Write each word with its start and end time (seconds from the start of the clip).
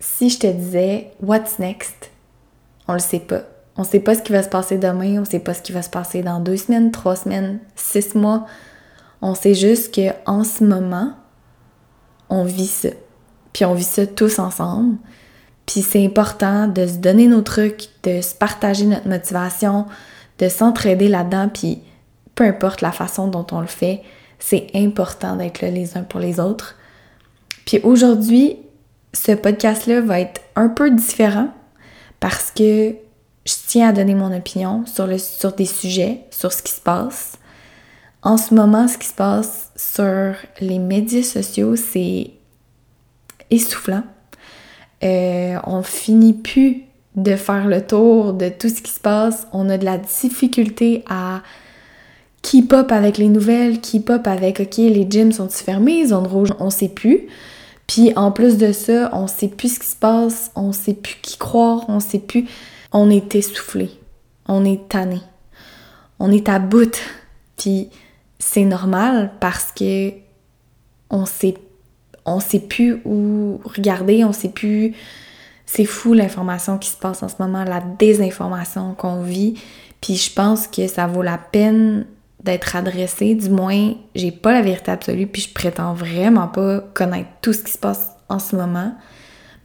si 0.00 0.30
je 0.30 0.38
te 0.38 0.46
disais 0.46 1.12
what's 1.22 1.58
next, 1.58 2.10
on 2.88 2.94
le 2.94 2.98
sait 2.98 3.20
pas. 3.20 3.42
On 3.76 3.84
sait 3.84 4.00
pas 4.00 4.14
ce 4.14 4.22
qui 4.22 4.32
va 4.32 4.42
se 4.42 4.48
passer 4.48 4.78
demain, 4.78 5.20
on 5.20 5.24
sait 5.24 5.38
pas 5.38 5.54
ce 5.54 5.62
qui 5.62 5.72
va 5.72 5.82
se 5.82 5.90
passer 5.90 6.22
dans 6.22 6.40
deux 6.40 6.56
semaines, 6.56 6.90
trois 6.90 7.16
semaines, 7.16 7.60
six 7.76 8.14
mois. 8.14 8.46
On 9.22 9.34
sait 9.34 9.54
juste 9.54 9.94
que 9.94 10.10
en 10.26 10.42
ce 10.42 10.64
moment, 10.64 11.12
on 12.28 12.44
vit 12.44 12.66
ça. 12.66 12.88
Puis 13.52 13.64
on 13.64 13.74
vit 13.74 13.84
ça 13.84 14.06
tous 14.06 14.38
ensemble. 14.38 14.96
Puis 15.66 15.82
c'est 15.82 16.04
important 16.04 16.66
de 16.66 16.86
se 16.86 16.96
donner 16.96 17.26
nos 17.26 17.42
trucs, 17.42 17.88
de 18.02 18.20
se 18.20 18.34
partager 18.34 18.86
notre 18.86 19.08
motivation, 19.08 19.86
de 20.38 20.48
s'entraider 20.48 21.08
là-dedans. 21.08 21.48
Puis 21.48 21.82
peu 22.34 22.44
importe 22.44 22.80
la 22.80 22.92
façon 22.92 23.28
dont 23.28 23.46
on 23.52 23.60
le 23.60 23.66
fait, 23.66 24.02
c'est 24.38 24.68
important 24.74 25.36
d'être 25.36 25.60
là 25.60 25.70
les 25.70 25.96
uns 25.96 26.02
pour 26.02 26.20
les 26.20 26.40
autres. 26.40 26.76
Puis 27.66 27.80
aujourd'hui, 27.82 28.56
ce 29.12 29.32
podcast-là 29.32 30.00
va 30.00 30.20
être 30.20 30.40
un 30.56 30.68
peu 30.68 30.90
différent 30.90 31.48
parce 32.20 32.50
que 32.50 32.94
je 33.44 33.54
tiens 33.66 33.88
à 33.88 33.92
donner 33.92 34.14
mon 34.14 34.36
opinion 34.36 34.84
sur, 34.86 35.06
le, 35.06 35.18
sur 35.18 35.52
des 35.52 35.66
sujets, 35.66 36.24
sur 36.30 36.52
ce 36.52 36.62
qui 36.62 36.72
se 36.72 36.80
passe. 36.80 37.32
En 38.22 38.36
ce 38.36 38.54
moment, 38.54 38.86
ce 38.86 38.98
qui 38.98 39.08
se 39.08 39.14
passe 39.14 39.72
sur 39.76 40.34
les 40.60 40.78
médias 40.78 41.22
sociaux, 41.22 41.74
c'est 41.76 42.30
essoufflant. 43.50 44.02
Euh, 45.02 45.56
on 45.66 45.82
finit 45.82 46.34
plus 46.34 46.82
de 47.16 47.34
faire 47.34 47.66
le 47.66 47.84
tour 47.84 48.34
de 48.34 48.50
tout 48.50 48.68
ce 48.68 48.82
qui 48.82 48.92
se 48.92 49.00
passe. 49.00 49.46
On 49.52 49.70
a 49.70 49.78
de 49.78 49.84
la 49.84 49.96
difficulté 49.96 51.02
à 51.08 51.42
keep 52.42 52.72
up 52.72 52.92
avec 52.92 53.18
les 53.18 53.28
nouvelles, 53.28 53.80
keep 53.80 54.10
up 54.10 54.26
avec 54.26 54.60
OK, 54.60 54.76
les 54.76 55.06
gyms 55.08 55.32
sont 55.32 55.48
fermés, 55.48 56.06
zone 56.06 56.26
rouge, 56.26 56.52
on 56.58 56.70
sait 56.70 56.88
plus. 56.88 57.28
Puis 57.90 58.12
en 58.14 58.30
plus 58.30 58.56
de 58.56 58.70
ça, 58.70 59.10
on 59.12 59.26
sait 59.26 59.48
plus 59.48 59.74
ce 59.74 59.80
qui 59.80 59.86
se 59.88 59.96
passe, 59.96 60.52
on 60.54 60.70
sait 60.70 60.94
plus 60.94 61.16
qui 61.20 61.36
croire, 61.36 61.86
on 61.88 61.98
sait 61.98 62.20
plus. 62.20 62.46
On 62.92 63.10
est 63.10 63.34
essoufflé, 63.34 63.90
on 64.46 64.64
est 64.64 64.88
tanné, 64.88 65.20
on 66.20 66.30
est 66.30 66.48
à 66.48 66.60
bout. 66.60 66.96
Puis 67.56 67.88
c'est 68.38 68.64
normal 68.64 69.32
parce 69.40 69.72
que 69.72 70.12
on 71.10 71.26
sait, 71.26 71.54
on 72.24 72.38
sait 72.38 72.60
plus 72.60 73.02
où 73.04 73.60
regarder, 73.64 74.22
on 74.22 74.32
sait 74.32 74.50
plus. 74.50 74.94
C'est 75.66 75.84
fou 75.84 76.14
l'information 76.14 76.78
qui 76.78 76.90
se 76.90 76.96
passe 76.96 77.24
en 77.24 77.28
ce 77.28 77.34
moment, 77.40 77.64
la 77.64 77.80
désinformation 77.80 78.94
qu'on 78.94 79.22
vit. 79.22 79.60
Puis 80.00 80.14
je 80.14 80.32
pense 80.32 80.68
que 80.68 80.86
ça 80.86 81.08
vaut 81.08 81.22
la 81.22 81.38
peine 81.38 82.06
d'être 82.44 82.76
adressé. 82.76 83.34
Du 83.34 83.50
moins, 83.50 83.94
j'ai 84.14 84.30
pas 84.30 84.52
la 84.52 84.62
vérité 84.62 84.90
absolue, 84.90 85.26
puis 85.26 85.42
je 85.42 85.52
prétends 85.52 85.94
vraiment 85.94 86.48
pas 86.48 86.80
connaître 86.94 87.28
tout 87.42 87.52
ce 87.52 87.62
qui 87.62 87.72
se 87.72 87.78
passe 87.78 88.10
en 88.28 88.38
ce 88.38 88.56
moment. 88.56 88.94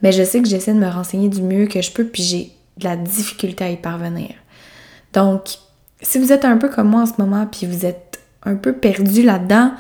Mais 0.02 0.12
je 0.12 0.24
sais 0.24 0.42
que 0.42 0.48
j'essaie 0.48 0.74
de 0.74 0.80
me 0.80 0.90
renseigner 0.90 1.30
du 1.30 1.42
mieux 1.42 1.68
que 1.68 1.82
je 1.82 1.92
peux, 1.92 2.06
puis 2.06 2.24
j'ai 2.24 2.52
de 2.78 2.84
la 2.84 2.98
difficulté 2.98 3.64
à 3.64 3.70
y 3.70 3.78
parvenir. 3.78 4.32
Donc, 5.14 5.48
si 6.02 6.20
vous 6.20 6.32
êtes 6.32 6.46
un 6.46 6.58
peu 6.58 6.70
comme 6.70 6.90
moi 6.90 7.02
en 7.02 7.06
ce 7.06 7.14
moment, 7.18 7.48
puis 7.48 7.66
vous 7.66 7.86
êtes 7.86 8.20
un 8.44 8.56
peu 8.56 8.74
perdu 8.74 9.24
là-dedans, 9.24 9.72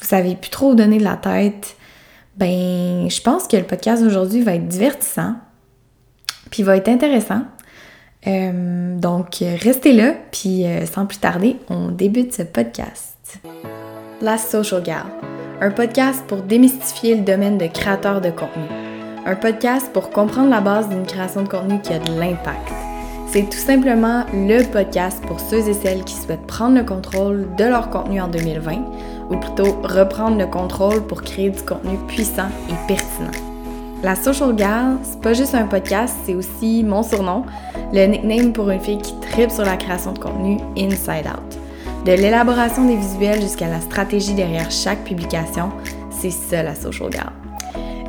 vous 0.00 0.06
savez 0.06 0.34
plus 0.34 0.50
trop 0.50 0.74
donner 0.74 0.98
de 0.98 1.04
la 1.04 1.16
tête, 1.16 1.76
ben, 2.36 3.10
je 3.10 3.20
pense 3.20 3.46
que 3.46 3.56
le 3.56 3.64
podcast 3.64 4.02
d'aujourd'hui 4.02 4.42
va 4.42 4.54
être 4.54 4.66
divertissant, 4.66 5.34
puis 6.50 6.62
va 6.62 6.76
être 6.76 6.88
intéressant. 6.88 7.42
Euh, 8.26 8.98
donc, 8.98 9.36
restez 9.40 9.92
là, 9.92 10.14
puis 10.30 10.64
euh, 10.64 10.86
sans 10.86 11.06
plus 11.06 11.18
tarder, 11.18 11.56
on 11.70 11.88
débute 11.88 12.34
ce 12.34 12.42
podcast. 12.42 13.40
La 14.20 14.38
Social 14.38 14.82
Gal, 14.82 15.04
un 15.60 15.70
podcast 15.70 16.24
pour 16.26 16.38
démystifier 16.38 17.14
le 17.14 17.22
domaine 17.22 17.58
de 17.58 17.66
créateur 17.66 18.20
de 18.20 18.30
contenu. 18.30 18.64
Un 19.24 19.36
podcast 19.36 19.90
pour 19.92 20.10
comprendre 20.10 20.50
la 20.50 20.60
base 20.60 20.88
d'une 20.88 21.06
création 21.06 21.42
de 21.42 21.48
contenu 21.48 21.80
qui 21.80 21.92
a 21.92 21.98
de 21.98 22.18
l'impact. 22.18 22.72
C'est 23.30 23.48
tout 23.48 23.58
simplement 23.58 24.24
le 24.32 24.62
podcast 24.64 25.22
pour 25.26 25.38
ceux 25.38 25.68
et 25.68 25.74
celles 25.74 26.02
qui 26.04 26.14
souhaitent 26.14 26.46
prendre 26.46 26.76
le 26.76 26.84
contrôle 26.84 27.46
de 27.56 27.64
leur 27.64 27.90
contenu 27.90 28.20
en 28.22 28.28
2020, 28.28 28.72
ou 29.30 29.36
plutôt 29.36 29.78
reprendre 29.82 30.38
le 30.38 30.46
contrôle 30.46 31.06
pour 31.06 31.22
créer 31.22 31.50
du 31.50 31.62
contenu 31.62 31.98
puissant 32.08 32.48
et 32.70 32.88
pertinent. 32.88 33.47
La 34.02 34.14
Social 34.14 34.54
Gal, 34.54 34.98
c'est 35.02 35.20
pas 35.20 35.32
juste 35.32 35.56
un 35.56 35.66
podcast, 35.66 36.14
c'est 36.24 36.36
aussi 36.36 36.84
mon 36.84 37.02
surnom, 37.02 37.44
le 37.92 38.06
nickname 38.06 38.52
pour 38.52 38.70
une 38.70 38.78
fille 38.78 38.98
qui 38.98 39.12
tripe 39.20 39.50
sur 39.50 39.64
la 39.64 39.76
création 39.76 40.12
de 40.12 40.20
contenu 40.20 40.58
Inside 40.76 41.26
Out. 41.26 41.58
De 42.04 42.12
l'élaboration 42.12 42.84
des 42.86 42.94
visuels 42.94 43.40
jusqu'à 43.40 43.66
la 43.66 43.80
stratégie 43.80 44.34
derrière 44.34 44.70
chaque 44.70 45.02
publication, 45.02 45.70
c'est 46.10 46.30
ça 46.30 46.62
la 46.62 46.76
Social 46.76 47.10
Gal. 47.10 47.32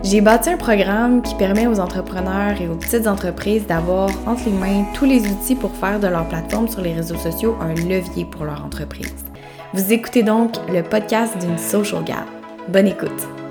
J'ai 0.04 0.22
bâti 0.22 0.52
un 0.52 0.58
programme 0.58 1.24
qui 1.24 1.34
permet 1.34 1.66
aux 1.66 1.80
entrepreneurs 1.80 2.62
et 2.62 2.68
aux 2.68 2.76
petites 2.76 3.08
entreprises 3.08 3.66
d'avoir 3.66 4.10
entre 4.28 4.46
les 4.46 4.52
mains 4.52 4.86
tous 4.94 5.06
les 5.06 5.28
outils 5.28 5.56
pour 5.56 5.72
faire 5.72 6.00
de 6.00 6.08
leur 6.08 6.28
plateforme 6.28 6.68
sur 6.68 6.82
les 6.82 6.94
réseaux 6.94 7.18
sociaux 7.18 7.58
un 7.62 7.74
levier 7.74 8.26
pour 8.26 8.46
leur 8.46 8.64
entreprise. 8.64 9.26
Vous 9.74 9.92
écoutez 9.92 10.22
donc 10.22 10.52
le 10.72 10.84
podcast 10.84 11.36
d'une 11.40 11.58
Social 11.58 12.04
Gal. 12.04 12.26
Bonne 12.70 12.88
écoute! 12.88 13.49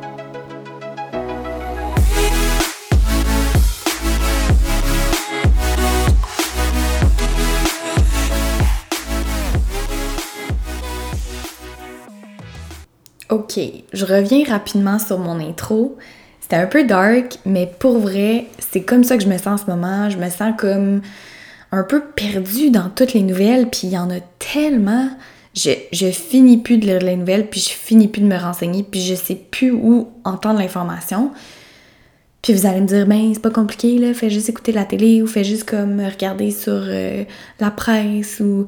Ok, 13.49 13.63
je 13.95 14.05
reviens 14.05 14.45
rapidement 14.45 14.99
sur 14.99 15.19
mon 15.19 15.41
intro. 15.41 15.97
C'était 16.39 16.57
un 16.57 16.67
peu 16.67 16.85
dark, 16.85 17.39
mais 17.47 17.71
pour 17.79 17.99
vrai, 17.99 18.45
c'est 18.59 18.83
comme 18.83 19.05
ça 19.05 19.17
que 19.17 19.23
je 19.23 19.29
me 19.29 19.39
sens 19.39 19.63
en 19.63 19.65
ce 19.65 19.71
moment. 19.71 20.11
Je 20.11 20.19
me 20.19 20.29
sens 20.29 20.53
comme 20.59 21.01
un 21.73 21.83
peu 21.83 22.03
perdue 22.15 22.71
dans 22.71 22.91
toutes 22.91 23.15
les 23.15 23.23
nouvelles, 23.23 23.71
puis 23.71 23.83
il 23.85 23.91
y 23.91 23.99
en 23.99 24.11
a 24.11 24.21
tellement. 24.39 25.09
Je, 25.55 25.71
je 25.93 26.11
finis 26.11 26.59
plus 26.59 26.77
de 26.77 26.85
lire 26.85 27.01
les 27.01 27.17
nouvelles, 27.17 27.47
puis 27.49 27.61
je 27.61 27.71
finis 27.71 28.09
plus 28.09 28.21
de 28.21 28.27
me 28.27 28.37
renseigner, 28.37 28.83
puis 28.83 29.01
je 29.01 29.15
sais 29.15 29.35
plus 29.35 29.73
où 29.73 30.09
entendre 30.25 30.59
l'information. 30.59 31.31
Puis 32.43 32.53
vous 32.53 32.67
allez 32.67 32.83
me 32.83 32.87
dire, 32.87 33.07
ben 33.07 33.31
c'est 33.33 33.41
pas 33.41 33.49
compliqué, 33.49 33.97
là, 33.97 34.13
fais 34.13 34.29
juste 34.29 34.51
écouter 34.51 34.73
la 34.73 34.85
télé 34.85 35.23
ou 35.23 35.27
fais 35.27 35.45
juste 35.45 35.65
comme 35.65 36.03
regarder 36.05 36.51
sur 36.51 36.83
euh, 36.85 37.25
la 37.61 37.71
presse 37.71 38.41
ou. 38.41 38.67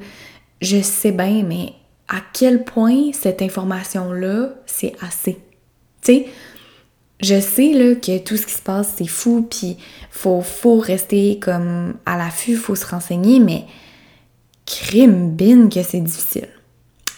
Je 0.63 0.83
sais 0.83 1.13
bien, 1.13 1.43
mais 1.47 1.73
à 2.11 2.17
quel 2.33 2.65
point 2.65 3.13
cette 3.13 3.41
information-là, 3.41 4.51
c'est 4.67 4.95
assez. 5.01 5.39
Tu 6.03 6.13
sais, 6.13 6.27
je 7.23 7.41
sais 7.41 7.73
là, 7.73 7.95
que 7.95 8.19
tout 8.19 8.37
ce 8.37 8.47
qui 8.47 8.55
se 8.55 8.63
passe, 8.63 8.95
c'est 8.97 9.07
fou, 9.07 9.47
puis 9.49 9.77
faut, 10.11 10.41
faut 10.41 10.79
rester 10.79 11.39
comme 11.39 11.95
à 12.05 12.19
l'affût, 12.19 12.57
faut 12.57 12.75
se 12.75 12.87
renseigner, 12.87 13.39
mais 13.39 13.65
crime 14.67 15.31
bin 15.31 15.69
que 15.69 15.83
c'est 15.83 16.01
difficile. 16.01 16.49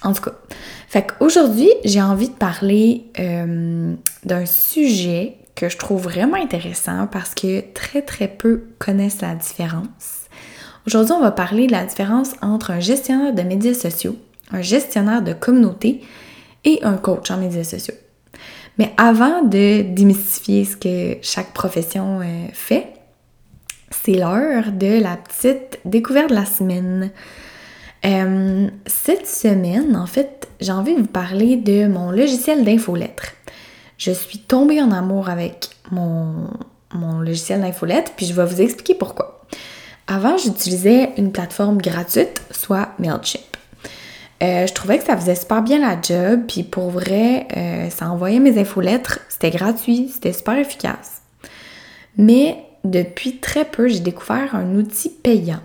En 0.02 0.12
tout 0.12 0.22
cas, 0.22 0.34
fait 0.88 1.06
qu'aujourd'hui, 1.06 1.70
j'ai 1.84 2.02
envie 2.02 2.28
de 2.28 2.34
parler 2.34 3.04
euh, 3.18 3.94
d'un 4.24 4.46
sujet 4.46 5.36
que 5.54 5.68
je 5.68 5.78
trouve 5.78 6.02
vraiment 6.02 6.36
intéressant 6.36 7.06
parce 7.06 7.34
que 7.34 7.62
très 7.72 8.02
très 8.02 8.28
peu 8.28 8.64
connaissent 8.78 9.22
la 9.22 9.34
différence. 9.36 10.26
Aujourd'hui, 10.86 11.14
on 11.14 11.20
va 11.20 11.30
parler 11.30 11.66
de 11.68 11.72
la 11.72 11.84
différence 11.84 12.32
entre 12.42 12.72
un 12.72 12.80
gestionnaire 12.80 13.32
de 13.32 13.42
médias 13.42 13.74
sociaux 13.74 14.16
un 14.52 14.62
gestionnaire 14.62 15.22
de 15.22 15.32
communauté 15.32 16.02
et 16.64 16.80
un 16.82 16.96
coach 16.96 17.30
en 17.30 17.38
médias 17.38 17.64
sociaux. 17.64 17.94
Mais 18.78 18.92
avant 18.96 19.42
de 19.42 19.82
démystifier 19.82 20.64
ce 20.64 20.76
que 20.76 21.18
chaque 21.22 21.52
profession 21.52 22.20
euh, 22.20 22.46
fait, 22.52 22.86
c'est 23.90 24.14
l'heure 24.14 24.72
de 24.72 25.00
la 25.00 25.16
petite 25.16 25.80
découverte 25.84 26.30
de 26.30 26.34
la 26.34 26.46
semaine. 26.46 27.10
Euh, 28.04 28.68
cette 28.86 29.26
semaine, 29.26 29.96
en 29.96 30.06
fait, 30.06 30.48
j'ai 30.60 30.72
envie 30.72 30.94
de 30.94 31.00
vous 31.00 31.06
parler 31.06 31.56
de 31.56 31.86
mon 31.86 32.10
logiciel 32.10 32.64
d'infolettre. 32.64 33.32
Je 33.98 34.10
suis 34.10 34.38
tombée 34.38 34.82
en 34.82 34.90
amour 34.90 35.28
avec 35.28 35.68
mon, 35.90 36.48
mon 36.94 37.20
logiciel 37.20 37.60
d'infolettre, 37.60 38.12
puis 38.16 38.26
je 38.26 38.32
vais 38.32 38.44
vous 38.44 38.60
expliquer 38.60 38.94
pourquoi. 38.94 39.44
Avant, 40.06 40.36
j'utilisais 40.36 41.10
une 41.16 41.30
plateforme 41.30 41.78
gratuite, 41.78 42.42
soit 42.50 42.88
MailChimp. 42.98 43.51
Euh, 44.42 44.66
je 44.66 44.72
trouvais 44.72 44.98
que 44.98 45.04
ça 45.04 45.16
faisait 45.16 45.36
super 45.36 45.62
bien 45.62 45.78
la 45.78 46.00
job, 46.00 46.40
puis 46.48 46.64
pour 46.64 46.90
vrai, 46.90 47.46
euh, 47.56 47.90
ça 47.90 48.10
envoyait 48.10 48.40
mes 48.40 48.58
infolettres, 48.58 49.20
c'était 49.28 49.50
gratuit, 49.50 50.10
c'était 50.12 50.32
super 50.32 50.58
efficace. 50.58 51.22
Mais 52.16 52.56
depuis 52.82 53.36
très 53.36 53.64
peu, 53.64 53.86
j'ai 53.86 54.00
découvert 54.00 54.56
un 54.56 54.74
outil 54.74 55.10
payant. 55.10 55.60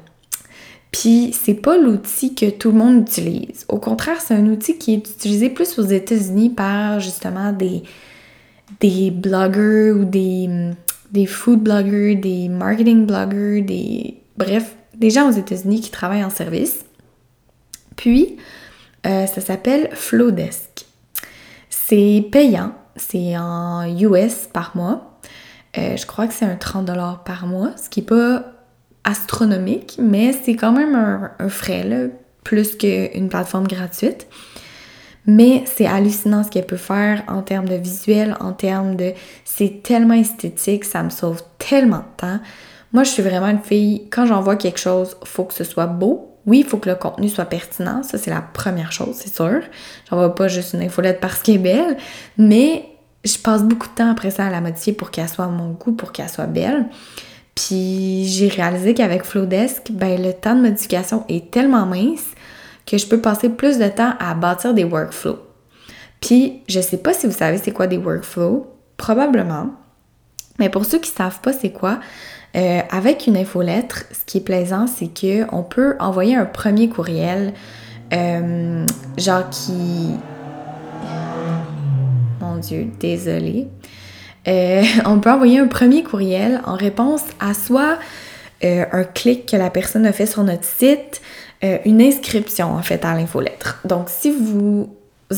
Puis 0.92 1.34
c'est 1.34 1.56
pas 1.56 1.78
l'outil 1.78 2.36
que 2.36 2.50
tout 2.50 2.72
le 2.72 2.78
monde 2.78 3.02
utilise. 3.02 3.66
Au 3.68 3.78
contraire, 3.78 4.22
c'est 4.22 4.36
un 4.36 4.46
outil 4.46 4.78
qui 4.78 4.94
est 4.94 4.98
utilisé 4.98 5.50
plus 5.50 5.78
aux 5.80 5.84
États-Unis 5.84 6.52
par 6.52 7.00
justement 7.00 7.52
des, 7.52 7.84
des 8.80 9.12
bloggers 9.12 9.92
ou 9.92 10.06
des, 10.06 10.72
des 11.12 11.26
food 11.26 11.62
bloggers, 11.62 12.16
des 12.16 12.48
marketing 12.48 13.06
bloggers, 13.06 13.62
des 13.62 14.16
bref, 14.38 14.76
des 14.96 15.10
gens 15.10 15.28
aux 15.30 15.34
États-Unis 15.34 15.82
qui 15.82 15.92
travaillent 15.92 16.24
en 16.24 16.30
service. 16.30 16.86
Puis, 17.96 18.38
euh, 19.06 19.26
ça 19.26 19.42
s'appelle 19.42 19.90
Flowdesk. 19.94 20.86
C'est 21.70 22.28
payant, 22.32 22.74
c'est 22.96 23.38
en 23.38 23.86
US 23.98 24.50
par 24.52 24.76
mois. 24.76 25.20
je 25.76 26.06
crois 26.06 26.28
que 26.28 26.34
c'est 26.34 26.46
un 26.46 26.56
30$ 26.56 27.24
par 27.24 27.46
mois, 27.46 27.72
ce 27.82 27.90
qui 27.90 28.02
n'est 28.02 28.08
pas 28.08 28.44
astronomique, 29.04 29.98
mais 30.02 30.34
c'est 30.34 30.56
quand 30.56 30.72
même 30.74 30.96
un, 31.40 31.50
frais, 31.50 31.84
là, 31.84 32.08
plus 32.44 32.76
qu'une 32.76 33.30
plateforme 33.30 33.68
gratuite. 33.68 34.28
Mais 35.26 35.64
c'est 35.66 35.86
hallucinant 35.86 36.44
ce 36.44 36.50
qu'elle 36.50 36.66
peut 36.66 36.78
faire 36.78 37.24
en 37.28 37.42
termes 37.42 37.68
de 37.68 37.76
visuel, 37.76 38.38
en 38.40 38.54
termes 38.54 38.96
de... 38.96 39.14
C'est 39.44 39.84
tellement 39.84 40.14
esthétique, 40.14 40.86
ça 40.86 41.04
me 41.04 41.10
sauve 41.10 41.42
tellement 41.58 41.98
de 41.98 42.18
temps. 42.18 42.40
Moi, 42.94 43.04
je 43.04 43.10
suis 43.12 43.24
vraiment 43.24 43.48
une 43.48 43.60
fille, 43.60 44.08
quand 44.10 44.26
j'envoie 44.26 44.56
quelque 44.56 44.80
chose, 44.80 45.18
faut 45.26 45.44
que 45.44 45.54
ce 45.54 45.66
soit 45.66 45.88
beau. 45.88 46.27
Oui, 46.48 46.60
il 46.60 46.66
faut 46.66 46.78
que 46.78 46.90
le 46.90 46.96
contenu 46.96 47.28
soit 47.28 47.46
pertinent, 47.46 48.04
ça 48.04 48.18
c'est 48.18 48.32
la 48.32 48.42
première 48.42 48.94
chose, 48.94 49.16
c'est 49.16 49.34
sûr. 49.34 49.60
J'envoie 50.10 50.34
pas 50.34 50.48
juste 50.48 50.74
une 50.74 50.82
infolette 50.82 51.20
parce 51.20 51.44
qu'elle 51.44 51.56
est 51.56 51.60
belle, 51.60 51.98
mais 52.38 52.86
je 53.26 53.38
passe 53.38 53.64
beaucoup 53.64 53.88
de 53.90 53.94
temps 53.94 54.10
après 54.10 54.32
ça 54.32 54.46
à 54.46 54.50
la 54.50 54.62
modifier 54.62 54.94
pour 54.94 55.12
qu'elle 55.12 55.28
soit 55.28 55.46
à 55.46 55.50
mon 55.50 55.72
goût, 55.72 55.92
pour 55.92 56.14
qu'elle 56.14 56.30
soit 56.30 56.48
belle. 56.48 56.86
Puis 57.54 58.26
j'ai 58.28 58.48
réalisé 58.48 58.94
qu'avec 58.94 59.24
Flowdesk, 59.24 59.92
ben 59.92 60.22
le 60.22 60.32
temps 60.32 60.56
de 60.56 60.62
modification 60.62 61.26
est 61.28 61.52
tellement 61.52 61.86
mince 61.86 62.28
que 62.86 62.98
je 62.98 63.08
peux 63.08 63.20
passer 63.20 63.50
plus 63.50 63.78
de 63.78 63.88
temps 63.90 64.14
à 64.20 64.34
bâtir 64.34 64.74
des 64.74 64.86
workflows. 64.86 65.40
Puis 66.22 66.62
je 66.70 66.80
sais 66.80 66.98
pas 66.98 67.14
si 67.14 67.28
vous 67.28 67.34
savez 67.34 67.58
c'est 67.58 67.72
quoi 67.72 67.88
des 67.88 67.98
workflows, 67.98 68.68
probablement. 68.96 69.72
Mais 70.60 70.70
pour 70.70 70.86
ceux 70.86 71.00
qui 71.00 71.12
savent 71.12 71.42
pas 71.42 71.52
c'est 71.52 71.72
quoi, 71.72 72.00
euh, 72.58 72.82
avec 72.90 73.28
une 73.28 73.38
infolettre, 73.38 74.06
ce 74.12 74.26
qui 74.26 74.40
est 74.40 74.42
plaisant, 74.42 74.88
c'est 74.88 75.08
que 75.08 75.46
on 75.54 75.62
peut 75.62 75.96
envoyer 76.00 76.36
un 76.36 76.46
premier 76.46 76.90
courriel, 76.90 77.54
euh, 78.14 78.84
genre 79.16 79.48
qui, 79.52 80.16
mon 82.42 82.58
Dieu, 82.58 82.88
désolé. 83.00 83.68
Euh, 84.48 84.84
on 85.06 85.20
peut 85.20 85.30
envoyer 85.30 85.60
un 85.60 85.68
premier 85.68 86.02
courriel 86.02 86.62
en 86.66 86.76
réponse 86.76 87.22
à 87.40 87.54
soit 87.54 88.00
un 88.64 89.04
clic 89.04 89.46
que 89.46 89.56
la 89.56 89.70
personne 89.70 90.08
a 90.08 90.12
fait 90.12 90.26
sur 90.26 90.44
notre 90.44 90.64
site, 90.64 91.22
une 91.62 92.02
inscription 92.02 92.74
en 92.74 92.82
fait 92.82 93.06
à 93.06 93.14
l'infolettre. 93.14 93.80
Donc 93.86 94.10
si 94.10 94.32
vous 94.32 94.90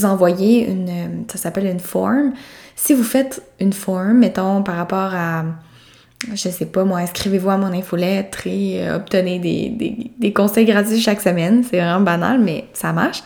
envoyez 0.03 0.65
une, 0.69 1.25
ça 1.29 1.37
s'appelle 1.37 1.65
une 1.65 1.81
forme, 1.81 2.31
si 2.77 2.93
vous 2.93 3.03
faites 3.03 3.41
une 3.59 3.73
forme, 3.73 4.19
mettons 4.19 4.63
par 4.63 4.77
rapport 4.77 5.13
à 5.13 5.43
je 6.27 6.49
sais 6.49 6.65
pas 6.65 6.83
moi, 6.83 6.99
inscrivez-vous 6.99 7.49
à 7.49 7.57
mon 7.57 7.73
infolettre 7.73 8.45
et 8.45 8.87
euh, 8.87 8.97
obtenez 8.97 9.39
des, 9.39 10.33
conseils 10.33 10.65
gratuits 10.65 10.99
chaque 10.99 11.21
semaine. 11.21 11.63
C'est 11.63 11.77
vraiment 11.77 12.01
banal, 12.01 12.39
mais 12.39 12.65
ça 12.73 12.91
marche. 12.93 13.23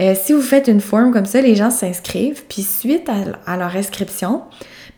Euh, 0.00 0.14
si 0.20 0.32
vous 0.32 0.40
faites 0.40 0.68
une 0.68 0.80
forme 0.80 1.12
comme 1.12 1.26
ça, 1.26 1.40
les 1.42 1.54
gens 1.54 1.70
s'inscrivent, 1.70 2.44
puis 2.48 2.62
suite 2.62 3.08
à, 3.46 3.56
leur 3.56 3.76
inscription, 3.76 4.42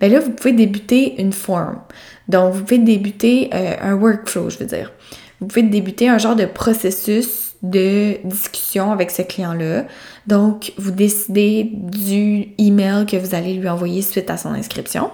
ben 0.00 0.10
là, 0.10 0.20
vous 0.20 0.30
pouvez 0.30 0.52
débuter 0.52 1.20
une 1.20 1.32
forme. 1.32 1.80
Donc, 2.28 2.54
vous 2.54 2.62
pouvez 2.62 2.78
débuter 2.78 3.50
euh, 3.52 3.74
un 3.80 3.94
workflow, 3.94 4.50
je 4.50 4.58
veux 4.58 4.66
dire. 4.66 4.92
Vous 5.40 5.48
pouvez 5.48 5.62
débuter 5.62 6.08
un 6.08 6.18
genre 6.18 6.36
de 6.36 6.46
processus 6.46 7.56
de 7.62 8.18
discussion 8.24 8.92
avec 8.92 9.10
ce 9.10 9.22
client-là. 9.22 9.86
Donc, 10.26 10.72
vous 10.78 10.90
décidez 10.90 11.70
du 11.72 12.48
email 12.58 13.06
que 13.06 13.16
vous 13.16 13.34
allez 13.34 13.54
lui 13.54 13.68
envoyer 13.68 14.02
suite 14.02 14.30
à 14.30 14.36
son 14.36 14.50
inscription. 14.50 15.10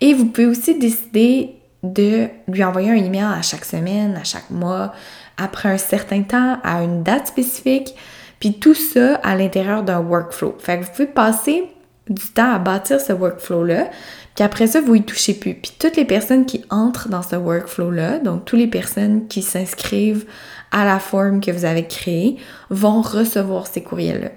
Et 0.00 0.14
vous 0.14 0.26
pouvez 0.26 0.46
aussi 0.46 0.78
décider 0.78 1.56
de 1.82 2.28
lui 2.48 2.64
envoyer 2.64 2.90
un 2.90 2.96
email 2.96 3.22
à 3.22 3.42
chaque 3.42 3.64
semaine, 3.64 4.16
à 4.16 4.24
chaque 4.24 4.50
mois, 4.50 4.92
après 5.36 5.68
un 5.68 5.78
certain 5.78 6.22
temps, 6.22 6.58
à 6.62 6.82
une 6.82 7.02
date 7.02 7.28
spécifique, 7.28 7.94
puis 8.40 8.54
tout 8.58 8.74
ça 8.74 9.16
à 9.16 9.36
l'intérieur 9.36 9.82
d'un 9.82 10.00
workflow. 10.00 10.56
Fait 10.58 10.78
que 10.78 10.84
vous 10.84 10.90
pouvez 10.90 11.06
passer 11.06 11.64
du 12.08 12.26
temps 12.28 12.52
à 12.52 12.58
bâtir 12.58 13.00
ce 13.00 13.12
workflow-là, 13.12 13.90
puis 14.34 14.44
après 14.44 14.66
ça, 14.66 14.80
vous 14.80 14.94
y 14.94 15.02
touchez 15.02 15.34
plus. 15.34 15.54
Puis 15.54 15.72
toutes 15.78 15.96
les 15.96 16.04
personnes 16.04 16.46
qui 16.46 16.64
entrent 16.70 17.08
dans 17.08 17.22
ce 17.22 17.36
workflow-là, 17.36 18.18
donc 18.18 18.44
toutes 18.44 18.58
les 18.58 18.66
personnes 18.66 19.26
qui 19.28 19.42
s'inscrivent 19.42 20.26
à 20.72 20.84
la 20.84 20.98
forme 20.98 21.40
que 21.40 21.50
vous 21.50 21.64
avez 21.64 21.86
créée, 21.86 22.36
vont 22.70 23.00
recevoir 23.00 23.66
ces 23.66 23.82
courriels-là 23.82 24.30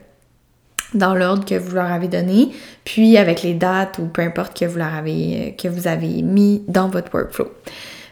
dans 0.94 1.14
l'ordre 1.14 1.46
que 1.46 1.56
vous 1.56 1.76
leur 1.76 1.92
avez 1.92 2.08
donné, 2.08 2.50
puis 2.84 3.18
avec 3.18 3.44
les 3.44 3.54
dates 3.54 4.00
ou 4.00 4.06
peu 4.06 4.22
importe 4.22 4.58
que 4.58 4.66
vous 4.66 4.78
leur 4.78 4.94
avez, 4.94 5.56
que 5.62 5.68
vous 5.68 5.88
avez 5.88 6.22
mis 6.22 6.64
dans 6.68 6.90
votre 6.90 7.14
workflow. 7.14 7.48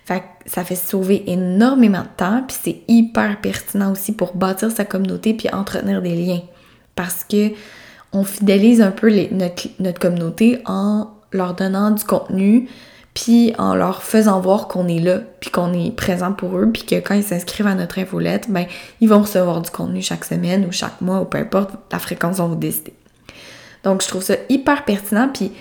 Fait 0.06 0.19
que 0.19 0.24
ça 0.45 0.63
fait 0.63 0.75
sauver 0.75 1.24
énormément 1.27 2.03
de 2.03 2.15
temps, 2.15 2.44
puis 2.47 2.57
c'est 2.63 2.77
hyper 2.88 3.41
pertinent 3.41 3.91
aussi 3.91 4.13
pour 4.13 4.35
bâtir 4.35 4.71
sa 4.71 4.85
communauté 4.85 5.33
puis 5.33 5.50
entretenir 5.50 6.01
des 6.01 6.15
liens. 6.15 6.41
Parce 6.95 7.24
que 7.24 7.51
on 8.13 8.24
fidélise 8.24 8.81
un 8.81 8.91
peu 8.91 9.12
notre, 9.31 9.68
notre 9.80 10.00
communauté 10.00 10.59
en 10.65 11.09
leur 11.31 11.56
donnant 11.56 11.91
du 11.91 12.03
contenu, 12.06 12.69
puis 13.18 13.52
en 13.58 13.74
leur 13.74 14.04
faisant 14.04 14.40
voir 14.40 14.68
qu'on 14.68 14.88
est 14.88 15.00
là, 15.00 15.22
puis 15.40 15.50
qu'on 15.50 15.74
est 15.74 15.90
présent 15.90 16.34
pour 16.34 16.56
eux, 16.56 16.69
puis 16.72 16.84
que 16.84 16.94
quand 16.98 17.16
ils 17.16 17.24
s'inscrivent 17.24 17.66
à 17.66 17.74
notre 17.74 17.98
infolette, 17.98 18.46
ben 18.48 18.68
ils 19.02 19.10
vont 19.10 19.22
recevoir 19.22 19.60
du 19.64 19.72
contenu 19.72 20.04
chaque 20.04 20.24
semaine 20.24 20.68
ou 20.68 20.72
chaque 20.72 21.02
mois 21.02 21.22
ou 21.22 21.25
peu 21.25 21.40
importe 21.40 21.72
la 21.92 21.98
fréquence 21.98 22.38
dont 22.38 22.48
vous 22.48 22.56
décidez. 22.56 22.94
Donc 23.84 24.04
je 24.04 24.08
trouve 24.08 24.22
ça 24.22 24.36
hyper 24.50 24.86
pertinent, 24.86 25.31
puis 25.34 25.52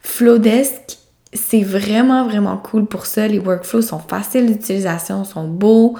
Flowdesk, 0.00 0.96
c'est 1.34 1.60
vraiment 1.60 2.24
vraiment 2.24 2.56
cool 2.56 2.86
pour 2.86 3.04
ça. 3.04 3.28
Les 3.28 3.40
workflows 3.40 3.82
sont 3.82 3.98
faciles 3.98 4.46
d'utilisation, 4.46 5.24
sont 5.24 5.48
beaux. 5.48 5.98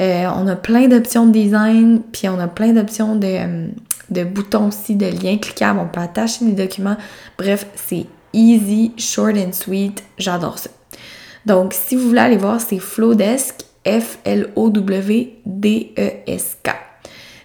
Euh, 0.00 0.30
on 0.34 0.46
a 0.46 0.56
plein 0.56 0.88
d'options 0.88 1.26
de 1.26 1.32
design, 1.32 2.00
puis 2.10 2.26
on 2.26 2.40
a 2.40 2.48
plein 2.48 2.72
d'options 2.72 3.16
de, 3.16 3.26
euh, 3.26 3.66
de 4.08 4.24
boutons 4.24 4.68
aussi, 4.68 4.96
de 4.96 5.08
liens 5.08 5.36
cliquables. 5.36 5.78
On 5.78 5.88
peut 5.88 6.00
attacher 6.00 6.46
des 6.46 6.52
documents. 6.52 6.96
Bref, 7.36 7.66
c'est 7.74 8.06
easy, 8.32 8.92
short 8.96 9.36
and 9.36 9.52
sweet. 9.52 10.02
J'adore 10.18 10.58
ça. 10.58 10.70
Donc, 11.46 11.72
si 11.72 11.96
vous 11.96 12.08
voulez 12.08 12.20
aller 12.20 12.36
voir, 12.36 12.60
c'est 12.60 12.78
Flowdesk, 12.78 13.64
F-L-O-W-D-E-S-K. 13.86 14.48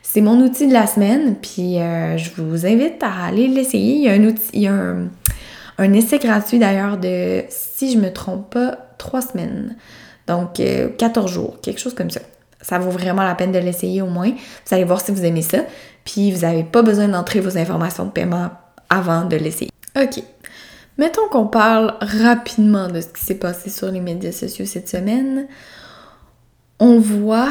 C'est 0.01 0.21
mon 0.21 0.39
outil 0.41 0.67
de 0.67 0.73
la 0.73 0.85
semaine, 0.85 1.35
puis 1.41 1.79
euh, 1.79 2.17
je 2.17 2.29
vous 2.37 2.65
invite 2.65 3.01
à 3.01 3.25
aller 3.25 3.47
l'essayer. 3.47 3.95
Il 3.95 4.01
y 4.01 4.09
a 4.09 4.11
un 4.11 4.23
outil, 4.25 4.49
il 4.53 4.61
y 4.61 4.67
a 4.67 4.73
un, 4.73 5.93
essai 5.93 6.19
gratuit 6.19 6.59
d'ailleurs 6.59 6.97
de, 6.97 7.45
si 7.49 7.91
je 7.91 7.97
me 7.97 8.11
trompe 8.11 8.51
pas, 8.51 8.77
trois 8.97 9.21
semaines. 9.21 9.75
Donc, 10.27 10.61
14 10.97 11.31
euh, 11.31 11.33
jours, 11.33 11.59
quelque 11.61 11.79
chose 11.79 11.95
comme 11.95 12.11
ça. 12.11 12.19
Ça 12.61 12.79
vaut 12.79 12.91
vraiment 12.91 13.23
la 13.23 13.35
peine 13.35 13.51
de 13.51 13.59
l'essayer 13.59 14.01
au 14.01 14.07
moins. 14.07 14.29
Vous 14.29 14.73
allez 14.73 14.83
voir 14.83 15.01
si 15.01 15.11
vous 15.11 15.25
aimez 15.25 15.41
ça. 15.41 15.59
Puis, 16.05 16.31
vous 16.31 16.41
n'avez 16.41 16.63
pas 16.63 16.81
besoin 16.81 17.07
d'entrer 17.07 17.39
vos 17.39 17.57
informations 17.57 18.05
de 18.05 18.11
paiement 18.11 18.51
avant 18.89 19.25
de 19.25 19.35
l'essayer. 19.35 19.71
OK. 19.99 20.23
Mettons 20.97 21.27
qu'on 21.29 21.47
parle 21.47 21.95
rapidement 22.01 22.87
de 22.87 23.01
ce 23.01 23.07
qui 23.07 23.23
s'est 23.23 23.35
passé 23.35 23.69
sur 23.69 23.91
les 23.91 23.99
médias 23.99 24.31
sociaux 24.31 24.65
cette 24.65 24.89
semaine. 24.89 25.47
On 26.79 26.99
voit 26.99 27.49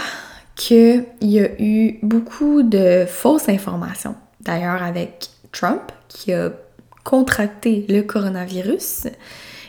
qu'il 0.54 1.04
y 1.20 1.40
a 1.40 1.61
eu 1.61 1.99
beaucoup 2.02 2.62
de 2.62 3.04
fausses 3.06 3.49
informations. 3.49 4.14
D'ailleurs, 4.40 4.82
avec 4.82 5.30
Trump, 5.50 5.92
qui 6.08 6.32
a 6.32 6.52
contracté 7.04 7.84
le 7.88 8.02
coronavirus 8.02 9.08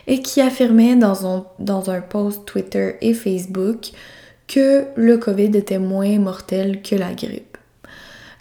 et 0.06 0.22
qui 0.22 0.42
affirmait 0.42 0.96
dans 0.96 1.26
un, 1.26 1.46
dans 1.60 1.90
un 1.90 2.02
post 2.02 2.46
Twitter 2.46 2.98
et 3.02 3.14
Facebook 3.14 3.92
que 4.48 4.86
le 4.96 5.18
COVID 5.18 5.56
était 5.58 5.80
moins 5.80 6.20
mortel 6.20 6.82
que 6.82 6.96
la 6.96 7.14
grippe. 7.14 7.58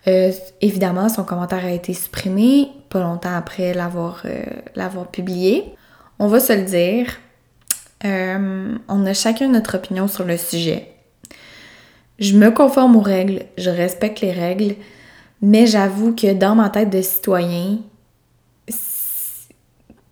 Euh, 0.09 0.33
évidemment, 0.61 1.09
son 1.09 1.23
commentaire 1.23 1.65
a 1.65 1.71
été 1.71 1.95
supprimé 1.95 2.69
pas 2.93 3.01
longtemps 3.01 3.35
après 3.35 3.73
l'avoir 3.73 4.23
euh, 4.27 5.05
publié. 5.11 5.75
On 6.19 6.29
va 6.29 6.41
se 6.41 6.53
le 6.53 6.63
dire, 6.63 7.07
euh, 8.05 8.77
on 8.89 9.07
a 9.07 9.15
chacun 9.15 9.49
notre 9.49 9.77
opinion 9.77 10.09
sur 10.09 10.25
le 10.25 10.37
sujet. 10.37 10.89
Je 12.19 12.37
me 12.37 12.51
conforme 12.51 12.97
aux 12.97 13.01
règles, 13.01 13.47
je 13.57 13.71
respecte 13.71 14.21
les 14.21 14.33
règles, 14.33 14.77
mais 15.41 15.67
j'avoue 15.67 16.15
que 16.15 16.35
dans 16.35 16.55
ma 16.55 16.71
tête 16.71 16.91
de 16.91 17.03
citoyen, 17.03 17.79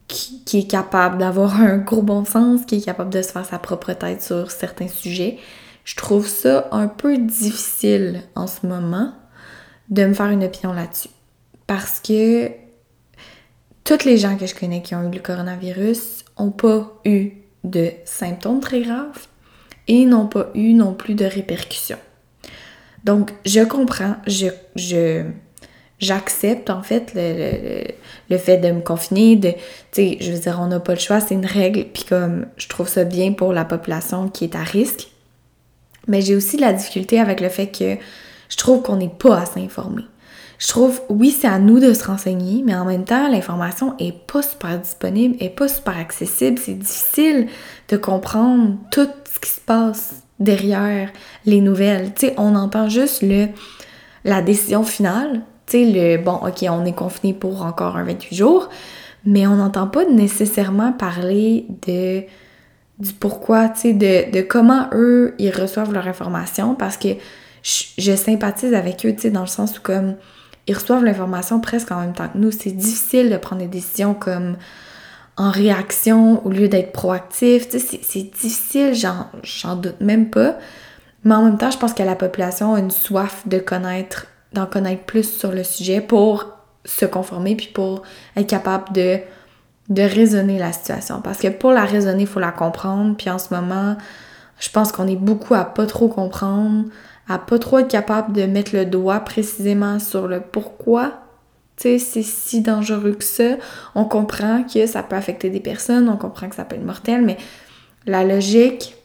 qui 0.09 0.59
est 0.59 0.71
capable 0.71 1.19
d'avoir 1.19 1.61
un 1.61 1.79
gros 1.79 2.03
bon 2.03 2.25
sens, 2.25 2.65
qui 2.67 2.77
est 2.77 2.85
capable 2.85 3.11
de 3.11 3.23
se 3.23 3.31
faire 3.31 3.47
sa 3.47 3.59
propre 3.59 3.93
tête 3.93 4.23
sur 4.23 4.51
certains 4.51 4.89
sujets, 4.89 5.39
je 5.85 5.95
trouve 5.95 6.27
ça 6.27 6.69
un 6.73 6.89
peu 6.89 7.17
difficile 7.19 8.23
en 8.35 8.47
ce 8.47 8.67
moment 8.67 9.13
de 9.89 10.05
me 10.05 10.15
faire 10.15 10.31
une 10.31 10.45
opinion 10.45 10.73
là-dessus. 10.73 11.11
Parce 11.67 12.01
que 12.01 12.51
toutes 13.91 14.05
les 14.05 14.19
gens 14.19 14.37
que 14.37 14.47
je 14.47 14.55
connais 14.55 14.83
qui 14.83 14.95
ont 14.95 15.03
eu 15.03 15.13
le 15.13 15.19
coronavirus 15.19 16.25
n'ont 16.39 16.53
pas 16.53 16.93
eu 17.05 17.33
de 17.65 17.91
symptômes 18.05 18.61
très 18.61 18.83
graves 18.83 19.27
et 19.89 20.05
n'ont 20.05 20.29
pas 20.29 20.49
eu 20.55 20.75
non 20.75 20.95
plus 20.95 21.15
de 21.15 21.25
répercussions. 21.25 21.99
Donc, 23.03 23.33
je 23.45 23.63
comprends, 23.63 24.15
je, 24.29 25.25
j'accepte 25.99 26.71
en 26.71 26.85
fait 26.85 27.15
le, 27.17 27.83
le, 28.31 28.39
fait 28.39 28.59
de 28.59 28.71
me 28.71 28.81
confiner, 28.81 29.35
de, 29.35 29.51
tu 29.51 29.59
sais, 29.91 30.19
je 30.21 30.31
veux 30.31 30.39
dire, 30.39 30.61
on 30.63 30.69
n'a 30.69 30.79
pas 30.79 30.95
le 30.95 31.01
choix, 31.01 31.19
c'est 31.19 31.35
une 31.35 31.45
règle, 31.45 31.87
puis 31.93 32.05
comme 32.05 32.47
je 32.59 32.69
trouve 32.69 32.89
ça 32.89 33.03
bien 33.03 33.33
pour 33.33 33.53
la 33.53 33.65
population 33.65 34.29
qui 34.29 34.45
est 34.45 34.55
à 34.55 34.63
risque. 34.63 35.09
Mais 36.07 36.21
j'ai 36.21 36.37
aussi 36.37 36.59
la 36.59 36.73
difficulté 36.73 37.19
avec 37.19 37.41
le 37.41 37.49
fait 37.49 37.67
que 37.67 37.97
je 38.49 38.57
trouve 38.57 38.83
qu'on 38.83 38.99
n'est 38.99 39.09
pas 39.09 39.41
assez 39.41 39.59
informé. 39.59 40.05
Je 40.61 40.69
trouve, 40.69 41.01
oui, 41.09 41.31
c'est 41.31 41.49
à 41.49 41.59
nous 41.59 41.81
de 41.81 41.95
se 41.95 42.05
renseigner, 42.05 42.63
mais 42.63 42.75
en 42.75 42.85
même 42.85 43.05
temps, 43.05 43.29
l'information 43.29 43.95
est 43.99 44.13
pas 44.13 44.43
super 44.43 44.79
disponible, 44.79 45.35
est 45.41 45.49
pas 45.49 45.69
super 45.69 45.97
accessible. 45.97 46.59
C'est 46.59 46.75
difficile 46.75 47.49
de 47.89 47.97
comprendre 47.97 48.77
tout 48.91 49.09
ce 49.25 49.41
qui 49.41 49.51
se 49.51 49.61
passe 49.61 50.23
derrière 50.39 51.11
les 51.47 51.63
nouvelles. 51.63 52.13
Tu 52.13 52.27
sais, 52.27 52.35
on 52.37 52.55
entend 52.55 52.91
juste 52.91 53.23
le, 53.23 53.49
la 54.25 54.43
décision 54.43 54.83
finale. 54.83 55.41
Tu 55.67 55.79
sais, 55.79 56.19
le 56.19 56.23
bon, 56.23 56.35
ok, 56.35 56.67
on 56.69 56.85
est 56.85 56.93
confiné 56.93 57.33
pour 57.33 57.65
encore 57.65 57.97
un 57.97 58.05
28 58.05 58.37
jours, 58.37 58.69
mais 59.25 59.47
on 59.47 59.57
n'entend 59.57 59.87
pas 59.87 60.05
nécessairement 60.05 60.93
parler 60.93 61.67
de 61.87 62.23
du 62.99 63.15
pourquoi, 63.15 63.71
tu 63.71 63.81
sais, 63.81 63.93
de, 63.95 64.31
de, 64.31 64.43
comment 64.43 64.89
eux, 64.93 65.35
ils 65.39 65.51
reçoivent 65.51 65.95
leur 65.95 66.07
information 66.07 66.75
parce 66.75 66.99
que 66.99 67.09
je, 67.63 68.15
sympathise 68.15 68.75
avec 68.75 69.07
eux, 69.07 69.15
tu 69.15 69.23
sais, 69.23 69.31
dans 69.31 69.41
le 69.41 69.47
sens 69.47 69.79
où 69.79 69.81
comme 69.81 70.17
ils 70.71 70.75
reçoivent 70.75 71.05
l'information 71.05 71.59
presque 71.59 71.91
en 71.91 71.99
même 71.99 72.13
temps 72.13 72.29
que 72.29 72.39
nous. 72.39 72.53
C'est 72.53 72.71
difficile 72.71 73.29
de 73.29 73.37
prendre 73.37 73.61
des 73.61 73.67
décisions 73.67 74.15
comme 74.15 74.57
en 75.37 75.51
réaction 75.51 76.47
au 76.47 76.51
lieu 76.51 76.69
d'être 76.69 76.93
proactif. 76.93 77.69
Tu 77.69 77.81
sais, 77.81 77.99
c'est 78.01 78.23
difficile, 78.23 78.95
j'en 78.95 79.75
doute 79.75 80.01
même 80.01 80.31
pas. 80.31 80.57
Mais 81.25 81.35
en 81.35 81.43
même 81.43 81.59
temps, 81.59 81.73
je 81.73 81.79
pense 81.79 81.93
que 81.93 82.05
la 82.05 82.15
population 82.15 82.75
a 82.75 82.79
une 82.79 82.93
soif 82.93 83.43
de 83.49 83.59
connaître, 83.59 84.29
d'en 84.53 84.67
connaître 84.67 85.03
plus 85.03 85.29
sur 85.29 85.51
le 85.51 85.65
sujet 85.65 86.01
pour 86.01 86.47
se 86.85 87.05
conformer 87.05 87.57
puis 87.57 87.71
pour 87.75 88.03
être 88.37 88.47
capable 88.47 88.93
de, 88.93 89.19
de 89.89 90.03
raisonner 90.03 90.57
la 90.57 90.73
situation. 90.73 91.21
Parce 91.21 91.39
que 91.39 91.49
pour 91.49 91.73
la 91.73 91.85
raisonner, 91.85 92.23
il 92.23 92.29
faut 92.29 92.39
la 92.39 92.53
comprendre. 92.53 93.17
Puis 93.17 93.29
en 93.29 93.41
ce 93.41 93.53
moment, 93.53 93.97
je 94.61 94.71
pense 94.71 94.93
qu'on 94.93 95.09
est 95.09 95.17
beaucoup 95.17 95.55
à 95.55 95.65
pas 95.65 95.87
trop 95.87 96.07
comprendre, 96.07 96.85
pas 97.39 97.59
trop 97.59 97.79
être 97.79 97.89
capable 97.89 98.33
de 98.33 98.43
mettre 98.45 98.75
le 98.75 98.85
doigt 98.85 99.21
précisément 99.21 99.99
sur 99.99 100.29
le 100.29 100.41
pourquoi 100.41 101.13
c'est 101.77 101.99
si 101.99 102.61
dangereux 102.61 103.13
que 103.13 103.25
ça. 103.25 103.57
On 103.95 104.05
comprend 104.05 104.65
que 104.65 104.87
ça 104.87 105.03
peut 105.03 105.17
affecter 105.17 105.49
des 105.49 105.61
personnes, 105.61 106.11
on 106.11 106.19
comprend 106.19 106.49
que 106.49 106.55
ça 106.55 106.65
peut 106.65 106.77
être 106.77 106.85
mortel, 106.85 107.23
mais 107.23 107.39
la 108.07 108.23
logique 108.23 108.97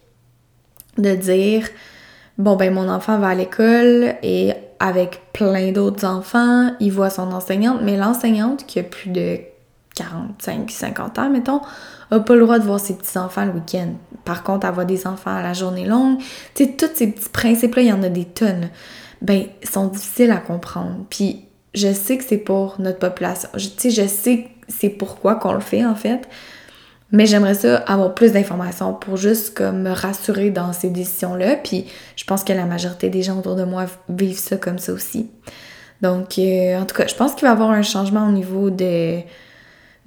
de 0.98 1.16
dire 1.16 1.68
bon 2.38 2.56
ben 2.56 2.74
mon 2.74 2.90
enfant 2.90 3.18
va 3.18 3.30
à 3.30 3.36
l'école 3.36 4.16
et 4.24 4.54
avec 4.80 5.22
plein 5.32 5.72
d'autres 5.72 6.06
enfants, 6.06 6.72
il 6.80 6.92
voit 6.92 7.10
son 7.10 7.32
enseignante, 7.32 7.80
mais 7.82 7.96
l'enseignante 7.96 8.66
qui 8.66 8.80
a 8.80 8.84
plus 8.84 9.10
de 9.10 9.40
45, 9.96 10.70
50 10.70 11.20
ans, 11.20 11.30
mettons, 11.30 11.62
a 12.12 12.20
pas 12.20 12.36
le 12.36 12.42
droit 12.42 12.60
de 12.60 12.66
voir 12.66 12.80
ses 12.80 12.96
petits-enfants 12.96 13.46
le 13.46 13.52
week-end. 13.52 13.94
Par 14.26 14.44
contre, 14.44 14.66
avoir 14.66 14.86
des 14.86 15.08
enfants 15.08 15.36
à 15.36 15.42
la 15.42 15.54
journée 15.54 15.86
longue, 15.86 16.20
tu 16.54 16.66
sais, 16.66 16.72
tous 16.72 16.90
ces 16.94 17.08
petits 17.08 17.30
principes-là, 17.30 17.82
il 17.82 17.88
y 17.88 17.94
en 17.94 18.04
a 18.04 18.10
des 18.10 18.26
tonnes. 18.26 18.70
Ben, 19.22 19.46
sont 19.64 19.88
difficiles 19.88 20.32
à 20.32 20.38
comprendre. 20.38 21.06
Puis, 21.10 21.46
je 21.74 21.94
sais 21.94 22.18
que 22.18 22.24
c'est 22.24 22.38
pour 22.38 22.76
notre 22.80 23.00
population. 23.00 23.50
Tu 23.56 23.62
sais, 23.78 23.90
je 23.92 24.08
sais 24.08 24.38
que 24.38 24.50
c'est 24.68 24.90
pourquoi 24.90 25.36
qu'on 25.36 25.54
le 25.54 25.62
fait, 25.62 25.86
en 25.86 25.96
fait. 25.96 26.28
Mais 27.12 27.26
j'aimerais 27.28 27.54
ça 27.54 27.78
avoir 27.88 28.14
plus 28.14 28.32
d'informations 28.32 28.94
pour 28.94 29.16
juste 29.16 29.62
me 29.62 29.92
rassurer 29.92 30.50
dans 30.50 30.74
ces 30.74 30.90
décisions-là. 30.90 31.56
Puis, 31.56 31.86
je 32.16 32.24
pense 32.26 32.44
que 32.44 32.52
la 32.52 32.66
majorité 32.66 33.10
des 33.10 33.22
gens 33.22 33.38
autour 33.38 33.56
de 33.56 33.64
moi 33.64 33.86
vivent 34.10 34.40
ça 34.40 34.58
comme 34.58 34.80
ça 34.80 34.92
aussi. 34.92 35.30
Donc, 36.02 36.38
euh, 36.40 36.80
en 36.80 36.86
tout 36.86 36.96
cas, 36.96 37.08
je 37.08 37.16
pense 37.16 37.36
qu'il 37.36 37.44
va 37.44 37.50
y 37.50 37.52
avoir 37.52 37.70
un 37.70 37.84
changement 37.84 38.28
au 38.28 38.32
niveau 38.32 38.70
de 38.70 39.20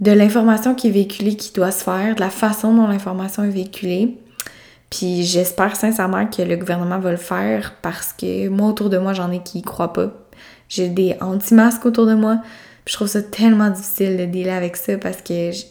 de 0.01 0.13
l'information 0.13 0.75
qui 0.75 0.89
est 0.89 0.93
véhiculée 0.93 1.37
qui 1.37 1.53
doit 1.53 1.73
se 1.73 1.83
faire, 1.83 2.15
de 2.15 2.21
la 2.21 2.31
façon 2.31 2.73
dont 2.75 2.87
l'information 2.87 3.45
est 3.45 3.51
véhiculée. 3.51 4.17
Puis 4.91 5.25
j'espère 5.25 5.77
sincèrement 5.77 6.27
que 6.27 6.43
le 6.43 6.57
gouvernement 6.57 6.99
va 6.99 7.11
le 7.11 7.17
faire 7.17 7.75
parce 7.83 8.13
que 8.13 8.49
moi, 8.49 8.69
autour 8.69 8.91
de 8.91 8.99
moi, 8.99 9.13
j'en 9.13 9.31
ai 9.31 9.43
qui 9.43 9.59
y 9.59 9.63
croient 9.63 9.93
pas. 9.93 10.13
J'ai 10.69 10.89
des 10.89 11.17
anti-masques 11.21 11.85
autour 11.85 12.07
de 12.07 12.15
moi. 12.15 12.41
Puis 12.85 12.93
je 12.93 12.95
trouve 12.95 13.09
ça 13.09 13.23
tellement 13.23 13.71
difficile 13.71 14.17
de 14.17 14.25
dealer 14.25 14.55
avec 14.55 14.77
ça 14.77 14.97
parce 14.97 15.19
que, 15.19 15.51
tu 15.51 15.67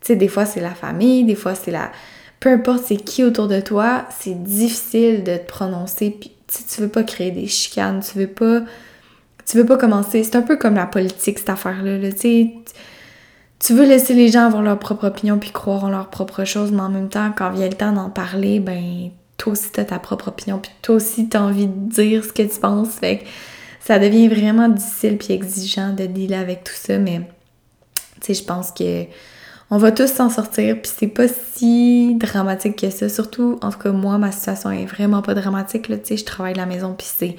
sais, 0.00 0.16
des 0.16 0.28
fois 0.28 0.46
c'est 0.46 0.60
la 0.60 0.74
famille, 0.74 1.24
des 1.24 1.36
fois 1.36 1.54
c'est 1.54 1.70
la... 1.70 1.92
Peu 2.40 2.48
importe 2.48 2.84
c'est 2.86 2.96
qui 2.96 3.22
autour 3.22 3.46
de 3.46 3.60
toi, 3.60 4.06
c'est 4.18 4.42
difficile 4.42 5.22
de 5.22 5.36
te 5.36 5.46
prononcer. 5.46 6.10
Puis 6.18 6.32
tu 6.48 6.80
veux 6.80 6.88
pas 6.88 7.04
créer 7.04 7.30
des 7.30 7.46
chicanes, 7.46 8.00
tu 8.00 8.18
veux 8.18 8.26
pas... 8.26 8.62
Tu 9.46 9.56
veux 9.56 9.66
pas 9.66 9.76
commencer... 9.76 10.22
C'est 10.22 10.36
un 10.36 10.42
peu 10.42 10.56
comme 10.56 10.74
la 10.74 10.86
politique, 10.86 11.38
cette 11.38 11.50
affaire-là, 11.50 11.98
là, 11.98 12.12
tu 12.12 12.18
sais 12.18 12.54
tu 13.60 13.74
veux 13.74 13.84
laisser 13.84 14.14
les 14.14 14.28
gens 14.28 14.46
avoir 14.46 14.62
leur 14.62 14.78
propre 14.78 15.06
opinion 15.06 15.38
puis 15.38 15.50
croire 15.50 15.84
en 15.84 15.90
leur 15.90 16.08
propre 16.08 16.44
chose, 16.44 16.72
mais 16.72 16.80
en 16.80 16.88
même 16.88 17.10
temps, 17.10 17.30
quand 17.36 17.50
vient 17.50 17.68
le 17.68 17.74
temps 17.74 17.92
d'en 17.92 18.08
parler, 18.08 18.58
ben, 18.58 19.10
toi 19.36 19.52
aussi 19.52 19.70
t'as 19.70 19.84
ta 19.84 19.98
propre 19.98 20.28
opinion 20.28 20.58
puis 20.58 20.72
toi 20.82 20.96
aussi 20.96 21.28
t'as 21.28 21.40
envie 21.40 21.66
de 21.66 21.88
dire 21.88 22.24
ce 22.24 22.32
que 22.32 22.42
tu 22.42 22.58
penses. 22.58 22.88
Fait 22.94 23.18
que 23.18 23.24
ça 23.80 23.98
devient 23.98 24.28
vraiment 24.28 24.68
difficile 24.68 25.18
puis 25.18 25.34
exigeant 25.34 25.92
de 25.92 26.06
dealer 26.06 26.38
avec 26.38 26.64
tout 26.64 26.74
ça, 26.74 26.98
mais 26.98 27.20
tu 28.20 28.26
sais, 28.26 28.34
je 28.34 28.44
pense 28.44 28.72
que 28.72 29.04
on 29.70 29.78
va 29.78 29.92
tous 29.92 30.08
s'en 30.08 30.30
sortir 30.30 30.80
puis 30.80 30.90
c'est 30.98 31.06
pas 31.06 31.28
si 31.28 32.14
dramatique 32.16 32.76
que 32.76 32.90
ça. 32.90 33.08
Surtout, 33.08 33.58
en 33.62 33.70
tout 33.70 33.78
cas, 33.78 33.92
moi, 33.92 34.18
ma 34.18 34.32
situation 34.32 34.70
est 34.70 34.86
vraiment 34.86 35.22
pas 35.22 35.34
dramatique, 35.34 35.88
là, 35.88 35.98
tu 35.98 36.08
sais, 36.08 36.16
je 36.16 36.24
travaille 36.24 36.54
de 36.54 36.58
la 36.58 36.66
maison 36.66 36.94
puis 36.96 37.06
c'est 37.14 37.36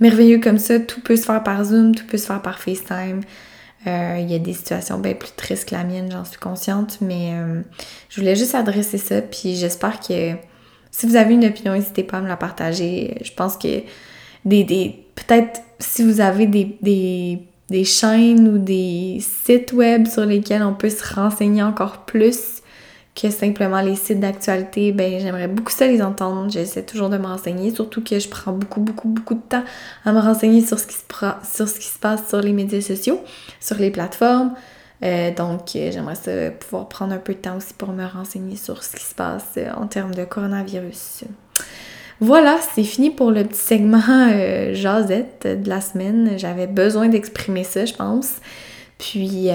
merveilleux 0.00 0.38
comme 0.38 0.58
ça. 0.58 0.78
Tout 0.80 1.00
peut 1.00 1.16
se 1.16 1.24
faire 1.24 1.42
par 1.42 1.64
Zoom, 1.64 1.94
tout 1.94 2.06
peut 2.06 2.18
se 2.18 2.26
faire 2.26 2.42
par 2.42 2.58
FaceTime. 2.58 3.22
Euh, 3.86 4.18
il 4.20 4.30
y 4.30 4.34
a 4.34 4.38
des 4.38 4.52
situations 4.52 4.98
bien 4.98 5.14
plus 5.14 5.32
tristes 5.36 5.68
que 5.68 5.74
la 5.74 5.82
mienne, 5.82 6.08
j'en 6.10 6.24
suis 6.24 6.38
consciente, 6.38 6.98
mais 7.00 7.32
euh, 7.34 7.62
je 8.08 8.20
voulais 8.20 8.36
juste 8.36 8.54
adresser 8.54 8.98
ça, 8.98 9.20
puis 9.22 9.56
j'espère 9.56 9.98
que 9.98 10.34
si 10.92 11.06
vous 11.06 11.16
avez 11.16 11.34
une 11.34 11.44
opinion, 11.44 11.72
n'hésitez 11.72 12.04
pas 12.04 12.18
à 12.18 12.20
me 12.20 12.28
la 12.28 12.36
partager. 12.36 13.16
Je 13.24 13.32
pense 13.32 13.56
que 13.56 13.82
des, 14.44 14.62
des 14.62 15.04
peut-être 15.14 15.60
si 15.80 16.04
vous 16.04 16.20
avez 16.20 16.46
des, 16.46 16.76
des, 16.80 17.40
des 17.70 17.84
chaînes 17.84 18.46
ou 18.46 18.58
des 18.58 19.18
sites 19.20 19.72
web 19.72 20.06
sur 20.06 20.26
lesquels 20.26 20.62
on 20.62 20.74
peut 20.74 20.90
se 20.90 21.14
renseigner 21.14 21.62
encore 21.62 22.04
plus, 22.04 22.61
que 23.14 23.30
simplement 23.30 23.82
les 23.82 23.96
sites 23.96 24.20
d'actualité, 24.20 24.92
ben 24.92 25.20
j'aimerais 25.20 25.48
beaucoup 25.48 25.72
ça 25.72 25.86
les 25.86 26.00
entendre. 26.00 26.50
J'essaie 26.50 26.82
toujours 26.82 27.10
de 27.10 27.18
me 27.18 27.26
renseigner, 27.26 27.74
surtout 27.74 28.02
que 28.02 28.18
je 28.18 28.28
prends 28.28 28.52
beaucoup, 28.52 28.80
beaucoup, 28.80 29.08
beaucoup 29.08 29.34
de 29.34 29.42
temps 29.48 29.64
à 30.04 30.12
me 30.12 30.20
renseigner 30.20 30.62
sur 30.64 30.78
ce 30.78 30.86
qui 30.86 30.94
se, 30.94 31.02
sur 31.54 31.68
ce 31.68 31.78
qui 31.78 31.86
se 31.86 31.98
passe 31.98 32.28
sur 32.28 32.40
les 32.40 32.52
médias 32.52 32.80
sociaux, 32.80 33.20
sur 33.60 33.76
les 33.76 33.90
plateformes. 33.90 34.54
Euh, 35.04 35.34
donc, 35.34 35.74
euh, 35.74 35.90
j'aimerais 35.92 36.14
ça 36.14 36.50
pouvoir 36.52 36.88
prendre 36.88 37.12
un 37.12 37.18
peu 37.18 37.34
de 37.34 37.38
temps 37.38 37.56
aussi 37.56 37.74
pour 37.74 37.92
me 37.92 38.06
renseigner 38.06 38.56
sur 38.56 38.82
ce 38.82 38.96
qui 38.96 39.04
se 39.04 39.14
passe 39.14 39.44
euh, 39.56 39.70
en 39.76 39.86
termes 39.86 40.14
de 40.14 40.24
coronavirus. 40.24 41.24
Voilà, 42.20 42.58
c'est 42.74 42.84
fini 42.84 43.10
pour 43.10 43.32
le 43.32 43.42
petit 43.42 43.60
segment 43.60 44.00
euh, 44.08 44.74
jasette 44.74 45.46
de 45.62 45.68
la 45.68 45.80
semaine. 45.80 46.38
J'avais 46.38 46.68
besoin 46.68 47.08
d'exprimer 47.08 47.64
ça, 47.64 47.84
je 47.84 47.94
pense. 47.94 48.36
Puis, 48.96 49.48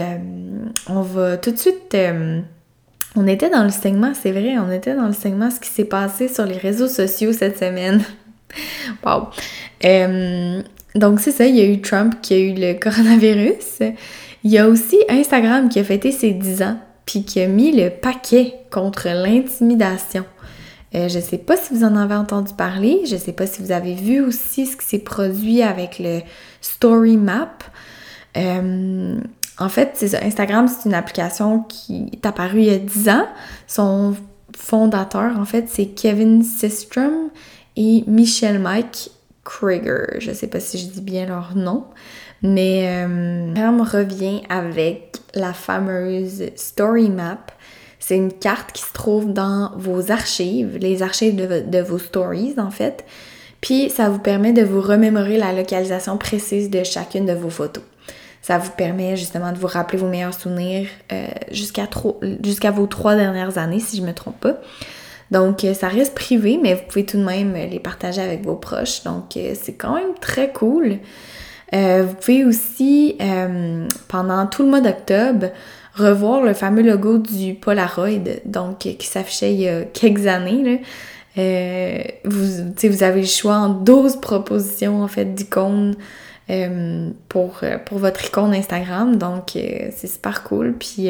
on 0.90 1.02
va 1.02 1.38
tout 1.38 1.52
de 1.52 1.58
suite 1.58 1.96
on 3.18 3.28
était 3.28 3.50
dans 3.50 3.64
le 3.64 3.70
segment, 3.70 4.14
c'est 4.14 4.32
vrai, 4.32 4.58
on 4.58 4.72
était 4.72 4.96
dans 4.96 5.08
le 5.08 5.14
segment 5.14 5.50
ce 5.50 5.60
qui 5.60 5.70
s'est 5.70 5.86
passé 5.86 6.28
sur 6.28 6.46
les 6.46 6.58
réseaux 6.58 6.88
sociaux 6.88 7.34
cette 7.34 7.58
semaine. 7.58 8.04
wow. 9.06 9.30
Donc 10.96 11.20
c'est 11.20 11.32
ça, 11.32 11.46
il 11.46 11.56
y 11.56 11.62
a 11.62 11.66
eu 11.66 11.82
Trump 11.82 12.16
qui 12.22 12.34
a 12.34 12.38
eu 12.38 12.54
le 12.54 12.74
coronavirus. 12.80 13.82
Il 14.44 14.52
y 14.52 14.58
a 14.58 14.68
aussi 14.68 14.98
Instagram 15.10 15.70
qui 15.70 15.80
a 15.80 15.84
fêté 15.84 16.12
ses 16.12 16.32
10 16.32 16.62
ans, 16.62 16.80
puis 17.06 17.24
qui 17.24 17.42
a 17.42 17.48
mis 17.48 17.72
le 17.72 17.90
paquet 17.90 18.54
contre 18.72 19.08
l'intimidation. 19.08 20.26
Euh, 20.96 21.10
je 21.10 21.20
sais 21.20 21.38
pas 21.38 21.58
si 21.58 21.74
vous 21.74 21.84
en 21.84 21.96
avez 21.96 22.16
entendu 22.16 22.54
parler, 22.54 23.02
je 23.06 23.18
sais 23.18 23.34
pas 23.34 23.46
si 23.46 23.62
vous 23.62 23.72
avez 23.72 23.94
vu 23.94 24.22
aussi 24.22 24.66
ce 24.66 24.78
qui 24.78 24.86
s'est 24.86 25.00
produit 25.00 25.62
avec 25.62 26.00
le 26.00 26.22
Story 26.62 27.18
Map. 27.18 27.58
En 29.60 29.70
fait, 29.70 29.92
c'est. 29.96 30.16
Instagram, 30.24 30.68
c'est 30.68 30.88
une 30.88 30.96
application 30.96 31.64
qui 31.64 32.10
est 32.14 32.26
apparue 32.26 32.60
il 32.60 32.66
y 32.66 32.70
a 32.70 32.78
10 32.78 33.10
ans. 33.10 33.28
Son 33.66 34.16
fondateur, 34.56 35.38
en 35.38 35.46
fait, 35.46 35.66
c'est 35.68 35.88
Kevin 35.88 36.44
Systrom 36.44 37.30
et 37.76 38.04
Michelle 38.08 38.60
Mike 38.60 39.12
Krieger. 39.44 40.20
Je 40.20 40.32
sais 40.32 40.48
pas 40.48 40.60
si 40.60 40.78
je 40.78 40.88
dis 40.88 41.02
bien 41.02 41.26
leur 41.26 41.56
nom. 41.56 41.86
Mais 42.44 42.86
euh, 42.88 43.52
Instagram 43.52 43.82
revient 43.82 44.44
avec 44.50 45.18
la 45.34 45.54
fameuse 45.54 46.52
Story 46.56 47.10
Map. 47.10 47.40
C'est 48.00 48.16
une 48.16 48.32
carte 48.32 48.72
qui 48.74 48.84
se 48.84 48.94
trouve 48.94 49.34
dans 49.34 49.72
vos 49.76 50.12
archives, 50.12 50.78
les 50.78 51.02
archives 51.02 51.36
de, 51.36 51.80
vos 51.82 51.98
stories 51.98 52.56
en 52.58 52.70
fait. 52.70 53.06
Puis 53.60 53.90
ça 53.90 54.10
vous 54.10 54.20
permet 54.20 54.54
de 54.54 54.64
vous 54.64 54.82
remémorer 54.82 55.38
la 55.38 55.52
localisation 55.52 56.18
précise 56.18 56.70
de 56.70 56.84
chacune 56.84 57.26
de 57.26 57.34
vos 57.34 57.50
photos. 57.50 57.84
Ça 58.48 58.60
vous 58.60 58.72
permet 58.72 59.18
justement 59.18 59.52
de 59.52 59.58
vous 59.58 59.68
rappeler 59.68 59.98
vos 59.98 60.08
meilleurs 60.08 60.34
souvenirs 60.34 60.88
euh, 61.12 61.28
jusqu'à 61.52 62.72
vos 62.72 62.88
trois 62.88 63.14
dernières 63.18 63.58
années, 63.58 63.82
si 63.82 63.98
je 63.98 64.02
ne 64.04 64.08
me 64.08 64.14
trompe 64.14 64.40
pas. 64.40 64.54
Donc, 65.32 65.66
euh, 65.66 65.74
ça 65.74 65.90
reste 65.90 66.16
privé, 66.16 66.58
mais 66.64 66.74
vous 66.74 66.84
pouvez 66.88 67.06
tout 67.06 67.18
de 67.18 67.26
même 67.26 67.56
les 67.56 67.80
partager 67.80 68.22
avec 68.22 68.46
vos 68.46 68.56
proches. 68.56 69.04
Donc, 69.04 69.36
euh, 69.36 69.54
c'est 69.62 69.74
quand 69.74 69.96
même 69.96 70.14
très 70.22 70.54
cool. 70.54 71.00
vous 71.74 72.14
pouvez 72.22 72.46
aussi, 72.46 73.18
pendant 74.08 74.48
tout 74.48 74.64
le 74.64 74.70
mois 74.70 74.80
d'octobre, 74.80 75.48
revoir 75.96 76.42
le 76.42 76.54
fameux 76.54 76.84
logo 76.84 77.18
du 77.18 77.54
Polaroid, 77.54 78.40
donc 78.46 78.78
qui 78.78 79.08
s'affichait 79.08 79.54
il 79.54 79.60
y 79.60 79.68
a 79.68 79.82
quelques 79.82 80.26
années. 80.26 80.80
Là. 81.36 82.02
vous, 82.24 82.72
vous 82.82 83.04
avez 83.04 83.20
le 83.20 83.28
choix 83.28 83.56
en 83.56 83.68
12 83.68 84.22
propositions 84.22 85.04
en 85.04 85.10
fait 85.10 85.34
d'icônes 85.34 85.98
pour, 87.28 87.62
pour 87.86 87.98
votre 87.98 88.26
icône 88.26 88.54
Instagram. 88.54 89.18
Donc, 89.18 89.52
c'est 89.54 90.08
super 90.08 90.44
cool. 90.44 90.74
Puis, 90.74 91.10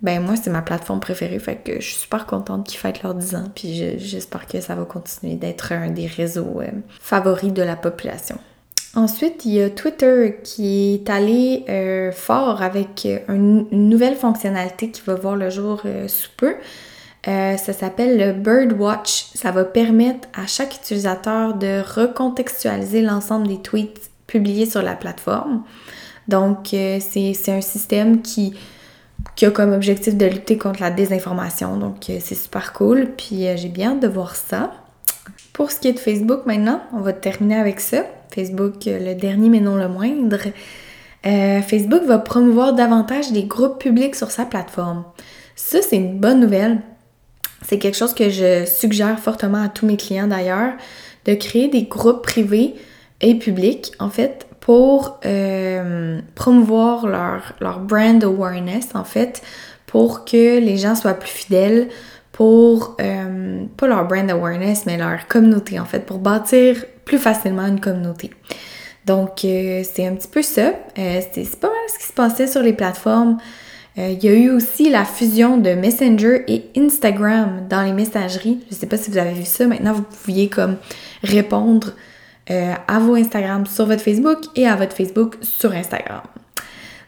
ben 0.00 0.22
moi, 0.22 0.34
c'est 0.36 0.50
ma 0.50 0.62
plateforme 0.62 1.00
préférée. 1.00 1.38
Fait 1.38 1.56
que 1.56 1.74
je 1.74 1.86
suis 1.86 1.96
super 1.96 2.26
contente 2.26 2.66
qu'ils 2.66 2.78
fêtent 2.78 3.02
leurs 3.02 3.14
10 3.14 3.34
ans. 3.36 3.48
Puis, 3.54 3.98
j'espère 3.98 4.46
que 4.46 4.60
ça 4.60 4.74
va 4.74 4.84
continuer 4.84 5.34
d'être 5.34 5.72
un 5.72 5.90
des 5.90 6.06
réseaux 6.06 6.60
favoris 7.00 7.52
de 7.52 7.62
la 7.62 7.76
population. 7.76 8.38
Ensuite, 8.94 9.46
il 9.46 9.54
y 9.54 9.62
a 9.62 9.70
Twitter 9.70 10.36
qui 10.44 10.94
est 10.94 11.08
allé 11.08 11.64
euh, 11.70 12.12
fort 12.12 12.60
avec 12.60 13.08
une, 13.28 13.66
nouvelle 13.70 14.16
fonctionnalité 14.16 14.90
qui 14.90 15.00
va 15.06 15.14
voir 15.14 15.34
le 15.34 15.48
jour 15.48 15.80
euh, 15.86 16.08
sous 16.08 16.28
peu. 16.36 16.56
Euh, 17.26 17.56
ça 17.56 17.72
s'appelle 17.72 18.18
le 18.18 18.32
Birdwatch. 18.34 19.28
Ça 19.34 19.50
va 19.50 19.64
permettre 19.64 20.28
à 20.34 20.46
chaque 20.46 20.76
utilisateur 20.76 21.54
de 21.54 21.80
recontextualiser 21.80 23.00
l'ensemble 23.00 23.48
des 23.48 23.62
tweets 23.62 24.10
publiés 24.32 24.66
sur 24.66 24.82
la 24.82 24.96
plateforme. 24.96 25.62
Donc, 26.26 26.68
c'est 26.70 27.48
un 27.48 27.60
système 27.60 28.22
qui, 28.22 28.54
qui 29.36 29.44
a 29.44 29.50
comme 29.50 29.72
objectif 29.72 30.16
de 30.16 30.26
lutter 30.26 30.56
contre 30.56 30.80
la 30.80 30.90
désinformation. 30.90 31.76
Donc, 31.76 31.96
c'est 32.06 32.34
super 32.34 32.72
cool. 32.72 33.10
Puis, 33.16 33.44
j'ai 33.56 33.68
bien 33.68 33.92
hâte 33.92 34.00
de 34.00 34.08
voir 34.08 34.34
ça. 34.34 34.72
Pour 35.52 35.70
ce 35.70 35.78
qui 35.78 35.88
est 35.88 35.92
de 35.92 35.98
Facebook 35.98 36.46
maintenant, 36.46 36.80
on 36.94 37.00
va 37.00 37.12
terminer 37.12 37.56
avec 37.56 37.80
ça. 37.80 38.04
Facebook, 38.34 38.86
euh, 38.86 38.98
le 38.98 39.14
dernier 39.14 39.48
mais 39.50 39.60
non 39.60 39.76
le 39.76 39.88
moindre. 39.88 40.40
Euh, 41.26 41.60
Facebook 41.60 42.02
va 42.04 42.18
promouvoir 42.18 42.72
davantage 42.72 43.32
des 43.32 43.44
groupes 43.44 43.78
publics 43.78 44.16
sur 44.16 44.30
sa 44.30 44.46
plateforme. 44.46 45.04
Ça, 45.54 45.78
c'est 45.82 45.96
une 45.96 46.18
bonne 46.18 46.40
nouvelle. 46.40 46.80
C'est 47.66 47.78
quelque 47.78 47.96
chose 47.96 48.14
que 48.14 48.30
je 48.30 48.64
suggère 48.64 49.18
fortement 49.18 49.62
à 49.62 49.68
tous 49.68 49.86
mes 49.86 49.96
clients 49.96 50.26
d'ailleurs, 50.26 50.72
de 51.26 51.34
créer 51.34 51.68
des 51.68 51.84
groupes 51.84 52.22
privés 52.22 52.74
et 53.22 53.34
publics, 53.36 53.92
en 53.98 54.10
fait, 54.10 54.46
pour 54.60 55.18
euh, 55.24 56.20
promouvoir 56.34 57.06
leur, 57.06 57.54
leur 57.60 57.80
brand 57.80 58.22
awareness, 58.22 58.88
en 58.94 59.04
fait, 59.04 59.42
pour 59.86 60.24
que 60.24 60.58
les 60.58 60.76
gens 60.76 60.94
soient 60.94 61.14
plus 61.14 61.30
fidèles, 61.30 61.88
pour, 62.32 62.96
pas 62.96 63.86
leur 63.86 64.06
brand 64.06 64.30
awareness, 64.30 64.86
mais 64.86 64.96
leur 64.96 65.26
communauté, 65.28 65.78
en 65.78 65.84
fait, 65.84 66.00
pour 66.00 66.18
bâtir 66.18 66.84
plus 67.04 67.18
facilement 67.18 67.66
une 67.66 67.80
communauté. 67.80 68.30
Donc, 69.04 69.44
euh, 69.44 69.82
c'est 69.90 70.06
un 70.06 70.14
petit 70.14 70.28
peu 70.28 70.42
ça. 70.42 70.72
Euh, 70.98 71.20
c'est 71.32 71.58
pas 71.58 71.68
mal 71.68 71.76
ce 71.92 71.98
qui 71.98 72.06
se 72.06 72.12
passait 72.12 72.46
sur 72.46 72.62
les 72.62 72.72
plateformes. 72.72 73.38
Euh, 73.98 74.10
il 74.10 74.24
y 74.24 74.28
a 74.28 74.32
eu 74.32 74.50
aussi 74.50 74.88
la 74.88 75.04
fusion 75.04 75.58
de 75.58 75.70
Messenger 75.70 76.44
et 76.48 76.70
Instagram 76.76 77.66
dans 77.68 77.82
les 77.82 77.92
messageries. 77.92 78.60
Je 78.70 78.74
sais 78.74 78.86
pas 78.86 78.96
si 78.96 79.10
vous 79.10 79.18
avez 79.18 79.32
vu 79.32 79.44
ça. 79.44 79.66
Maintenant, 79.66 79.92
vous 79.92 80.02
pouviez 80.02 80.48
comme 80.48 80.76
répondre 81.22 81.92
à 82.48 82.98
vos 82.98 83.14
Instagram 83.14 83.66
sur 83.66 83.86
votre 83.86 84.02
Facebook 84.02 84.38
et 84.56 84.66
à 84.66 84.76
votre 84.76 84.96
Facebook 84.96 85.36
sur 85.42 85.72
Instagram. 85.72 86.22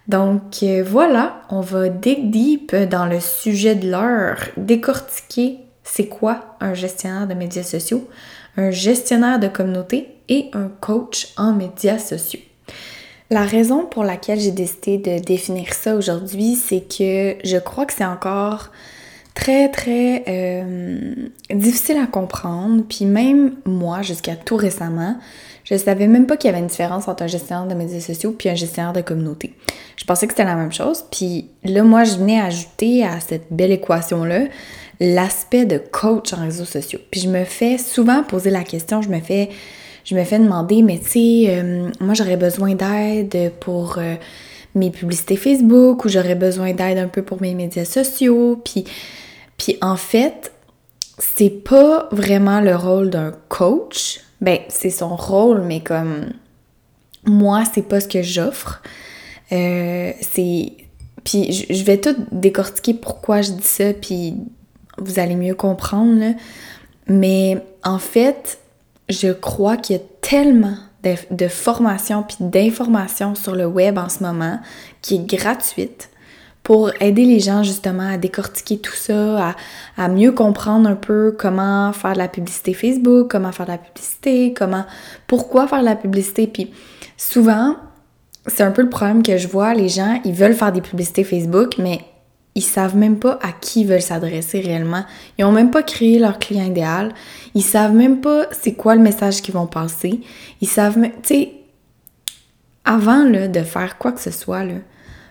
Donc 0.07 0.63
voilà, 0.87 1.43
on 1.51 1.61
va 1.61 1.89
dig 1.89 2.31
deep 2.31 2.75
dans 2.75 3.07
le 3.07 3.21
sujet 3.21 3.75
de 3.75 3.91
l'heure, 3.91 4.39
décortiquer 4.57 5.59
c'est 5.83 6.07
quoi 6.07 6.57
un 6.61 6.75
gestionnaire 6.75 7.27
de 7.27 7.35
médias 7.35 7.63
sociaux, 7.63 8.09
un 8.57 8.71
gestionnaire 8.71 9.39
de 9.39 9.49
communauté 9.49 10.09
et 10.29 10.51
un 10.53 10.69
coach 10.81 11.29
en 11.37 11.53
médias 11.53 11.99
sociaux? 11.99 12.41
La 13.31 13.45
raison 13.45 13.87
pour 13.87 14.05
laquelle 14.05 14.39
j'ai 14.39 14.51
décidé 14.51 14.99
de 14.99 15.19
définir 15.19 15.73
ça 15.73 15.97
aujourd'hui, 15.97 16.55
c'est 16.55 16.81
que 16.81 17.37
je 17.43 17.57
crois 17.57 17.87
que 17.87 17.95
c'est 17.95 18.05
encore 18.05 18.71
très 19.35 19.69
très 19.69 20.25
euh, 20.29 21.15
difficile 21.51 21.99
à 21.99 22.07
comprendre. 22.07 22.85
Puis 22.89 23.05
même 23.05 23.57
moi, 23.67 24.03
jusqu'à 24.03 24.37
tout 24.37 24.57
récemment, 24.57 25.17
je 25.65 25.77
savais 25.77 26.07
même 26.07 26.27
pas 26.27 26.37
qu'il 26.37 26.51
y 26.51 26.53
avait 26.53 26.63
une 26.63 26.69
différence 26.69 27.09
entre 27.09 27.25
un 27.25 27.27
gestionnaire 27.27 27.67
de 27.67 27.75
médias 27.75 28.01
sociaux 28.01 28.35
puis 28.39 28.49
un 28.49 28.55
gestionnaire 28.55 28.93
de 28.93 29.01
communauté. 29.01 29.55
Je 29.97 30.05
pensais 30.05 30.27
que 30.27 30.33
c'était 30.33 30.45
la 30.45 30.57
même 30.57 30.73
chose. 30.73 31.05
Puis 31.11 31.49
là, 31.65 31.83
moi, 31.83 32.05
je 32.05 32.17
venais 32.17 32.41
ajouter 32.41 33.05
à 33.05 33.21
cette 33.21 33.47
belle 33.51 33.73
équation-là 33.73 34.45
l'aspect 35.01 35.65
de 35.65 35.79
coach 35.79 36.33
en 36.33 36.43
réseaux 36.43 36.65
sociaux. 36.65 37.01
Puis 37.11 37.21
je 37.21 37.29
me 37.29 37.45
fais 37.45 37.79
souvent 37.79 38.23
poser 38.23 38.51
la 38.51 38.63
question, 38.63 39.03
je 39.03 39.09
me 39.09 39.21
fais, 39.21 39.49
je 40.05 40.15
me 40.15 40.23
fais 40.25 40.39
demander, 40.39 40.83
mais 40.83 40.99
tu 40.99 41.09
sais, 41.09 41.45
euh, 41.49 41.91
moi 42.01 42.15
j'aurais 42.15 42.37
besoin 42.37 42.75
d'aide 42.75 43.53
pour 43.61 43.99
euh, 43.99 44.15
mes 44.75 44.91
publicités 44.91 45.37
Facebook 45.37 46.05
ou 46.05 46.09
j'aurais 46.09 46.35
besoin 46.35 46.73
d'aide 46.73 46.99
un 46.99 47.09
peu 47.09 47.23
pour 47.23 47.41
mes 47.41 47.55
médias 47.55 47.85
sociaux. 47.85 48.61
Puis, 48.65 48.85
puis 49.57 49.77
en 49.81 49.97
fait, 49.97 50.53
c'est 51.19 51.51
pas 51.51 52.09
vraiment 52.11 52.61
le 52.61 52.75
rôle 52.75 53.11
d'un 53.11 53.33
coach. 53.49 54.21
Ben, 54.41 54.59
c'est 54.69 54.91
son 54.91 55.15
rôle, 55.17 55.63
mais 55.63 55.81
comme 55.81 56.33
moi, 57.25 57.65
c'est 57.73 57.89
pas 57.89 58.01
ce 58.01 58.09
que 58.09 58.23
j'offre. 58.23 58.83
Euh, 59.53 60.13
c'est. 60.21 60.73
Puis 61.25 61.67
je 61.71 61.85
vais 61.85 61.99
tout 61.99 62.17
décortiquer 62.33 62.93
pourquoi 62.93 63.41
je 63.41 63.53
dis 63.53 63.63
ça, 63.63 63.95
puis 63.95 64.35
vous 64.99 65.19
allez 65.19 65.37
mieux 65.37 65.55
comprendre. 65.55 66.35
Mais 67.07 67.63
en 67.83 67.99
fait, 67.99 68.59
je 69.09 69.33
crois 69.33 69.77
qu'il 69.77 69.97
y 69.97 69.99
a 69.99 70.03
tellement 70.21 70.77
de, 71.31 71.49
formations 71.49 72.23
puis 72.23 72.37
d'informations 72.41 73.35
sur 73.35 73.55
le 73.55 73.67
web 73.67 73.99
en 73.99 74.09
ce 74.09 74.23
moment 74.23 74.61
qui 75.03 75.17
est 75.17 75.37
gratuite 75.37 76.11
pour 76.63 76.91
aider 77.01 77.25
les 77.25 77.41
gens 77.41 77.63
justement 77.63 78.09
à 78.09 78.17
décortiquer 78.17 78.79
tout 78.79 78.95
ça, 78.95 79.49
à, 79.49 79.55
à, 79.99 80.09
mieux 80.09 80.33
comprendre 80.33 80.89
un 80.89 80.95
peu 80.95 81.37
comment 81.39 81.93
faire 81.93 82.15
de 82.15 82.19
la 82.19 82.29
publicité 82.29 82.73
Facebook, 82.73 83.31
comment 83.31 83.53
faire 83.53 83.67
de 83.67 83.73
la 83.73 83.79
publicité, 83.79 84.55
comment, 84.57 84.85
pourquoi 85.27 85.69
faire 85.69 85.81
de 85.81 85.85
la 85.85 85.97
publicité. 85.97 86.47
Puis 86.47 86.73
souvent, 87.19 87.77
c'est 88.47 88.63
un 88.63 88.71
peu 88.71 88.83
le 88.83 88.89
problème 88.89 89.23
que 89.23 89.37
je 89.37 89.49
vois, 89.49 89.75
les 89.75 89.89
gens, 89.89 90.21
ils 90.25 90.33
veulent 90.33 90.55
faire 90.55 90.73
des 90.73 90.81
publicités 90.81 91.25
Facebook, 91.25 91.77
mais 91.79 92.01
ils 92.55 92.63
savent 92.63 92.97
même 92.97 93.19
pas 93.19 93.39
à 93.43 93.53
qui 93.53 93.81
ils 93.81 93.87
veulent 93.87 94.03
s'adresser 94.03 94.61
réellement. 94.61 95.05
Ils 95.39 95.45
ont 95.45 95.53
même 95.53 95.71
pas 95.71 95.83
créé 95.83 96.19
leur 96.19 96.39
client 96.39 96.67
idéal. 96.67 97.13
Ils 97.55 97.65
savent 97.65 97.95
même 97.95 98.21
pas 98.21 98.47
c'est 98.53 98.75
quoi 98.75 98.95
le 98.95 99.03
message 99.03 99.43
qu'ils 99.43 99.55
vont 99.55 99.67
passer. 99.67 100.21
Ils 100.61 100.69
savent 100.69 100.99
même, 100.99 101.13
tu 101.23 101.35
sais, 101.35 101.53
avant 102.85 103.25
là, 103.25 103.49
de 103.49 103.63
faire 103.63 103.99
quoi 103.99 104.13
que 104.13 104.21
ce 104.21 104.31
soit, 104.31 104.65
là, 104.65 104.75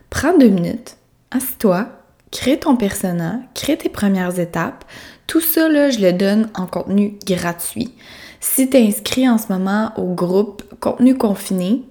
prends 0.10 0.38
deux 0.38 0.50
minutes, 0.50 0.98
assis-toi, 1.32 1.88
crée 2.32 2.60
ton 2.60 2.76
persona, 2.76 3.40
crée 3.54 3.78
tes 3.78 3.90
premières 3.90 4.40
étapes. 4.40 4.84
Tout 5.28 5.40
ça, 5.40 5.70
je 5.90 6.00
le 6.00 6.12
donne 6.12 6.50
en 6.56 6.66
contenu 6.66 7.18
gratuit. 7.26 7.94
Si 8.42 8.70
tu 8.70 8.78
es 8.78 8.88
inscrit 8.88 9.30
en 9.30 9.38
ce 9.38 9.54
moment 9.54 9.94
au 9.96 10.14
groupe 10.14 10.64
Contenu 10.82 11.16
confiné, 11.16 11.84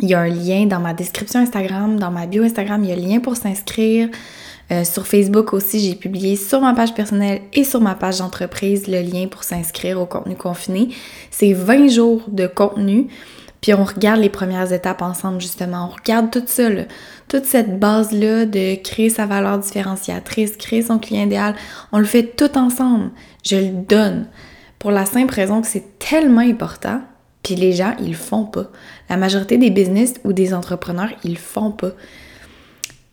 il 0.00 0.08
y 0.08 0.14
a 0.14 0.20
un 0.20 0.28
lien 0.28 0.66
dans 0.66 0.80
ma 0.80 0.94
description 0.94 1.40
Instagram, 1.40 1.98
dans 1.98 2.10
ma 2.10 2.26
bio 2.26 2.42
Instagram, 2.42 2.82
il 2.84 2.90
y 2.90 2.92
a 2.92 2.96
un 2.96 2.98
lien 2.98 3.20
pour 3.20 3.36
s'inscrire. 3.36 4.08
Euh, 4.70 4.84
sur 4.84 5.06
Facebook 5.06 5.52
aussi, 5.52 5.80
j'ai 5.80 5.94
publié 5.94 6.36
sur 6.36 6.60
ma 6.60 6.72
page 6.72 6.94
personnelle 6.94 7.42
et 7.52 7.64
sur 7.64 7.80
ma 7.80 7.94
page 7.94 8.18
d'entreprise 8.18 8.86
le 8.86 9.00
lien 9.02 9.26
pour 9.26 9.44
s'inscrire 9.44 10.00
au 10.00 10.06
contenu 10.06 10.34
confiné. 10.34 10.88
C'est 11.30 11.52
20 11.52 11.88
jours 11.88 12.22
de 12.28 12.46
contenu, 12.46 13.08
puis 13.60 13.74
on 13.74 13.84
regarde 13.84 14.20
les 14.20 14.30
premières 14.30 14.72
étapes 14.72 15.02
ensemble 15.02 15.40
justement. 15.40 15.90
On 15.90 15.94
regarde 15.94 16.30
tout 16.30 16.42
ça, 16.46 16.68
toute 17.28 17.44
cette 17.44 17.78
base-là 17.78 18.46
de 18.46 18.76
créer 18.82 19.10
sa 19.10 19.26
valeur 19.26 19.58
différenciatrice, 19.58 20.56
créer 20.56 20.82
son 20.82 20.98
client 20.98 21.24
idéal. 21.24 21.54
On 21.92 21.98
le 21.98 22.06
fait 22.06 22.34
tout 22.36 22.56
ensemble. 22.56 23.10
Je 23.44 23.56
le 23.56 23.84
donne. 23.86 24.26
Pour 24.78 24.90
la 24.90 25.04
simple 25.04 25.34
raison 25.34 25.60
que 25.60 25.68
c'est 25.68 25.98
tellement 25.98 26.40
important 26.40 27.02
puis 27.42 27.56
les 27.56 27.72
gens, 27.72 27.94
ils 27.98 28.10
le 28.10 28.16
font 28.16 28.44
pas. 28.44 28.66
La 29.08 29.16
majorité 29.16 29.58
des 29.58 29.70
business 29.70 30.14
ou 30.24 30.32
des 30.32 30.54
entrepreneurs, 30.54 31.10
ils 31.24 31.32
le 31.32 31.38
font 31.38 31.72
pas. 31.72 31.90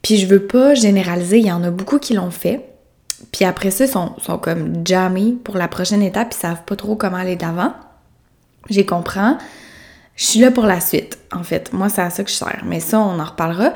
Puis 0.01 0.17
je 0.17 0.27
veux 0.27 0.45
pas 0.45 0.75
généraliser, 0.75 1.39
il 1.39 1.47
y 1.47 1.51
en 1.51 1.63
a 1.63 1.71
beaucoup 1.71 1.99
qui 1.99 2.13
l'ont 2.13 2.31
fait. 2.31 2.65
Puis 3.31 3.43
après 3.43 3.71
ça, 3.71 3.85
ils 3.85 3.91
sont, 3.91 4.13
comme 4.41 4.85
jamais 4.87 5.33
pour 5.43 5.57
la 5.57 5.67
prochaine 5.67 6.01
étape, 6.01 6.33
ils 6.33 6.37
savent 6.37 6.63
pas 6.63 6.75
trop 6.75 6.95
comment 6.95 7.17
aller 7.17 7.35
d'avant. 7.35 7.73
J'y 8.69 8.85
comprends. 8.85 9.37
Je 10.15 10.25
suis 10.25 10.39
là 10.39 10.51
pour 10.51 10.65
la 10.65 10.79
suite, 10.79 11.17
en 11.31 11.43
fait. 11.43 11.73
Moi, 11.73 11.89
c'est 11.89 12.01
à 12.01 12.09
ça 12.09 12.23
que 12.23 12.29
je 12.29 12.35
sers. 12.35 12.63
Mais 12.65 12.79
ça, 12.79 12.99
on 12.99 13.19
en 13.19 13.25
reparlera. 13.25 13.73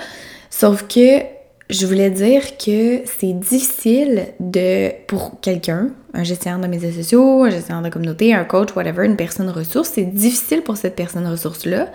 Sauf 0.49 0.87
que 0.87 1.21
je 1.69 1.85
voulais 1.85 2.09
dire 2.09 2.57
que 2.57 3.01
c'est 3.05 3.33
difficile 3.33 4.27
de, 4.39 4.91
pour 5.07 5.39
quelqu'un, 5.41 5.89
un 6.13 6.23
gestionnaire 6.23 6.59
de 6.59 6.67
médias 6.67 6.91
sociaux, 6.91 7.43
un 7.43 7.49
gestionnaire 7.49 7.83
de 7.83 7.89
communauté, 7.89 8.33
un 8.33 8.45
coach, 8.45 8.75
whatever, 8.75 9.05
une 9.05 9.15
personne 9.15 9.49
ressource, 9.49 9.91
c'est 9.93 10.03
difficile 10.03 10.61
pour 10.61 10.77
cette 10.77 10.95
personne 10.95 11.25
ressource-là 11.25 11.91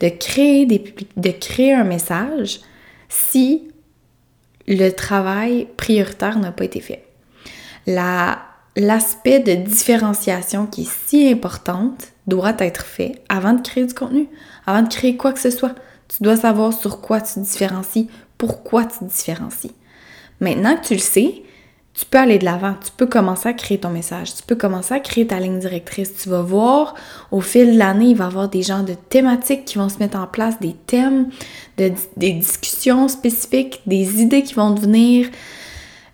de 0.00 0.08
créer, 0.08 0.66
des, 0.66 0.82
de 1.16 1.30
créer 1.30 1.72
un 1.72 1.84
message 1.84 2.60
si 3.08 3.68
le 4.66 4.90
travail 4.90 5.68
prioritaire 5.76 6.38
n'a 6.38 6.52
pas 6.52 6.64
été 6.64 6.80
fait. 6.80 7.04
l'aspect 7.86 9.40
de 9.40 9.54
différenciation 9.54 10.66
qui 10.66 10.82
est 10.82 10.90
si 11.06 11.28
importante 11.28 12.08
doit 12.26 12.54
être 12.58 12.84
fait 12.86 13.22
avant 13.28 13.52
de 13.52 13.60
créer 13.60 13.86
du 13.86 13.94
contenu, 13.94 14.28
avant 14.66 14.82
de 14.82 14.88
créer 14.88 15.16
quoi 15.16 15.32
que 15.32 15.40
ce 15.40 15.50
soit. 15.50 15.74
Tu 16.08 16.22
dois 16.22 16.36
savoir 16.36 16.72
sur 16.72 17.00
quoi 17.00 17.20
tu 17.20 17.40
différencies, 17.40 18.08
pourquoi 18.38 18.84
tu 18.84 19.04
différencies. 19.04 19.74
Maintenant 20.40 20.76
que 20.76 20.86
tu 20.86 20.94
le 20.94 21.00
sais, 21.00 21.42
tu 21.94 22.06
peux 22.06 22.18
aller 22.18 22.38
de 22.38 22.44
l'avant, 22.44 22.74
tu 22.82 22.90
peux 22.96 23.06
commencer 23.06 23.50
à 23.50 23.52
créer 23.52 23.78
ton 23.78 23.90
message, 23.90 24.34
tu 24.34 24.42
peux 24.42 24.56
commencer 24.56 24.94
à 24.94 25.00
créer 25.00 25.26
ta 25.26 25.38
ligne 25.38 25.58
directrice. 25.58 26.14
Tu 26.16 26.30
vas 26.30 26.40
voir, 26.40 26.94
au 27.30 27.42
fil 27.42 27.74
de 27.74 27.78
l'année, 27.78 28.06
il 28.06 28.16
va 28.16 28.24
y 28.24 28.26
avoir 28.28 28.48
des 28.48 28.62
genres 28.62 28.82
de 28.82 28.94
thématiques 28.94 29.66
qui 29.66 29.76
vont 29.76 29.90
se 29.90 29.98
mettre 29.98 30.18
en 30.18 30.26
place, 30.26 30.58
des 30.58 30.74
thèmes, 30.86 31.28
des 31.76 32.32
discussions 32.32 33.08
spécifiques, 33.08 33.82
des 33.86 34.22
idées 34.22 34.42
qui 34.42 34.54
vont 34.54 34.70
devenir. 34.70 35.28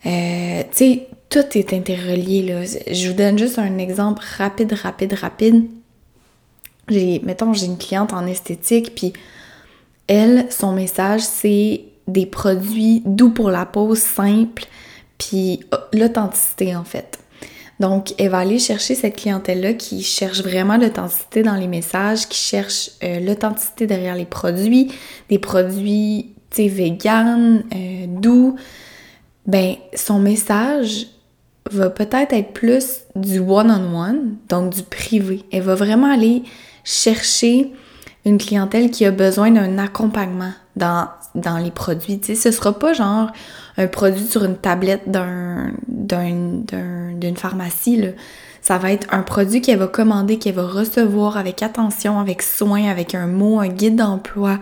Euh, 0.04 0.62
tu 0.72 0.76
sais, 0.76 1.06
tout 1.30 1.44
est 1.54 1.72
interrelié. 1.72 2.42
Là. 2.42 2.64
Je 2.64 3.08
vous 3.08 3.14
donne 3.14 3.38
juste 3.38 3.58
un 3.58 3.78
exemple 3.78 4.22
rapide, 4.36 4.72
rapide, 4.72 5.12
rapide. 5.12 5.66
J'ai, 6.88 7.20
mettons, 7.24 7.52
j'ai 7.52 7.66
une 7.66 7.78
cliente 7.78 8.12
en 8.12 8.26
esthétique, 8.26 8.94
puis 8.96 9.12
elle, 10.08 10.46
son 10.50 10.72
message, 10.72 11.20
c'est 11.20 11.82
des 12.08 12.26
produits 12.26 13.02
doux 13.04 13.30
pour 13.30 13.50
la 13.50 13.66
peau, 13.66 13.94
simples, 13.94 14.66
puis 15.18 15.60
euh, 15.74 15.78
l'authenticité 15.92 16.74
en 16.74 16.84
fait. 16.84 17.18
Donc, 17.80 18.14
elle 18.18 18.30
va 18.30 18.38
aller 18.38 18.58
chercher 18.58 18.94
cette 18.96 19.16
clientèle-là 19.16 19.74
qui 19.74 20.02
cherche 20.02 20.42
vraiment 20.42 20.76
l'authenticité 20.76 21.42
dans 21.42 21.54
les 21.54 21.68
messages, 21.68 22.28
qui 22.28 22.38
cherche 22.38 22.90
euh, 23.04 23.20
l'authenticité 23.20 23.86
derrière 23.86 24.16
les 24.16 24.24
produits, 24.24 24.92
des 25.28 25.38
produits, 25.38 26.32
tu 26.50 26.62
sais, 26.62 26.68
vegan, 26.68 27.62
euh, 27.72 28.06
doux. 28.08 28.56
Ben, 29.46 29.76
son 29.94 30.18
message 30.18 31.06
va 31.70 31.88
peut-être 31.90 32.32
être 32.32 32.52
plus 32.52 33.02
du 33.14 33.38
one-on-one, 33.38 34.36
donc 34.48 34.74
du 34.74 34.82
privé. 34.82 35.44
Elle 35.52 35.62
va 35.62 35.76
vraiment 35.76 36.12
aller 36.12 36.42
chercher 36.82 37.72
une 38.24 38.38
clientèle 38.38 38.90
qui 38.90 39.04
a 39.04 39.10
besoin 39.10 39.50
d'un 39.52 39.78
accompagnement 39.78 40.52
dans, 40.74 41.08
dans 41.34 41.58
les 41.58 41.70
produits. 41.70 42.18
Tu 42.18 42.34
sais, 42.34 42.50
ce 42.50 42.50
sera 42.50 42.76
pas 42.76 42.92
genre 42.92 43.30
un 43.78 43.86
produit 43.86 44.26
sur 44.26 44.44
une 44.44 44.56
tablette 44.56 45.10
d'un, 45.10 45.72
d'une 45.86 47.36
pharmacie. 47.36 47.96
Là. 47.96 48.08
Ça 48.60 48.76
va 48.76 48.92
être 48.92 49.06
un 49.12 49.22
produit 49.22 49.62
qu'elle 49.62 49.78
va 49.78 49.86
commander, 49.86 50.38
qu'elle 50.38 50.56
va 50.56 50.66
recevoir 50.66 51.36
avec 51.36 51.62
attention, 51.62 52.18
avec 52.18 52.42
soin, 52.42 52.90
avec 52.90 53.14
un 53.14 53.28
mot, 53.28 53.60
un 53.60 53.68
guide 53.68 53.96
d'emploi. 53.96 54.58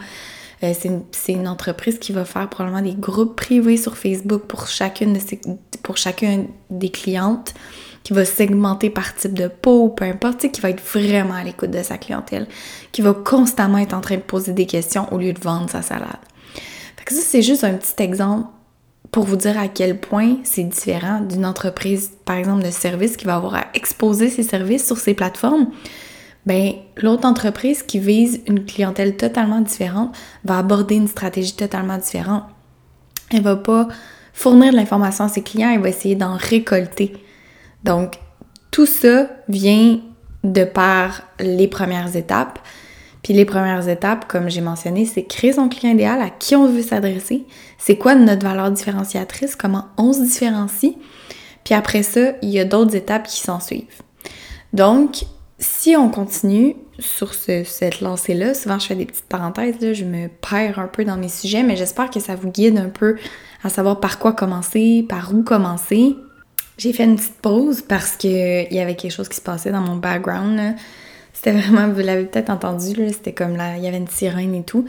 Euh, 0.63 0.73
c'est, 0.79 0.89
une, 0.89 1.41
une, 1.41 1.49
entreprise 1.49 1.99
qui 1.99 2.13
va 2.13 2.25
faire 2.25 2.49
probablement 2.49 2.83
des 2.83 2.95
groupes 2.95 3.37
privés 3.37 3.77
sur 3.77 3.97
Facebook 3.97 4.43
pour 4.43 4.69
chacune 4.69 5.13
de 5.13 5.19
ses, 5.19 5.41
pour 5.83 5.97
chacune 5.97 6.47
des 6.71 6.89
clientes 6.89 7.53
qui 8.03 8.13
va 8.13 8.25
segmenter 8.25 8.89
par 8.89 9.15
type 9.15 9.35
de 9.35 9.49
peau, 9.49 9.89
peu 9.89 10.05
importe, 10.05 10.51
qui 10.51 10.61
va 10.61 10.71
être 10.71 10.83
vraiment 10.83 11.35
à 11.35 11.43
l'écoute 11.43 11.71
de 11.71 11.83
sa 11.83 11.99
clientèle, 11.99 12.47
qui 12.93 13.03
va 13.03 13.13
constamment 13.13 13.79
être 13.79 13.95
en 13.95 14.01
train 14.01 14.17
de 14.17 14.23
poser 14.23 14.53
des 14.53 14.67
questions 14.67 15.13
au 15.13 15.19
lieu 15.19 15.33
de 15.33 15.41
vendre 15.41 15.69
sa 15.69 15.83
salade. 15.83 16.21
Fait 16.97 17.05
que 17.05 17.15
ça, 17.15 17.21
c'est 17.23 17.43
juste 17.43 17.65
un 17.65 17.75
petit 17.75 18.01
exemple 18.03 18.47
pour 19.11 19.25
vous 19.25 19.37
dire 19.37 19.59
à 19.59 19.69
quel 19.69 19.99
point 19.99 20.37
c'est 20.43 20.65
différent 20.65 21.21
d'une 21.21 21.47
entreprise, 21.47 22.13
par 22.25 22.37
exemple, 22.37 22.65
de 22.65 22.71
service 22.71 23.17
qui 23.17 23.25
va 23.25 23.37
avoir 23.37 23.55
à 23.55 23.65
exposer 23.75 24.29
ses 24.29 24.43
services 24.43 24.87
sur 24.87 24.99
ses 24.99 25.15
plateformes. 25.15 25.69
Ben, 26.45 26.75
l'autre 26.97 27.27
entreprise 27.27 27.83
qui 27.83 27.99
vise 27.99 28.41
une 28.47 28.65
clientèle 28.65 29.17
totalement 29.17 29.61
différente 29.61 30.17
va 30.45 30.59
aborder 30.59 30.95
une 30.95 31.09
stratégie 31.09 31.57
totalement 31.57 31.99
différente. 31.99 32.45
Elle 33.33 33.43
va 33.43 33.57
pas 33.57 33.89
fournir 34.33 34.71
de 34.71 34.77
l'information 34.77 35.25
à 35.25 35.29
ses 35.29 35.43
clients, 35.43 35.71
elle 35.71 35.81
va 35.81 35.89
essayer 35.89 36.15
d'en 36.15 36.37
récolter. 36.37 37.15
Donc, 37.83 38.19
tout 38.71 38.87
ça 38.87 39.29
vient 39.49 39.99
de 40.45 40.65
par 40.65 41.23
les 41.41 41.67
premières 41.67 42.15
étapes. 42.15 42.59
Puis 43.27 43.35
les 43.35 43.45
premières 43.45 43.89
étapes, 43.89 44.29
comme 44.29 44.49
j'ai 44.49 44.61
mentionné, 44.61 45.05
c'est 45.05 45.25
créer 45.25 45.55
son 45.55 45.69
client 45.69 45.93
idéal, 45.93 46.23
à 46.23 46.31
qui 46.31 46.55
on 46.55 46.69
veut 46.69 46.81
s'adresser, 46.81 47.45
c'est 47.77 47.97
quoi 47.97 48.15
notre 48.15 48.47
valeur 48.47 48.71
différenciatrice, 48.71 49.57
comment 49.57 49.87
on 49.97 50.13
se 50.13 50.21
différencie. 50.21 50.95
Puis 51.65 51.75
après 51.75 52.05
ça, 52.05 52.35
il 52.41 52.51
y 52.51 52.61
a 52.61 52.65
d'autres 52.65 52.95
étapes 52.95 53.27
qui 53.27 53.41
s'en 53.41 53.59
suivent. 53.59 53.83
Donc, 54.73 55.25
si 55.59 55.97
on 55.97 56.09
continue 56.09 56.77
sur 57.01 57.35
cette 57.35 58.01
lancée-là, 58.01 58.55
souvent 58.55 58.79
je 58.79 58.87
fais 58.87 58.95
des 58.95 59.07
petites 59.07 59.27
parenthèses, 59.27 59.75
je 59.81 60.05
me 60.05 60.29
perds 60.29 60.79
un 60.79 60.87
peu 60.87 61.05
dans 61.05 61.17
mes 61.17 61.29
sujets, 61.29 61.65
mais 61.65 61.75
j'espère 61.75 62.11
que 62.11 62.21
ça 62.21 62.37
vous 62.37 62.53
guide 62.53 62.79
un 62.79 62.91
peu 62.91 63.17
à 63.65 63.71
savoir 63.71 63.99
par 63.99 64.21
quoi 64.21 64.35
commencer, 64.35 65.05
par 65.09 65.35
où 65.35 65.43
commencer. 65.43 66.15
J'ai 66.79 66.93
fait 66.93 67.03
une 67.03 67.17
petite 67.17 67.41
pause 67.43 67.83
parce 67.83 68.13
qu'il 68.13 68.69
y 68.71 68.79
avait 68.79 68.95
quelque 68.95 69.11
chose 69.11 69.29
qui 69.29 69.37
se 69.39 69.43
passait 69.43 69.73
dans 69.73 69.81
mon 69.81 69.97
background. 69.97 70.77
C'était 71.37 71.53
vraiment, 71.53 71.89
vous 71.89 72.01
l'avez 72.01 72.25
peut-être 72.25 72.49
entendu, 72.49 72.95
c'était 73.13 73.33
comme 73.33 73.57
là, 73.57 73.77
il 73.77 73.85
y 73.85 73.87
avait 73.87 73.99
une 73.99 74.09
sirène 74.09 74.55
et 74.55 74.63
tout. 74.63 74.87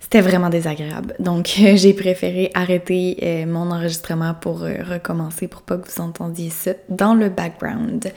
C'était 0.00 0.22
vraiment 0.22 0.48
désagréable. 0.48 1.14
Donc, 1.18 1.46
j'ai 1.74 1.92
préféré 1.92 2.50
arrêter 2.54 3.18
euh, 3.22 3.46
mon 3.46 3.70
enregistrement 3.70 4.34
pour 4.34 4.62
euh, 4.62 4.76
recommencer 4.88 5.48
pour 5.48 5.62
pas 5.62 5.76
que 5.76 5.88
vous 5.88 6.00
entendiez 6.00 6.48
ça 6.48 6.72
dans 6.88 7.14
le 7.14 7.28
background. 7.28 8.10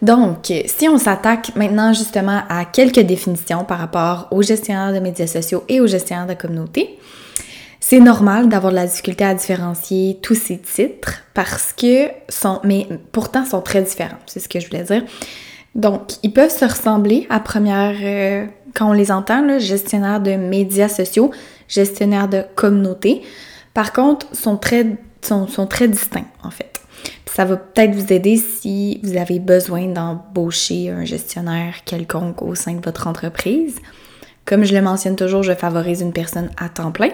Donc, 0.00 0.52
si 0.66 0.88
on 0.88 0.96
s'attaque 0.96 1.56
maintenant 1.56 1.92
justement 1.92 2.42
à 2.48 2.64
quelques 2.64 3.00
définitions 3.00 3.64
par 3.64 3.80
rapport 3.80 4.28
aux 4.30 4.42
gestionnaires 4.42 4.92
de 4.92 5.00
médias 5.00 5.26
sociaux 5.26 5.64
et 5.68 5.80
aux 5.80 5.88
gestionnaires 5.88 6.28
de 6.28 6.34
communauté, 6.34 6.98
c'est 7.80 8.00
normal 8.00 8.48
d'avoir 8.48 8.70
de 8.70 8.76
la 8.76 8.86
difficulté 8.86 9.24
à 9.24 9.34
différencier 9.34 10.18
tous 10.22 10.36
ces 10.36 10.58
titres 10.58 11.24
parce 11.34 11.72
que 11.72 12.10
sont, 12.28 12.60
mais 12.62 12.86
pourtant 13.10 13.44
sont 13.44 13.60
très 13.60 13.82
différents. 13.82 14.18
C'est 14.26 14.40
ce 14.40 14.48
que 14.48 14.60
je 14.60 14.68
voulais 14.68 14.84
dire. 14.84 15.02
Donc, 15.78 16.14
ils 16.24 16.32
peuvent 16.32 16.50
se 16.50 16.64
ressembler 16.64 17.26
à 17.30 17.38
première, 17.38 17.94
euh, 18.02 18.46
quand 18.74 18.90
on 18.90 18.92
les 18.92 19.12
entend, 19.12 19.42
là, 19.42 19.58
gestionnaire 19.60 20.20
de 20.20 20.32
médias 20.32 20.88
sociaux, 20.88 21.30
gestionnaire 21.68 22.28
de 22.28 22.42
communauté. 22.56 23.22
Par 23.74 23.92
contre, 23.92 24.26
sont 24.34 24.56
très, 24.56 24.96
sont, 25.22 25.46
très 25.68 25.86
distincts, 25.86 26.26
en 26.42 26.50
fait. 26.50 26.80
ça 27.26 27.44
va 27.44 27.56
peut-être 27.56 27.94
vous 27.94 28.12
aider 28.12 28.36
si 28.36 29.00
vous 29.04 29.16
avez 29.16 29.38
besoin 29.38 29.86
d'embaucher 29.86 30.90
un 30.90 31.04
gestionnaire 31.04 31.84
quelconque 31.84 32.42
au 32.42 32.56
sein 32.56 32.72
de 32.72 32.84
votre 32.84 33.06
entreprise. 33.06 33.76
Comme 34.44 34.64
je 34.64 34.74
le 34.74 34.82
mentionne 34.82 35.14
toujours, 35.14 35.44
je 35.44 35.52
favorise 35.52 36.00
une 36.00 36.12
personne 36.12 36.50
à 36.56 36.68
temps 36.68 36.90
plein. 36.90 37.12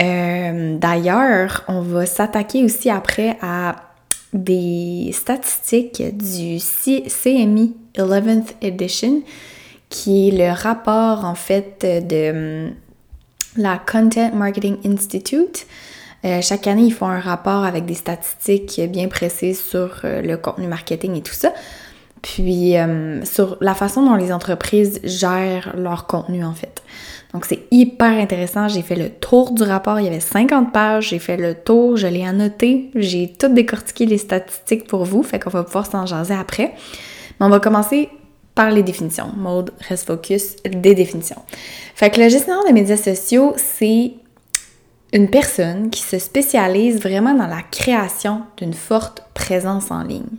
Euh, 0.00 0.78
d'ailleurs, 0.78 1.64
on 1.68 1.82
va 1.82 2.06
s'attaquer 2.06 2.64
aussi 2.64 2.88
après 2.88 3.36
à 3.42 3.93
des 4.34 5.10
statistiques 5.12 6.02
du 6.16 6.58
CMI 6.58 7.74
11th 7.96 8.54
Edition, 8.60 9.22
qui 9.88 10.28
est 10.28 10.32
le 10.32 10.52
rapport 10.52 11.24
en 11.24 11.34
fait 11.34 11.78
de 11.82 12.66
hum, 12.66 12.74
la 13.56 13.78
Content 13.78 14.32
Marketing 14.34 14.76
Institute. 14.84 15.66
Euh, 16.24 16.40
chaque 16.42 16.66
année, 16.66 16.82
ils 16.82 16.92
font 16.92 17.06
un 17.06 17.20
rapport 17.20 17.64
avec 17.64 17.84
des 17.84 17.94
statistiques 17.94 18.80
bien 18.88 19.08
précises 19.08 19.62
sur 19.62 20.00
euh, 20.04 20.22
le 20.22 20.36
contenu 20.36 20.66
marketing 20.66 21.16
et 21.16 21.22
tout 21.22 21.34
ça. 21.34 21.52
Puis 22.24 22.80
hum, 22.80 23.22
sur 23.24 23.58
la 23.60 23.74
façon 23.74 24.04
dont 24.04 24.14
les 24.14 24.32
entreprises 24.32 24.98
gèrent 25.04 25.74
leur 25.76 26.06
contenu 26.06 26.42
en 26.42 26.54
fait. 26.54 26.82
Donc, 27.34 27.46
c'est 27.46 27.64
hyper 27.72 28.12
intéressant. 28.12 28.68
J'ai 28.68 28.82
fait 28.82 28.94
le 28.94 29.10
tour 29.10 29.50
du 29.50 29.64
rapport. 29.64 29.98
Il 29.98 30.04
y 30.04 30.08
avait 30.08 30.20
50 30.20 30.72
pages. 30.72 31.08
J'ai 31.08 31.18
fait 31.18 31.36
le 31.36 31.54
tour. 31.54 31.96
Je 31.96 32.06
l'ai 32.06 32.24
annoté. 32.24 32.90
J'ai 32.94 33.32
tout 33.32 33.48
décortiqué 33.48 34.06
les 34.06 34.18
statistiques 34.18 34.86
pour 34.86 35.04
vous. 35.04 35.24
Fait 35.24 35.40
qu'on 35.40 35.50
va 35.50 35.64
pouvoir 35.64 35.84
s'en 35.84 36.06
jaser 36.06 36.34
après. 36.34 36.74
Mais 37.40 37.46
on 37.46 37.48
va 37.48 37.58
commencer 37.58 38.08
par 38.54 38.70
les 38.70 38.84
définitions. 38.84 39.32
Mode, 39.36 39.72
reste 39.88 40.06
focus, 40.06 40.56
des 40.64 40.94
définitions. 40.94 41.42
Fait 41.96 42.08
que 42.08 42.20
le 42.20 42.28
gestionnaire 42.28 42.64
des 42.66 42.72
médias 42.72 42.96
sociaux, 42.96 43.52
c'est 43.56 44.12
une 45.12 45.28
personne 45.28 45.90
qui 45.90 46.02
se 46.02 46.20
spécialise 46.20 47.00
vraiment 47.00 47.34
dans 47.34 47.48
la 47.48 47.62
création 47.62 48.42
d'une 48.56 48.74
forte 48.74 49.24
présence 49.34 49.90
en 49.90 50.04
ligne 50.04 50.38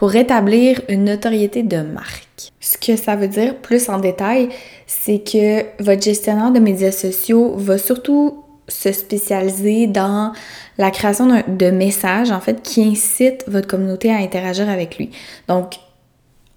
pour 0.00 0.16
établir 0.16 0.80
une 0.88 1.04
notoriété 1.04 1.62
de 1.62 1.82
marque. 1.82 2.52
Ce 2.58 2.78
que 2.78 2.96
ça 2.96 3.16
veut 3.16 3.28
dire 3.28 3.56
plus 3.56 3.90
en 3.90 3.98
détail, 3.98 4.48
c'est 4.86 5.18
que 5.18 5.66
votre 5.78 6.00
gestionnaire 6.00 6.52
de 6.52 6.58
médias 6.58 6.90
sociaux 6.90 7.52
va 7.58 7.76
surtout 7.76 8.42
se 8.66 8.92
spécialiser 8.92 9.88
dans 9.88 10.32
la 10.78 10.90
création 10.90 11.42
de 11.46 11.70
messages 11.70 12.30
en 12.30 12.40
fait 12.40 12.62
qui 12.62 12.82
incitent 12.82 13.44
votre 13.46 13.68
communauté 13.68 14.10
à 14.10 14.16
interagir 14.16 14.70
avec 14.70 14.96
lui. 14.96 15.10
Donc, 15.48 15.74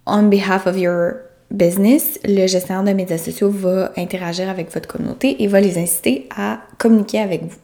on 0.06 0.22
behalf 0.22 0.66
of 0.66 0.78
your 0.78 1.12
business, 1.50 2.18
le 2.24 2.46
gestionnaire 2.46 2.84
de 2.84 2.92
médias 2.96 3.18
sociaux 3.18 3.50
va 3.50 3.92
interagir 3.98 4.48
avec 4.48 4.72
votre 4.72 4.88
communauté 4.88 5.42
et 5.42 5.48
va 5.48 5.60
les 5.60 5.76
inciter 5.76 6.30
à 6.34 6.60
communiquer 6.78 7.20
avec 7.20 7.42
vous, 7.42 7.58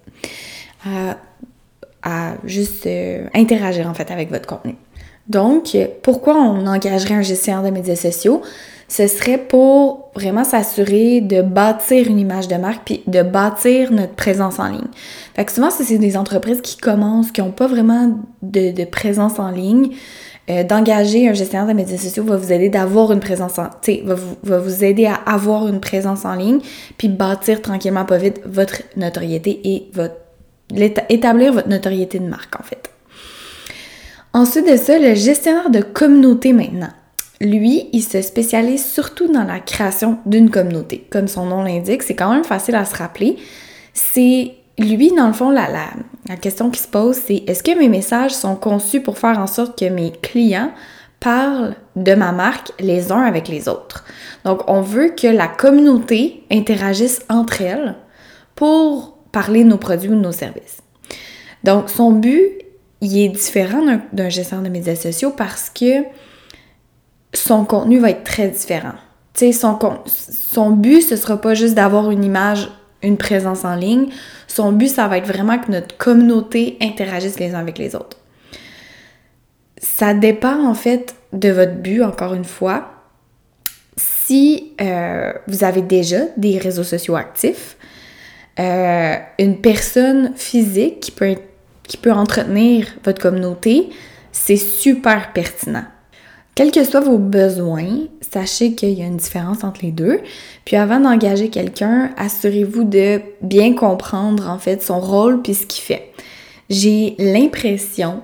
à, 2.03 2.35
juste 2.45 2.85
euh, 2.85 3.29
interagir 3.33 3.89
en 3.89 3.95
fait 3.95 4.11
avec 4.11 4.29
votre 4.29 4.47
contenu. 4.47 4.77
Donc, 5.29 5.77
pourquoi 6.03 6.35
on 6.35 6.67
engagerait 6.67 7.15
un 7.15 7.23
gestionnaire 7.23 7.63
de 7.63 7.71
médias 7.71 7.97
sociaux? 7.97 8.43
Ce 8.91 9.07
serait 9.07 9.39
pour 9.39 10.11
vraiment 10.17 10.43
s'assurer 10.43 11.21
de 11.21 11.43
bâtir 11.43 12.09
une 12.09 12.19
image 12.19 12.49
de 12.49 12.57
marque 12.57 12.83
puis 12.85 13.03
de 13.07 13.23
bâtir 13.23 13.93
notre 13.93 14.15
présence 14.15 14.59
en 14.59 14.67
ligne. 14.67 14.89
Fait 15.37 15.45
que 15.45 15.53
souvent, 15.53 15.71
c'est 15.71 15.97
des 15.97 16.17
entreprises 16.17 16.61
qui 16.61 16.77
commencent, 16.77 17.31
qui 17.31 17.41
n'ont 17.41 17.53
pas 17.53 17.69
vraiment 17.69 18.19
de, 18.43 18.85
présence 18.85 19.39
en 19.39 19.51
ligne. 19.51 19.91
Euh, 20.49 20.65
d'engager 20.65 21.29
un 21.29 21.35
gestionnaire 21.35 21.69
de 21.69 21.75
médias 21.75 21.99
sociaux 21.99 22.25
va 22.25 22.37
vous 22.37 22.51
aider 22.51 22.69
d'avoir 22.69 23.13
une 23.13 23.21
présence 23.21 23.59
en 23.61 23.69
va 24.05 24.15
vous, 24.15 24.37
va 24.43 24.59
vous 24.59 24.83
aider 24.83 25.07
à 25.07 25.15
avoir 25.15 25.69
une 25.69 25.79
présence 25.79 26.25
en 26.25 26.35
ligne 26.35 26.61
puis 26.97 27.09
bâtir 27.09 27.61
tranquillement 27.61 28.07
pas 28.07 28.17
vite 28.17 28.41
votre 28.47 28.83
notoriété 28.97 29.61
et 29.63 29.91
votre 29.93 30.15
établir 31.11 31.53
votre 31.53 31.69
notoriété 31.69 32.19
de 32.19 32.27
marque 32.27 32.59
en 32.59 32.65
fait. 32.65 32.90
Ensuite 34.33 34.71
de 34.71 34.77
ça, 34.77 34.99
le 34.99 35.15
gestionnaire 35.15 35.71
de 35.71 35.81
communauté 35.81 36.53
maintenant. 36.53 36.91
Lui, 37.41 37.89
il 37.93 38.03
se 38.03 38.21
spécialise 38.23 38.85
surtout 38.85 39.33
dans 39.33 39.45
la 39.45 39.61
création 39.61 40.19
d'une 40.27 40.51
communauté. 40.51 41.07
Comme 41.11 41.27
son 41.27 41.47
nom 41.47 41.63
l'indique, 41.63 42.03
c'est 42.03 42.15
quand 42.15 42.33
même 42.33 42.45
facile 42.45 42.77
à 42.77 42.85
se 42.85 42.95
rappeler. 42.95 43.37
C'est 43.93 44.53
lui, 44.79 45.13
dans 45.13 45.27
le 45.27 45.33
fond, 45.33 45.51
la, 45.51 45.69
la, 46.29 46.37
question 46.37 46.71
qui 46.71 46.81
se 46.81 46.89
pose, 46.89 47.17
c'est 47.17 47.43
est-ce 47.47 47.63
que 47.63 47.77
mes 47.77 47.89
messages 47.89 48.33
sont 48.33 48.57
conçus 48.57 49.01
pour 49.01 49.19
faire 49.19 49.39
en 49.39 49.47
sorte 49.47 49.79
que 49.79 49.87
mes 49.87 50.13
clients 50.13 50.71
parlent 51.19 51.75
de 51.97 52.15
ma 52.15 52.33
marque 52.33 52.73
les 52.79 53.11
uns 53.11 53.23
avec 53.23 53.49
les 53.49 53.69
autres? 53.69 54.05
Donc, 54.45 54.63
on 54.69 54.81
veut 54.81 55.09
que 55.09 55.27
la 55.27 55.49
communauté 55.49 56.45
interagisse 56.51 57.21
entre 57.29 57.63
elles 57.63 57.97
pour 58.55 59.17
parler 59.33 59.65
de 59.65 59.69
nos 59.71 59.79
produits 59.79 60.11
ou 60.11 60.15
de 60.15 60.21
nos 60.21 60.33
services. 60.33 60.79
Donc, 61.65 61.91
son 61.91 62.13
but, 62.13 62.53
il 63.01 63.19
est 63.19 63.29
différent 63.29 63.83
d'un 64.13 64.29
gestionnaire 64.29 64.65
de 64.65 64.73
médias 64.73 64.97
sociaux 64.97 65.33
parce 65.37 65.71
que 65.71 66.05
son 67.33 67.65
contenu 67.65 67.99
va 67.99 68.11
être 68.11 68.25
très 68.25 68.49
différent. 68.49 68.95
Tu 69.35 69.47
sais, 69.47 69.53
son, 69.53 69.79
son 70.07 70.71
but, 70.71 71.01
ce 71.01 71.17
sera 71.17 71.41
pas 71.41 71.55
juste 71.55 71.75
d'avoir 71.75 72.11
une 72.11 72.25
image 72.25 72.69
une 73.03 73.17
présence 73.17 73.65
en 73.65 73.75
ligne. 73.75 74.09
Son 74.47 74.73
but, 74.73 74.89
ça 74.89 75.09
va 75.09 75.19
être 75.19 75.27
vraiment 75.27 75.59
que 75.59 75.71
notre 75.71 75.97
communauté 75.97 76.77
interagisse 76.81 77.39
les 77.39 77.55
uns 77.55 77.59
avec 77.59 77.79
les 77.79 77.95
autres. 77.95 78.19
Ça 79.79 80.13
dépend 80.15 80.67
en 80.67 80.75
fait 80.75 81.15
de 81.33 81.51
votre 81.51 81.77
but, 81.77 82.03
encore 82.03 82.35
une 82.35 82.45
fois. 82.45 82.91
Si 83.97 84.73
euh, 84.81 85.33
vous 85.47 85.65
avez 85.65 85.83
déjà 85.83 86.21
des 86.37 86.59
réseaux 86.59 86.85
sociaux 86.85 87.17
actifs, 87.17 87.77
euh, 88.59 89.17
une 89.39 89.61
personne 89.61 90.33
physique 90.37 91.01
qui 91.01 91.11
peut, 91.11 91.37
qui 91.91 91.97
peut 91.97 92.13
entretenir 92.13 92.87
votre 93.05 93.21
communauté, 93.21 93.89
c'est 94.31 94.57
super 94.57 95.33
pertinent. 95.33 95.83
Quels 96.55 96.71
que 96.71 96.85
soient 96.85 97.01
vos 97.01 97.19
besoins, 97.19 98.07
sachez 98.21 98.77
qu'il 98.77 98.91
y 98.91 99.03
a 99.03 99.07
une 99.07 99.17
différence 99.17 99.65
entre 99.65 99.81
les 99.83 99.91
deux. 99.91 100.21
Puis 100.65 100.77
avant 100.77 101.01
d'engager 101.01 101.49
quelqu'un, 101.49 102.13
assurez-vous 102.17 102.85
de 102.85 103.21
bien 103.43 103.75
comprendre 103.75 104.49
en 104.49 104.59
fait 104.59 104.85
son 104.85 105.01
rôle 105.01 105.43
puis 105.43 105.55
ce 105.55 105.67
qu'il 105.67 105.83
fait. 105.83 106.13
J'ai 106.69 107.17
l'impression 107.19 108.23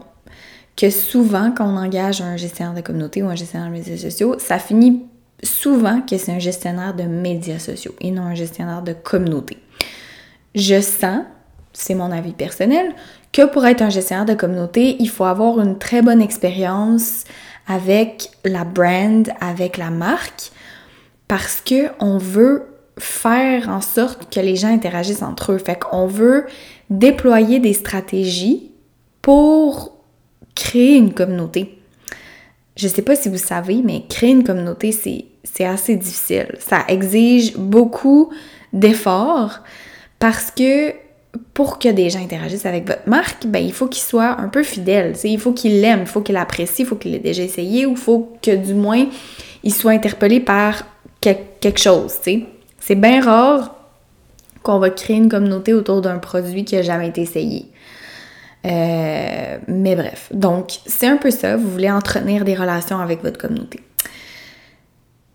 que 0.76 0.88
souvent 0.90 1.50
quand 1.50 1.66
on 1.66 1.76
engage 1.76 2.20
un 2.20 2.36
gestionnaire 2.36 2.74
de 2.74 2.82
communauté 2.82 3.20
ou 3.24 3.26
un 3.26 3.34
gestionnaire 3.34 3.68
de 3.68 3.72
médias 3.72 3.96
sociaux, 3.96 4.36
ça 4.38 4.60
finit 4.60 5.02
souvent 5.42 6.02
que 6.02 6.18
c'est 6.18 6.30
un 6.30 6.38
gestionnaire 6.38 6.94
de 6.94 7.02
médias 7.02 7.58
sociaux 7.58 7.96
et 8.00 8.12
non 8.12 8.22
un 8.22 8.36
gestionnaire 8.36 8.82
de 8.82 8.92
communauté. 8.92 9.56
Je 10.54 10.80
sens, 10.80 11.22
c'est 11.78 11.94
mon 11.94 12.10
avis 12.10 12.32
personnel, 12.32 12.94
que 13.32 13.44
pour 13.44 13.66
être 13.66 13.82
un 13.82 13.90
gestionnaire 13.90 14.24
de 14.24 14.34
communauté, 14.34 14.96
il 14.98 15.10
faut 15.10 15.24
avoir 15.24 15.60
une 15.60 15.78
très 15.78 16.00
bonne 16.00 16.22
expérience 16.22 17.24
avec 17.66 18.30
la 18.44 18.64
brand, 18.64 19.28
avec 19.40 19.76
la 19.76 19.90
marque, 19.90 20.52
parce 21.28 21.60
que 21.60 21.90
on 22.00 22.16
veut 22.16 22.66
faire 22.98 23.68
en 23.68 23.82
sorte 23.82 24.32
que 24.34 24.40
les 24.40 24.56
gens 24.56 24.72
interagissent 24.72 25.22
entre 25.22 25.52
eux. 25.52 25.58
Fait 25.58 25.78
qu'on 25.78 26.06
veut 26.06 26.46
déployer 26.88 27.58
des 27.58 27.74
stratégies 27.74 28.70
pour 29.20 29.98
créer 30.54 30.96
une 30.96 31.12
communauté. 31.12 31.78
Je 32.74 32.88
sais 32.88 33.02
pas 33.02 33.16
si 33.16 33.28
vous 33.28 33.36
savez, 33.38 33.82
mais 33.84 34.04
créer 34.08 34.30
une 34.30 34.44
communauté, 34.44 34.92
c'est 34.92 35.64
assez 35.64 35.96
difficile. 35.96 36.54
Ça 36.58 36.84
exige 36.88 37.54
beaucoup 37.56 38.30
d'efforts 38.72 39.60
parce 40.18 40.50
que 40.50 41.05
pour 41.54 41.78
que 41.78 41.88
des 41.88 42.10
gens 42.10 42.22
interagissent 42.22 42.66
avec 42.66 42.86
votre 42.86 43.08
marque, 43.08 43.46
ben, 43.46 43.64
il 43.64 43.72
faut 43.72 43.86
qu'ils 43.86 44.02
soient 44.02 44.40
un 44.40 44.48
peu 44.48 44.62
fidèles. 44.62 45.14
Il 45.24 45.38
faut 45.38 45.52
qu'ils 45.52 45.80
l'aiment, 45.80 46.02
il 46.02 46.06
faut 46.06 46.20
qu'ils 46.20 46.34
l'apprécient, 46.34 46.84
il 46.84 46.88
faut 46.88 46.96
qu'ils 46.96 47.12
l'aient 47.12 47.18
déjà 47.18 47.42
essayé 47.42 47.86
ou 47.86 47.92
il 47.92 47.96
faut 47.96 48.36
que 48.42 48.54
du 48.54 48.74
moins 48.74 49.06
ils 49.62 49.74
soient 49.74 49.92
interpellés 49.92 50.40
par 50.40 50.84
quelque 51.20 51.80
chose. 51.80 52.14
C'est 52.78 52.94
bien 52.94 53.20
rare 53.20 53.74
qu'on 54.62 54.78
va 54.78 54.90
créer 54.90 55.16
une 55.16 55.28
communauté 55.28 55.72
autour 55.72 56.02
d'un 56.02 56.18
produit 56.18 56.64
qui 56.64 56.76
n'a 56.76 56.82
jamais 56.82 57.08
été 57.08 57.22
essayé. 57.22 57.66
Euh, 58.64 59.58
mais 59.68 59.94
bref, 59.94 60.28
donc 60.32 60.70
c'est 60.86 61.06
un 61.06 61.16
peu 61.16 61.30
ça, 61.30 61.56
vous 61.56 61.70
voulez 61.70 61.90
entretenir 61.90 62.44
des 62.44 62.54
relations 62.54 62.98
avec 62.98 63.22
votre 63.22 63.38
communauté. 63.38 63.80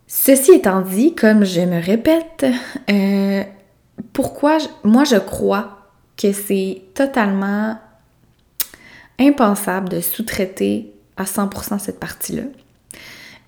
Ceci 0.07 0.51
étant 0.51 0.81
dit, 0.81 1.15
comme 1.15 1.45
je 1.45 1.61
me 1.61 1.81
répète, 1.81 2.45
euh, 2.89 3.43
pourquoi 4.11 4.57
moi 4.83 5.05
je 5.05 5.15
crois 5.15 5.80
que 6.17 6.31
c'est 6.33 6.81
totalement 6.93 7.77
impensable 9.19 9.89
de 9.89 10.01
sous-traiter 10.01 10.91
à 11.17 11.23
100% 11.23 11.79
cette 11.79 11.99
partie-là. 11.99 12.43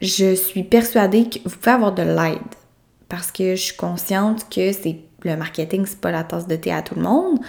Je 0.02 0.36
suis 0.36 0.64
persuadée 0.64 1.30
que 1.30 1.40
vous 1.46 1.56
pouvez 1.56 1.72
avoir 1.72 1.94
de 1.94 2.04
l'aide 2.04 2.40
parce 3.10 3.32
que 3.32 3.56
je 3.56 3.62
suis 3.62 3.78
consciente 3.78 4.48
que 4.50 4.72
c'est 4.72 4.98
le 5.24 5.38
marketing, 5.38 5.86
c'est 5.86 6.02
pas 6.02 6.12
la 6.12 6.24
tasse 6.24 6.48
de 6.48 6.56
thé 6.56 6.72
à 6.72 6.82
tout 6.82 6.96
le 6.96 7.02
monde, 7.02 7.40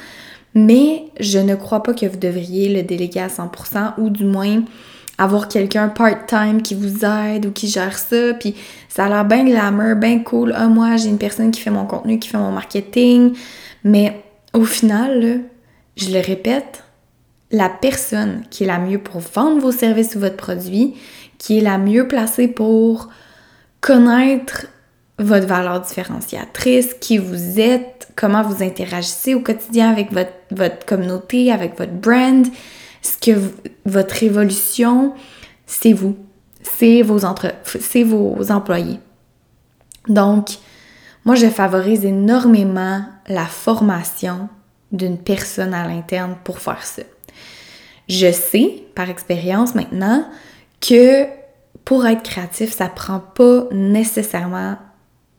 mais 0.55 1.07
je 1.19 1.39
ne 1.39 1.55
crois 1.57 1.83
pas 1.83 1.95
que 1.95 2.07
vous 2.07 2.17
devriez 2.17 2.73
le 2.73 2.83
déléguer 2.83 3.21
à 3.21 3.29
100% 3.29 3.95
ou 3.99 4.11
du 4.11 4.25
moins 4.25 4.63
avoir 5.19 5.49
quelqu'un 5.49 5.89
part-time 5.89 6.63
qui 6.63 6.75
vous 6.75 7.05
aide 7.05 7.47
ou 7.47 7.53
qui 7.53 7.69
gère 7.69 7.99
ça, 7.99 8.35
puis 8.35 8.55
ça 8.89 9.07
a 9.07 9.09
l'air 9.09 9.25
bien 9.25 9.45
glamour, 9.45 9.97
bien 9.97 10.21
cool. 10.21 10.53
Ah, 10.57 10.67
moi, 10.67 10.97
j'ai 10.97 11.09
une 11.09 11.19
personne 11.19 11.51
qui 11.51 11.61
fait 11.61 11.71
mon 11.71 11.87
contenu, 11.87 12.19
qui 12.19 12.29
fait 12.29 12.39
mon 12.39 12.53
marketing, 12.53 13.35
mais 13.85 14.24
au 14.55 14.65
final, 14.65 15.41
je 15.97 16.11
le 16.11 16.21
répète, 16.21 16.85
la 17.51 17.69
personne 17.69 18.45
qui 18.51 18.65
est 18.65 18.67
la 18.67 18.79
mieux 18.79 18.99
pour 18.99 19.21
vendre 19.21 19.61
vos 19.61 19.73
services 19.73 20.15
ou 20.15 20.21
votre 20.21 20.37
produit, 20.37 20.95
qui 21.39 21.59
est 21.59 21.61
la 21.61 21.79
mieux 21.79 22.09
placée 22.09 22.49
pour 22.49 23.09
connaître 23.81 24.67
votre 25.19 25.47
valeur 25.47 25.81
différenciatrice, 25.81 26.95
qui 27.01 27.19
vous 27.19 27.61
êtes, 27.61 28.09
comment 28.17 28.43
vous 28.43 28.63
interagissez 28.63 29.35
au 29.35 29.41
quotidien 29.41 29.91
avec 29.91 30.11
votre, 30.13 30.87
communauté, 30.87 31.53
avec 31.53 31.79
votre 31.79 31.93
brand, 31.93 32.47
ce 33.03 33.19
que 33.19 33.39
votre 33.85 34.23
évolution, 34.23 35.15
c'est 35.67 35.93
vous, 35.93 36.17
c'est 36.63 37.03
vos, 37.03 37.25
entre, 37.25 37.53
vos 38.05 38.51
employés. 38.51 38.99
Donc, 40.09 40.49
moi, 41.25 41.35
je 41.35 41.47
favorise 41.47 42.05
énormément 42.05 43.03
la 43.29 43.47
formation 43.47 44.49
d'une 44.93 45.19
personne 45.19 45.75
à 45.75 45.87
l'interne 45.87 46.37
pour 46.45 46.59
faire 46.59 46.85
ça. 46.85 47.03
Je 48.09 48.31
sais, 48.31 48.85
par 48.95 49.09
expérience 49.09 49.75
maintenant, 49.75 50.27
que 50.81 51.27
pour 51.85 52.07
être 52.07 52.23
créatif, 52.23 52.73
ça 52.73 52.89
prend 52.89 53.21
pas 53.21 53.65
nécessairement 53.73 54.77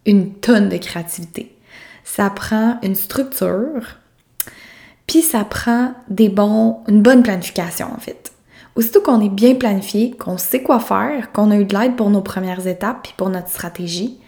une 0.05 0.33
tonne 0.33 0.69
de 0.69 0.77
créativité. 0.77 1.55
Ça 2.03 2.29
prend 2.29 2.79
une 2.81 2.95
structure, 2.95 3.97
puis 5.07 5.21
ça 5.21 5.43
prend 5.43 5.93
des 6.09 6.29
bons, 6.29 6.79
une 6.87 7.01
bonne 7.01 7.23
planification 7.23 7.87
en 7.93 7.99
fait. 7.99 8.31
Aussitôt 8.75 9.01
qu'on 9.01 9.21
est 9.21 9.29
bien 9.29 9.55
planifié, 9.55 10.11
qu'on 10.11 10.37
sait 10.37 10.61
quoi 10.61 10.79
faire, 10.79 11.31
qu'on 11.31 11.49
a 11.51 11.57
eu 11.57 11.65
de 11.65 11.77
l'aide 11.77 11.95
pour 11.95 12.09
nos 12.09 12.21
premières 12.21 12.67
étapes 12.67 13.03
puis 13.03 13.13
pour 13.15 13.29
notre 13.29 13.49
stratégie, 13.49 14.19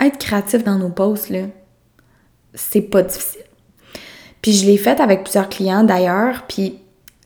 être 0.00 0.18
créatif 0.18 0.64
dans 0.64 0.78
nos 0.78 0.90
posts, 0.90 1.30
là, 1.30 1.42
c'est 2.54 2.82
pas 2.82 3.02
difficile. 3.02 3.42
Puis 4.42 4.52
je 4.52 4.66
l'ai 4.66 4.78
fait 4.78 5.00
avec 5.00 5.22
plusieurs 5.22 5.48
clients 5.48 5.84
d'ailleurs, 5.84 6.44
puis 6.48 6.78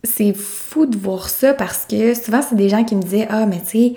c'est 0.03 0.35
fou 0.35 0.87
de 0.87 0.97
voir 0.97 1.29
ça 1.29 1.55
parce 1.55 1.87
que 1.87 2.15
souvent 2.15 2.43
c'est 2.43 2.57
des 2.57 2.69
gens 2.69 2.85
qui 2.85 2.97
me 2.97 3.03
disaient 3.03 3.27
Ah, 3.31 3.47
mais 3.47 3.61
tu 3.61 3.67
sais, 3.69 3.95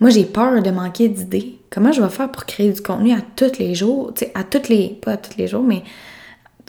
moi 0.00 0.10
j'ai 0.10 0.24
peur 0.24 0.62
de 0.62 0.70
manquer 0.70 1.08
d'idées. 1.08 1.58
Comment 1.70 1.92
je 1.92 2.00
vais 2.00 2.08
faire 2.08 2.30
pour 2.30 2.46
créer 2.46 2.72
du 2.72 2.80
contenu 2.80 3.12
à 3.12 3.20
tous 3.36 3.58
les 3.58 3.74
jours? 3.74 4.12
Tu 4.14 4.24
sais, 4.24 4.32
à 4.34 4.44
tous 4.44 4.68
les. 4.68 4.98
pas 5.02 5.12
à 5.12 5.16
tous 5.16 5.36
les 5.36 5.46
jours, 5.46 5.62
mais 5.62 5.82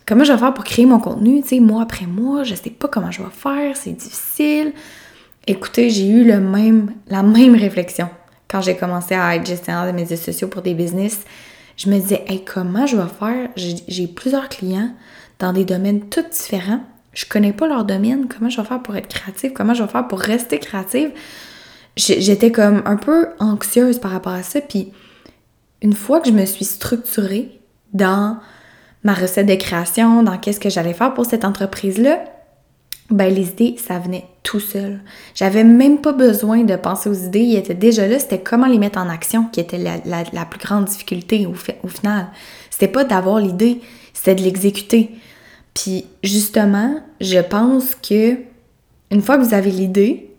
comment 0.06 0.24
je 0.24 0.34
vais 0.34 0.40
faire 0.40 0.54
pour 0.54 0.64
créer 0.64 0.86
mon 0.86 1.00
contenu, 1.00 1.42
tu 1.42 1.50
sais, 1.50 1.60
mois 1.60 1.84
après 1.84 2.06
mois, 2.06 2.44
je 2.44 2.56
sais 2.56 2.70
pas 2.70 2.88
comment 2.88 3.12
je 3.12 3.22
vais 3.22 3.30
faire, 3.32 3.76
c'est 3.76 3.92
difficile. 3.92 4.74
Écoutez, 5.46 5.90
j'ai 5.90 6.08
eu 6.08 6.26
le 6.26 6.42
même, 6.42 6.92
la 7.08 7.24
même 7.24 7.56
réflexion 7.56 8.10
quand 8.48 8.62
j'ai 8.62 8.76
commencé 8.76 9.16
à 9.16 9.36
être 9.36 9.46
gestionnaire 9.46 9.86
de 9.86 9.92
médias 9.92 10.18
sociaux 10.18 10.48
pour 10.48 10.62
des 10.62 10.74
business, 10.74 11.22
je 11.76 11.90
me 11.90 12.00
disais, 12.00 12.24
hey, 12.28 12.44
comment 12.44 12.88
je 12.88 12.98
vais 12.98 13.10
faire? 13.20 13.50
J'ai 13.56 14.08
plusieurs 14.08 14.50
clients 14.50 14.92
dans 15.40 15.54
des 15.54 15.66
domaines 15.66 16.10
tout 16.10 16.24
différents. 16.30 16.82
Je 17.14 17.26
connais 17.26 17.54
pas 17.54 17.68
leur 17.68 17.86
domaine. 17.86 18.28
Comment 18.28 18.50
je 18.50 18.60
vais 18.60 18.68
faire 18.68 18.82
pour 18.82 18.96
être 18.96 19.08
créative? 19.08 19.54
Comment 19.54 19.74
je 19.74 19.84
vais 19.84 19.90
faire 19.90 20.08
pour 20.08 20.20
rester 20.20 20.60
créative? 20.60 21.12
J'étais 21.96 22.52
comme 22.52 22.82
un 22.86 22.96
peu 22.96 23.28
anxieuse 23.40 24.00
par 24.00 24.12
rapport 24.12 24.34
à 24.34 24.44
ça. 24.44 24.62
Puis, 24.62 24.92
une 25.82 25.94
fois 25.94 26.20
que 26.20 26.28
je 26.28 26.34
me 26.34 26.46
suis 26.46 26.66
structurée 26.66 27.60
dans 27.94 28.38
ma 29.04 29.14
recette 29.14 29.48
de 29.48 29.56
création, 29.56 30.24
dans 30.24 30.38
qu'est-ce 30.38 30.60
que 30.60 30.70
j'allais 30.70 30.94
faire 30.94 31.14
pour 31.14 31.26
cette 31.26 31.46
entreprise-là, 31.46 32.24
ben 33.10 33.34
les 33.34 33.50
idées, 33.50 33.76
ça 33.78 34.00
venait 34.00 34.26
tout 34.44 34.60
seul. 34.60 35.00
J'avais 35.34 35.64
même 35.64 36.00
pas 36.00 36.12
besoin 36.12 36.64
de 36.64 36.76
penser 36.76 37.10
aux 37.10 37.14
idées, 37.14 37.42
ils 37.42 37.58
étaient 37.58 37.74
déjà 37.74 38.08
là, 38.08 38.20
c'était 38.20 38.40
comment 38.40 38.68
les 38.68 38.80
mettre 38.80 39.00
en 39.00 39.10
action 39.10 39.46
qui 39.46 39.60
était 39.60 39.78
la, 39.78 40.46
plus 40.46 40.60
grande 40.60 40.86
difficulté 40.86 41.46
au, 41.46 41.56
au 41.84 41.88
final. 41.88 42.28
C'était 42.70 42.88
pas 42.88 43.04
d'avoir 43.04 43.40
l'idée, 43.40 43.80
c'était 44.14 44.36
de 44.36 44.42
l'exécuter. 44.42 45.12
Puis 45.74 46.06
justement, 46.24 47.02
je 47.22 47.40
pense 47.40 47.96
que 47.96 48.38
une 49.10 49.22
fois 49.22 49.38
que 49.38 49.44
vous 49.44 49.54
avez 49.54 49.72
l'idée, 49.72 50.30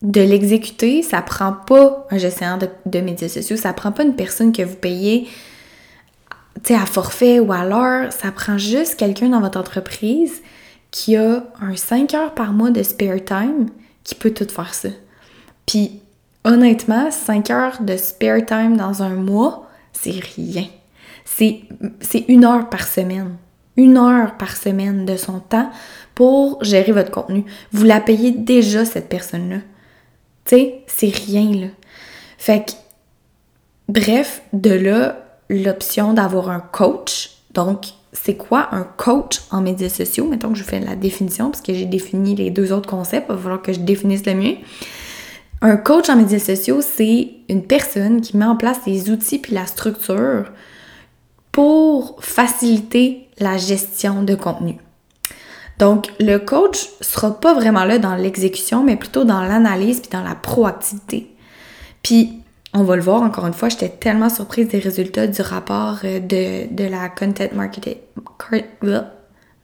de 0.00 0.20
l'exécuter, 0.20 1.02
ça 1.02 1.20
prend 1.22 1.52
pas 1.52 2.06
un 2.10 2.18
gestionnaire 2.18 2.58
de, 2.58 2.68
de, 2.86 3.00
médias 3.00 3.28
sociaux, 3.28 3.56
ça 3.56 3.72
prend 3.72 3.90
pas 3.90 4.04
une 4.04 4.14
personne 4.14 4.52
que 4.52 4.62
vous 4.62 4.76
payez 4.76 5.28
à 6.70 6.86
forfait 6.86 7.40
ou 7.40 7.52
à 7.52 7.64
l'heure, 7.64 8.12
ça 8.12 8.30
prend 8.32 8.58
juste 8.58 8.96
quelqu'un 8.96 9.28
dans 9.28 9.40
votre 9.40 9.58
entreprise 9.58 10.42
qui 10.90 11.16
a 11.16 11.44
un 11.60 11.76
5 11.76 12.14
heures 12.14 12.34
par 12.34 12.52
mois 12.52 12.70
de 12.70 12.82
spare 12.82 13.24
time 13.24 13.68
qui 14.04 14.14
peut 14.14 14.32
tout 14.32 14.48
faire 14.48 14.74
ça. 14.74 14.88
Puis 15.66 16.00
honnêtement, 16.44 17.10
5 17.10 17.50
heures 17.50 17.82
de 17.82 17.96
spare 17.96 18.44
time 18.46 18.76
dans 18.76 19.02
un 19.02 19.14
mois, 19.14 19.68
c'est 19.92 20.20
rien. 20.36 20.66
C'est 21.24 22.24
une 22.28 22.44
heure 22.44 22.68
par 22.70 22.86
semaine. 22.86 23.36
Une 23.76 23.96
heure 23.96 24.36
par 24.38 24.56
semaine 24.56 25.04
de 25.04 25.16
son 25.16 25.40
temps 25.40 25.70
pour 26.14 26.64
gérer 26.64 26.90
votre 26.90 27.10
contenu. 27.10 27.44
Vous 27.70 27.84
la 27.84 28.00
payez 28.00 28.32
déjà, 28.32 28.84
cette 28.84 29.08
personne-là. 29.08 29.58
Tu 30.46 30.56
sais, 30.56 30.84
c'est 30.86 31.14
rien, 31.14 31.52
là. 31.52 31.66
Fait 32.38 32.64
que, 32.64 32.72
bref, 33.88 34.42
de 34.52 34.70
là, 34.70 35.18
l'option 35.48 36.12
d'avoir 36.12 36.50
un 36.50 36.60
coach. 36.60 37.30
Donc, 37.52 37.86
c'est 38.12 38.36
quoi 38.36 38.68
un 38.72 38.84
coach 38.84 39.40
en 39.50 39.60
médias 39.60 39.88
sociaux? 39.88 40.26
Mettons 40.26 40.52
que 40.52 40.58
je 40.58 40.64
fais 40.64 40.80
la 40.80 40.96
définition, 40.96 41.50
parce 41.50 41.62
j'ai 41.66 41.84
défini 41.84 42.34
les 42.34 42.50
deux 42.50 42.72
autres 42.72 42.88
concepts, 42.88 43.26
il 43.28 43.34
va 43.34 43.40
falloir 43.40 43.62
que 43.62 43.72
je 43.72 43.80
définisse 43.80 44.24
le 44.26 44.34
mieux. 44.34 44.56
Un 45.60 45.76
coach 45.76 46.08
en 46.08 46.16
médias 46.16 46.38
sociaux, 46.38 46.80
c'est 46.80 47.30
une 47.48 47.64
personne 47.64 48.20
qui 48.20 48.36
met 48.36 48.44
en 48.44 48.56
place 48.56 48.78
les 48.86 49.10
outils 49.10 49.38
puis 49.38 49.54
la 49.54 49.66
structure 49.66 50.52
pour 51.50 52.22
faciliter 52.22 53.28
la 53.38 53.56
gestion 53.56 54.22
de 54.22 54.34
contenu. 54.34 54.76
Donc, 55.78 56.08
le 56.18 56.38
coach 56.38 56.88
sera 57.00 57.40
pas 57.40 57.54
vraiment 57.54 57.84
là 57.84 57.98
dans 57.98 58.14
l'exécution, 58.14 58.84
mais 58.84 58.96
plutôt 58.96 59.24
dans 59.24 59.42
l'analyse 59.42 60.00
puis 60.00 60.10
dans 60.10 60.22
la 60.22 60.34
proactivité. 60.34 61.34
Puis, 62.02 62.42
on 62.74 62.84
va 62.84 62.96
le 62.96 63.02
voir 63.02 63.22
encore 63.22 63.46
une 63.46 63.54
fois, 63.54 63.68
j'étais 63.68 63.88
tellement 63.88 64.28
surprise 64.28 64.68
des 64.68 64.78
résultats 64.78 65.26
du 65.26 65.40
rapport 65.42 66.00
euh, 66.04 66.20
de, 66.20 66.72
de 66.72 66.84
la 66.84 67.08
Content 67.08 67.48
Marketing. 67.54 67.96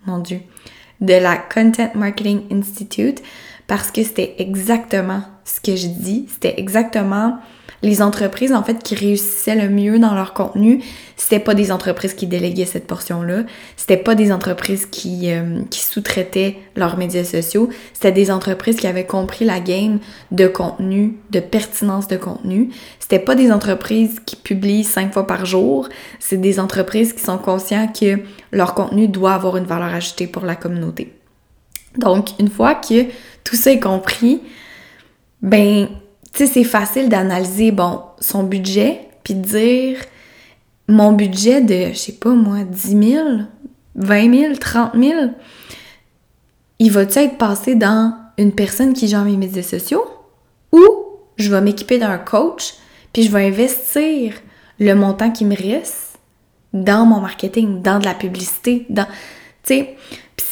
Mon 0.07 0.19
Dieu. 0.19 0.41
De 1.01 1.15
la 1.15 1.37
Content 1.37 1.91
Marketing 1.95 2.43
Institute 2.51 3.23
parce 3.67 3.91
que 3.91 4.03
c'était 4.03 4.37
exactement 4.39 5.23
ce 5.45 5.61
que 5.61 5.77
je 5.77 5.87
dis. 5.87 6.27
C'était 6.31 6.59
exactement 6.59 7.39
les 7.85 8.01
entreprises 8.01 8.53
en 8.55 8.63
fait 8.63 8.83
qui 8.83 8.95
réussissaient 8.95 9.55
le 9.55 9.69
mieux 9.69 9.99
dans 9.99 10.15
leur 10.15 10.33
contenu, 10.33 10.83
c'était 11.17 11.39
pas 11.39 11.55
des 11.55 11.71
entreprises 11.71 12.15
qui 12.15 12.27
déléguaient 12.27 12.65
cette 12.65 12.87
portion-là, 12.87 13.43
c'était 13.77 13.99
pas 13.99 14.15
des 14.15 14.33
entreprises 14.33 14.87
qui, 14.87 15.31
euh, 15.31 15.61
qui 15.71 15.81
sous-traitaient 15.81 16.57
leurs 16.77 16.97
médias 16.97 17.25
sociaux, 17.25 17.69
c'était 17.93 18.11
des 18.11 18.31
entreprises 18.31 18.77
qui 18.77 18.87
avaient 18.87 19.07
compris 19.07 19.45
la 19.45 19.61
game 19.61 19.99
de 20.31 20.47
contenu, 20.47 21.19
de 21.31 21.41
pertinence 21.41 22.09
de 22.09 22.17
contenu. 22.17 22.71
C'était 23.01 23.19
pas 23.19 23.35
des 23.35 23.53
entreprises 23.53 24.19
qui 24.25 24.37
publient 24.37 24.85
cinq 24.85 25.13
fois 25.13 25.27
par 25.27 25.45
jour, 25.45 25.91
c'est 26.19 26.41
des 26.41 26.59
entreprises 26.59 27.13
qui 27.13 27.23
sont 27.23 27.39
conscients 27.39 27.89
que 27.89 28.19
leur 28.51 28.73
contenu 28.75 29.09
doit 29.09 29.35
avoir 29.35 29.59
une 29.59 29.67
valeur 29.67 29.93
ajoutée 29.93 30.27
pour 30.27 30.47
la 30.47 30.57
communauté. 30.57 31.13
Donc, 31.99 32.31
une 32.41 32.49
fois 32.49 32.75
que 32.75 33.05
tout 33.45 33.57
ça 33.57 33.71
est 33.71 33.79
compris, 33.79 34.41
ben 35.43 35.89
tu 36.35 36.47
sais, 36.47 36.53
c'est 36.53 36.65
facile 36.65 37.09
d'analyser, 37.09 37.71
bon, 37.71 38.01
son 38.19 38.43
budget, 38.43 39.09
puis 39.23 39.35
de 39.35 39.41
dire 39.41 39.99
mon 40.89 41.13
budget 41.13 41.61
de, 41.61 41.93
je 41.93 41.99
sais 41.99 42.13
pas 42.13 42.31
moi, 42.31 42.65
10 42.65 42.89
000, 43.13 43.29
20 43.95 44.35
000, 44.35 44.55
30 44.57 44.93
000, 44.95 45.21
il 46.81 46.91
va-tu 46.91 47.19
être 47.21 47.39
passé 47.39 47.77
dans 47.77 48.15
une 48.37 48.53
personne 48.53 48.93
qui 48.93 49.07
gère 49.07 49.25
mes 49.25 49.37
médias 49.37 49.63
sociaux? 49.63 50.05
Ou 50.73 50.85
je 51.37 51.51
vais 51.51 51.61
m'équiper 51.61 51.99
d'un 51.99 52.19
coach 52.19 52.75
puis 53.13 53.23
je 53.23 53.31
vais 53.31 53.47
investir 53.47 54.35
le 54.81 54.95
montant 54.95 55.31
qui 55.31 55.45
me 55.45 55.57
reste 55.57 56.19
dans 56.73 57.07
mon 57.07 57.21
marketing, 57.21 57.81
dans 57.81 58.01
de 58.01 58.05
la 58.05 58.15
publicité, 58.15 58.87
dans 58.91 59.07
tu 59.63 59.75
sais 59.75 59.97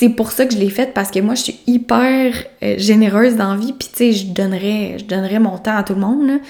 c'est 0.02 0.08
pour 0.08 0.32
ça 0.32 0.46
que 0.46 0.52
je 0.52 0.58
l'ai 0.58 0.68
faite 0.68 0.94
parce 0.94 1.12
que 1.12 1.20
moi, 1.20 1.36
je 1.36 1.42
suis 1.42 1.60
hyper 1.68 2.34
euh, 2.64 2.74
généreuse 2.76 3.36
dans 3.36 3.54
vie. 3.56 3.72
Puis 3.72 3.88
tu 3.88 3.98
sais, 3.98 4.12
je 4.12 4.26
donnerais, 4.32 4.96
je 4.98 5.04
donnerais 5.04 5.38
mon 5.38 5.58
temps 5.58 5.76
à 5.76 5.84
tout 5.84 5.94
le 5.94 6.00
monde. 6.00 6.40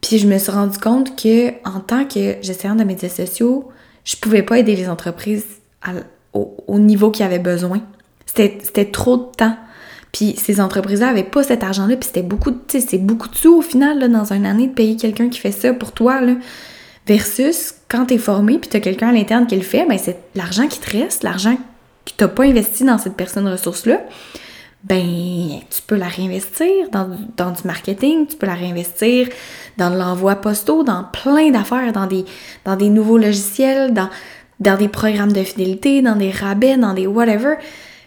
Puis 0.00 0.18
je 0.18 0.26
me 0.26 0.36
suis 0.38 0.50
rendu 0.50 0.76
compte 0.76 1.14
que 1.14 1.50
en 1.64 1.78
tant 1.78 2.04
que 2.04 2.42
gestionnaire 2.42 2.76
de 2.76 2.82
médias 2.82 3.08
sociaux, 3.08 3.68
je 4.02 4.16
pouvais 4.16 4.42
pas 4.42 4.58
aider 4.58 4.74
les 4.74 4.88
entreprises 4.88 5.44
au, 6.32 6.78
niveau 6.80 7.12
qu'ils 7.12 7.24
avaient 7.24 7.38
besoin. 7.38 7.80
C'était 8.26 8.90
trop 8.90 9.16
de 9.18 9.36
temps. 9.36 9.56
Puis 10.10 10.34
ces 10.36 10.60
entreprises-là 10.60 11.10
avaient 11.10 11.22
pas 11.22 11.44
cet 11.44 11.62
argent-là, 11.62 11.94
puis 11.94 12.08
c'était 12.08 12.22
beaucoup, 12.22 12.50
c'est 12.66 12.98
beaucoup 12.98 13.28
de 13.28 13.36
sous 13.36 13.58
au 13.58 13.62
final, 13.62 14.00
là, 14.00 14.08
dans 14.08 14.32
une 14.32 14.46
année, 14.46 14.66
de 14.66 14.72
payer 14.72 14.96
quelqu'un 14.96 15.28
qui 15.28 15.38
fait 15.38 15.52
ça 15.52 15.72
pour 15.72 15.92
toi, 15.92 16.20
là. 16.20 16.34
Versus, 17.06 17.74
quand 17.88 18.06
t'es 18.06 18.18
formé, 18.18 18.58
puis 18.58 18.68
t'as 18.68 18.80
quelqu'un 18.80 19.10
à 19.10 19.12
l'interne 19.12 19.46
qui 19.46 19.54
le 19.54 19.62
fait, 19.62 19.86
ben 19.86 19.96
c'est 19.96 20.18
l'argent 20.34 20.66
qui 20.66 20.80
te 20.80 20.90
reste, 20.90 21.22
l'argent 21.22 21.56
t'as 22.16 22.28
pas 22.28 22.44
investi 22.44 22.84
dans 22.84 22.98
cette 22.98 23.14
personne 23.14 23.48
ressource-là, 23.48 24.00
ben 24.84 25.60
tu 25.68 25.82
peux 25.86 25.96
la 25.96 26.08
réinvestir 26.08 26.88
dans, 26.90 27.50
du 27.50 27.62
marketing, 27.64 28.26
tu 28.26 28.36
peux 28.36 28.46
la 28.46 28.54
réinvestir 28.54 29.28
dans 29.76 29.90
de 29.90 29.96
l'envoi 29.96 30.36
postaux, 30.36 30.82
dans 30.84 31.04
plein 31.04 31.50
d'affaires, 31.50 31.92
dans 31.92 32.06
des, 32.06 32.24
dans 32.64 32.76
des 32.76 32.88
nouveaux 32.88 33.18
logiciels, 33.18 33.92
dans, 33.92 34.08
dans 34.58 34.78
des 34.78 34.88
programmes 34.88 35.32
de 35.32 35.42
fidélité, 35.42 36.00
dans 36.00 36.16
des 36.16 36.30
rabais, 36.30 36.76
dans 36.76 36.94
des 36.94 37.06
whatever. 37.06 37.56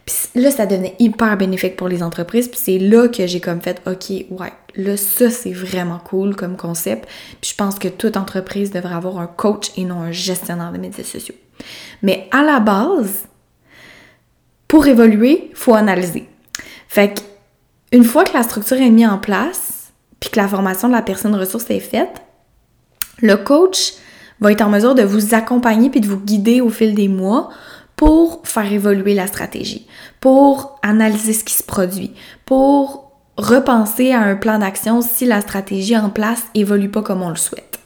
Puis 0.05 0.41
là, 0.41 0.51
ça 0.51 0.65
devenait 0.65 0.95
hyper 0.99 1.37
bénéfique 1.37 1.75
pour 1.75 1.87
les 1.87 2.03
entreprises. 2.03 2.47
Puis 2.47 2.59
c'est 2.61 2.79
là 2.79 3.07
que 3.07 3.25
j'ai 3.25 3.39
comme 3.39 3.61
fait, 3.61 3.81
OK, 3.87 4.09
ouais, 4.09 4.53
là, 4.75 4.97
ça, 4.97 5.29
c'est 5.29 5.53
vraiment 5.53 5.99
cool 5.99 6.35
comme 6.35 6.57
concept. 6.57 7.07
Puis 7.39 7.51
je 7.51 7.55
pense 7.55 7.79
que 7.79 7.87
toute 7.87 8.17
entreprise 8.17 8.71
devrait 8.71 8.95
avoir 8.95 9.19
un 9.19 9.27
coach 9.27 9.71
et 9.77 9.85
non 9.85 10.01
un 10.01 10.11
gestionnaire 10.11 10.71
de 10.71 10.77
médias 10.77 11.03
sociaux. 11.03 11.35
Mais 12.01 12.27
à 12.31 12.43
la 12.43 12.59
base, 12.59 13.27
pour 14.73 14.87
évoluer, 14.87 15.51
faut 15.53 15.75
analyser. 15.75 16.27
Fait 16.87 17.13
que, 17.13 17.19
une 17.95 18.03
fois 18.03 18.23
que 18.23 18.33
la 18.33 18.41
structure 18.41 18.77
est 18.77 18.89
mise 18.89 19.05
en 19.05 19.19
place, 19.19 19.93
puis 20.19 20.31
que 20.31 20.39
la 20.39 20.47
formation 20.47 20.87
de 20.87 20.93
la 20.93 21.03
personne 21.03 21.35
ressource 21.35 21.69
est 21.69 21.79
faite, 21.79 22.23
le 23.21 23.35
coach 23.35 23.93
va 24.39 24.51
être 24.51 24.63
en 24.63 24.69
mesure 24.69 24.95
de 24.95 25.03
vous 25.03 25.35
accompagner 25.35 25.91
puis 25.91 26.01
de 26.01 26.07
vous 26.07 26.19
guider 26.19 26.59
au 26.59 26.69
fil 26.69 26.95
des 26.95 27.07
mois 27.07 27.49
pour 27.95 28.41
faire 28.45 28.73
évoluer 28.73 29.13
la 29.13 29.27
stratégie, 29.27 29.85
pour 30.19 30.79
analyser 30.81 31.33
ce 31.33 31.43
qui 31.43 31.53
se 31.53 31.61
produit, 31.61 32.15
pour 32.43 33.11
repenser 33.37 34.11
à 34.11 34.21
un 34.21 34.35
plan 34.35 34.57
d'action 34.57 35.03
si 35.03 35.27
la 35.27 35.41
stratégie 35.41 35.95
en 35.95 36.09
place 36.09 36.45
évolue 36.55 36.89
pas 36.89 37.03
comme 37.03 37.21
on 37.21 37.29
le 37.29 37.35
souhaite. 37.35 37.77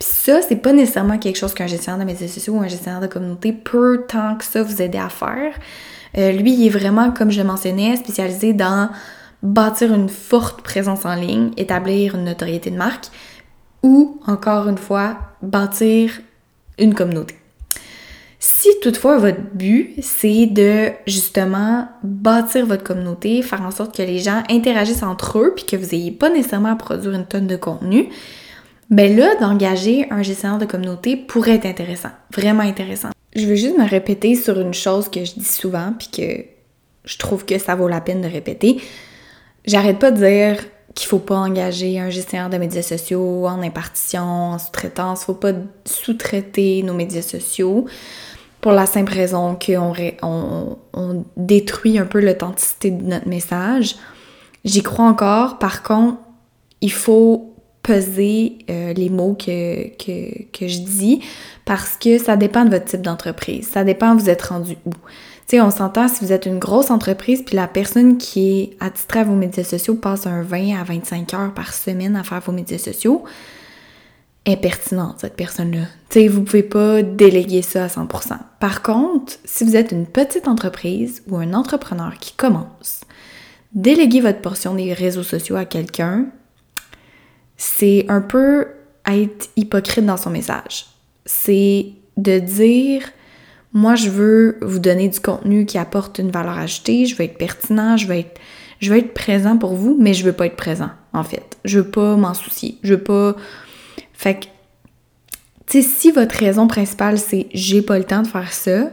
Puis 0.00 0.08
ça, 0.10 0.42
c'est 0.42 0.56
pas 0.56 0.72
nécessairement 0.72 1.18
quelque 1.18 1.38
chose 1.38 1.54
qu'un 1.54 1.68
gestionnaire 1.68 2.00
de 2.00 2.10
médias 2.10 2.26
sociaux 2.26 2.54
ou 2.54 2.60
un 2.60 2.66
gestionnaire 2.66 3.00
de 3.00 3.06
communauté 3.06 3.52
peut 3.52 4.04
tant 4.08 4.34
que 4.34 4.44
ça 4.44 4.64
vous 4.64 4.82
aider 4.82 4.98
à 4.98 5.10
faire. 5.10 5.54
Euh, 6.16 6.32
lui, 6.32 6.54
il 6.54 6.66
est 6.66 6.70
vraiment, 6.70 7.10
comme 7.10 7.30
je 7.30 7.42
mentionnais, 7.42 7.96
spécialisé 7.96 8.52
dans 8.52 8.88
bâtir 9.42 9.92
une 9.92 10.08
forte 10.08 10.62
présence 10.62 11.04
en 11.04 11.14
ligne, 11.14 11.50
établir 11.56 12.16
une 12.16 12.24
notoriété 12.24 12.70
de 12.70 12.76
marque 12.76 13.06
ou, 13.82 14.20
encore 14.26 14.68
une 14.68 14.78
fois, 14.78 15.16
bâtir 15.42 16.20
une 16.78 16.94
communauté. 16.94 17.36
Si 18.40 18.68
toutefois 18.82 19.18
votre 19.18 19.40
but, 19.52 19.94
c'est 20.00 20.46
de 20.46 20.90
justement 21.06 21.88
bâtir 22.04 22.66
votre 22.66 22.84
communauté, 22.84 23.42
faire 23.42 23.62
en 23.62 23.72
sorte 23.72 23.96
que 23.96 24.02
les 24.02 24.20
gens 24.20 24.44
interagissent 24.48 25.02
entre 25.02 25.38
eux 25.38 25.52
puis 25.56 25.64
que 25.64 25.76
vous 25.76 25.86
n'ayez 25.86 26.12
pas 26.12 26.30
nécessairement 26.30 26.72
à 26.72 26.76
produire 26.76 27.14
une 27.14 27.26
tonne 27.26 27.48
de 27.48 27.56
contenu, 27.56 28.08
ben 28.90 29.16
là, 29.16 29.34
d'engager 29.40 30.06
un 30.10 30.22
gestionnaire 30.22 30.58
de 30.58 30.66
communauté 30.66 31.16
pourrait 31.16 31.56
être 31.56 31.66
intéressant, 31.66 32.10
vraiment 32.32 32.62
intéressant. 32.62 33.10
Je 33.38 33.46
veux 33.46 33.54
juste 33.54 33.78
me 33.78 33.88
répéter 33.88 34.34
sur 34.34 34.58
une 34.60 34.74
chose 34.74 35.08
que 35.08 35.24
je 35.24 35.34
dis 35.34 35.44
souvent, 35.44 35.92
puis 35.96 36.08
que 36.08 36.44
je 37.04 37.18
trouve 37.18 37.44
que 37.44 37.58
ça 37.58 37.76
vaut 37.76 37.86
la 37.86 38.00
peine 38.00 38.20
de 38.20 38.26
répéter. 38.26 38.80
J'arrête 39.64 40.00
pas 40.00 40.10
de 40.10 40.16
dire 40.16 40.64
qu'il 40.94 41.06
faut 41.06 41.20
pas 41.20 41.36
engager 41.36 42.00
un 42.00 42.10
gestionnaire 42.10 42.50
de 42.50 42.56
médias 42.56 42.82
sociaux 42.82 43.46
en 43.46 43.62
impartition, 43.62 44.22
en 44.22 44.58
sous-traitance. 44.58 45.24
Faut 45.24 45.34
pas 45.34 45.52
sous-traiter 45.84 46.82
nos 46.82 46.94
médias 46.94 47.22
sociaux 47.22 47.86
pour 48.60 48.72
la 48.72 48.86
simple 48.86 49.12
raison 49.12 49.56
qu'on 49.56 49.94
on, 50.22 50.78
on 50.92 51.24
détruit 51.36 51.98
un 51.98 52.06
peu 52.06 52.20
l'authenticité 52.20 52.90
de 52.90 53.04
notre 53.04 53.28
message. 53.28 53.94
J'y 54.64 54.82
crois 54.82 55.04
encore. 55.04 55.60
Par 55.60 55.84
contre, 55.84 56.18
il 56.80 56.92
faut 56.92 57.47
peser 57.88 58.58
euh, 58.68 58.92
les 58.92 59.08
mots 59.08 59.34
que, 59.34 59.88
que, 59.96 60.68
je 60.68 60.80
dis 60.80 61.22
parce 61.64 61.96
que 61.96 62.18
ça 62.18 62.36
dépend 62.36 62.66
de 62.66 62.70
votre 62.70 62.84
type 62.84 63.00
d'entreprise. 63.00 63.66
Ça 63.66 63.82
dépend 63.82 64.14
vous 64.14 64.28
êtes 64.28 64.42
rendu 64.42 64.76
où. 64.84 64.90
Tu 64.90 65.56
sais, 65.56 65.60
on 65.62 65.70
s'entend 65.70 66.06
si 66.06 66.22
vous 66.22 66.30
êtes 66.30 66.44
une 66.44 66.58
grosse 66.58 66.90
entreprise 66.90 67.42
puis 67.42 67.56
la 67.56 67.66
personne 67.66 68.18
qui 68.18 68.60
est 68.60 68.76
attitrée 68.80 69.20
à 69.20 69.24
vos 69.24 69.34
médias 69.34 69.64
sociaux 69.64 69.94
passe 69.94 70.26
un 70.26 70.42
20 70.42 70.78
à 70.78 70.84
25 70.84 71.32
heures 71.32 71.54
par 71.54 71.72
semaine 71.72 72.14
à 72.14 72.24
faire 72.24 72.40
vos 72.40 72.52
médias 72.52 72.76
sociaux, 72.76 73.24
est 74.44 74.58
pertinente 74.58 75.20
cette 75.20 75.36
personne-là. 75.36 75.86
Tu 76.10 76.20
sais, 76.20 76.28
vous 76.28 76.42
pouvez 76.42 76.62
pas 76.62 77.02
déléguer 77.02 77.62
ça 77.62 77.84
à 77.84 77.88
100%. 77.88 78.36
Par 78.60 78.82
contre, 78.82 79.32
si 79.46 79.64
vous 79.64 79.76
êtes 79.76 79.92
une 79.92 80.04
petite 80.04 80.46
entreprise 80.46 81.22
ou 81.26 81.38
un 81.38 81.54
entrepreneur 81.54 82.12
qui 82.20 82.34
commence, 82.34 83.00
déléguer 83.72 84.20
votre 84.20 84.42
portion 84.42 84.74
des 84.74 84.92
réseaux 84.92 85.22
sociaux 85.22 85.56
à 85.56 85.64
quelqu'un, 85.64 86.26
c'est 87.58 88.06
un 88.08 88.22
peu 88.22 88.68
être 89.06 89.50
hypocrite 89.56 90.06
dans 90.06 90.16
son 90.16 90.30
message. 90.30 90.86
C'est 91.26 91.88
de 92.16 92.38
dire 92.38 93.02
moi 93.72 93.96
je 93.96 94.08
veux 94.08 94.58
vous 94.62 94.78
donner 94.78 95.08
du 95.08 95.20
contenu 95.20 95.66
qui 95.66 95.76
apporte 95.76 96.18
une 96.18 96.30
valeur 96.30 96.56
ajoutée, 96.56 97.04
je 97.04 97.14
veux 97.16 97.24
être 97.24 97.36
pertinent, 97.36 97.96
je 97.98 98.06
veux 98.06 98.14
être 98.14 98.40
je 98.80 98.92
veux 98.92 98.98
être 98.98 99.12
présent 99.12 99.58
pour 99.58 99.74
vous, 99.74 99.96
mais 100.00 100.14
je 100.14 100.24
veux 100.24 100.32
pas 100.32 100.46
être 100.46 100.56
présent 100.56 100.90
en 101.12 101.24
fait. 101.24 101.58
Je 101.64 101.80
veux 101.80 101.90
pas 101.90 102.16
m'en 102.16 102.32
soucier, 102.32 102.78
je 102.82 102.94
veux 102.94 103.02
pas 103.02 103.36
fait 104.14 104.48
tu 105.66 105.82
sais 105.82 105.88
si 105.88 106.12
votre 106.12 106.34
raison 106.36 106.66
principale 106.66 107.18
c'est 107.18 107.48
j'ai 107.52 107.82
pas 107.82 107.98
le 107.98 108.04
temps 108.04 108.22
de 108.22 108.28
faire 108.28 108.52
ça, 108.52 108.90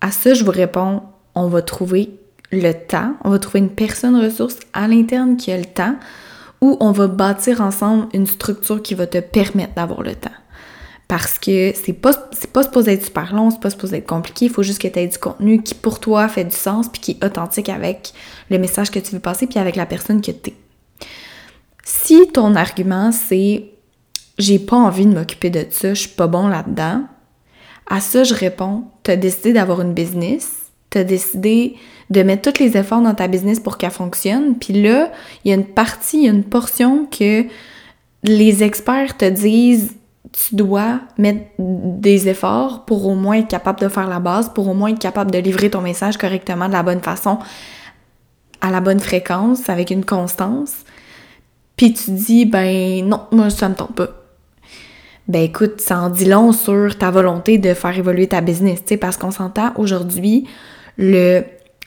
à 0.00 0.10
ça 0.10 0.34
je 0.34 0.44
vous 0.44 0.50
réponds 0.50 1.02
on 1.34 1.48
va 1.48 1.62
trouver 1.62 2.10
le 2.52 2.72
temps, 2.72 3.14
on 3.24 3.30
va 3.30 3.38
trouver 3.38 3.60
une 3.60 3.70
personne 3.70 4.16
ressource 4.16 4.58
à 4.72 4.86
l'interne 4.86 5.36
qui 5.36 5.50
a 5.50 5.56
le 5.56 5.64
temps 5.64 5.96
on 6.80 6.92
va 6.92 7.06
bâtir 7.06 7.60
ensemble 7.60 8.08
une 8.12 8.26
structure 8.26 8.82
qui 8.82 8.94
va 8.94 9.06
te 9.06 9.18
permettre 9.18 9.74
d'avoir 9.74 10.02
le 10.02 10.14
temps. 10.14 10.30
Parce 11.08 11.38
que 11.38 11.72
c'est 11.74 11.92
pas, 11.92 12.12
c'est 12.32 12.50
pas 12.50 12.62
supposé 12.62 12.92
être 12.92 13.04
super 13.04 13.34
long, 13.34 13.50
c'est 13.50 13.60
pas 13.60 13.70
supposé 13.70 13.98
être 13.98 14.06
compliqué, 14.06 14.46
il 14.46 14.50
faut 14.50 14.62
juste 14.62 14.80
que 14.80 14.88
tu 14.88 14.98
aies 14.98 15.06
du 15.06 15.18
contenu 15.18 15.62
qui 15.62 15.74
pour 15.74 16.00
toi 16.00 16.28
fait 16.28 16.44
du 16.44 16.56
sens 16.56 16.88
puis 16.88 17.00
qui 17.00 17.10
est 17.12 17.24
authentique 17.24 17.68
avec 17.68 18.12
le 18.50 18.58
message 18.58 18.90
que 18.90 18.98
tu 18.98 19.12
veux 19.12 19.20
passer 19.20 19.46
puis 19.46 19.58
avec 19.58 19.76
la 19.76 19.86
personne 19.86 20.22
que 20.22 20.30
tu 20.30 20.50
es. 20.50 20.54
Si 21.84 22.26
ton 22.32 22.54
argument 22.54 23.12
c'est 23.12 23.66
j'ai 24.38 24.58
pas 24.58 24.76
envie 24.76 25.06
de 25.06 25.14
m'occuper 25.14 25.50
de 25.50 25.66
ça, 25.70 25.94
je 25.94 26.00
suis 26.00 26.08
pas 26.08 26.26
bon 26.26 26.48
là-dedans, 26.48 27.04
à 27.86 28.00
ça 28.00 28.24
je 28.24 28.34
réponds, 28.34 28.84
tu 29.02 29.10
as 29.10 29.16
décidé 29.16 29.52
d'avoir 29.52 29.82
une 29.82 29.92
business, 29.92 30.72
tu 30.90 30.98
as 30.98 31.04
décidé 31.04 31.76
de 32.10 32.22
mettre 32.22 32.50
tous 32.50 32.60
les 32.60 32.76
efforts 32.76 33.00
dans 33.00 33.14
ta 33.14 33.28
business 33.28 33.60
pour 33.60 33.78
qu'elle 33.78 33.90
fonctionne. 33.90 34.56
Puis 34.56 34.74
là, 34.74 35.10
il 35.44 35.50
y 35.50 35.52
a 35.52 35.56
une 35.56 35.64
partie, 35.64 36.18
il 36.18 36.24
y 36.24 36.28
a 36.28 36.32
une 36.32 36.44
portion 36.44 37.06
que 37.06 37.44
les 38.22 38.62
experts 38.62 39.16
te 39.16 39.28
disent 39.28 39.94
tu 40.32 40.56
dois 40.56 41.00
mettre 41.16 41.44
des 41.58 42.28
efforts 42.28 42.84
pour 42.86 43.06
au 43.06 43.14
moins 43.14 43.36
être 43.36 43.48
capable 43.48 43.80
de 43.80 43.88
faire 43.88 44.08
la 44.08 44.18
base, 44.18 44.50
pour 44.52 44.68
au 44.68 44.74
moins 44.74 44.90
être 44.90 44.98
capable 44.98 45.30
de 45.30 45.38
livrer 45.38 45.70
ton 45.70 45.80
message 45.80 46.16
correctement 46.16 46.66
de 46.66 46.72
la 46.72 46.82
bonne 46.82 47.00
façon, 47.00 47.38
à 48.60 48.70
la 48.70 48.80
bonne 48.80 49.00
fréquence, 49.00 49.68
avec 49.68 49.90
une 49.90 50.04
constance. 50.04 50.72
Puis 51.76 51.92
tu 51.92 52.10
dis, 52.10 52.46
ben 52.46 53.06
non, 53.06 53.20
moi 53.30 53.50
ça 53.50 53.68
me 53.68 53.74
tente 53.74 53.94
pas. 53.94 54.08
Ben 55.28 55.42
écoute, 55.42 55.80
ça 55.80 56.00
en 56.00 56.10
dit 56.10 56.26
long 56.26 56.52
sur 56.52 56.98
ta 56.98 57.10
volonté 57.10 57.58
de 57.58 57.72
faire 57.72 57.96
évoluer 57.96 58.26
ta 58.26 58.40
business, 58.40 58.80
tu 58.80 58.90
sais, 58.90 58.96
parce 58.96 59.16
qu'on 59.16 59.30
s'entend 59.30 59.72
aujourd'hui, 59.76 60.46
le 60.96 61.44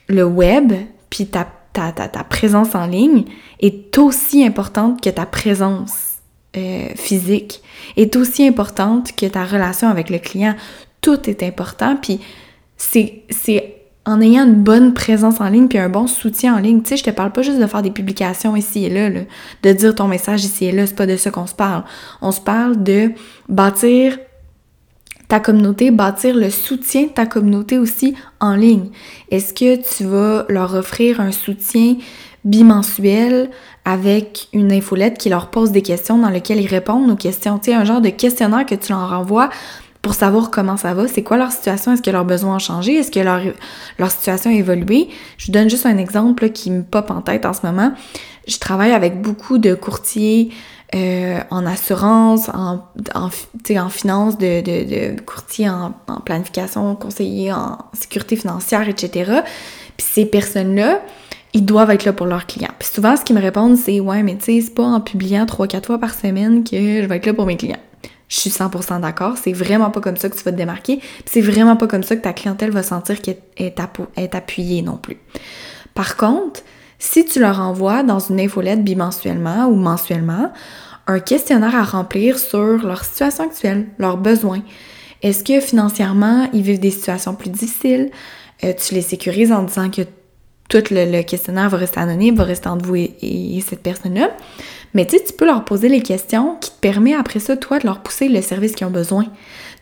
le 0.08 0.24
web, 0.24 0.74
puis 1.10 1.28
ta, 1.28 1.48
ta, 1.74 1.92
ta, 1.92 2.24
présence 2.24 2.76
en 2.76 2.88
ligne 2.88 3.26
est 3.60 3.98
aussi 3.98 4.44
importante 4.44 5.02
que 5.02 5.10
ta 5.10 5.26
présence 5.26 6.18
euh, 6.56 6.88
physique, 6.96 7.62
est 7.98 8.16
aussi 8.16 8.48
importante 8.48 9.16
que 9.16 9.26
ta 9.26 9.46
relation 9.46 9.90
avec 9.90 10.10
le 10.10 10.18
client. 10.18 10.56
Tout 11.02 11.30
est 11.30 11.44
important, 11.44 11.98
puis 12.02 12.20
c'est 12.78 13.24
en 14.08 14.22
ayant 14.22 14.46
une 14.46 14.64
bonne 14.64 14.94
présence 14.94 15.42
en 15.42 15.50
ligne 15.50 15.68
puis 15.68 15.78
un 15.78 15.90
bon 15.90 16.08
soutien 16.08 16.56
en 16.56 16.60
ligne. 16.60 16.82
Tu 16.82 16.90
sais, 16.90 16.98
je 16.98 17.04
te 17.04 17.10
parle 17.10 17.34
pas 17.34 17.42
juste 17.42 17.60
de 17.60 17.68
faire 17.68 17.82
des 17.82 17.92
publications 17.92 18.56
ici 18.56 18.86
et 18.86 18.90
là, 18.90 19.10
là 19.10 19.22
de 19.64 19.74
dire 19.74 19.94
ton 19.94 20.08
message 20.08 20.46
ici 20.46 20.66
et 20.66 20.72
là, 20.72 20.88
c'est 20.88 20.96
pas 20.96 21.06
de 21.06 21.18
ça 21.18 21.30
qu'on 21.30 21.46
se 21.46 21.54
parle. 21.54 21.84
On 22.22 22.32
se 22.32 22.40
parle 22.40 22.82
de 22.82 23.12
bâtir 23.50 24.18
ta 25.28 25.40
communauté, 25.40 25.92
bâtir 25.92 26.36
le 26.36 26.50
soutien 26.50 27.04
de 27.04 27.10
ta 27.10 27.26
communauté 27.26 27.78
aussi 27.78 28.16
en 28.40 28.56
ligne. 28.56 28.90
Est-ce 29.30 29.54
que 29.54 29.76
tu 29.76 30.06
vas 30.06 30.46
leur 30.50 30.74
offrir 30.74 31.20
un 31.20 31.32
soutien 31.32 31.96
bimensuel 32.46 33.50
avec 33.84 34.48
une 34.54 34.72
infolette 34.72 35.18
qui 35.18 35.30
leur 35.30 35.50
pose 35.50 35.72
des 35.72 35.82
questions 35.82 36.18
dans 36.18 36.30
lesquelles 36.30 36.62
ils 36.62 36.68
répondent 36.68 37.10
aux 37.10 37.16
questions, 37.16 37.60
tu 37.60 37.72
sais, 37.72 37.78
un 37.78 37.84
genre 37.84 38.02
de 38.02 38.10
questionnaire 38.10 38.66
que 38.66 38.76
tu 38.76 38.92
leur 38.92 39.12
envoies 39.12 39.50
pour 40.08 40.16
savoir 40.16 40.52
comment 40.52 40.78
ça 40.78 40.94
va, 40.94 41.06
c'est 41.10 41.22
quoi 41.22 41.36
leur 41.36 41.52
situation, 41.52 41.92
est-ce 41.92 42.02
que 42.02 42.10
leurs 42.10 42.24
besoins 42.24 42.56
ont 42.56 42.60
changé, 42.60 42.94
est-ce 42.94 43.12
que 43.12 43.20
leur, 43.20 43.42
situation 44.10 44.50
a 44.50 44.54
évolué. 44.54 45.10
Je 45.38 45.48
vous 45.48 45.52
donne 45.52 45.70
juste 45.70 45.86
un 45.86 45.98
exemple 45.98 46.50
qui 46.52 46.72
me 46.72 46.82
pop 46.82 47.12
en 47.12 47.20
tête 47.20 47.46
en 47.46 47.52
ce 47.52 47.66
moment. 47.66 47.92
Je 48.48 48.58
travaille 48.58 48.94
avec 48.94 49.22
beaucoup 49.22 49.58
de 49.58 49.74
courtiers 49.74 50.52
euh, 50.96 51.40
en 51.50 51.66
assurance, 51.66 52.48
en, 52.48 52.80
finance, 53.90 54.38
de, 54.38 54.62
de, 54.62 55.16
de 55.16 55.20
courtier 55.20 55.68
en, 55.68 55.92
planification, 56.24 56.96
conseiller 56.96 57.52
en 57.52 57.78
sécurité 57.92 58.38
financière, 58.38 58.88
etc. 58.88 59.42
Puis 59.98 60.08
ces 60.10 60.26
personnes-là, 60.26 61.02
ils 61.52 61.66
doivent 61.66 61.92
être 61.92 62.06
là 62.06 62.14
pour 62.14 62.28
leurs 62.28 62.46
clients. 62.46 62.72
Puis 62.80 62.88
souvent, 62.94 63.18
ce 63.18 63.26
qu'ils 63.26 63.36
me 63.36 63.42
répondent, 63.42 63.76
c'est 63.76 64.00
«Ouais, 64.00 64.24
mais 64.24 64.38
tu 64.38 64.46
sais, 64.46 64.62
c'est 64.62 64.74
pas 64.74 64.86
en 64.86 65.02
publiant 65.02 65.44
3-4 65.44 65.86
fois 65.86 66.00
par 66.00 66.14
semaine 66.14 66.64
que 66.64 67.02
je 67.02 67.06
vais 67.06 67.18
être 67.18 67.26
là 67.26 67.34
pour 67.34 67.46
mes 67.46 67.58
clients.» 67.58 67.76
Je 68.28 68.40
suis 68.40 68.50
100% 68.50 69.02
d'accord, 69.02 69.38
c'est 69.42 69.54
vraiment 69.54 69.90
pas 69.90 70.02
comme 70.02 70.18
ça 70.18 70.30
que 70.30 70.36
tu 70.36 70.44
vas 70.44 70.52
te 70.52 70.58
démarquer, 70.58 71.00
c'est 71.26 71.42
vraiment 71.42 71.78
pas 71.78 71.88
comme 71.88 72.04
ça 72.04 72.16
que 72.16 72.22
ta 72.22 72.34
clientèle 72.34 72.72
va 72.72 72.84
sentir 72.84 73.22
qu'elle 73.22 73.38
est 73.58 74.36
appuyée 74.36 74.82
non 74.82 74.98
plus. 74.98 75.18
Par 75.94 76.18
contre, 76.18 76.62
si 77.00 77.26
tu 77.26 77.40
leur 77.40 77.60
envoies 77.60 78.04
dans 78.04 78.20
une 78.20 78.40
infolette 78.40 78.84
bimensuellement 78.84 79.68
ou 79.68 79.76
mensuellement 79.76 80.52
un 81.08 81.20
questionnaire 81.20 81.76
à 81.76 81.84
remplir 81.84 82.38
sur 82.38 82.86
leur 82.86 83.06
situation 83.06 83.46
actuelle, 83.46 83.88
leurs 83.98 84.18
besoins, 84.18 84.62
est-ce 85.22 85.44
que 85.44 85.60
financièrement 85.60 86.50
ils 86.54 86.62
vivent 86.62 86.80
des 86.80 86.92
situations 86.92 87.34
plus 87.34 87.50
difficiles, 87.50 88.12
euh, 88.64 88.74
tu 88.74 88.94
les 88.94 89.02
sécurises 89.02 89.52
en 89.52 89.64
disant 89.64 89.90
que 89.90 90.02
tout 90.70 90.84
le, 90.92 91.22
questionnaire 91.22 91.70
va 91.70 91.78
rester 91.78 92.00
anonyme, 92.00 92.36
va 92.36 92.44
rester 92.44 92.68
entre 92.68 92.86
vous 92.86 92.96
et, 92.96 93.64
cette 93.66 93.82
personne-là. 93.82 94.32
Mais 94.94 95.06
tu 95.06 95.18
tu 95.18 95.34
peux 95.34 95.46
leur 95.46 95.66
poser 95.66 95.90
les 95.90 96.02
questions 96.02 96.56
qui 96.56 96.72
te 96.72 96.80
permettent 96.80 97.20
après 97.20 97.40
ça, 97.40 97.58
toi, 97.58 97.80
de 97.80 97.86
leur 97.86 98.02
pousser 98.02 98.30
le 98.30 98.42
service 98.42 98.74
qu'ils 98.74 98.88
ont 98.88 98.92
besoin. 98.92 99.26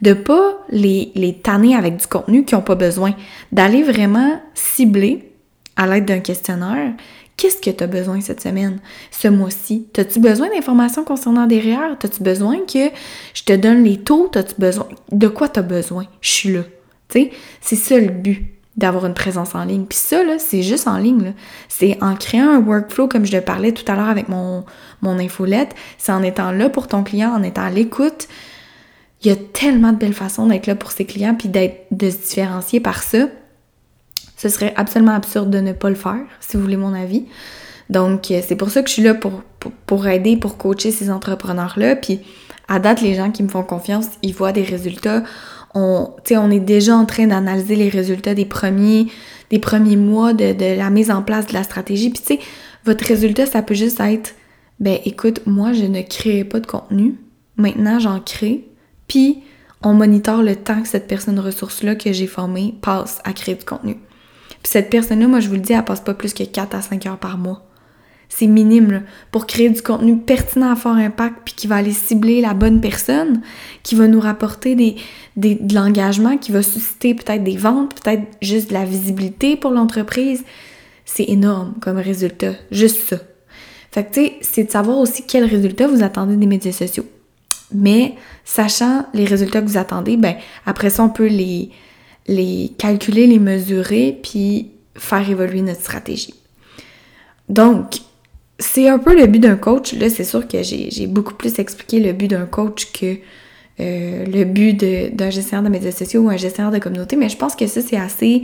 De 0.01 0.13
pas 0.13 0.65
les, 0.69 1.39
tanner 1.43 1.75
avec 1.75 1.97
du 1.97 2.07
contenu 2.07 2.43
qu'ils 2.43 2.57
n'ont 2.57 2.63
pas 2.63 2.75
besoin. 2.75 3.13
D'aller 3.51 3.83
vraiment 3.83 4.41
cibler 4.53 5.31
à 5.75 5.87
l'aide 5.87 6.05
d'un 6.05 6.19
questionnaire, 6.19 6.93
qu'est-ce 7.37 7.61
que 7.61 7.69
tu 7.69 7.83
as 7.83 7.87
besoin 7.87 8.21
cette 8.21 8.41
semaine, 8.41 8.79
ce 9.11 9.27
mois-ci? 9.27 9.87
As-tu 9.97 10.19
besoin 10.19 10.49
d'informations 10.49 11.03
concernant 11.03 11.47
derrière? 11.47 11.97
As-tu 12.03 12.23
besoin 12.23 12.59
que 12.59 12.89
je 13.33 13.43
te 13.43 13.53
donne 13.53 13.83
les 13.83 13.97
taux? 13.97 14.31
As-tu 14.35 14.55
besoin? 14.59 14.87
De 15.11 15.27
quoi 15.27 15.49
tu 15.49 15.59
as 15.59 15.63
besoin? 15.63 16.05
Je 16.21 16.29
suis 16.29 16.53
là. 16.53 16.61
C'est 17.61 17.75
ça 17.75 17.97
le 17.97 18.09
but 18.09 18.54
d'avoir 18.77 19.05
une 19.05 19.13
présence 19.13 19.55
en 19.55 19.63
ligne. 19.63 19.85
Puis 19.85 19.97
ça, 19.97 20.23
là, 20.23 20.37
c'est 20.37 20.61
juste 20.61 20.87
en 20.87 20.97
ligne. 20.97 21.33
C'est 21.69 21.97
en 22.01 22.15
créant 22.15 22.49
un 22.49 22.59
workflow, 22.59 23.07
comme 23.07 23.25
je 23.25 23.35
le 23.35 23.41
parlais 23.41 23.71
tout 23.71 23.89
à 23.89 23.95
l'heure 23.95 24.09
avec 24.09 24.27
mon, 24.27 24.65
mon 25.01 25.17
infolette. 25.17 25.73
C'est 25.97 26.11
en 26.11 26.21
étant 26.23 26.51
là 26.51 26.69
pour 26.69 26.87
ton 26.87 27.03
client, 27.03 27.31
en 27.31 27.43
étant 27.43 27.63
à 27.63 27.69
l'écoute. 27.69 28.27
Il 29.21 29.27
y 29.29 29.31
a 29.31 29.35
tellement 29.35 29.93
de 29.93 29.97
belles 29.97 30.13
façons 30.13 30.47
d'être 30.47 30.67
là 30.67 30.75
pour 30.75 30.91
ses 30.91 31.05
clients, 31.05 31.35
puis 31.35 31.47
d'être, 31.47 31.87
de 31.91 32.09
se 32.09 32.17
différencier 32.17 32.79
par 32.79 33.01
ça. 33.01 33.27
Ce 34.37 34.49
serait 34.49 34.73
absolument 34.75 35.15
absurde 35.15 35.49
de 35.49 35.59
ne 35.59 35.71
pas 35.71 35.89
le 35.89 35.95
faire, 35.95 36.25
si 36.41 36.57
vous 36.57 36.63
voulez 36.63 36.77
mon 36.77 36.93
avis. 36.93 37.25
Donc, 37.89 38.29
euh, 38.31 38.41
c'est 38.45 38.55
pour 38.55 38.69
ça 38.69 38.81
que 38.81 38.89
je 38.89 38.93
suis 38.93 39.03
là 39.03 39.13
pour, 39.13 39.43
pour, 39.85 40.07
aider, 40.07 40.37
pour 40.37 40.57
coacher 40.57 40.91
ces 40.91 41.09
entrepreneurs-là. 41.09 41.95
Puis, 41.95 42.19
à 42.67 42.79
date, 42.79 43.01
les 43.01 43.13
gens 43.13 43.31
qui 43.31 43.43
me 43.43 43.47
font 43.47 43.63
confiance, 43.63 44.07
ils 44.21 44.33
voient 44.33 44.51
des 44.51 44.63
résultats. 44.63 45.23
On, 45.75 46.09
on 46.31 46.51
est 46.51 46.59
déjà 46.59 46.95
en 46.95 47.05
train 47.05 47.27
d'analyser 47.27 47.75
les 47.75 47.89
résultats 47.89 48.33
des 48.33 48.45
premiers, 48.45 49.07
mois 49.95 50.33
de, 50.33 50.77
la 50.77 50.89
mise 50.89 51.11
en 51.11 51.21
place 51.21 51.47
de 51.47 51.53
la 51.53 51.63
stratégie. 51.63 52.09
Puis, 52.09 52.21
tu 52.21 52.35
sais, 52.35 52.39
votre 52.85 53.05
résultat, 53.05 53.45
ça 53.45 53.61
peut 53.61 53.75
juste 53.75 53.99
être, 53.99 54.33
ben 54.79 54.97
écoute, 55.05 55.41
moi, 55.45 55.73
je 55.73 55.83
ne 55.83 56.01
crée 56.01 56.43
pas 56.43 56.59
de 56.59 56.67
contenu. 56.67 57.15
Maintenant, 57.57 57.99
j'en 57.99 58.19
crée. 58.19 58.67
Puis, 59.07 59.43
on 59.83 59.93
monitore 59.93 60.41
le 60.41 60.55
temps 60.55 60.81
que 60.81 60.87
cette 60.87 61.07
personne 61.07 61.39
ressource-là 61.39 61.95
que 61.95 62.11
j'ai 62.11 62.27
formée 62.27 62.73
passe 62.81 63.21
à 63.23 63.33
créer 63.33 63.55
du 63.55 63.65
contenu. 63.65 63.97
Puis 64.65 64.71
cette 64.71 64.89
personne-là, 64.89 65.27
moi 65.27 65.39
je 65.39 65.47
vous 65.47 65.53
le 65.53 65.59
dis, 65.59 65.73
elle 65.73 65.85
passe 65.85 65.99
pas 65.99 66.15
plus 66.15 66.33
que 66.33 66.43
4 66.43 66.75
à 66.75 66.81
5 66.81 67.05
heures 67.05 67.19
par 67.19 67.37
mois. 67.37 67.67
C'est 68.37 68.47
minime 68.47 69.03
pour 69.31 69.47
créer 69.47 69.69
du 69.69 69.81
contenu 69.81 70.17
pertinent 70.17 70.69
à 70.69 70.75
fort 70.75 70.97
impact 70.97 71.37
puis 71.45 71.53
qui 71.53 71.67
va 71.67 71.77
aller 71.77 71.93
cibler 71.93 72.41
la 72.41 72.53
bonne 72.53 72.81
personne, 72.81 73.41
qui 73.81 73.95
va 73.95 74.09
nous 74.09 74.19
rapporter 74.19 74.75
des, 74.75 74.97
des 75.37 75.55
de 75.55 75.73
l'engagement, 75.73 76.37
qui 76.37 76.51
va 76.51 76.61
susciter 76.61 77.15
peut-être 77.15 77.45
des 77.45 77.55
ventes, 77.55 77.95
peut-être 78.01 78.23
juste 78.41 78.71
de 78.71 78.73
la 78.73 78.83
visibilité 78.83 79.55
pour 79.55 79.71
l'entreprise. 79.71 80.43
C'est 81.05 81.23
énorme 81.29 81.75
comme 81.79 81.95
résultat, 81.95 82.55
juste 82.71 83.07
ça. 83.07 83.19
Fait 83.93 84.03
que 84.03 84.13
tu 84.13 84.25
sais, 84.25 84.33
c'est 84.41 84.63
de 84.65 84.71
savoir 84.71 84.97
aussi 84.97 85.25
quels 85.25 85.45
résultats 85.45 85.87
vous 85.87 86.03
attendez 86.03 86.35
des 86.35 86.45
médias 86.45 86.73
sociaux. 86.73 87.05
Mais 87.73 88.15
sachant 88.43 89.05
les 89.13 89.23
résultats 89.23 89.61
que 89.61 89.67
vous 89.67 89.77
attendez, 89.77 90.17
ben 90.17 90.35
après 90.65 90.89
ça 90.89 91.05
on 91.05 91.09
peut 91.09 91.27
les 91.27 91.69
les 92.27 92.73
calculer, 92.77 93.27
les 93.27 93.39
mesurer, 93.39 94.19
puis 94.21 94.71
faire 94.97 95.29
évoluer 95.29 95.61
notre 95.61 95.79
stratégie. 95.79 96.33
Donc, 97.47 98.01
c'est 98.59 98.87
un 98.87 98.99
peu 98.99 99.19
le 99.19 99.27
but 99.27 99.39
d'un 99.39 99.57
coach. 99.57 99.93
Là, 99.93 100.09
c'est 100.09 100.23
sûr 100.23 100.47
que 100.47 100.63
j'ai 100.63 101.07
beaucoup 101.07 101.33
plus 101.33 101.59
expliqué 101.59 101.99
le 101.99 102.13
but 102.13 102.29
d'un 102.29 102.45
coach 102.45 102.91
que 102.91 103.17
euh, 103.81 104.25
le 104.25 104.45
but 104.45 104.73
d'un 105.15 105.29
gestionnaire 105.29 105.63
de 105.63 105.69
médias 105.69 105.91
sociaux 105.91 106.21
ou 106.21 106.29
un 106.29 106.37
gestionnaire 106.37 106.71
de 106.71 106.79
communauté, 106.79 107.15
mais 107.17 107.27
je 107.29 107.37
pense 107.37 107.55
que 107.55 107.67
ça, 107.67 107.81
c'est 107.81 107.97
assez, 107.97 108.43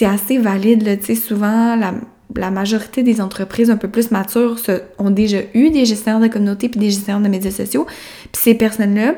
assez 0.00 0.38
valide. 0.38 1.00
Sais, 1.02 1.14
souvent, 1.14 1.76
la, 1.76 1.94
la 2.34 2.50
majorité 2.50 3.02
des 3.02 3.20
entreprises 3.20 3.70
un 3.70 3.76
peu 3.76 3.88
plus 3.88 4.10
matures 4.10 4.56
ont 4.98 5.10
déjà 5.10 5.38
eu 5.54 5.70
des 5.70 5.84
gestionnaires 5.84 6.20
de 6.20 6.32
communauté 6.32 6.68
puis 6.68 6.80
des 6.80 6.90
gestionnaires 6.90 7.22
de 7.22 7.28
médias 7.28 7.52
sociaux. 7.52 7.86
Puis 8.32 8.42
ces 8.42 8.54
personnes-là, 8.54 9.14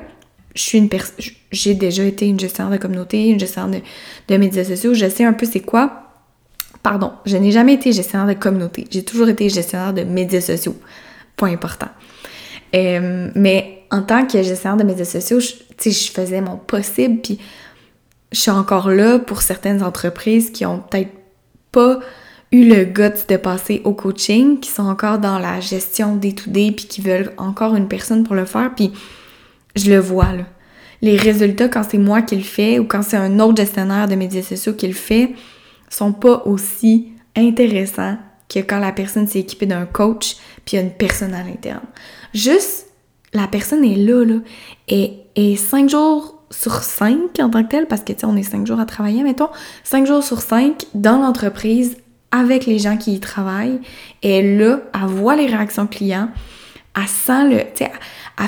je 0.55 0.62
suis 0.62 0.78
une 0.78 0.89
j'ai 1.53 1.74
déjà 1.74 2.05
été 2.05 2.26
une 2.26 2.41
gestionnaire 2.41 2.72
de 2.72 2.78
communauté, 2.78 3.28
une 3.28 3.41
gestionnaire 3.41 3.80
de, 3.80 4.34
de 4.34 4.39
médias 4.39 4.64
sociaux, 4.64 4.95
je 4.95 5.09
sais 5.09 5.24
un 5.24 5.32
peu 5.32 5.47
c'est 5.47 5.61
quoi. 5.61 6.06
Pardon, 6.87 7.14
je 7.24 7.37
n'ai 7.37 7.51
jamais 7.51 7.74
été 7.74 7.91
gestionnaire 7.91 8.28
de 8.32 8.41
communauté, 8.41 8.87
j'ai 8.89 9.03
toujours 9.03 9.28
été 9.28 9.49
gestionnaire 9.49 9.93
de 9.93 10.03
médias 10.03 10.41
sociaux. 10.41 10.76
Point 11.34 11.51
important. 11.51 11.89
Euh, 12.76 13.28
mais 13.34 13.82
en 13.91 14.03
tant 14.03 14.24
que 14.24 14.41
gestionnaire 14.41 14.76
de 14.76 14.84
médias 14.84 15.05
sociaux, 15.05 15.41
je, 15.41 15.91
je 15.91 16.12
faisais 16.12 16.41
mon 16.41 16.57
possible, 16.57 17.22
puis 17.22 17.41
je 18.30 18.39
suis 18.39 18.53
encore 18.53 18.91
là 18.91 19.18
pour 19.18 19.43
certaines 19.43 19.82
entreprises 19.82 20.53
qui 20.53 20.64
ont 20.64 20.78
peut-être 20.78 21.11
pas 21.72 21.99
eu 22.53 22.68
le 22.68 22.84
guts 22.84 23.26
de 23.28 23.37
passer 23.37 23.80
au 23.82 23.93
coaching, 23.93 24.61
qui 24.61 24.70
sont 24.70 24.87
encore 24.87 25.18
dans 25.18 25.41
la 25.41 25.59
gestion 25.59 26.14
des 26.14 26.37
to 26.37 26.53
day 26.53 26.70
puis 26.70 26.87
qui 26.87 27.01
veulent 27.01 27.32
encore 27.37 27.74
une 27.74 27.89
personne 27.89 28.22
pour 28.22 28.37
le 28.37 28.45
faire, 28.45 28.72
puis 28.76 28.93
je 29.74 29.91
le 29.91 29.99
vois 29.99 30.32
là. 30.32 30.45
Les 31.03 31.16
résultats 31.16 31.68
quand 31.68 31.82
c'est 31.82 31.99
moi 31.99 32.22
qui 32.22 32.37
le 32.37 32.45
fais 32.45 32.78
ou 32.78 32.84
quand 32.84 33.03
c'est 33.03 33.16
un 33.16 33.41
autre 33.41 33.57
gestionnaire 33.57 34.07
de 34.07 34.14
médias 34.14 34.43
sociaux 34.43 34.74
qui 34.74 34.87
le 34.87 34.95
fait 34.95 35.34
sont 35.97 36.12
pas 36.12 36.42
aussi 36.44 37.12
intéressants 37.34 38.18
que 38.49 38.59
quand 38.59 38.78
la 38.78 38.92
personne 38.92 39.26
s'est 39.26 39.40
équipée 39.40 39.66
d'un 39.66 39.86
coach 39.86 40.36
puis 40.66 40.76
une 40.76 40.90
personne 40.90 41.32
à 41.32 41.42
l'interne. 41.42 41.86
Juste, 42.34 42.88
la 43.32 43.47
personne 43.47 43.82
est 43.82 43.97
là, 43.97 44.24
là, 44.24 44.40
et, 44.88 45.14
et 45.36 45.57
cinq 45.57 45.88
jours 45.88 46.42
sur 46.51 46.82
cinq 46.82 47.40
en 47.40 47.49
tant 47.49 47.64
que 47.64 47.70
tel, 47.70 47.86
parce 47.86 48.03
que, 48.03 48.12
tu 48.12 48.20
sais, 48.20 48.26
on 48.26 48.36
est 48.36 48.42
cinq 48.42 48.66
jours 48.66 48.78
à 48.78 48.84
travailler, 48.84 49.22
mettons, 49.22 49.49
cinq 49.84 50.07
jours 50.07 50.22
sur 50.22 50.40
cinq 50.42 50.84
dans 50.94 51.18
l'entreprise 51.18 51.97
avec 52.30 52.66
les 52.66 52.78
gens 52.78 52.99
qui 52.99 53.14
y 53.14 53.20
travaillent, 53.20 53.80
et 54.22 54.57
là, 54.57 54.80
elle 54.92 55.09
voit 55.09 55.34
les 55.34 55.47
réactions 55.47 55.86
clients, 55.86 56.28
elle 56.97 57.09
sent 57.09 57.64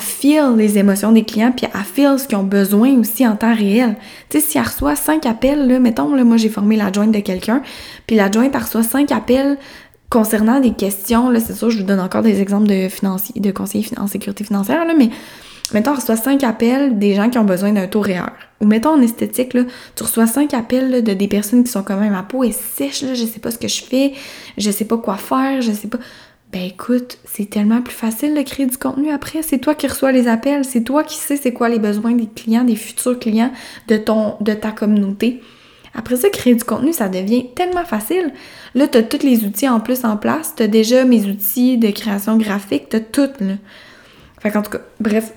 feel 0.01 0.55
les 0.57 0.79
émotions 0.79 1.13
des 1.13 1.25
clients, 1.25 1.53
puis 1.53 1.67
elle 1.73 1.81
feel 1.81 2.19
ce 2.19 2.27
qu'ils 2.27 2.39
ont 2.39 2.43
besoin 2.43 2.99
aussi 2.99 3.27
en 3.27 3.37
temps 3.37 3.55
réel. 3.55 3.97
Tu 4.29 4.41
sais, 4.41 4.47
si 4.47 4.59
elle 4.59 4.65
reçoit 4.65 4.97
cinq 4.97 5.27
appels, 5.27 5.67
là, 5.67 5.79
mettons, 5.79 6.15
là, 6.15 6.25
moi 6.25 6.37
j'ai 6.37 6.49
formé 6.49 6.77
la 6.77 6.93
jointe 6.93 7.13
de 7.13 7.21
quelqu'un, 7.21 7.63
puis 8.07 8.17
la 8.17 8.31
jointe 8.31 8.55
reçoit 8.57 8.83
cinq 8.83 9.13
appels 9.13 9.57
concernant 10.11 10.61
des 10.61 10.73
questions, 10.73 11.31
là, 11.31 11.41
c'est 11.41 11.55
sûr, 11.55 11.71
je 11.71 11.79
vous 11.79 11.85
donne 11.85 12.01
encore 12.01 12.23
des 12.23 12.41
exemples 12.41 12.67
de 12.67 12.89
financiers, 12.89 13.41
de 13.41 13.51
conseillers 13.51 13.87
en 13.99 14.07
sécurité 14.07 14.45
financière, 14.45 14.85
là, 14.85 14.95
mais 14.97 15.11
mettons, 15.73 15.93
on 15.93 15.97
reçoit 15.97 16.17
cinq 16.17 16.45
appels 16.45 16.99
des 16.99 17.15
gens 17.15 17.29
qui 17.29 17.39
ont 17.39 17.45
besoin 17.45 17.73
d'un 17.73 17.87
taux 17.87 18.01
réel. 18.01 18.23
Ou 18.61 18.67
mettons 18.67 18.91
en 18.91 19.03
esthétique, 19.03 19.55
là, 19.55 19.63
tu 19.95 20.03
reçois 20.03 20.27
cinq 20.27 20.55
appels 20.55 21.05
de 21.05 21.13
des 21.13 21.29
personnes 21.29 21.63
qui 21.63 21.71
sont 21.71 21.83
quand 21.83 21.99
même, 21.99 22.13
ma 22.13 22.23
peau 22.23 22.43
est 22.43 22.53
sèche, 22.53 23.03
là, 23.03 23.15
je 23.15 23.25
sais 23.25 23.41
pas 23.41 23.51
ce 23.51 23.59
que 23.59 23.69
je 23.69 23.83
fais, 23.83 24.15
je 24.57 24.71
sais 24.71 24.87
pas 24.87 24.97
quoi 24.97 25.17
faire, 25.17 25.61
je 25.61 25.73
sais 25.73 25.89
pas. 25.89 25.99
Ben 26.53 26.63
écoute, 26.63 27.19
c'est 27.25 27.51
tellement 27.51 27.83
plus 27.83 27.95
facile 27.95 28.35
de 28.35 28.41
créer 28.41 28.65
du 28.65 28.79
contenu 28.79 29.11
après. 29.11 29.43
C'est 29.43 29.59
toi 29.59 29.75
qui 29.75 29.87
reçois 29.87 30.13
les 30.13 30.29
appels, 30.29 30.65
c'est 30.65 30.83
toi 30.83 31.05
qui 31.05 31.17
sais 31.17 31.37
c'est 31.37 31.53
quoi 31.53 31.69
les 31.69 31.79
besoins 31.79 32.13
des 32.13 32.27
clients, 32.27 32.65
des 32.65 32.77
futurs 32.77 33.19
clients 33.19 33.53
de 33.87 33.99
ton, 33.99 34.37
de 34.41 34.55
ta 34.55 34.71
communauté. 34.71 35.43
Après 35.95 36.17
ça, 36.17 36.31
créer 36.31 36.55
du 36.55 36.65
contenu, 36.65 36.93
ça 36.93 37.09
devient 37.09 37.47
tellement 37.55 37.85
facile. 37.85 38.33
Là, 38.75 38.89
tu 38.89 38.99
as 38.99 39.03
tous 39.03 39.25
les 39.25 39.45
outils 39.45 39.69
en 39.69 39.81
plus 39.81 40.05
en 40.05 40.17
place. 40.17 40.55
Tu 40.57 40.63
as 40.63 40.69
déjà 40.69 41.05
mes 41.05 41.27
outils 41.27 41.77
de 41.77 41.91
création 41.91 42.39
graphique, 42.39 42.89
tu 42.89 42.97
as 42.97 43.01
tout. 43.01 43.29
Là. 43.41 43.55
Fait 44.41 44.51
qu'en 44.51 44.63
tout 44.63 44.71
cas, 44.71 44.81
bref, 45.01 45.33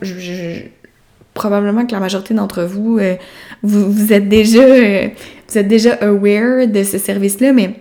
probablement 1.34 1.86
que 1.86 1.92
la 1.92 2.00
majorité 2.00 2.34
d'entre 2.34 2.64
vous, 2.64 3.00
euh, 3.00 3.16
vous, 3.64 4.14
êtes 4.14 4.30
déjà, 4.30 4.62
euh, 4.62 5.08
vous 5.50 5.58
êtes 5.58 5.68
déjà 5.68 5.94
aware 5.96 6.68
de 6.68 6.84
ce 6.84 6.98
service-là, 6.98 7.54
mais 7.54 7.76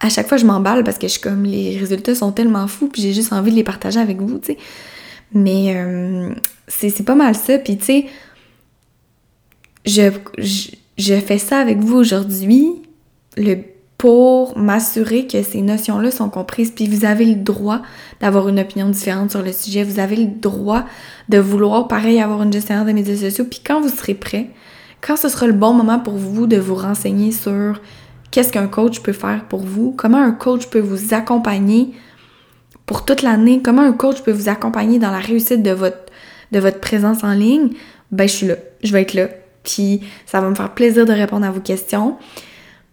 à 0.00 0.08
chaque 0.08 0.28
fois, 0.28 0.38
je 0.38 0.46
m'emballe 0.46 0.82
parce 0.82 0.98
que 0.98 1.06
je 1.06 1.12
suis 1.12 1.20
comme, 1.20 1.44
les 1.44 1.76
résultats 1.76 2.14
sont 2.14 2.32
tellement 2.32 2.66
fous, 2.66 2.88
puis 2.88 3.02
j'ai 3.02 3.12
juste 3.12 3.32
envie 3.32 3.50
de 3.50 3.56
les 3.56 3.64
partager 3.64 4.00
avec 4.00 4.20
vous, 4.20 4.38
tu 4.38 4.52
sais. 4.52 4.58
Mais 5.32 5.76
euh, 5.76 6.30
c'est 6.68 7.04
pas 7.04 7.14
mal 7.14 7.34
ça, 7.34 7.58
puis 7.58 7.76
tu 7.76 7.84
sais, 7.84 8.06
je, 9.84 11.14
fais 11.20 11.38
ça 11.38 11.58
avec 11.58 11.78
vous 11.78 11.96
aujourd'hui, 11.96 12.72
pour 13.98 14.56
m'assurer 14.56 15.26
que 15.26 15.42
ces 15.42 15.60
notions-là 15.60 16.10
sont 16.10 16.30
comprises. 16.30 16.70
Puis 16.70 16.88
vous 16.88 17.04
avez 17.04 17.26
le 17.26 17.34
droit 17.34 17.82
d'avoir 18.20 18.48
une 18.48 18.58
opinion 18.58 18.88
différente 18.88 19.30
sur 19.30 19.42
le 19.42 19.52
sujet. 19.52 19.84
Vous 19.84 20.00
avez 20.00 20.16
le 20.16 20.26
droit 20.26 20.86
de 21.28 21.36
vouloir, 21.36 21.86
pareil, 21.86 22.18
avoir 22.18 22.42
une 22.42 22.52
gestionnaire 22.52 22.86
de 22.86 22.92
médias 22.92 23.16
sociaux. 23.16 23.44
Puis 23.44 23.60
quand 23.64 23.82
vous 23.82 23.90
serez 23.90 24.14
prêt, 24.14 24.48
quand 25.02 25.16
ce 25.16 25.28
sera 25.28 25.46
le 25.46 25.52
bon 25.52 25.74
moment 25.74 25.98
pour 25.98 26.16
vous 26.16 26.46
de 26.46 26.56
vous 26.56 26.76
renseigner 26.76 27.30
sur 27.30 27.80
qu'est-ce 28.30 28.52
qu'un 28.52 28.68
coach 28.68 29.00
peut 29.00 29.12
faire 29.12 29.44
pour 29.48 29.60
vous, 29.60 29.92
comment 29.96 30.22
un 30.22 30.32
coach 30.32 30.66
peut 30.66 30.80
vous 30.80 31.14
accompagner 31.14 31.92
pour 32.86 33.04
toute 33.04 33.22
l'année, 33.22 33.60
comment 33.62 33.82
un 33.82 33.92
coach 33.92 34.22
peut 34.22 34.32
vous 34.32 34.48
accompagner 34.48 34.98
dans 34.98 35.12
la 35.12 35.20
réussite 35.20 35.62
de 35.62 35.70
votre, 35.70 36.80
présence 36.80 37.22
en 37.22 37.32
ligne, 37.32 37.70
ben 38.10 38.28
je 38.28 38.32
suis 38.32 38.46
là, 38.48 38.56
je 38.82 38.92
vais 38.92 39.02
être 39.02 39.14
là. 39.14 39.28
Puis 39.62 40.00
ça 40.26 40.40
va 40.40 40.48
me 40.48 40.54
faire 40.54 40.74
plaisir 40.74 41.06
de 41.06 41.12
répondre 41.12 41.46
à 41.46 41.52
vos 41.52 41.60
questions. 41.60 42.16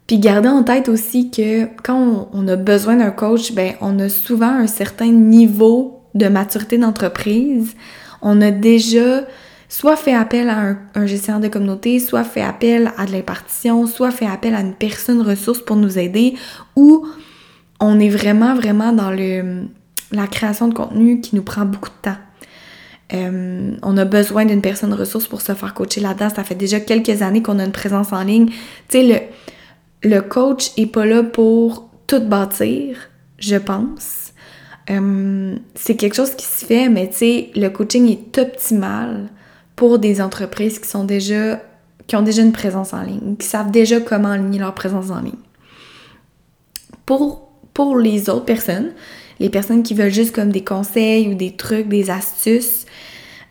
Puis 0.06 0.20
gardez 0.20 0.50
en 0.50 0.62
tête 0.62 0.88
aussi 0.88 1.32
que 1.32 1.66
quand 1.82 2.30
on, 2.32 2.48
a 2.48 2.56
besoin 2.56 2.98
d'un 2.98 3.10
coach, 3.10 3.54
ben 3.54 3.74
on 3.82 3.98
a 4.00 4.08
souvent 4.08 4.52
un 4.52 4.68
certain 4.68 5.12
niveau 5.12 6.02
de 6.14 6.28
maturité 6.28 6.78
d'entreprise. 6.78 7.76
On 8.22 8.40
a 8.42 8.52
déjà 8.52 9.24
soit 9.70 9.96
fait 9.96 10.14
appel 10.14 10.50
à 10.50 10.76
un, 10.96 11.06
gestionnaire 11.06 11.42
de 11.42 11.48
communauté, 11.48 12.00
soit 12.00 12.24
fait 12.24 12.42
appel 12.42 12.92
à 12.98 13.06
de 13.06 13.12
l'impartition, 13.12 13.86
soit 13.88 14.12
fait 14.12 14.28
appel 14.28 14.56
à 14.56 14.62
une 14.62 14.74
personne 14.74 15.22
ressource 15.22 15.60
pour 15.60 15.76
nous 15.76 15.98
aider, 16.00 16.36
ou 16.76 17.08
on 17.80 18.00
est 18.00 18.10
vraiment, 18.10 18.56
vraiment 18.56 18.94
dans 18.94 19.12
le, 19.12 19.66
la 20.12 20.28
création 20.28 20.68
de 20.68 20.74
contenu 20.74 21.22
qui 21.22 21.36
nous 21.36 21.44
prend 21.44 21.66
beaucoup 21.66 21.90
de 21.90 22.10
temps. 22.10 22.18
Euh, 23.14 23.72
on 23.84 23.96
a 23.98 24.04
besoin 24.04 24.46
d'une 24.46 24.62
personne 24.62 24.94
ressource 24.94 25.28
pour 25.28 25.42
se 25.42 25.54
faire 25.54 25.74
coacher 25.74 26.02
là-dedans. 26.02 26.30
Ça 26.30 26.44
fait 26.44 26.56
déjà 26.56 26.82
quelques 26.82 27.22
années 27.22 27.42
qu'on 27.42 27.60
a 27.60 27.64
une 27.64 27.72
présence 27.72 28.12
en 28.12 28.22
ligne. 28.24 28.48
Tu 28.48 28.56
sais, 28.90 29.04
le 29.04 29.20
le 30.04 30.22
coach 30.22 30.72
est 30.78 30.88
pas 30.88 31.06
là 31.06 31.24
pour 31.24 31.90
tout 32.06 32.22
bâtir, 32.22 33.10
je 33.40 33.56
pense. 33.56 34.34
Euh, 34.90 35.56
c'est 35.76 35.96
quelque 35.96 36.16
chose 36.16 36.36
qui 36.36 36.46
se 36.46 36.66
fait, 36.66 36.88
mais 36.88 37.10
tu 37.10 37.18
sais, 37.18 37.50
le 37.56 37.70
coaching 37.70 38.10
est 38.10 38.38
optimal 38.38 39.30
pour 39.78 40.00
des 40.00 40.20
entreprises 40.20 40.80
qui 40.80 40.90
sont 40.90 41.06
déjà 41.06 41.62
qui 42.08 42.16
ont 42.16 42.22
déjà 42.22 42.42
une 42.42 42.54
présence 42.54 42.94
en 42.94 43.02
ligne, 43.02 43.36
qui 43.38 43.46
savent 43.46 43.70
déjà 43.70 44.00
comment 44.00 44.30
aligner 44.30 44.60
leur 44.60 44.74
présence 44.74 45.12
en 45.12 45.20
ligne. 45.20 45.34
Pour, 47.06 47.50
pour 47.74 47.98
les 47.98 48.30
autres 48.30 48.46
personnes, 48.46 48.94
les 49.42 49.50
personnes 49.50 49.84
qui 49.84 49.94
veulent 49.94 50.12
juste 50.12 50.34
comme 50.34 50.50
des 50.50 50.64
conseils 50.64 51.28
ou 51.28 51.34
des 51.34 51.58
trucs, 51.58 51.90
des 51.90 52.10
astuces, 52.10 52.86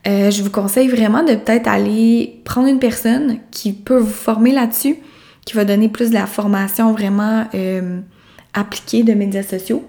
euh, 0.06 0.30
je 0.30 0.42
vous 0.42 0.50
conseille 0.50 0.88
vraiment 0.88 1.22
de 1.22 1.34
peut-être 1.34 1.68
aller 1.68 2.40
prendre 2.44 2.68
une 2.68 2.78
personne 2.78 3.40
qui 3.50 3.74
peut 3.74 3.98
vous 3.98 4.06
former 4.06 4.52
là-dessus 4.52 4.96
qui 5.44 5.54
va 5.54 5.66
donner 5.66 5.88
plus 5.90 6.08
de 6.08 6.14
la 6.14 6.26
formation 6.26 6.92
vraiment 6.92 7.44
euh, 7.54 8.00
appliquée 8.54 9.02
de 9.02 9.12
médias 9.12 9.42
sociaux. 9.42 9.84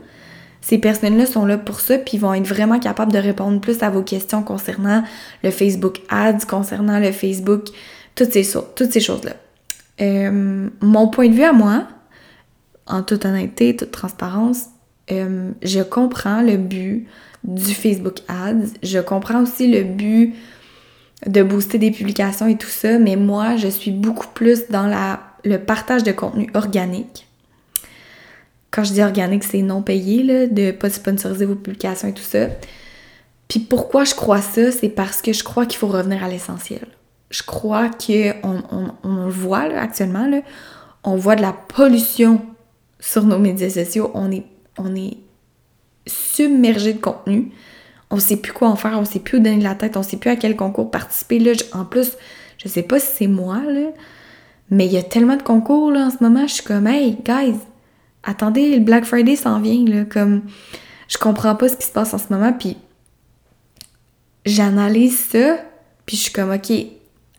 Ces 0.67 0.79
personnes-là 0.79 1.25
sont 1.25 1.45
là 1.45 1.57
pour 1.57 1.79
ça, 1.79 1.97
puis 1.97 2.17
vont 2.17 2.33
être 2.33 2.45
vraiment 2.45 2.77
capables 2.77 3.13
de 3.13 3.17
répondre 3.17 3.61
plus 3.61 3.81
à 3.83 3.89
vos 3.89 4.01
questions 4.01 4.43
concernant 4.43 5.01
le 5.41 5.49
Facebook 5.49 6.01
Ads, 6.09 6.45
concernant 6.45 6.99
le 6.99 7.13
Facebook, 7.13 7.67
toutes 8.15 8.33
ces, 8.33 8.43
choses-là. 8.99 9.31
Euh, 10.01 10.67
mon 10.81 11.07
point 11.07 11.29
de 11.29 11.33
vue 11.33 11.45
à 11.45 11.53
moi, 11.53 11.87
en 12.85 13.01
toute 13.01 13.23
honnêteté, 13.23 13.77
toute 13.77 13.91
transparence, 13.91 14.65
euh, 15.09 15.51
je 15.61 15.79
comprends 15.79 16.41
le 16.41 16.57
but 16.57 17.07
du 17.45 17.73
Facebook 17.73 18.17
Ads. 18.27 18.73
Je 18.83 18.99
comprends 18.99 19.43
aussi 19.43 19.71
le 19.71 19.83
but 19.83 20.35
de 21.25 21.43
booster 21.43 21.77
des 21.77 21.91
publications 21.91 22.47
et 22.47 22.57
tout 22.57 22.67
ça, 22.67 22.99
mais 22.99 23.15
moi, 23.15 23.55
je 23.55 23.69
suis 23.69 23.91
beaucoup 23.91 24.27
plus 24.33 24.67
dans 24.69 24.93
le 25.45 25.57
partage 25.59 26.03
de 26.03 26.11
contenu 26.11 26.49
organique. 26.55 27.26
Quand 28.77 28.83
je 28.83 28.93
dis 28.93 29.01
organique, 29.01 29.43
c'est 29.43 29.63
non 29.63 29.81
payé, 29.81 30.21
là, 30.21 30.45
de 30.45 30.69
pas 30.69 30.91
sponsoriser 30.91 31.45
vos 31.45 31.55
publications 31.55 32.09
et 32.09 32.13
tout 32.13 32.21
ça. 32.21 32.45
Puis 33.47 33.59
pourquoi 33.59 34.03
je 34.03 34.13
crois 34.13 34.39
ça? 34.39 34.71
C'est 34.71 34.89
parce 34.89 35.23
que 35.23 35.33
je 35.33 35.43
crois 35.43 35.65
qu'il 35.65 35.79
faut 35.79 35.87
revenir 35.87 36.23
à 36.23 36.27
l'essentiel. 36.27 36.85
Je 37.31 37.41
crois 37.41 37.89
qu'on 37.89 38.33
on, 38.43 38.91
on, 39.03 39.25
le 39.25 39.31
voit 39.31 39.61
actuellement, 39.61 40.27
là, 40.27 40.41
on 41.03 41.15
voit 41.15 41.35
de 41.35 41.41
la 41.41 41.53
pollution 41.53 42.45
sur 42.99 43.23
nos 43.23 43.39
médias 43.39 43.71
sociaux. 43.71 44.11
On 44.13 44.29
est, 44.29 44.45
on 44.77 44.95
est 44.95 45.17
submergé 46.05 46.93
de 46.93 46.99
contenu. 46.99 47.51
On 48.11 48.19
sait 48.19 48.37
plus 48.37 48.53
quoi 48.53 48.67
en 48.67 48.75
faire, 48.75 48.99
on 48.99 49.05
sait 49.05 49.17
plus 49.17 49.39
où 49.39 49.41
donner 49.41 49.57
de 49.57 49.63
la 49.63 49.73
tête, 49.73 49.97
on 49.97 50.03
sait 50.03 50.17
plus 50.17 50.29
à 50.29 50.35
quel 50.35 50.55
concours 50.55 50.91
participer. 50.91 51.39
Là, 51.39 51.53
en 51.73 51.83
plus, 51.83 52.11
je 52.59 52.67
sais 52.67 52.83
pas 52.83 52.99
si 52.99 53.07
c'est 53.07 53.27
moi, 53.27 53.59
là, 53.63 53.89
mais 54.69 54.85
il 54.85 54.93
y 54.93 54.97
a 54.97 55.03
tellement 55.03 55.35
de 55.35 55.41
concours 55.41 55.89
là 55.89 56.05
en 56.05 56.09
ce 56.11 56.17
moment, 56.21 56.45
je 56.45 56.53
suis 56.53 56.63
comme 56.63 56.85
hey 56.85 57.17
guys, 57.25 57.55
attendez, 58.27 58.75
le 58.75 58.83
Black 58.83 59.05
Friday 59.05 59.35
s'en 59.35 59.59
vient 59.59 59.83
là, 59.85 60.05
comme 60.05 60.43
je 61.07 61.17
comprends 61.17 61.55
pas 61.55 61.69
ce 61.69 61.75
qui 61.75 61.87
se 61.87 61.91
passe 61.91 62.13
en 62.13 62.19
ce 62.19 62.31
moment 62.31 62.53
puis 62.53 62.77
j'analyse 64.45 65.17
ça 65.17 65.57
puis 66.05 66.15
je 66.15 66.23
suis 66.23 66.31
comme 66.31 66.51
OK, 66.51 66.71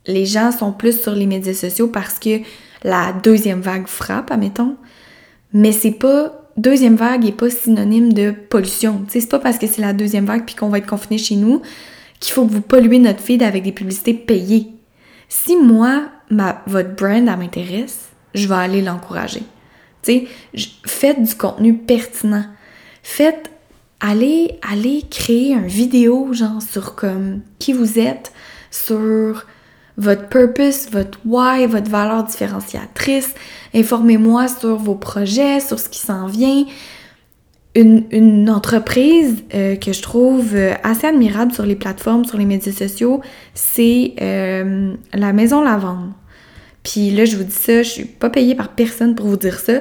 les 0.06 0.26
gens 0.26 0.50
sont 0.50 0.72
plus 0.72 1.00
sur 1.00 1.12
les 1.12 1.26
médias 1.26 1.54
sociaux 1.54 1.88
parce 1.88 2.18
que 2.18 2.40
la 2.82 3.12
deuxième 3.12 3.60
vague 3.60 3.86
frappe, 3.86 4.30
admettons, 4.30 4.76
mais 5.52 5.72
c'est 5.72 5.92
pas 5.92 6.48
deuxième 6.56 6.96
vague 6.96 7.24
n'est 7.24 7.32
pas 7.32 7.50
synonyme 7.50 8.12
de 8.12 8.30
pollution. 8.30 9.02
Tu 9.06 9.12
sais, 9.12 9.20
c'est 9.20 9.30
pas 9.30 9.38
parce 9.38 9.58
que 9.58 9.66
c'est 9.66 9.80
la 9.80 9.92
deuxième 9.92 10.26
vague 10.26 10.44
puis 10.44 10.54
qu'on 10.54 10.68
va 10.68 10.78
être 10.78 10.86
confiné 10.86 11.18
chez 11.18 11.36
nous 11.36 11.62
qu'il 12.20 12.34
faut 12.34 12.44
que 12.44 12.50
vous 12.50 12.60
polluez 12.60 12.98
notre 12.98 13.20
feed 13.20 13.42
avec 13.42 13.62
des 13.62 13.72
publicités 13.72 14.14
payées. 14.14 14.72
Si 15.28 15.56
moi, 15.56 16.08
ma, 16.30 16.62
votre 16.66 16.94
brand, 16.96 17.24
m'intéresse, 17.24 18.08
je 18.34 18.48
vais 18.48 18.54
aller 18.54 18.82
l'encourager. 18.82 19.42
Faites 20.02 21.22
du 21.22 21.34
contenu 21.34 21.74
pertinent. 21.74 22.44
Faites, 23.02 23.50
allez, 24.00 24.58
allez 24.68 25.04
créer 25.10 25.54
un 25.54 25.66
vidéo, 25.66 26.32
genre, 26.32 26.62
sur 26.62 26.94
comme 26.94 27.40
qui 27.58 27.72
vous 27.72 27.98
êtes, 27.98 28.32
sur 28.70 29.44
votre 29.98 30.28
purpose, 30.28 30.88
votre 30.90 31.18
why, 31.26 31.66
votre 31.66 31.90
valeur 31.90 32.24
différenciatrice. 32.24 33.34
Informez-moi 33.74 34.48
sur 34.48 34.76
vos 34.76 34.94
projets, 34.94 35.60
sur 35.60 35.78
ce 35.78 35.88
qui 35.88 35.98
s'en 35.98 36.26
vient. 36.26 36.64
Une, 37.74 38.50
entreprise 38.50 39.44
euh, 39.54 39.76
que 39.76 39.92
je 39.92 40.02
trouve 40.02 40.56
euh, 40.56 40.72
assez 40.82 41.06
admirable 41.06 41.52
sur 41.52 41.64
les 41.64 41.76
plateformes, 41.76 42.24
sur 42.24 42.36
les 42.36 42.44
médias 42.44 42.72
sociaux, 42.72 43.20
c'est 43.54 44.14
euh, 44.20 44.94
la 45.12 45.32
Maison 45.32 45.62
Lavande. 45.62 46.10
Puis 46.90 47.10
là, 47.10 47.24
je 47.24 47.36
vous 47.36 47.44
dis 47.44 47.52
ça, 47.52 47.82
je 47.82 47.88
suis 47.88 48.04
pas 48.04 48.30
payée 48.30 48.54
par 48.54 48.68
personne 48.68 49.14
pour 49.14 49.26
vous 49.26 49.36
dire 49.36 49.58
ça. 49.58 49.80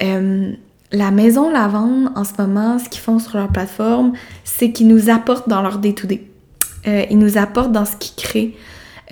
la 0.00 1.10
Maison 1.10 1.50
Lavande, 1.50 2.10
en 2.16 2.24
ce 2.24 2.32
moment, 2.38 2.78
ce 2.78 2.88
qu'ils 2.88 3.00
font 3.00 3.18
sur 3.18 3.36
leur 3.36 3.48
plateforme, 3.48 4.12
c'est 4.44 4.72
qu'ils 4.72 4.88
nous 4.88 5.10
apportent 5.10 5.48
dans 5.48 5.62
leur 5.62 5.78
day-to-day. 5.78 6.24
ils 6.86 7.18
nous 7.18 7.38
apportent 7.38 7.72
dans 7.72 7.84
ce 7.84 7.96
qu'ils 7.96 8.16
créent. 8.16 8.54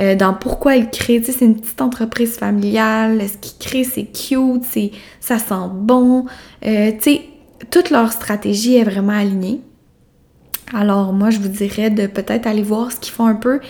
Euh, 0.00 0.14
dans 0.14 0.32
pourquoi 0.32 0.76
ils 0.76 0.88
créent. 0.88 1.20
Tu 1.20 1.26
sais, 1.26 1.38
c'est 1.38 1.44
une 1.44 1.60
petite 1.60 1.82
entreprise 1.82 2.36
familiale. 2.36 3.22
Ce 3.28 3.36
qu'ils 3.36 3.58
créent, 3.58 3.84
c'est 3.84 4.04
cute, 4.04 4.64
c'est, 4.70 4.92
ça 5.20 5.38
sent 5.38 5.68
bon. 5.74 6.26
Euh, 6.64 6.92
tu 6.92 7.02
sais, 7.02 7.22
toute 7.70 7.90
leur 7.90 8.12
stratégie 8.12 8.76
est 8.76 8.84
vraiment 8.84 9.12
alignée. 9.12 9.60
Alors 10.72 11.12
moi, 11.12 11.30
je 11.30 11.38
vous 11.38 11.48
dirais 11.48 11.90
de 11.90 12.06
peut-être 12.06 12.46
aller 12.46 12.62
voir 12.62 12.92
ce 12.92 12.96
qu'ils 12.96 13.12
font 13.12 13.26
un 13.26 13.34
peu, 13.34 13.60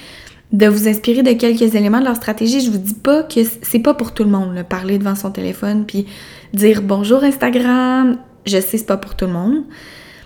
de 0.52 0.66
vous 0.66 0.88
inspirer 0.88 1.22
de 1.22 1.32
quelques 1.32 1.74
éléments 1.74 2.00
de 2.00 2.04
leur 2.04 2.16
stratégie. 2.16 2.60
Je 2.60 2.70
vous 2.70 2.78
dis 2.78 2.94
pas 2.94 3.22
que 3.22 3.40
c'est 3.62 3.78
pas 3.78 3.94
pour 3.94 4.12
tout 4.12 4.24
le 4.24 4.30
monde, 4.30 4.54
là, 4.54 4.64
parler 4.64 4.98
devant 4.98 5.14
son 5.14 5.30
téléphone 5.30 5.84
puis 5.86 6.06
dire 6.52 6.82
bonjour 6.82 7.22
Instagram. 7.22 8.18
Je 8.46 8.58
sais, 8.58 8.78
c'est 8.78 8.86
pas 8.86 8.96
pour 8.96 9.14
tout 9.14 9.26
le 9.26 9.32
monde. 9.32 9.62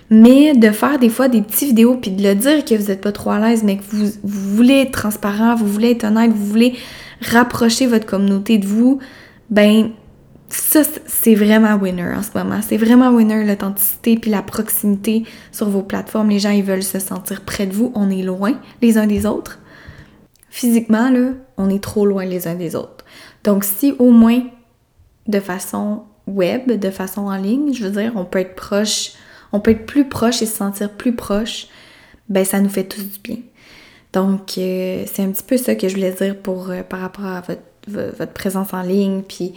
Mais 0.09 0.53
de 0.53 0.69
faire 0.69 0.99
des 0.99 1.09
fois 1.09 1.27
des 1.27 1.41
petites 1.41 1.69
vidéos 1.69 1.95
puis 1.95 2.11
de 2.11 2.23
le 2.23 2.35
dire 2.35 2.63
que 2.63 2.75
vous 2.75 2.87
n'êtes 2.87 3.01
pas 3.01 3.11
trop 3.11 3.31
à 3.31 3.39
l'aise, 3.39 3.63
mais 3.63 3.77
que 3.77 3.83
vous, 3.89 4.11
voulez 4.23 4.81
être 4.81 4.91
transparent, 4.91 5.55
vous 5.55 5.67
voulez 5.67 5.91
être 5.91 6.05
honnête, 6.05 6.31
vous 6.31 6.45
voulez 6.45 6.75
rapprocher 7.21 7.87
votre 7.87 8.05
communauté 8.05 8.57
de 8.57 8.67
vous, 8.67 8.99
ben 9.49 9.89
ça, 10.49 10.81
c'est 11.07 11.33
vraiment 11.33 11.75
winner 11.75 12.13
en 12.15 12.21
ce 12.21 12.37
moment. 12.37 12.59
C'est 12.61 12.77
vraiment 12.77 13.09
winner 13.09 13.43
l'authenticité 13.43 14.15
puis 14.15 14.29
la 14.29 14.43
proximité 14.43 15.23
sur 15.51 15.69
vos 15.69 15.81
plateformes. 15.81 16.29
Les 16.29 16.39
gens, 16.39 16.51
ils 16.51 16.63
veulent 16.63 16.83
se 16.83 16.99
sentir 16.99 17.41
près 17.41 17.65
de 17.65 17.73
vous. 17.73 17.91
On 17.95 18.09
est 18.11 18.21
loin 18.21 18.53
les 18.81 18.97
uns 18.99 19.07
des 19.07 19.25
autres. 19.25 19.59
Physiquement, 20.55 21.09
là, 21.09 21.31
on 21.57 21.69
est 21.69 21.83
trop 21.83 22.05
loin 22.05 22.23
les 22.23 22.47
uns 22.47 22.55
des 22.55 22.77
autres. 22.77 23.03
Donc, 23.43 23.65
si 23.65 23.93
au 23.99 24.11
moins 24.11 24.41
de 25.27 25.39
façon 25.41 26.03
web, 26.27 26.71
de 26.71 26.89
façon 26.89 27.23
en 27.23 27.35
ligne, 27.35 27.73
je 27.73 27.83
veux 27.83 28.01
dire, 28.01 28.13
on 28.15 28.23
peut 28.23 28.39
être 28.39 28.55
proche 28.55 29.11
on 29.55 29.59
peut 29.59 29.71
être 29.71 29.85
plus 29.85 30.07
proche 30.07 30.41
et 30.41 30.45
se 30.45 30.55
sentir 30.57 30.91
plus 30.91 31.15
proche, 31.15 31.67
ben 32.29 32.43
ça 32.43 32.59
nous 32.59 32.69
fait 32.69 32.83
tous 32.83 33.03
du 33.03 33.19
bien. 33.23 33.37
Donc, 34.13 34.57
euh, 34.57 35.03
c'est 35.11 35.23
un 35.23 35.31
petit 35.31 35.43
peu 35.43 35.57
ça 35.57 35.75
que 35.75 35.87
je 35.87 35.95
voulais 35.95 36.11
dire 36.11 36.37
pour, 36.37 36.69
euh, 36.69 36.83
par 36.83 36.99
rapport 36.99 37.25
à 37.25 37.41
votre, 37.41 38.33
présence 38.33 38.73
en 38.73 38.81
ligne, 38.81 39.21
puis 39.21 39.53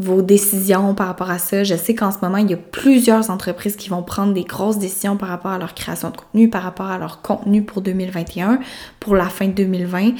vos 0.00 0.22
décisions 0.22 0.94
par 0.94 1.08
rapport 1.08 1.30
à 1.30 1.38
ça. 1.38 1.62
Je 1.62 1.74
sais 1.74 1.94
qu'en 1.94 2.10
ce 2.10 2.18
moment, 2.22 2.38
il 2.38 2.50
y 2.50 2.54
a 2.54 2.56
plusieurs 2.56 3.28
entreprises 3.28 3.76
qui 3.76 3.90
vont 3.90 4.02
prendre 4.02 4.32
des 4.32 4.44
grosses 4.44 4.78
décisions 4.78 5.18
par 5.18 5.28
rapport 5.28 5.50
à 5.50 5.58
leur 5.58 5.74
création 5.74 6.08
de 6.08 6.16
contenu, 6.16 6.48
par 6.48 6.62
rapport 6.62 6.86
à 6.86 6.98
leur 6.98 7.20
contenu 7.20 7.62
pour 7.62 7.82
2021, 7.82 8.60
pour 8.98 9.14
la 9.14 9.28
fin 9.28 9.48
de 9.48 9.52
2020. 9.52 10.12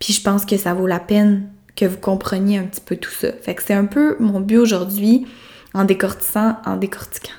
Puis 0.00 0.12
je 0.12 0.22
pense 0.22 0.44
que 0.44 0.56
ça 0.56 0.74
vaut 0.74 0.88
la 0.88 0.98
peine 0.98 1.48
que 1.76 1.84
vous 1.84 1.98
compreniez 1.98 2.58
un 2.58 2.64
petit 2.64 2.80
peu 2.80 2.96
tout 2.96 3.12
ça. 3.12 3.28
Fait 3.40 3.54
que 3.54 3.62
c'est 3.62 3.74
un 3.74 3.84
peu 3.84 4.16
mon 4.18 4.40
but 4.40 4.58
aujourd'hui 4.58 5.24
en 5.72 5.84
décortiquant, 5.84 6.56
en 6.66 6.76
décortiquant, 6.76 7.30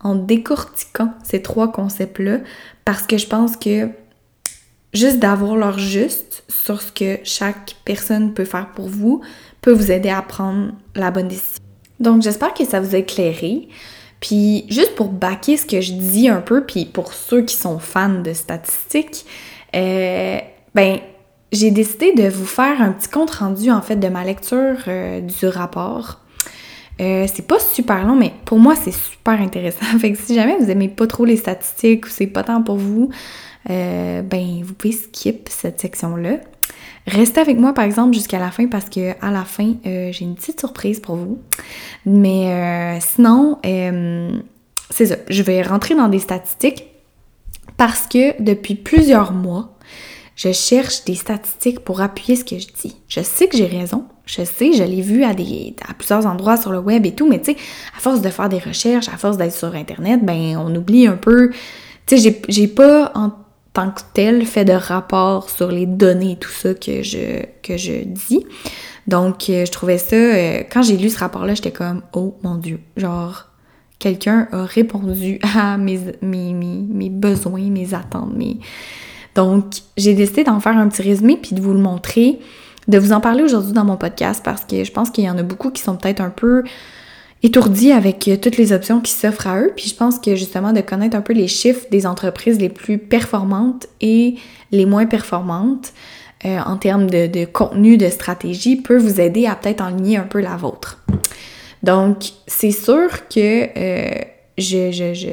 en 0.00 0.14
décortiquant 0.14 1.12
ces 1.22 1.42
trois 1.42 1.70
concepts-là 1.70 2.38
parce 2.86 3.02
que 3.02 3.18
je 3.18 3.26
pense 3.26 3.58
que 3.58 3.90
juste 4.94 5.18
d'avoir 5.18 5.56
leur 5.56 5.78
juste 5.78 6.44
sur 6.48 6.80
ce 6.80 6.90
que 6.90 7.18
chaque 7.24 7.76
personne 7.84 8.32
peut 8.32 8.46
faire 8.46 8.70
pour 8.70 8.88
vous 8.88 9.20
peut 9.66 9.72
vous 9.72 9.90
aider 9.90 10.10
à 10.10 10.22
prendre 10.22 10.68
la 10.94 11.10
bonne 11.10 11.26
décision. 11.26 11.60
Donc 11.98 12.22
j'espère 12.22 12.54
que 12.54 12.64
ça 12.64 12.78
vous 12.78 12.94
a 12.94 12.98
éclairé. 12.98 13.66
Puis 14.20 14.64
juste 14.68 14.94
pour 14.94 15.08
baquer 15.08 15.56
ce 15.56 15.66
que 15.66 15.80
je 15.80 15.92
dis 15.92 16.28
un 16.28 16.40
peu, 16.40 16.64
puis 16.64 16.84
pour 16.84 17.12
ceux 17.12 17.42
qui 17.42 17.56
sont 17.56 17.80
fans 17.80 18.20
de 18.22 18.32
statistiques, 18.32 19.26
euh, 19.74 20.38
ben 20.76 21.00
j'ai 21.50 21.72
décidé 21.72 22.12
de 22.12 22.28
vous 22.28 22.46
faire 22.46 22.80
un 22.80 22.92
petit 22.92 23.08
compte 23.08 23.32
rendu 23.32 23.72
en 23.72 23.82
fait 23.82 23.96
de 23.96 24.06
ma 24.06 24.22
lecture 24.22 24.76
euh, 24.86 25.20
du 25.20 25.48
rapport 25.48 26.20
euh, 27.00 27.26
c'est 27.30 27.46
pas 27.46 27.58
super 27.58 28.06
long, 28.06 28.16
mais 28.16 28.32
pour 28.46 28.58
moi, 28.58 28.74
c'est 28.74 28.94
super 28.94 29.38
intéressant. 29.38 29.84
fait 29.98 30.12
que 30.12 30.18
si 30.18 30.34
jamais 30.34 30.56
vous 30.58 30.70
aimez 30.70 30.88
pas 30.88 31.06
trop 31.06 31.26
les 31.26 31.36
statistiques 31.36 32.06
ou 32.06 32.08
c'est 32.08 32.26
pas 32.26 32.42
tant 32.42 32.62
pour 32.62 32.76
vous, 32.76 33.10
ben 33.68 34.62
vous 34.62 34.72
pouvez 34.72 34.94
skip 34.94 35.48
cette 35.50 35.80
section-là. 35.80 36.38
Restez 37.06 37.40
avec 37.40 37.58
moi 37.58 37.72
par 37.72 37.84
exemple 37.84 38.14
jusqu'à 38.14 38.38
la 38.38 38.50
fin 38.50 38.66
parce 38.66 38.88
que 38.88 39.12
à 39.24 39.30
la 39.30 39.44
fin, 39.44 39.74
euh, 39.86 40.10
j'ai 40.12 40.24
une 40.24 40.34
petite 40.34 40.58
surprise 40.58 41.00
pour 41.00 41.16
vous. 41.16 41.38
Mais 42.04 42.98
sinon, 43.00 43.58
c'est 43.62 45.06
ça. 45.06 45.16
Je 45.28 45.42
vais 45.42 45.62
rentrer 45.62 45.94
dans 45.94 46.08
des 46.08 46.18
statistiques 46.18 46.86
parce 47.76 48.06
que 48.06 48.40
depuis 48.42 48.74
plusieurs 48.74 49.32
mois, 49.32 49.76
je 50.36 50.52
cherche 50.52 51.04
des 51.04 51.14
statistiques 51.14 51.80
pour 51.80 52.00
appuyer 52.00 52.36
ce 52.36 52.44
que 52.44 52.58
je 52.58 52.68
dis. 52.80 52.96
Je 53.08 53.20
sais 53.20 53.48
que 53.48 53.56
j'ai 53.56 53.66
raison, 53.66 54.04
je 54.26 54.44
sais, 54.44 54.72
je 54.72 54.82
l'ai 54.82 55.00
vu 55.00 55.24
à, 55.24 55.34
des, 55.34 55.74
à 55.88 55.94
plusieurs 55.94 56.26
endroits 56.26 56.56
sur 56.56 56.72
le 56.72 56.78
web 56.78 57.06
et 57.06 57.14
tout, 57.14 57.26
mais 57.26 57.40
tu 57.40 57.52
sais, 57.52 57.58
à 57.96 58.00
force 58.00 58.20
de 58.20 58.28
faire 58.28 58.48
des 58.48 58.58
recherches, 58.58 59.08
à 59.08 59.16
force 59.16 59.38
d'être 59.38 59.54
sur 59.54 59.74
Internet, 59.74 60.24
ben 60.24 60.56
on 60.58 60.74
oublie 60.74 61.06
un 61.06 61.16
peu. 61.16 61.50
Tu 62.04 62.18
sais, 62.18 62.40
j'ai 62.48 62.68
pas 62.68 63.12
en 63.14 63.32
tant 63.76 63.90
que 63.90 64.00
tel 64.14 64.46
fait 64.46 64.64
de 64.64 64.72
rapport 64.72 65.50
sur 65.50 65.70
les 65.70 65.84
données 65.84 66.32
et 66.32 66.36
tout 66.36 66.50
ça 66.50 66.72
que 66.72 67.02
je, 67.02 67.44
que 67.62 67.76
je 67.76 68.04
dis. 68.04 68.46
Donc, 69.06 69.50
euh, 69.50 69.66
je 69.66 69.70
trouvais 69.70 69.98
ça, 69.98 70.16
euh, 70.16 70.62
quand 70.72 70.80
j'ai 70.80 70.96
lu 70.96 71.10
ce 71.10 71.18
rapport-là, 71.18 71.52
j'étais 71.52 71.72
comme, 71.72 72.00
oh 72.14 72.38
mon 72.42 72.54
Dieu, 72.54 72.80
genre, 72.96 73.48
quelqu'un 73.98 74.48
a 74.50 74.64
répondu 74.64 75.40
à 75.54 75.76
mes, 75.76 76.00
mes, 76.22 76.54
mes, 76.54 77.10
besoins, 77.10 77.68
mes 77.68 77.92
attentes. 77.92 78.34
Mes... 78.34 78.56
Donc, 79.34 79.66
j'ai 79.98 80.14
décidé 80.14 80.42
d'en 80.42 80.58
faire 80.58 80.78
un 80.78 80.88
petit 80.88 81.02
résumé 81.02 81.36
puis 81.36 81.54
de 81.54 81.60
vous 81.60 81.74
le 81.74 81.80
montrer 81.80 82.38
de 82.88 82.98
vous 82.98 83.12
en 83.12 83.20
parler 83.20 83.42
aujourd'hui 83.42 83.72
dans 83.72 83.84
mon 83.84 83.96
podcast 83.96 84.40
parce 84.42 84.64
que 84.64 84.84
je 84.84 84.92
pense 84.92 85.10
qu'il 85.10 85.24
y 85.24 85.28
en 85.28 85.36
a 85.36 85.42
beaucoup 85.42 85.70
qui 85.70 85.82
sont 85.82 85.96
peut-être 85.96 86.20
un 86.20 86.30
peu 86.30 86.62
étourdis 87.42 87.92
avec 87.92 88.28
euh, 88.28 88.36
toutes 88.36 88.56
les 88.56 88.72
options 88.72 89.00
qui 89.00 89.12
s'offrent 89.12 89.46
à 89.46 89.60
eux. 89.60 89.72
Puis 89.76 89.88
je 89.88 89.94
pense 89.94 90.18
que 90.18 90.34
justement 90.36 90.72
de 90.72 90.80
connaître 90.80 91.16
un 91.16 91.20
peu 91.20 91.32
les 91.32 91.48
chiffres 91.48 91.86
des 91.90 92.06
entreprises 92.06 92.58
les 92.58 92.68
plus 92.68 92.98
performantes 92.98 93.86
et 94.00 94.36
les 94.72 94.86
moins 94.86 95.06
performantes 95.06 95.92
euh, 96.44 96.58
en 96.58 96.76
termes 96.76 97.08
de, 97.08 97.44
contenu, 97.44 97.96
de 97.96 98.08
stratégie 98.08 98.76
peut 98.76 98.98
vous 98.98 99.20
aider 99.20 99.46
à 99.46 99.54
peut-être 99.54 99.80
enligner 99.80 100.16
un 100.16 100.24
peu 100.24 100.40
la 100.40 100.56
vôtre. 100.56 101.02
Donc, 101.82 102.30
c'est 102.46 102.72
sûr 102.72 103.28
que 103.28 103.68
euh, 103.76 104.20
je, 104.58 104.90
je, 104.90 105.14
je, 105.14 105.30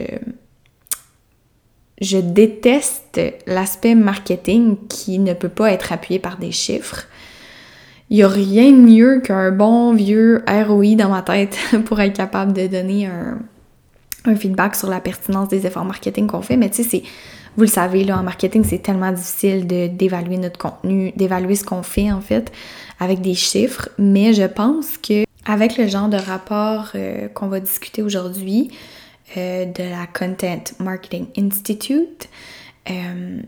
je 1.99 2.17
déteste 2.17 3.19
l'aspect 3.47 3.95
marketing 3.95 4.77
qui 4.87 5.19
ne 5.19 5.33
peut 5.33 5.49
pas 5.49 5.71
être 5.71 5.91
appuyé 5.91 6.19
par 6.19 6.37
des 6.37 6.51
chiffres. 6.51 7.07
Il 8.13 8.17
n'y 8.17 8.23
a 8.23 8.27
rien 8.27 8.71
de 8.71 8.77
mieux 8.77 9.21
qu'un 9.21 9.49
bon 9.49 9.91
vieux 9.91 10.45
ROI 10.47 10.93
dans 10.95 11.09
ma 11.09 11.23
tête 11.23 11.57
pour 11.85 11.99
être 11.99 12.15
capable 12.15 12.53
de 12.53 12.67
donner 12.67 13.07
un, 13.07 14.35
feedback 14.35 14.75
sur 14.75 14.87
la 14.87 15.01
pertinence 15.01 15.49
des 15.49 15.65
efforts 15.65 15.83
marketing 15.83 16.27
qu'on 16.27 16.43
fait. 16.43 16.55
Mais 16.55 16.69
tu 16.69 16.83
sais, 16.83 16.83
c'est, 16.83 17.03
vous 17.57 17.63
le 17.63 17.67
savez, 17.67 18.03
là, 18.03 18.19
en 18.19 18.21
marketing, 18.21 18.63
c'est 18.65 18.83
tellement 18.83 19.11
difficile 19.11 19.65
d'évaluer 19.65 20.37
notre 20.37 20.59
contenu, 20.59 21.11
d'évaluer 21.15 21.55
ce 21.55 21.65
qu'on 21.65 21.81
fait, 21.81 22.11
en 22.11 22.21
fait, 22.21 22.51
avec 22.99 23.19
des 23.19 23.33
chiffres. 23.33 23.89
Mais 23.97 24.33
je 24.33 24.43
pense 24.43 24.99
que 24.99 25.23
avec 25.47 25.79
le 25.79 25.87
genre 25.87 26.07
de 26.07 26.17
rapport 26.17 26.91
euh, 26.93 27.27
qu'on 27.29 27.47
va 27.47 27.59
discuter 27.61 28.03
aujourd'hui 28.03 28.69
euh, 29.37 29.65
de 29.65 29.89
la 29.89 30.05
Content 30.05 30.75
Marketing 30.77 31.25
Institute, 31.35 32.29
euh, 32.91 33.41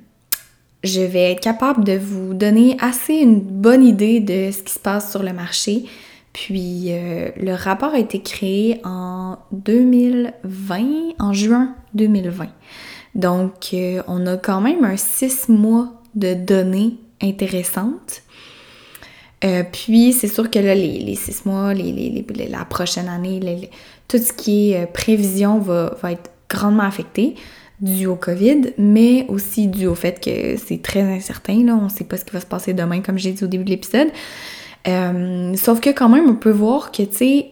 je 0.85 1.01
vais 1.01 1.31
être 1.31 1.41
capable 1.41 1.83
de 1.83 1.97
vous 1.97 2.33
donner 2.33 2.77
assez 2.79 3.13
une 3.15 3.39
bonne 3.39 3.83
idée 3.83 4.19
de 4.19 4.51
ce 4.51 4.63
qui 4.63 4.73
se 4.73 4.79
passe 4.79 5.11
sur 5.11 5.23
le 5.23 5.33
marché. 5.33 5.85
Puis 6.33 6.87
euh, 6.89 7.29
le 7.37 7.53
rapport 7.53 7.93
a 7.93 7.99
été 7.99 8.21
créé 8.21 8.81
en 8.83 9.37
2020, 9.51 11.13
en 11.19 11.33
juin 11.33 11.75
2020. 11.93 12.47
Donc 13.15 13.69
euh, 13.73 14.01
on 14.07 14.27
a 14.27 14.35
quand 14.37 14.59
même 14.59 14.83
un 14.83 14.97
six 14.97 15.47
mois 15.47 15.93
de 16.13 16.33
données 16.33 16.97
intéressantes. 17.21 18.21
Euh, 19.43 19.63
puis 19.71 20.11
c'est 20.11 20.27
sûr 20.27 20.49
que 20.51 20.59
là, 20.59 20.75
les, 20.75 21.15
six 21.15 21.45
mois, 21.45 21.73
les, 21.73 22.25
la 22.49 22.65
prochaine 22.65 23.07
année, 23.07 23.69
tout 24.07 24.17
ce 24.17 24.33
qui 24.33 24.71
est 24.71 24.85
prévision 24.87 25.59
va, 25.59 25.95
va 26.01 26.11
être 26.11 26.31
grandement 26.49 26.83
affecté 26.83 27.35
dû 27.81 28.07
au 28.07 28.15
COVID, 28.15 28.73
mais 28.77 29.25
aussi 29.27 29.67
dû 29.67 29.87
au 29.87 29.95
fait 29.95 30.23
que 30.23 30.57
c'est 30.57 30.81
très 30.81 31.01
incertain, 31.01 31.63
là, 31.65 31.77
on 31.81 31.89
sait 31.89 32.05
pas 32.05 32.17
ce 32.17 32.25
qui 32.25 32.31
va 32.31 32.39
se 32.39 32.45
passer 32.45 32.73
demain, 32.73 33.01
comme 33.01 33.17
j'ai 33.17 33.31
dit 33.31 33.43
au 33.43 33.47
début 33.47 33.65
de 33.65 33.69
l'épisode. 33.69 34.07
Euh, 34.87 35.53
sauf 35.55 35.79
que 35.79 35.89
quand 35.89 36.09
même, 36.09 36.29
on 36.29 36.35
peut 36.35 36.51
voir 36.51 36.91
que, 36.91 37.03
tu 37.03 37.15
sais, 37.15 37.47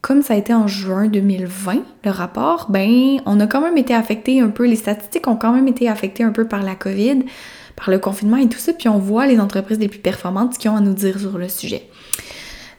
comme 0.00 0.22
ça 0.22 0.34
a 0.34 0.36
été 0.36 0.52
en 0.52 0.66
juin 0.66 1.06
2020, 1.06 1.82
le 2.04 2.10
rapport, 2.10 2.66
ben, 2.70 3.20
on 3.24 3.38
a 3.40 3.46
quand 3.46 3.60
même 3.60 3.78
été 3.78 3.94
affecté 3.94 4.40
un 4.40 4.48
peu, 4.48 4.66
les 4.66 4.76
statistiques 4.76 5.28
ont 5.28 5.36
quand 5.36 5.52
même 5.52 5.68
été 5.68 5.88
affectées 5.88 6.24
un 6.24 6.32
peu 6.32 6.46
par 6.46 6.62
la 6.62 6.74
COVID, 6.74 7.20
par 7.76 7.90
le 7.90 7.98
confinement 7.98 8.36
et 8.36 8.48
tout 8.48 8.58
ça, 8.58 8.72
puis 8.72 8.88
on 8.88 8.98
voit 8.98 9.26
les 9.26 9.38
entreprises 9.38 9.78
les 9.78 9.88
plus 9.88 10.00
performantes 10.00 10.58
qui 10.58 10.68
ont 10.68 10.76
à 10.76 10.80
nous 10.80 10.92
dire 10.92 11.18
sur 11.18 11.38
le 11.38 11.48
sujet. 11.48 11.88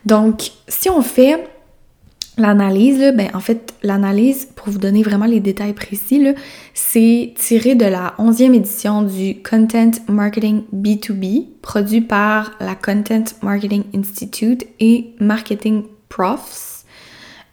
Donc, 0.04 0.50
si 0.68 0.90
on 0.90 1.00
fait 1.00 1.48
L'analyse, 2.36 3.12
ben, 3.14 3.30
en 3.32 3.38
fait, 3.38 3.74
l'analyse, 3.84 4.48
pour 4.56 4.68
vous 4.68 4.78
donner 4.78 5.04
vraiment 5.04 5.26
les 5.26 5.38
détails 5.38 5.72
précis, 5.72 6.20
c'est 6.74 7.32
tiré 7.36 7.76
de 7.76 7.84
la 7.84 8.14
11e 8.18 8.54
édition 8.54 9.02
du 9.02 9.40
Content 9.40 9.92
Marketing 10.08 10.64
B2B, 10.74 11.46
produit 11.62 12.00
par 12.00 12.50
la 12.58 12.74
Content 12.74 13.24
Marketing 13.42 13.84
Institute 13.94 14.66
et 14.80 15.14
Marketing 15.20 15.84
Profs, 16.08 16.84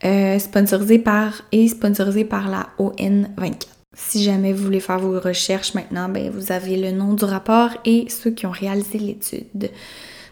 euh, 0.03 0.39
sponsorisé 0.39 0.97
par 0.97 1.43
et 1.51 1.67
sponsorisé 1.67 2.25
par 2.25 2.49
la 2.49 2.69
ON24. 2.79 3.67
Si 3.93 4.23
jamais 4.23 4.51
vous 4.51 4.63
voulez 4.63 4.79
faire 4.79 4.97
vos 4.97 5.19
recherches 5.19 5.75
maintenant, 5.75 6.09
ben, 6.09 6.31
vous 6.31 6.51
avez 6.51 6.77
le 6.77 6.91
nom 6.91 7.13
du 7.13 7.25
rapport 7.25 7.69
et 7.85 8.07
ceux 8.09 8.31
qui 8.31 8.47
ont 8.47 8.51
réalisé 8.51 8.97
l'étude. 8.97 9.69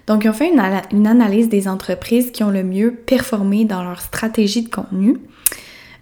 Donc, 0.10 0.24
ils 0.24 0.30
ont 0.30 0.34
fait 0.34 0.52
une, 0.52 1.06
analyse 1.06 1.50
des 1.50 1.68
entreprises 1.68 2.32
qui 2.32 2.44
ont 2.44 2.50
le 2.50 2.64
mieux 2.64 2.96
performé 2.96 3.64
dans 3.64 3.84
leur 3.84 4.02
stratégie 4.02 4.64
de 4.64 4.70
contenu. 4.70 5.18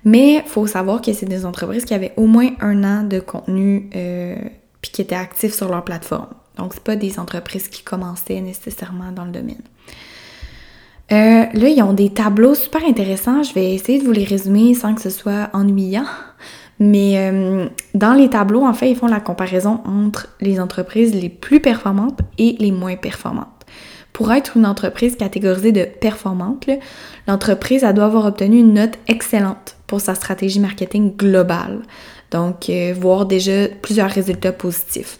Mais 0.06 0.36
il 0.36 0.50
faut 0.50 0.66
savoir 0.66 1.02
que 1.02 1.12
c'est 1.12 1.26
des 1.26 1.46
entreprises 1.46 1.84
qui 1.84 1.94
avaient 1.94 2.14
au 2.16 2.26
moins 2.26 2.52
un 2.62 2.86
an 2.86 3.04
de 3.04 3.20
contenu 3.20 3.90
euh, 3.94 4.38
puis 4.80 4.92
qui 4.92 5.02
étaient 5.02 5.14
actifs 5.14 5.54
sur 5.54 5.68
leur 5.68 5.84
plateforme. 5.84 6.30
Donc, 6.56 6.74
c'est 6.74 6.84
pas 6.84 6.96
des 6.96 7.20
entreprises 7.20 7.68
qui 7.68 7.84
commençaient 7.84 8.40
nécessairement 8.40 9.12
dans 9.12 9.26
le 9.26 9.32
domaine. 9.32 9.62
Euh, 11.12 11.46
là, 11.52 11.68
ils 11.68 11.84
ont 11.84 11.92
des 11.92 12.10
tableaux 12.10 12.56
super 12.56 12.86
intéressants. 12.86 13.44
Je 13.44 13.54
vais 13.54 13.74
essayer 13.74 14.00
de 14.00 14.06
vous 14.06 14.14
les 14.14 14.24
résumer 14.24 14.74
sans 14.74 14.96
que 14.96 15.02
ce 15.02 15.10
soit 15.10 15.50
ennuyant. 15.52 16.06
Mais 16.80 17.18
euh, 17.18 17.68
dans 17.94 18.14
les 18.14 18.30
tableaux, 18.30 18.64
en 18.64 18.74
fait, 18.74 18.90
ils 18.90 18.96
font 18.96 19.08
la 19.08 19.20
comparaison 19.20 19.82
entre 19.84 20.30
les 20.40 20.62
entreprises 20.62 21.14
les 21.14 21.28
plus 21.28 21.60
performantes 21.60 22.22
et 22.38 22.56
les 22.60 22.72
moins 22.72 22.96
performantes. 22.96 23.57
Pour 24.18 24.32
être 24.32 24.58
une 24.58 24.66
entreprise 24.66 25.16
catégorisée 25.16 25.72
de 25.72 25.84
performante, 25.84 26.68
l'entreprise 27.28 27.82
doit 27.82 28.06
avoir 28.06 28.26
obtenu 28.26 28.58
une 28.58 28.74
note 28.74 28.98
excellente 29.08 29.76
pour 29.86 30.02
sa 30.02 30.16
stratégie 30.16 30.60
marketing 30.60 31.16
globale. 31.16 31.84
Donc, 32.32 32.68
euh, 32.68 32.96
voir 33.00 33.28
déjà 33.28 33.68
plusieurs 33.68 34.10
résultats 34.10 34.54
positifs. 34.54 35.20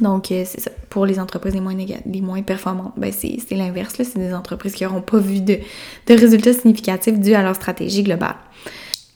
Donc, 0.00 0.32
euh, 0.32 0.44
c'est 0.46 0.62
ça. 0.62 0.70
Pour 0.88 1.04
les 1.04 1.20
entreprises 1.20 1.52
les 1.52 2.20
moins, 2.22 2.40
performantes, 2.40 2.94
ben 2.96 3.12
c'est 3.12 3.38
l'inverse. 3.50 3.96
C'est 3.96 4.18
des 4.18 4.32
entreprises 4.32 4.72
qui 4.76 4.84
n'auront 4.84 5.02
pas 5.02 5.18
vu 5.18 5.42
de, 5.42 5.58
de 6.06 6.14
résultats 6.14 6.54
significatifs 6.54 7.20
dus 7.20 7.34
à 7.34 7.42
leur 7.42 7.54
stratégie 7.54 8.02
globale. 8.02 8.36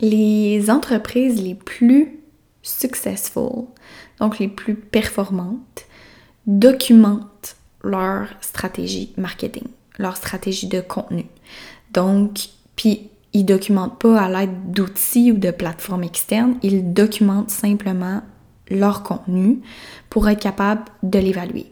Les 0.01 0.71
entreprises 0.71 1.43
les 1.43 1.55
plus 1.55 2.21
successful, 2.61 3.65
donc 4.21 4.39
les 4.39 4.49
plus 4.49 4.75
performantes, 4.75 5.87
documentent 6.47 7.57
leur 7.85 8.29
stratégie 8.41 9.13
marketing, 9.17 9.65
leur 9.99 10.17
stratégie 10.17 10.67
de 10.67 10.81
contenu. 10.81 11.27
Donc, 11.93 12.49
puis 12.77 13.09
ils 13.33 13.45
documentent 13.45 13.99
pas 13.99 14.21
à 14.21 14.29
l'aide 14.29 14.71
d'outils 14.71 15.33
ou 15.33 15.37
de 15.37 15.51
plateformes 15.51 16.05
externes, 16.05 16.57
ils 16.63 16.93
documentent 16.93 17.51
simplement 17.51 18.23
leur 18.71 19.03
contenu 19.03 19.61
pour 20.09 20.29
être 20.29 20.41
capable 20.41 20.83
de 21.03 21.19
l'évaluer. 21.19 21.67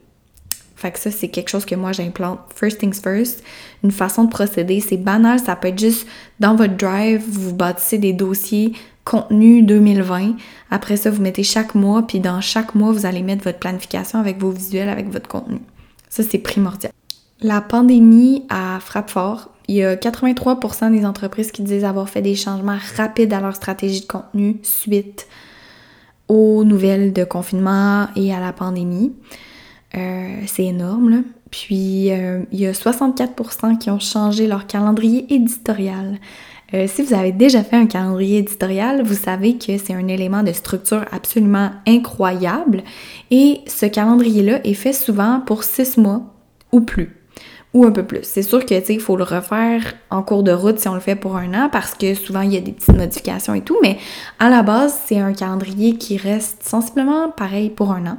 Fait 0.76 0.90
que 0.90 0.98
ça, 0.98 1.12
c'est 1.12 1.28
quelque 1.28 1.48
chose 1.48 1.64
que 1.64 1.76
moi 1.76 1.92
j'implante. 1.92 2.40
First 2.56 2.78
things 2.78 3.00
first, 3.00 3.44
une 3.84 3.92
façon 3.92 4.24
de 4.24 4.30
procéder, 4.30 4.80
c'est 4.80 4.96
banal, 4.96 5.38
ça 5.38 5.54
peut 5.54 5.68
être 5.68 5.78
juste 5.78 6.08
dans 6.40 6.56
votre 6.56 6.76
drive, 6.76 7.22
vous 7.24 7.54
bâtissez 7.54 7.98
des 7.98 8.12
dossiers 8.12 8.72
contenu 9.04 9.62
2020. 9.62 10.36
Après 10.70 10.96
ça, 10.96 11.10
vous 11.10 11.22
mettez 11.22 11.42
chaque 11.42 11.74
mois, 11.74 12.02
puis 12.06 12.20
dans 12.20 12.40
chaque 12.40 12.74
mois, 12.74 12.92
vous 12.92 13.06
allez 13.06 13.22
mettre 13.22 13.44
votre 13.44 13.58
planification 13.58 14.18
avec 14.18 14.38
vos 14.38 14.50
visuels, 14.50 14.88
avec 14.88 15.08
votre 15.08 15.28
contenu. 15.28 15.60
Ça, 16.12 16.22
c'est 16.22 16.36
primordial. 16.36 16.92
La 17.40 17.62
pandémie 17.62 18.44
a 18.50 18.80
frappe 18.80 19.08
fort. 19.08 19.48
Il 19.66 19.76
y 19.76 19.82
a 19.82 19.96
83% 19.96 20.92
des 20.92 21.06
entreprises 21.06 21.50
qui 21.52 21.62
disent 21.62 21.84
avoir 21.84 22.10
fait 22.10 22.20
des 22.20 22.34
changements 22.34 22.76
rapides 22.96 23.32
à 23.32 23.40
leur 23.40 23.56
stratégie 23.56 24.02
de 24.02 24.06
contenu 24.06 24.58
suite 24.62 25.26
aux 26.28 26.64
nouvelles 26.64 27.14
de 27.14 27.24
confinement 27.24 28.08
et 28.14 28.34
à 28.34 28.40
la 28.40 28.52
pandémie. 28.52 29.14
Euh, 29.94 30.36
c'est 30.46 30.66
énorme, 30.66 31.08
là. 31.08 31.18
Puis, 31.50 32.12
euh, 32.12 32.42
il 32.52 32.60
y 32.60 32.66
a 32.66 32.72
64% 32.72 33.78
qui 33.78 33.88
ont 33.88 33.98
changé 33.98 34.46
leur 34.46 34.66
calendrier 34.66 35.32
éditorial. 35.32 36.18
Euh, 36.74 36.86
si 36.86 37.02
vous 37.02 37.14
avez 37.14 37.32
déjà 37.32 37.62
fait 37.62 37.76
un 37.76 37.86
calendrier 37.86 38.38
éditorial, 38.38 39.02
vous 39.02 39.14
savez 39.14 39.58
que 39.58 39.76
c'est 39.78 39.94
un 39.94 40.08
élément 40.08 40.42
de 40.42 40.52
structure 40.52 41.04
absolument 41.12 41.70
incroyable 41.86 42.82
et 43.30 43.60
ce 43.66 43.86
calendrier-là 43.86 44.60
est 44.64 44.74
fait 44.74 44.92
souvent 44.92 45.40
pour 45.44 45.64
six 45.64 45.98
mois 45.98 46.22
ou 46.72 46.80
plus 46.80 47.16
ou 47.74 47.86
un 47.86 47.90
peu 47.90 48.04
plus. 48.04 48.20
C'est 48.22 48.42
sûr 48.42 48.66
que 48.66 48.92
il 48.92 49.00
faut 49.00 49.16
le 49.16 49.24
refaire 49.24 49.94
en 50.10 50.22
cours 50.22 50.42
de 50.42 50.52
route 50.52 50.78
si 50.78 50.88
on 50.88 50.94
le 50.94 51.00
fait 51.00 51.16
pour 51.16 51.36
un 51.36 51.54
an 51.54 51.68
parce 51.70 51.94
que 51.94 52.14
souvent 52.14 52.42
il 52.42 52.52
y 52.52 52.56
a 52.56 52.60
des 52.60 52.72
petites 52.72 52.96
modifications 52.96 53.54
et 53.54 53.62
tout, 53.62 53.78
mais 53.82 53.98
à 54.38 54.50
la 54.50 54.62
base, 54.62 54.98
c'est 55.06 55.18
un 55.18 55.32
calendrier 55.32 55.96
qui 55.96 56.16
reste 56.16 56.62
sensiblement 56.62 57.30
pareil 57.30 57.70
pour 57.70 57.92
un 57.92 58.06
an. 58.06 58.18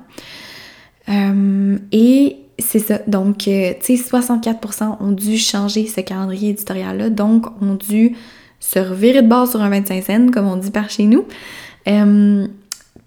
Euh, 1.10 1.78
et 1.92 2.38
c'est 2.60 2.80
ça. 2.80 3.00
Donc, 3.08 3.48
euh, 3.48 3.74
tu 3.80 3.98
sais, 3.98 4.04
64% 4.04 4.98
ont 5.00 5.12
dû 5.12 5.38
changer 5.38 5.86
ce 5.88 6.02
calendrier 6.02 6.52
éditorial-là, 6.52 7.10
donc 7.10 7.46
ont 7.62 7.76
dû 7.76 8.16
se 8.64 8.80
revirer 8.80 9.22
de 9.22 9.28
base 9.28 9.52
sur 9.52 9.62
un 9.62 9.70
25 9.70 10.04
cents, 10.04 10.32
comme 10.32 10.48
on 10.48 10.56
dit 10.56 10.72
par 10.72 10.90
chez 10.90 11.04
nous, 11.04 11.26
euh, 11.90 12.48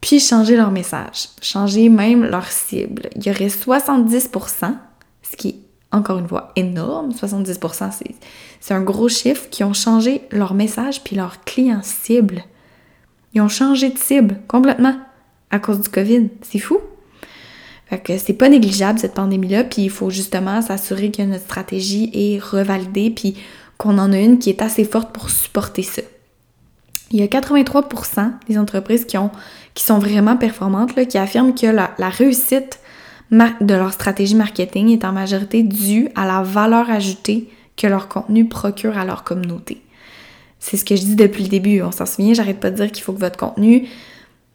puis 0.02 0.20
changer 0.20 0.54
leur 0.54 0.70
message, 0.70 1.30
changer 1.40 1.88
même 1.88 2.24
leur 2.24 2.46
cible. 2.46 3.08
Il 3.16 3.26
y 3.26 3.30
aurait 3.30 3.46
70%, 3.46 4.76
ce 5.22 5.36
qui 5.36 5.48
est 5.48 5.56
encore 5.92 6.18
une 6.18 6.28
fois 6.28 6.52
énorme, 6.56 7.12
70%, 7.12 7.90
c'est 8.60 8.74
un 8.74 8.82
gros 8.82 9.08
chiffre, 9.08 9.48
qui 9.48 9.64
ont 9.64 9.72
changé 9.72 10.20
leur 10.30 10.52
message 10.52 11.02
puis 11.02 11.16
leur 11.16 11.42
client 11.44 11.80
cible. 11.82 12.42
Ils 13.32 13.40
ont 13.40 13.48
changé 13.48 13.88
de 13.88 13.96
cible 13.96 14.40
complètement 14.48 14.96
à 15.50 15.58
cause 15.58 15.80
du 15.80 15.88
COVID. 15.88 16.28
C'est 16.42 16.58
fou. 16.58 16.78
Fait 17.86 17.98
que 17.98 18.18
c'est 18.18 18.34
pas 18.34 18.50
négligeable 18.50 18.98
cette 18.98 19.14
pandémie-là, 19.14 19.64
puis 19.64 19.82
il 19.82 19.90
faut 19.90 20.10
justement 20.10 20.60
s'assurer 20.60 21.10
que 21.10 21.22
notre 21.22 21.44
stratégie 21.44 22.10
est 22.12 22.42
revalidée, 22.42 23.10
puis 23.10 23.36
qu'on 23.78 23.98
en 23.98 24.12
a 24.12 24.18
une 24.18 24.38
qui 24.38 24.50
est 24.50 24.62
assez 24.62 24.84
forte 24.84 25.12
pour 25.12 25.30
supporter 25.30 25.82
ça. 25.82 26.02
Il 27.10 27.20
y 27.20 27.22
a 27.22 27.26
83% 27.26 28.32
des 28.48 28.58
entreprises 28.58 29.04
qui, 29.04 29.16
ont, 29.16 29.30
qui 29.74 29.84
sont 29.84 29.98
vraiment 29.98 30.36
performantes, 30.36 30.94
qui 31.08 31.18
affirment 31.18 31.54
que 31.54 31.66
la, 31.66 32.08
réussite 32.08 32.80
de 33.30 33.74
leur 33.74 33.92
stratégie 33.92 34.34
marketing 34.34 34.88
est 34.90 35.04
en 35.04 35.12
majorité 35.12 35.62
due 35.62 36.08
à 36.14 36.26
la 36.26 36.42
valeur 36.42 36.90
ajoutée 36.90 37.48
que 37.76 37.86
leur 37.86 38.08
contenu 38.08 38.48
procure 38.48 38.98
à 38.98 39.04
leur 39.04 39.22
communauté. 39.22 39.82
C'est 40.58 40.76
ce 40.76 40.84
que 40.84 40.96
je 40.96 41.02
dis 41.02 41.16
depuis 41.16 41.44
le 41.44 41.48
début. 41.48 41.82
On 41.82 41.92
s'en 41.92 42.06
souvient, 42.06 42.34
j'arrête 42.34 42.58
pas 42.58 42.70
de 42.70 42.76
dire 42.76 42.90
qu'il 42.90 43.04
faut 43.04 43.12
que 43.12 43.20
votre 43.20 43.38
contenu 43.38 43.88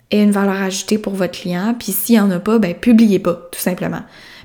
ait 0.09 0.23
une 0.23 0.31
valeur 0.31 0.61
ajoutée 0.61 0.97
pour 0.97 1.13
votre 1.13 1.39
client, 1.39 1.73
puis 1.77 1.93
s'il 1.93 2.15
n'y 2.15 2.21
en 2.21 2.31
a 2.31 2.39
pas, 2.39 2.59
ben 2.59 2.73
publiez 2.73 3.19
pas, 3.19 3.47
tout 3.51 3.59
simplement. 3.59 4.01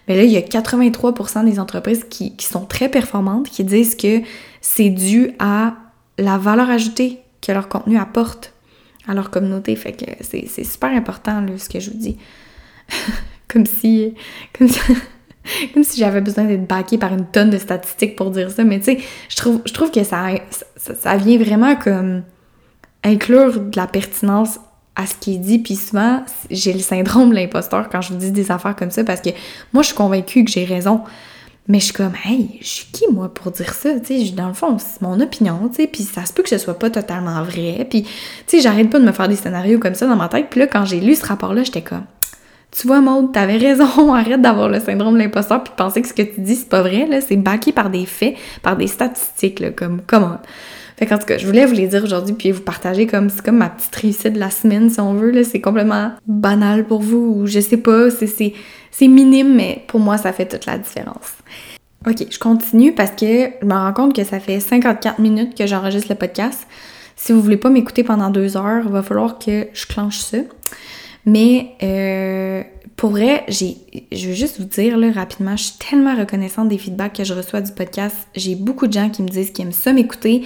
Mais 0.09 0.17
là, 0.17 0.23
il 0.23 0.31
y 0.31 0.37
a 0.37 0.41
83% 0.41 1.45
des 1.45 1.59
entreprises 1.59 2.05
qui, 2.09 2.37
qui, 2.37 2.47
sont 2.47 2.65
très 2.65 2.89
performantes 2.89 3.49
qui 3.49 3.65
disent 3.65 3.97
que 3.97 4.21
c'est 4.61 4.91
dû 4.91 5.33
à 5.39 5.75
la 6.19 6.39
valeur 6.39 6.71
ajoutée 6.71 7.21
que 7.41 7.53
leur 7.53 7.69
contenu 7.69 7.99
apporte 7.99 8.53
à 9.07 9.15
leur 9.15 9.31
communauté. 9.31 9.75
Fait 9.77 9.93
que 9.93 10.05
c'est 10.21 10.65
super 10.65 10.91
important, 10.91 11.41
là, 11.41 11.59
ce 11.59 11.69
que 11.69 11.81
je 11.81 11.91
vous 11.91 11.99
dis. 11.99 12.19
comme 13.49 13.67
si... 13.67 14.15
Comme 15.73 15.85
si... 15.85 16.01
j'avais 16.01 16.21
besoin 16.21 16.45
d'être 16.45 16.67
baquée 16.67 16.99
par 16.99 17.15
une 17.15 17.27
tonne 17.27 17.51
de 17.51 17.59
statistiques 17.59 18.17
pour 18.17 18.33
dire 18.33 18.51
ça, 18.51 18.65
mais 18.65 18.81
tu 18.81 18.87
sais, 18.87 18.99
je 19.29 19.37
trouve, 19.37 19.63
je 19.65 19.73
trouve 19.73 19.93
que 19.93 20.03
ça, 20.03 20.27
ça, 20.77 21.17
vient 21.17 21.39
vraiment 21.39 21.77
comme 21.77 22.25
inclure 23.05 23.61
de 23.61 23.77
la 23.77 23.87
pertinence 23.87 24.59
à 24.97 25.07
ce 25.07 25.15
qui 25.15 25.35
est 25.35 25.39
dit, 25.39 25.59
puis 25.59 25.77
souvent, 25.77 26.23
j'ai 26.51 26.73
le 26.73 26.81
syndrome 26.81 27.31
de 27.31 27.35
l'imposteur 27.35 27.89
quand 27.91 28.01
je 28.01 28.15
vous 28.15 28.19
dis 28.19 28.33
des 28.33 28.51
affaires 28.51 28.75
comme 28.75 28.91
ça, 28.91 29.05
parce 29.05 29.21
que 29.21 29.29
moi, 29.73 29.83
je 29.83 29.89
suis 29.89 29.97
convaincue 29.97 30.45
que 30.45 30.51
j'ai 30.51 30.65
raison, 30.65 31.03
mais 31.69 31.81
je 31.81 31.87
suis 31.87 31.95
comme, 31.95 32.15
hey, 32.25 32.59
je 32.61 32.67
suis 32.67 32.87
qui 32.87 33.05
moi 33.13 33.33
pour 33.33 33.53
dire 33.53 33.75
ça? 33.75 33.99
Tu 34.01 34.27
sais, 34.27 34.33
dans 34.33 34.49
le 34.49 34.55
fond, 34.55 34.79
c'est 34.79 35.03
mon 35.03 35.21
opinion, 35.21 35.69
tu 35.69 35.83
sais, 35.83 35.87
puis 35.87 36.03
ça 36.03 36.25
se 36.25 36.33
peut 36.33 36.43
que 36.43 36.49
ce 36.49 36.59
soit 36.59 36.79
pas 36.79 36.91
totalement 36.91 37.43
vrai. 37.43 37.87
Puis, 37.91 38.05
tu 38.05 38.11
sais, 38.47 38.61
j'arrête 38.61 38.89
pas 38.89 38.99
de 38.99 39.05
me 39.05 39.13
faire 39.13 39.29
des 39.29 39.37
scénarios 39.37 39.79
comme 39.79 39.95
ça 39.95 40.07
dans 40.07 40.17
ma 40.17 40.29
tête. 40.29 40.47
Puis 40.49 40.61
là, 40.61 40.67
quand 40.67 40.85
j'ai 40.85 41.01
lu 41.01 41.15
ce 41.15 41.27
rapport-là, 41.27 41.65
j'étais 41.65 41.83
comme, 41.83 42.05
tu 42.71 42.87
vois, 42.87 43.01
Maud, 43.01 43.33
t'avais 43.33 43.57
raison, 43.57 44.15
arrête 44.15 44.41
d'avoir 44.41 44.69
le 44.69 44.81
syndrome 44.81 45.15
de 45.15 45.19
l'imposteur 45.19 45.63
puis 45.63 45.73
de 45.73 45.77
penser 45.77 46.03
que 46.03 46.09
ce 46.09 46.15
que 46.15 46.23
tu 46.23 46.41
dis, 46.41 46.55
c'est 46.55 46.69
pas 46.69 46.83
vrai, 46.83 47.07
là. 47.07 47.21
C'est 47.21 47.37
backé 47.37 47.73
par 47.73 47.91
des 47.91 48.07
faits, 48.07 48.37
par 48.63 48.77
des 48.77 48.87
statistiques, 48.87 49.61
là, 49.61 49.71
comme, 49.71 50.01
comment? 50.07 50.39
Fait 50.97 51.05
qu'en 51.07 51.19
tout 51.19 51.27
cas, 51.27 51.37
je 51.37 51.47
voulais 51.47 51.67
vous 51.67 51.75
les 51.75 51.89
dire 51.89 52.03
aujourd'hui 52.03 52.35
puis 52.35 52.51
vous 52.53 52.63
partager 52.63 53.07
comme 53.07 53.29
c'est 53.29 53.45
comme 53.45 53.59
ma 53.59 53.69
petite 53.69 53.95
réussite 53.95 54.33
de 54.33 54.39
la 54.39 54.51
semaine 54.51 54.89
si 54.89 54.99
on 55.01 55.13
veut 55.13 55.31
là, 55.31 55.45
c'est 55.45 55.61
complètement 55.61 56.13
banal 56.27 56.87
pour 56.87 57.03
vous 57.03 57.37
ou 57.37 57.47
je 57.47 57.61
sais 57.61 57.77
pas, 57.77 58.11
c'est 58.11 58.55
c'est 58.91 59.09
minime 59.09 59.55
mais 59.55 59.85
pour 59.89 60.01
moi 60.01 60.17
ça 60.17 60.33
fait 60.33 60.47
toute 60.47 60.65
la 60.65 60.79
différence. 60.79 61.35
OK, 62.07 62.25
je 62.31 62.39
continue 62.39 62.95
parce 62.95 63.11
que 63.11 63.51
je 63.61 63.67
me 63.67 63.75
rends 63.75 63.93
compte 63.93 64.15
que 64.15 64.25
ça 64.25 64.41
fait 64.41 64.61
54 64.61 65.19
minutes 65.19 65.57
que 65.57 65.67
j'enregistre 65.67 66.09
le 66.11 66.15
podcast. 66.15 66.67
Si 67.17 67.33
vous 67.33 67.41
voulez 67.41 67.57
pas 67.57 67.71
m'écouter 67.71 68.05
pendant 68.05 68.31
deux 68.31 68.57
heures, 68.57 68.85
il 68.85 68.93
va 68.93 69.03
falloir 69.03 69.39
que 69.39 69.67
je 69.73 69.87
clenche 69.87 70.19
ça. 70.19 70.39
Mais 71.25 71.73
euh, 71.83 72.63
pour 72.97 73.11
vrai, 73.11 73.45
j'ai, 73.49 73.77
je 74.13 74.29
veux 74.29 74.35
juste 74.35 74.61
vous 74.61 74.67
dire 74.67 74.97
là, 74.97 75.11
rapidement, 75.11 75.57
je 75.57 75.65
suis 75.65 75.79
tellement 75.79 76.15
reconnaissante 76.15 76.69
des 76.69 76.79
feedbacks 76.79 77.15
que 77.15 77.25
je 77.25 77.35
reçois 77.35 77.61
du 77.61 77.73
podcast. 77.73 78.17
J'ai 78.35 78.55
beaucoup 78.55 78.87
de 78.87 78.93
gens 78.93 79.11
qui 79.11 79.23
me 79.23 79.29
disent 79.29 79.51
qu'ils 79.51 79.65
aiment 79.65 79.73
ça 79.73 79.93
m'écouter. 79.93 80.45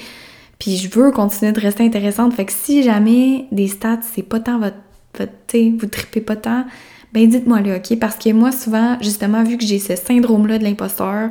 Puis 0.61 0.77
je 0.77 0.89
veux 0.89 1.11
continuer 1.11 1.51
de 1.51 1.59
rester 1.59 1.85
intéressante. 1.85 2.35
Fait 2.35 2.45
que 2.45 2.53
si 2.53 2.85
jamais 2.85 3.47
des 3.51 3.67
stats, 3.67 4.01
c'est 4.15 4.23
pas 4.23 4.39
tant 4.39 4.61
votre. 4.61 4.77
votre 5.19 5.33
vous 5.53 5.87
tripez 5.87 6.21
pas 6.21 6.37
tant, 6.37 6.65
ben 7.13 7.29
dites-moi 7.29 7.61
là, 7.63 7.79
ok? 7.79 7.99
Parce 7.99 8.17
que 8.17 8.31
moi, 8.33 8.53
souvent, 8.53 8.97
justement, 9.01 9.43
vu 9.43 9.57
que 9.57 9.65
j'ai 9.65 9.81
ce 9.81 9.97
syndrome-là 9.97 10.59
de 10.59 10.65
l'imposteur, 10.65 11.31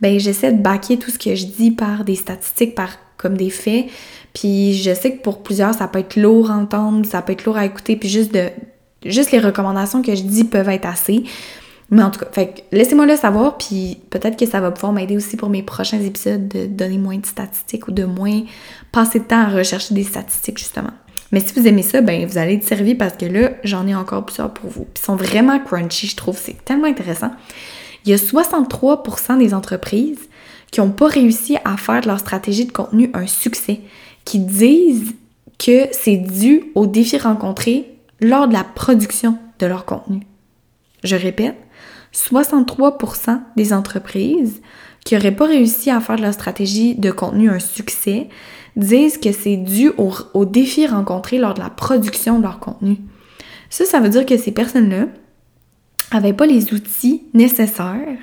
ben 0.00 0.18
j'essaie 0.18 0.52
de 0.52 0.62
baquer 0.62 0.96
tout 0.96 1.10
ce 1.10 1.18
que 1.18 1.34
je 1.34 1.44
dis 1.44 1.72
par 1.72 2.04
des 2.04 2.14
statistiques, 2.14 2.74
par 2.74 2.96
comme 3.18 3.36
des 3.36 3.50
faits. 3.50 3.86
Puis 4.32 4.74
je 4.74 4.94
sais 4.94 5.16
que 5.16 5.22
pour 5.22 5.42
plusieurs, 5.42 5.74
ça 5.74 5.88
peut 5.88 5.98
être 5.98 6.16
lourd 6.16 6.50
à 6.50 6.54
entendre, 6.54 7.04
ça 7.04 7.20
peut 7.20 7.32
être 7.32 7.44
lourd 7.44 7.56
à 7.56 7.66
écouter, 7.66 7.96
puis 7.96 8.08
juste 8.08 8.32
de. 8.32 8.48
Juste 9.04 9.30
les 9.30 9.38
recommandations 9.38 10.02
que 10.02 10.14
je 10.16 10.22
dis 10.22 10.42
peuvent 10.42 10.68
être 10.68 10.86
assez. 10.86 11.22
Mais 11.90 12.02
en 12.02 12.10
tout 12.10 12.20
cas, 12.20 12.46
laissez-moi 12.70 13.06
le 13.06 13.16
savoir, 13.16 13.56
puis 13.56 13.98
peut-être 14.10 14.38
que 14.38 14.46
ça 14.46 14.60
va 14.60 14.70
pouvoir 14.70 14.92
m'aider 14.92 15.16
aussi 15.16 15.36
pour 15.36 15.48
mes 15.48 15.62
prochains 15.62 16.00
épisodes 16.00 16.46
de 16.46 16.66
donner 16.66 16.98
moins 16.98 17.16
de 17.16 17.24
statistiques 17.24 17.88
ou 17.88 17.92
de 17.92 18.04
moins 18.04 18.42
passer 18.92 19.20
de 19.20 19.24
temps 19.24 19.40
à 19.40 19.48
rechercher 19.48 19.94
des 19.94 20.04
statistiques, 20.04 20.58
justement. 20.58 20.92
Mais 21.32 21.40
si 21.40 21.58
vous 21.58 21.66
aimez 21.66 21.82
ça, 21.82 22.00
ben 22.00 22.26
vous 22.26 22.38
allez 22.38 22.54
être 22.54 22.64
servi 22.64 22.94
parce 22.94 23.16
que 23.16 23.26
là, 23.26 23.50
j'en 23.64 23.86
ai 23.86 23.94
encore 23.94 24.24
plusieurs 24.24 24.52
pour 24.52 24.70
vous. 24.70 24.86
Ils 24.96 25.00
sont 25.00 25.16
vraiment 25.16 25.58
crunchy, 25.58 26.06
je 26.06 26.16
trouve, 26.16 26.38
c'est 26.38 26.62
tellement 26.64 26.86
intéressant. 26.86 27.30
Il 28.04 28.10
y 28.10 28.14
a 28.14 28.16
63% 28.16 29.38
des 29.38 29.54
entreprises 29.54 30.28
qui 30.70 30.80
n'ont 30.80 30.90
pas 30.90 31.08
réussi 31.08 31.56
à 31.64 31.76
faire 31.76 32.02
de 32.02 32.06
leur 32.06 32.18
stratégie 32.18 32.66
de 32.66 32.72
contenu 32.72 33.10
un 33.14 33.26
succès, 33.26 33.80
qui 34.24 34.38
disent 34.38 35.14
que 35.58 35.88
c'est 35.92 36.16
dû 36.16 36.64
aux 36.74 36.86
défis 36.86 37.18
rencontrés 37.18 37.96
lors 38.20 38.46
de 38.46 38.52
la 38.52 38.64
production 38.64 39.38
de 39.58 39.66
leur 39.66 39.84
contenu. 39.84 40.26
Je 41.04 41.16
répète, 41.16 41.56
63% 42.12 43.40
des 43.56 43.72
entreprises 43.72 44.60
qui 45.04 45.14
n'auraient 45.14 45.34
pas 45.34 45.46
réussi 45.46 45.90
à 45.90 46.00
faire 46.00 46.16
de 46.16 46.22
leur 46.22 46.34
stratégie 46.34 46.94
de 46.94 47.10
contenu 47.10 47.50
un 47.50 47.58
succès 47.58 48.28
disent 48.76 49.18
que 49.18 49.32
c'est 49.32 49.56
dû 49.56 49.90
aux, 49.98 50.44
défis 50.44 50.86
rencontrés 50.86 51.38
lors 51.38 51.54
de 51.54 51.60
la 51.60 51.70
production 51.70 52.38
de 52.38 52.44
leur 52.44 52.60
contenu. 52.60 52.98
Ça, 53.70 53.84
ça 53.84 54.00
veut 54.00 54.08
dire 54.08 54.24
que 54.24 54.36
ces 54.36 54.52
personnes-là 54.52 55.06
n'avaient 56.12 56.32
pas 56.32 56.46
les 56.46 56.72
outils 56.72 57.24
nécessaires 57.34 58.18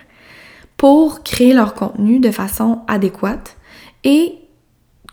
pour 0.78 1.24
créer 1.24 1.54
leur 1.54 1.74
contenu 1.74 2.20
de 2.20 2.32
façon 2.32 2.82
adéquate 2.88 3.58
et 4.04 4.36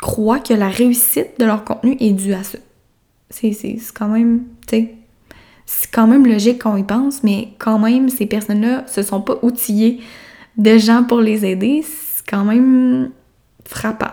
croient 0.00 0.40
que 0.40 0.54
la 0.54 0.68
réussite 0.68 1.38
de 1.38 1.44
leur 1.44 1.64
contenu 1.64 1.96
est 2.00 2.12
due 2.12 2.34
à 2.34 2.42
ça. 2.42 2.58
C'est 3.30 3.54
quand 3.94 4.08
même, 4.08 4.44
tu 4.66 4.76
sais, 4.76 4.94
c'est 5.66 5.90
quand 5.90 6.06
même 6.06 6.26
logique 6.26 6.62
quand 6.62 6.74
on 6.74 6.76
y 6.76 6.84
pense, 6.84 7.22
mais 7.22 7.48
quand 7.58 7.78
même, 7.78 8.08
ces 8.08 8.26
personnes-là 8.26 8.84
se 8.86 9.02
sont 9.02 9.20
pas 9.20 9.38
outillées 9.42 10.00
de 10.56 10.76
gens 10.76 11.04
pour 11.04 11.20
les 11.20 11.44
aider. 11.46 11.82
C'est 11.82 12.28
quand 12.28 12.44
même 12.44 13.10
frappant. 13.64 14.12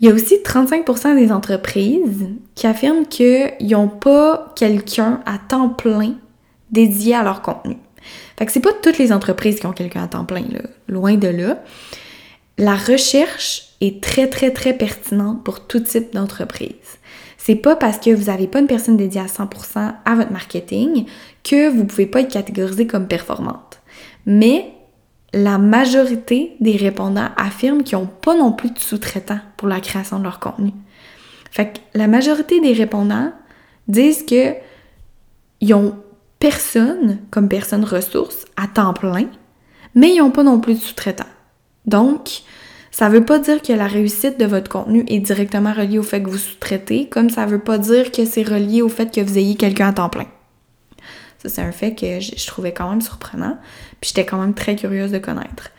Il 0.00 0.08
y 0.08 0.10
a 0.10 0.14
aussi 0.14 0.38
35% 0.44 1.14
des 1.14 1.30
entreprises 1.30 2.26
qui 2.56 2.66
affirment 2.66 3.06
qu'ils 3.06 3.52
n'ont 3.70 3.88
pas 3.88 4.52
quelqu'un 4.56 5.20
à 5.26 5.38
temps 5.38 5.68
plein 5.68 6.14
dédié 6.72 7.14
à 7.14 7.22
leur 7.22 7.40
contenu. 7.42 7.76
Fait 8.36 8.46
que 8.46 8.52
c'est 8.52 8.60
pas 8.60 8.72
toutes 8.82 8.98
les 8.98 9.12
entreprises 9.12 9.60
qui 9.60 9.66
ont 9.66 9.72
quelqu'un 9.72 10.02
à 10.02 10.08
temps 10.08 10.24
plein, 10.24 10.42
là. 10.50 10.62
loin 10.88 11.14
de 11.14 11.28
là. 11.28 11.62
La 12.58 12.74
recherche 12.74 13.68
est 13.80 14.02
très, 14.02 14.28
très, 14.28 14.50
très 14.50 14.72
pertinente 14.72 15.44
pour 15.44 15.66
tout 15.66 15.80
type 15.80 16.12
d'entreprise. 16.12 16.98
C'est 17.44 17.56
pas 17.56 17.74
parce 17.74 17.98
que 17.98 18.14
vous 18.14 18.26
n'avez 18.26 18.46
pas 18.46 18.60
une 18.60 18.68
personne 18.68 18.96
dédiée 18.96 19.20
à 19.20 19.26
100% 19.26 19.94
à 20.04 20.14
votre 20.14 20.30
marketing 20.30 21.06
que 21.42 21.68
vous 21.68 21.84
pouvez 21.84 22.06
pas 22.06 22.20
être 22.20 22.32
catégorisé 22.32 22.86
comme 22.86 23.08
performante. 23.08 23.80
Mais 24.26 24.70
la 25.32 25.58
majorité 25.58 26.54
des 26.60 26.76
répondants 26.76 27.30
affirment 27.36 27.82
qu'ils 27.82 27.98
n'ont 27.98 28.06
pas 28.06 28.36
non 28.36 28.52
plus 28.52 28.70
de 28.70 28.78
sous-traitants 28.78 29.40
pour 29.56 29.66
la 29.66 29.80
création 29.80 30.20
de 30.20 30.22
leur 30.22 30.38
contenu. 30.38 30.70
Fait 31.50 31.72
que 31.72 31.98
la 31.98 32.06
majorité 32.06 32.60
des 32.60 32.74
répondants 32.74 33.32
disent 33.88 34.24
que 34.24 34.54
ils 35.60 35.92
personne 36.38 37.18
comme 37.32 37.48
personne 37.48 37.82
ressource 37.82 38.44
à 38.56 38.68
temps 38.68 38.92
plein, 38.92 39.26
mais 39.96 40.14
ils 40.14 40.18
n'ont 40.18 40.30
pas 40.30 40.44
non 40.44 40.60
plus 40.60 40.74
de 40.74 40.78
sous-traitants. 40.78 41.24
Donc, 41.86 42.42
ça 42.92 43.08
ne 43.08 43.14
veut 43.14 43.24
pas 43.24 43.38
dire 43.38 43.62
que 43.62 43.72
la 43.72 43.86
réussite 43.86 44.38
de 44.38 44.44
votre 44.44 44.70
contenu 44.70 45.02
est 45.08 45.18
directement 45.18 45.72
reliée 45.72 45.98
au 45.98 46.02
fait 46.02 46.22
que 46.22 46.28
vous 46.28 46.38
sous-traitez, 46.38 47.08
comme 47.08 47.30
ça 47.30 47.46
ne 47.46 47.50
veut 47.50 47.58
pas 47.58 47.78
dire 47.78 48.12
que 48.12 48.26
c'est 48.26 48.42
relié 48.42 48.82
au 48.82 48.90
fait 48.90 49.12
que 49.12 49.22
vous 49.22 49.38
ayez 49.38 49.56
quelqu'un 49.56 49.88
à 49.88 49.92
temps 49.94 50.10
plein. 50.10 50.26
Ça, 51.38 51.48
c'est 51.48 51.62
un 51.62 51.72
fait 51.72 51.94
que 51.94 52.20
je, 52.20 52.46
trouvais 52.46 52.72
quand 52.72 52.88
même 52.90 53.00
surprenant, 53.00 53.56
puis 54.00 54.10
j'étais 54.10 54.26
quand 54.26 54.38
même 54.38 54.52
très 54.52 54.76
curieuse 54.76 55.10
de 55.10 55.18
connaître. 55.18 55.70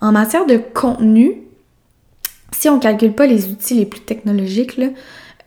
En 0.00 0.10
matière 0.10 0.44
de 0.44 0.56
contenu, 0.56 1.42
si 2.52 2.68
on 2.68 2.76
ne 2.76 2.82
calcule 2.82 3.12
pas 3.12 3.26
les 3.26 3.46
outils 3.46 3.74
les 3.74 3.86
plus 3.86 4.00
technologiques, 4.00 4.78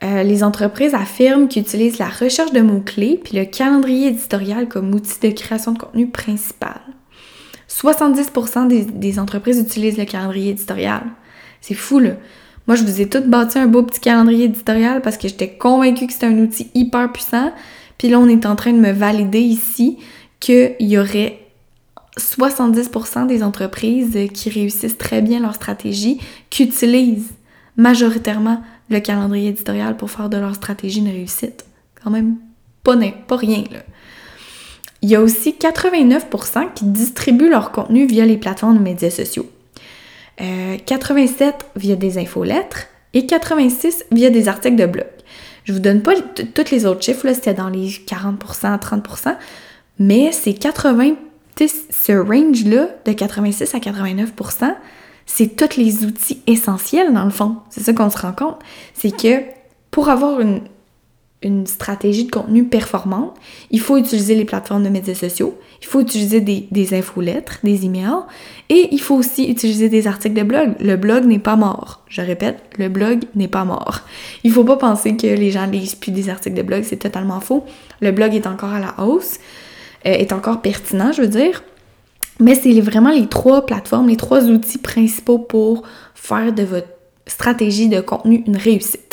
euh, 0.03 0.23
les 0.23 0.41
entreprises 0.41 0.93
affirment 0.93 1.49
qu'ils 1.49 1.63
utilisent 1.63 1.99
la 1.99 2.07
recherche 2.07 2.53
de 2.53 2.61
mots-clés 2.61 3.19
puis 3.21 3.37
le 3.37 3.43
calendrier 3.43 4.07
éditorial 4.07 4.69
comme 4.69 4.95
outil 4.95 5.19
de 5.19 5.35
création 5.35 5.73
de 5.73 5.79
contenu 5.79 6.07
principal. 6.07 6.79
70% 7.81 8.67
des, 8.93 9.19
entreprises 9.19 9.59
utilisent 9.59 9.97
le 9.97 10.05
calendrier 10.05 10.51
éditorial. 10.51 11.03
C'est 11.61 11.73
fou, 11.73 11.99
là. 11.99 12.11
Moi, 12.67 12.77
je 12.77 12.83
vous 12.83 13.01
ai 13.01 13.09
toutes 13.09 13.27
bâti 13.27 13.57
un 13.57 13.67
beau 13.67 13.83
petit 13.83 13.99
calendrier 13.99 14.45
éditorial 14.45 15.01
parce 15.01 15.17
que 15.17 15.27
j'étais 15.27 15.49
convaincue 15.49 16.07
que 16.07 16.13
c'était 16.13 16.27
un 16.27 16.37
outil 16.37 16.69
hyper 16.73 17.11
puissant. 17.11 17.51
Puis 17.97 18.09
là, 18.09 18.19
on 18.19 18.27
est 18.27 18.45
en 18.45 18.55
train 18.55 18.71
de 18.71 18.79
me 18.79 18.91
valider 18.91 19.41
ici 19.41 19.97
qu'il 20.39 20.75
y 20.79 20.97
aurait 20.97 21.39
70% 22.17 23.27
des 23.27 23.43
entreprises 23.43 24.17
qui 24.33 24.49
réussissent 24.49 24.97
très 24.97 25.21
bien 25.21 25.39
leur 25.39 25.55
stratégie, 25.55 26.19
qui 26.49 26.63
utilisent 26.63 27.31
majoritairement 27.75 28.61
le 28.89 28.99
calendrier 28.99 29.49
éditorial 29.49 29.97
pour 29.97 30.11
faire 30.11 30.29
de 30.29 30.37
leur 30.37 30.55
stratégie 30.55 30.99
une 30.99 31.09
réussite. 31.09 31.65
Quand 32.01 32.11
même 32.11 32.37
pas, 32.83 32.95
pas 33.27 33.35
rien, 33.35 33.63
là. 33.71 33.79
Il 35.03 35.09
y 35.09 35.15
a 35.15 35.21
aussi 35.21 35.51
89% 35.59 36.73
qui 36.73 36.85
distribuent 36.85 37.49
leur 37.49 37.71
contenu 37.71 38.07
via 38.07 38.25
les 38.25 38.37
plateformes 38.37 38.77
de 38.77 38.83
médias 38.83 39.09
sociaux. 39.09 39.45
87 40.37 41.45
euh, 41.53 41.67
via 41.75 41.95
des 41.95 42.17
infolettres 42.17 42.85
et 43.13 43.25
86 43.25 44.05
via 44.11 44.29
des 44.29 44.47
articles 44.47 44.77
de 44.77 44.85
blog. 44.85 45.05
Je 45.65 45.73
vous 45.73 45.79
donne 45.79 46.01
pas 46.01 46.13
tous 46.15 46.71
les 46.71 46.85
autres 46.85 47.03
chiffres, 47.03 47.25
là, 47.25 47.33
c'était 47.33 47.53
dans 47.53 47.69
les 47.69 47.87
40%, 47.87 48.79
30%, 48.79 49.35
mais 49.99 50.31
c'est 50.31 50.53
80, 50.53 51.15
ce 51.59 52.13
range-là 52.13 52.87
de 53.05 53.11
86 53.11 53.75
à 53.75 53.79
89%, 53.79 54.75
c'est 55.25 55.55
tous 55.55 55.77
les 55.77 56.05
outils 56.05 56.41
essentiels 56.47 57.13
dans 57.13 57.25
le 57.25 57.29
fond. 57.31 57.57
C'est 57.69 57.81
ça 57.81 57.93
qu'on 57.93 58.09
se 58.09 58.17
rend 58.17 58.33
compte. 58.33 58.59
C'est 58.93 59.15
que 59.15 59.43
pour 59.91 60.09
avoir 60.09 60.39
une, 60.39 60.61
une 61.43 61.67
stratégie 61.67 62.25
de 62.25 62.31
contenu 62.31 62.63
performante, 62.63 63.35
il 63.71 63.79
faut 63.79 63.97
utiliser 63.97 64.35
les 64.35 64.45
plateformes 64.45 64.83
de 64.83 64.89
médias 64.89 65.13
sociaux, 65.13 65.57
il 65.81 65.87
faut 65.87 65.99
utiliser 65.99 66.41
des, 66.41 66.67
des 66.71 66.93
infolettres, 66.93 67.59
des 67.63 67.85
emails, 67.85 68.23
et 68.69 68.89
il 68.91 68.99
faut 68.99 69.15
aussi 69.15 69.49
utiliser 69.49 69.89
des 69.89 70.07
articles 70.07 70.35
de 70.35 70.43
blog. 70.43 70.75
Le 70.79 70.95
blog 70.95 71.25
n'est 71.25 71.39
pas 71.39 71.55
mort. 71.55 72.01
Je 72.07 72.21
répète, 72.21 72.63
le 72.77 72.89
blog 72.89 73.23
n'est 73.35 73.47
pas 73.47 73.65
mort. 73.65 74.01
Il 74.43 74.51
faut 74.51 74.63
pas 74.63 74.77
penser 74.77 75.17
que 75.17 75.27
les 75.27 75.51
gens 75.51 75.65
lisent 75.65 75.95
plus 75.95 76.11
des 76.11 76.29
articles 76.29 76.55
de 76.55 76.61
blog, 76.61 76.83
c'est 76.83 76.97
totalement 76.97 77.39
faux. 77.39 77.65
Le 78.01 78.11
blog 78.11 78.33
est 78.33 78.47
encore 78.47 78.71
à 78.71 78.79
la 78.79 78.95
hausse, 79.03 79.39
euh, 80.05 80.11
est 80.11 80.31
encore 80.31 80.61
pertinent, 80.61 81.11
je 81.11 81.21
veux 81.21 81.27
dire. 81.27 81.63
Mais 82.39 82.55
c'est 82.55 82.79
vraiment 82.81 83.11
les 83.11 83.27
trois 83.27 83.65
plateformes, 83.65 84.07
les 84.07 84.17
trois 84.17 84.45
outils 84.45 84.79
principaux 84.79 85.37
pour 85.37 85.83
faire 86.15 86.51
de 86.53 86.63
votre 86.63 86.87
stratégie 87.27 87.89
de 87.89 88.01
contenu 88.01 88.43
une 88.47 88.57
réussite. 88.57 89.12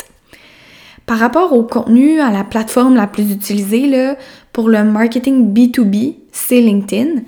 Par 1.05 1.19
rapport 1.19 1.53
au 1.53 1.63
contenu, 1.63 2.19
à 2.19 2.31
la 2.31 2.43
plateforme 2.43 2.95
la 2.95 3.07
plus 3.07 3.31
utilisée 3.31 4.15
pour 4.53 4.69
le 4.69 4.83
marketing 4.83 5.53
B2B, 5.53 6.15
c'est 6.31 6.61
LinkedIn 6.61 7.21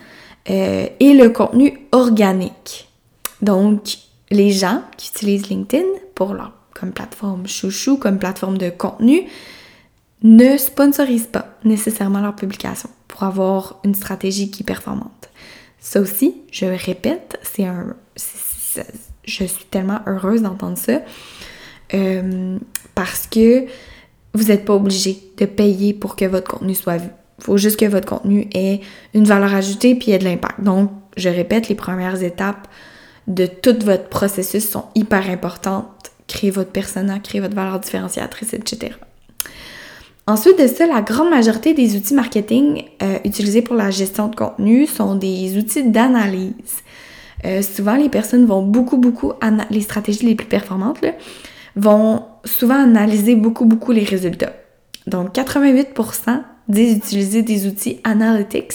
euh, 0.49 0.87
et 0.99 1.13
le 1.13 1.29
contenu 1.29 1.79
organique. 1.91 2.89
Donc, 3.41 3.97
les 4.31 4.51
gens 4.51 4.81
qui 4.97 5.09
utilisent 5.09 5.49
LinkedIn 5.49 5.83
comme 6.73 6.91
plateforme 6.91 7.47
chouchou, 7.47 7.97
comme 7.97 8.17
plateforme 8.17 8.57
de 8.57 8.69
contenu, 8.69 9.23
ne 10.23 10.57
sponsorisent 10.57 11.27
pas 11.27 11.57
nécessairement 11.63 12.21
leur 12.21 12.35
publication 12.35 12.89
pour 13.07 13.23
avoir 13.23 13.79
une 13.83 13.93
stratégie 13.93 14.49
qui 14.49 14.63
est 14.63 14.65
performante. 14.65 15.29
Ça 15.79 15.99
aussi, 15.99 16.35
je 16.51 16.65
répète, 16.65 17.37
c'est 17.43 17.65
un. 17.65 17.95
je 19.25 19.43
suis 19.43 19.65
tellement 19.69 19.99
heureuse 20.07 20.41
d'entendre 20.41 20.77
ça 20.77 21.01
parce 22.95 23.27
que 23.27 23.65
vous 24.33 24.45
n'êtes 24.45 24.65
pas 24.65 24.73
obligé 24.73 25.17
de 25.37 25.45
payer 25.45 25.93
pour 25.93 26.15
que 26.15 26.25
votre 26.25 26.49
contenu 26.49 26.73
soit 26.73 26.97
vu. 26.97 27.09
Il 27.39 27.43
faut 27.43 27.57
juste 27.57 27.79
que 27.79 27.85
votre 27.85 28.07
contenu 28.07 28.47
ait 28.53 28.81
une 29.13 29.25
valeur 29.25 29.53
ajoutée 29.53 29.95
puis 29.95 30.11
ait 30.11 30.17
de 30.17 30.23
l'impact. 30.23 30.61
Donc, 30.61 30.91
je 31.17 31.29
répète, 31.29 31.69
les 31.69 31.75
premières 31.75 32.23
étapes 32.23 32.67
de 33.27 33.45
tout 33.45 33.75
votre 33.83 34.09
processus 34.09 34.67
sont 34.67 34.85
hyper 34.95 35.29
importantes. 35.29 35.87
Créer 36.27 36.51
votre 36.51 36.71
persona, 36.71 37.19
créer 37.19 37.41
votre 37.41 37.55
valeur 37.55 37.79
différenciatrice, 37.79 38.53
etc. 38.53 38.93
Ensuite 40.25 40.57
de 40.57 40.67
ça, 40.67 40.87
la 40.87 41.01
grande 41.01 41.29
majorité 41.29 41.73
des 41.73 41.97
outils 41.97 42.13
marketing 42.13 42.85
euh, 43.01 43.19
utilisés 43.25 43.61
pour 43.61 43.75
la 43.75 43.91
gestion 43.91 44.29
de 44.29 44.35
contenu 44.35 44.87
sont 44.87 45.15
des 45.15 45.57
outils 45.57 45.83
d'analyse. 45.83 46.53
Euh, 47.45 47.61
souvent, 47.61 47.95
les 47.95 48.07
personnes 48.07 48.45
vont 48.45 48.61
beaucoup, 48.61 48.97
beaucoup, 48.97 49.33
les 49.69 49.81
stratégies 49.81 50.25
les 50.25 50.35
plus 50.35 50.47
performantes, 50.47 51.01
vont 51.75 52.25
souvent 52.45 52.81
analyser 52.83 53.35
beaucoup, 53.35 53.65
beaucoup 53.65 53.91
les 53.91 54.03
résultats. 54.03 54.53
Donc, 55.07 55.33
88% 55.35 56.41
disent 56.67 56.97
utiliser 56.97 57.41
des 57.41 57.67
outils 57.67 57.99
analytics, 58.03 58.73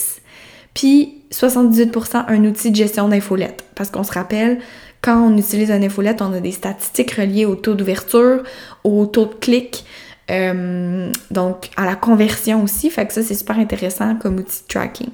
puis 0.74 1.22
78% 1.30 2.24
un 2.28 2.44
outil 2.44 2.70
de 2.70 2.76
gestion 2.76 3.08
d'infolettes. 3.08 3.64
Parce 3.74 3.90
qu'on 3.90 4.04
se 4.04 4.12
rappelle, 4.12 4.58
quand 5.00 5.20
on 5.20 5.36
utilise 5.36 5.70
un 5.70 5.82
infolette, 5.82 6.22
on 6.22 6.32
a 6.32 6.40
des 6.40 6.52
statistiques 6.52 7.12
reliées 7.12 7.46
au 7.46 7.54
taux 7.54 7.74
d'ouverture, 7.74 8.42
au 8.84 9.06
taux 9.06 9.26
de 9.26 9.34
clic, 9.34 9.84
euh, 10.30 11.10
donc 11.30 11.70
à 11.76 11.86
la 11.86 11.94
conversion 11.94 12.62
aussi. 12.62 12.90
Fait 12.90 13.06
que 13.06 13.12
ça, 13.12 13.22
c'est 13.22 13.34
super 13.34 13.58
intéressant 13.58 14.16
comme 14.16 14.36
outil 14.36 14.62
de 14.62 14.68
tracking. 14.68 15.10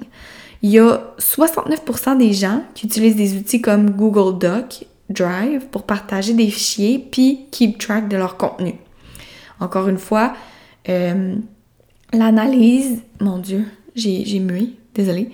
Il 0.61 0.71
y 0.71 0.79
a 0.79 1.13
69% 1.19 2.17
des 2.17 2.33
gens 2.33 2.63
qui 2.73 2.87
utilisent 2.87 3.15
des 3.15 3.35
outils 3.37 3.61
comme 3.61 3.91
Google 3.91 4.39
Doc, 4.39 4.85
Drive 5.09 5.67
pour 5.71 5.83
partager 5.83 6.33
des 6.33 6.49
fichiers 6.49 6.99
puis 7.11 7.45
keep 7.51 7.77
track 7.77 8.07
de 8.07 8.17
leur 8.17 8.37
contenu. 8.37 8.73
Encore 9.59 9.87
une 9.87 9.97
fois, 9.97 10.33
euh, 10.89 11.35
l'analyse, 12.11 13.01
mon 13.19 13.37
Dieu, 13.37 13.65
j'ai 13.95 14.39
mué, 14.39 14.73
désolée. 14.93 15.29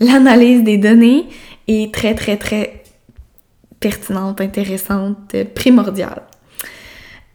L'analyse 0.00 0.62
des 0.62 0.78
données 0.78 1.26
est 1.68 1.92
très, 1.92 2.14
très, 2.14 2.36
très 2.36 2.84
pertinente, 3.80 4.40
intéressante, 4.40 5.34
primordiale. 5.54 6.22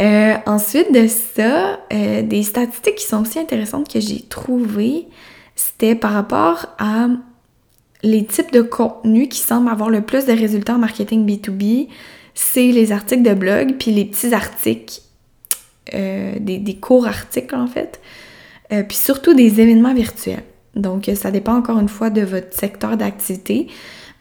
Euh, 0.02 0.36
ensuite 0.48 0.92
de 0.92 1.08
ça, 1.08 1.80
euh, 1.94 2.24
des 2.24 2.42
statistiques 2.42 2.96
qui 2.96 3.06
sont 3.06 3.22
aussi 3.22 3.38
intéressantes 3.38 3.92
que 3.92 4.00
j'ai 4.00 4.22
trouvées, 4.22 5.08
c'était 5.56 5.94
par 5.94 6.14
rapport 6.14 6.68
à 6.80 7.08
les 8.04 8.26
types 8.26 8.52
de 8.52 8.62
contenus 8.62 9.30
qui 9.30 9.39
semblent 9.39 9.70
avoir 9.70 9.89
le 9.89 10.02
plus 10.02 10.26
de 10.26 10.32
résultats 10.32 10.76
en 10.76 10.80
marketing 10.80 11.26
B2B, 11.26 11.88
c'est 12.34 12.72
les 12.72 12.91
articles 12.91 13.24
de 13.24 13.34
blog, 13.34 13.76
puis 13.78 13.91
les 13.91 14.06
petits 14.06 14.34
articles, 14.34 15.02
euh, 15.93 16.36
des, 16.39 16.76
courts 16.76 17.08
articles 17.08 17.56
en 17.56 17.68
fait, 17.68 17.99
euh, 18.72 18.84
puis 18.84 18.97
surtout 18.97 19.34
des 19.34 19.62
événements 19.62 19.93
virtuels. 19.93 20.43
Donc 20.76 21.10
ça 21.16 21.32
dépend 21.32 21.56
encore 21.56 21.80
une 21.80 21.89
fois 21.89 22.10
de 22.10 22.22
votre 22.22 22.54
secteur 22.56 22.97
d'activité, 22.97 23.68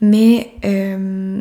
mais 0.00 0.52
euh, 0.64 1.40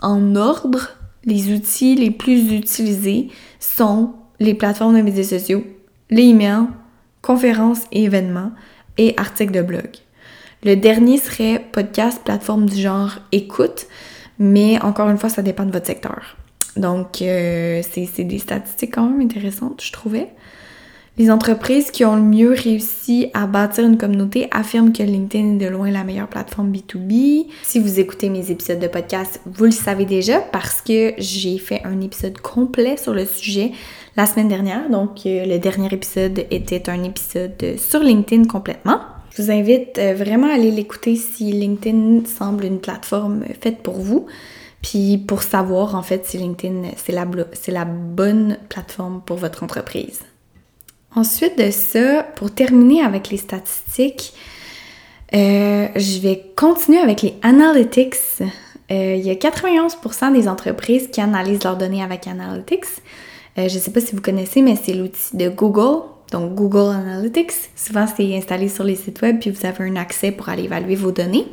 en 0.00 0.36
ordre, 0.36 0.96
les 1.24 1.52
outils 1.52 1.94
les 1.94 2.10
plus 2.10 2.52
utilisés 2.52 3.28
sont 3.60 4.14
les 4.40 4.54
plateformes 4.54 4.96
de 4.96 5.02
médias 5.02 5.22
sociaux, 5.22 5.64
les 6.10 6.24
emails, 6.24 6.66
conférences 7.22 7.82
et 7.92 8.04
événements 8.04 8.52
et 8.98 9.14
articles 9.18 9.52
de 9.52 9.62
blog. 9.62 9.90
Le 10.62 10.76
dernier 10.76 11.16
serait 11.16 11.64
podcast, 11.72 12.20
plateforme 12.22 12.66
du 12.66 12.76
genre 12.76 13.12
écoute, 13.32 13.86
mais 14.38 14.78
encore 14.82 15.08
une 15.08 15.16
fois, 15.16 15.30
ça 15.30 15.40
dépend 15.40 15.64
de 15.64 15.72
votre 15.72 15.86
secteur. 15.86 16.36
Donc, 16.76 17.22
euh, 17.22 17.80
c'est 17.82 18.24
des 18.24 18.38
statistiques 18.38 18.94
quand 18.94 19.08
même 19.08 19.22
intéressantes, 19.22 19.82
je 19.82 19.90
trouvais. 19.90 20.28
Les 21.16 21.30
entreprises 21.30 21.90
qui 21.90 22.04
ont 22.04 22.14
le 22.14 22.22
mieux 22.22 22.52
réussi 22.52 23.30
à 23.32 23.46
bâtir 23.46 23.84
une 23.84 23.96
communauté 23.96 24.48
affirment 24.50 24.92
que 24.92 25.02
LinkedIn 25.02 25.54
est 25.54 25.58
de 25.58 25.66
loin 25.66 25.90
la 25.90 26.04
meilleure 26.04 26.28
plateforme 26.28 26.72
B2B. 26.72 27.46
Si 27.62 27.78
vous 27.78 27.98
écoutez 27.98 28.28
mes 28.28 28.50
épisodes 28.50 28.78
de 28.78 28.86
podcast, 28.86 29.40
vous 29.46 29.64
le 29.64 29.70
savez 29.70 30.04
déjà 30.04 30.40
parce 30.40 30.82
que 30.82 31.14
j'ai 31.18 31.58
fait 31.58 31.82
un 31.84 32.00
épisode 32.02 32.38
complet 32.38 32.96
sur 32.96 33.12
le 33.12 33.24
sujet 33.24 33.72
la 34.16 34.26
semaine 34.26 34.48
dernière. 34.48 34.88
Donc, 34.90 35.26
euh, 35.26 35.46
le 35.46 35.58
dernier 35.58 35.88
épisode 35.92 36.46
était 36.50 36.88
un 36.88 37.02
épisode 37.02 37.76
sur 37.76 38.00
LinkedIn 38.00 38.44
complètement. 38.44 39.00
Je 39.30 39.42
vous 39.42 39.50
invite 39.50 39.98
euh, 39.98 40.14
vraiment 40.14 40.48
à 40.48 40.54
aller 40.54 40.70
l'écouter 40.70 41.16
si 41.16 41.52
LinkedIn 41.52 42.24
semble 42.26 42.64
une 42.64 42.80
plateforme 42.80 43.44
faite 43.60 43.82
pour 43.82 43.98
vous. 44.00 44.26
Puis 44.82 45.18
pour 45.18 45.42
savoir 45.42 45.94
en 45.94 46.02
fait 46.02 46.26
si 46.26 46.38
LinkedIn 46.38 46.90
c'est 46.96 47.12
la, 47.12 47.26
la 47.68 47.84
bonne 47.84 48.58
plateforme 48.68 49.22
pour 49.24 49.36
votre 49.36 49.62
entreprise. 49.62 50.20
Ensuite 51.14 51.58
de 51.58 51.70
ça, 51.70 52.22
pour 52.36 52.52
terminer 52.52 53.02
avec 53.02 53.30
les 53.30 53.36
statistiques, 53.36 54.32
euh, 55.34 55.88
je 55.94 56.20
vais 56.20 56.52
continuer 56.56 56.98
avec 56.98 57.22
les 57.22 57.34
analytics. 57.42 58.14
Euh, 58.90 59.14
il 59.16 59.22
y 59.24 59.30
a 59.30 59.34
91% 59.34 60.32
des 60.32 60.48
entreprises 60.48 61.08
qui 61.08 61.20
analysent 61.20 61.64
leurs 61.64 61.76
données 61.76 62.02
avec 62.02 62.26
Analytics. 62.26 62.86
je 63.56 63.62
ne 63.62 63.68
sais 63.68 63.90
pas 63.90 64.00
si 64.00 64.14
vous 64.14 64.22
connaissez, 64.22 64.62
mais 64.62 64.76
c'est 64.76 64.94
l'outil 64.94 65.36
de 65.36 65.48
Google 65.48 66.04
donc 66.30 66.54
Google 66.54 66.94
Analytics. 66.94 67.52
Souvent, 67.76 68.06
c'est 68.06 68.36
installé 68.36 68.68
sur 68.68 68.84
les 68.84 68.96
sites 68.96 69.20
web, 69.22 69.38
puis 69.40 69.50
vous 69.50 69.66
avez 69.66 69.84
un 69.84 69.96
accès 69.96 70.30
pour 70.32 70.48
aller 70.48 70.64
évaluer 70.64 70.94
vos 70.94 71.10
données. 71.10 71.46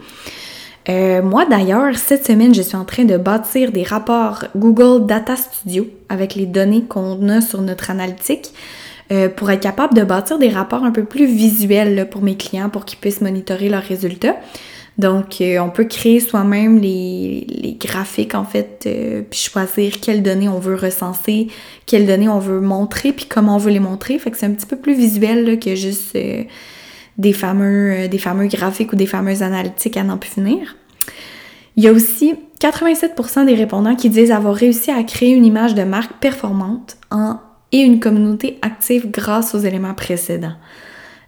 Euh, 0.89 1.21
moi 1.21 1.45
d'ailleurs, 1.45 1.97
cette 1.97 2.25
semaine, 2.25 2.53
je 2.53 2.61
suis 2.61 2.77
en 2.77 2.85
train 2.85 3.03
de 3.03 3.17
bâtir 3.17 3.71
des 3.71 3.83
rapports 3.83 4.45
Google 4.55 5.05
Data 5.05 5.35
Studio 5.35 5.85
avec 6.07 6.35
les 6.35 6.45
données 6.45 6.83
qu'on 6.83 7.27
a 7.27 7.41
sur 7.41 7.61
notre 7.61 7.91
analytique 7.91 8.53
euh, 9.11 9.27
pour 9.27 9.51
être 9.51 9.61
capable 9.61 9.95
de 9.95 10.03
bâtir 10.03 10.37
des 10.37 10.49
rapports 10.49 10.83
un 10.83 10.91
peu 10.91 11.03
plus 11.03 11.25
visuels 11.25 12.07
pour 12.09 12.21
mes 12.21 12.37
clients 12.37 12.69
pour 12.69 12.85
qu'ils 12.85 12.99
puissent 12.99 13.21
monitorer 13.21 13.67
leurs 13.67 13.83
résultats. 13.83 14.37
Donc, 14.97 15.41
euh, 15.41 15.59
on 15.59 15.69
peut 15.69 15.83
créer 15.83 16.19
soi-même 16.19 16.79
les, 16.79 17.77
graphiques, 17.79 18.33
en 18.33 18.43
fait, 18.43 18.85
euh, 18.87 19.21
puis 19.29 19.39
choisir 19.39 19.99
quelles 20.01 20.23
données 20.23 20.49
on 20.49 20.57
veut 20.57 20.75
recenser, 20.75 21.47
quelles 21.85 22.07
données 22.07 22.29
on 22.29 22.39
veut 22.39 22.61
montrer, 22.61 23.13
puis 23.13 23.25
comment 23.25 23.55
on 23.55 23.59
veut 23.59 23.71
les 23.71 23.79
montrer. 23.79 24.17
Fait 24.17 24.31
que 24.31 24.37
c'est 24.37 24.47
un 24.47 24.51
petit 24.51 24.65
peu 24.65 24.77
plus 24.77 24.95
visuel 24.95 25.59
que 25.59 25.75
juste 25.75 26.15
euh, 26.15 26.43
des, 27.19 27.33
fameux, 27.33 28.07
des 28.07 28.17
fameux 28.17 28.47
graphiques 28.47 28.91
ou 28.93 28.95
des 28.95 29.05
fameuses 29.05 29.43
analytiques 29.43 29.97
à 29.97 30.03
n'en 30.03 30.17
plus 30.17 30.31
finir. 30.31 30.75
Il 31.75 31.83
y 31.83 31.87
a 31.87 31.91
aussi 31.91 32.33
87% 32.59 33.45
des 33.45 33.53
répondants 33.53 33.95
qui 33.95 34.09
disent 34.09 34.31
avoir 34.31 34.55
réussi 34.55 34.89
à 34.89 35.03
créer 35.03 35.29
une 35.29 35.45
image 35.45 35.75
de 35.75 35.83
marque 35.83 36.19
performante 36.19 36.97
en, 37.11 37.39
et 37.71 37.81
une 37.81 37.99
communauté 37.99 38.57
active 38.63 39.11
grâce 39.11 39.53
aux 39.53 39.59
éléments 39.59 39.93
précédents. 39.93 40.55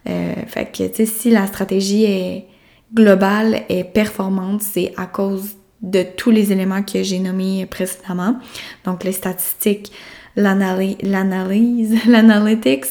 fait 0.06 0.72
que, 0.72 0.88
tu 0.88 0.96
sais, 0.96 1.06
si 1.06 1.30
la 1.30 1.46
stratégie 1.46 2.04
est 2.04 2.49
globale 2.94 3.62
et 3.68 3.84
performante, 3.84 4.62
c'est 4.62 4.92
à 4.96 5.06
cause 5.06 5.56
de 5.82 6.02
tous 6.02 6.30
les 6.30 6.52
éléments 6.52 6.82
que 6.82 7.02
j'ai 7.02 7.18
nommés 7.18 7.66
précédemment. 7.66 8.36
Donc 8.84 9.04
les 9.04 9.12
statistiques, 9.12 9.92
l'analyse, 10.36 11.96
l'analytics, 12.06 12.86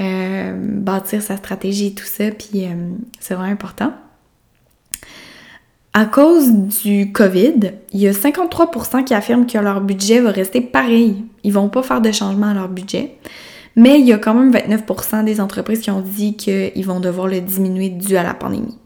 euh, 0.00 0.54
bâtir 0.56 1.22
sa 1.22 1.36
stratégie, 1.36 1.94
tout 1.94 2.04
ça, 2.04 2.30
puis 2.30 2.64
euh, 2.64 2.90
c'est 3.20 3.34
vraiment 3.34 3.52
important. 3.52 3.92
À 5.96 6.06
cause 6.06 6.50
du 6.52 7.12
COVID, 7.12 7.70
il 7.92 8.00
y 8.00 8.08
a 8.08 8.12
53% 8.12 9.04
qui 9.04 9.14
affirment 9.14 9.46
que 9.46 9.58
leur 9.58 9.80
budget 9.80 10.20
va 10.20 10.32
rester 10.32 10.60
pareil. 10.60 11.24
Ils 11.44 11.52
vont 11.52 11.68
pas 11.68 11.84
faire 11.84 12.00
de 12.00 12.10
changement 12.10 12.48
à 12.48 12.54
leur 12.54 12.68
budget. 12.68 13.16
Mais 13.76 14.00
il 14.00 14.06
y 14.06 14.12
a 14.12 14.18
quand 14.18 14.34
même 14.34 14.50
29% 14.52 15.24
des 15.24 15.40
entreprises 15.40 15.80
qui 15.80 15.92
ont 15.92 16.00
dit 16.00 16.36
qu'ils 16.36 16.84
vont 16.84 16.98
devoir 16.98 17.28
le 17.28 17.40
diminuer 17.40 17.90
dû 17.90 18.16
à 18.16 18.24
la 18.24 18.34
pandémie. 18.34 18.76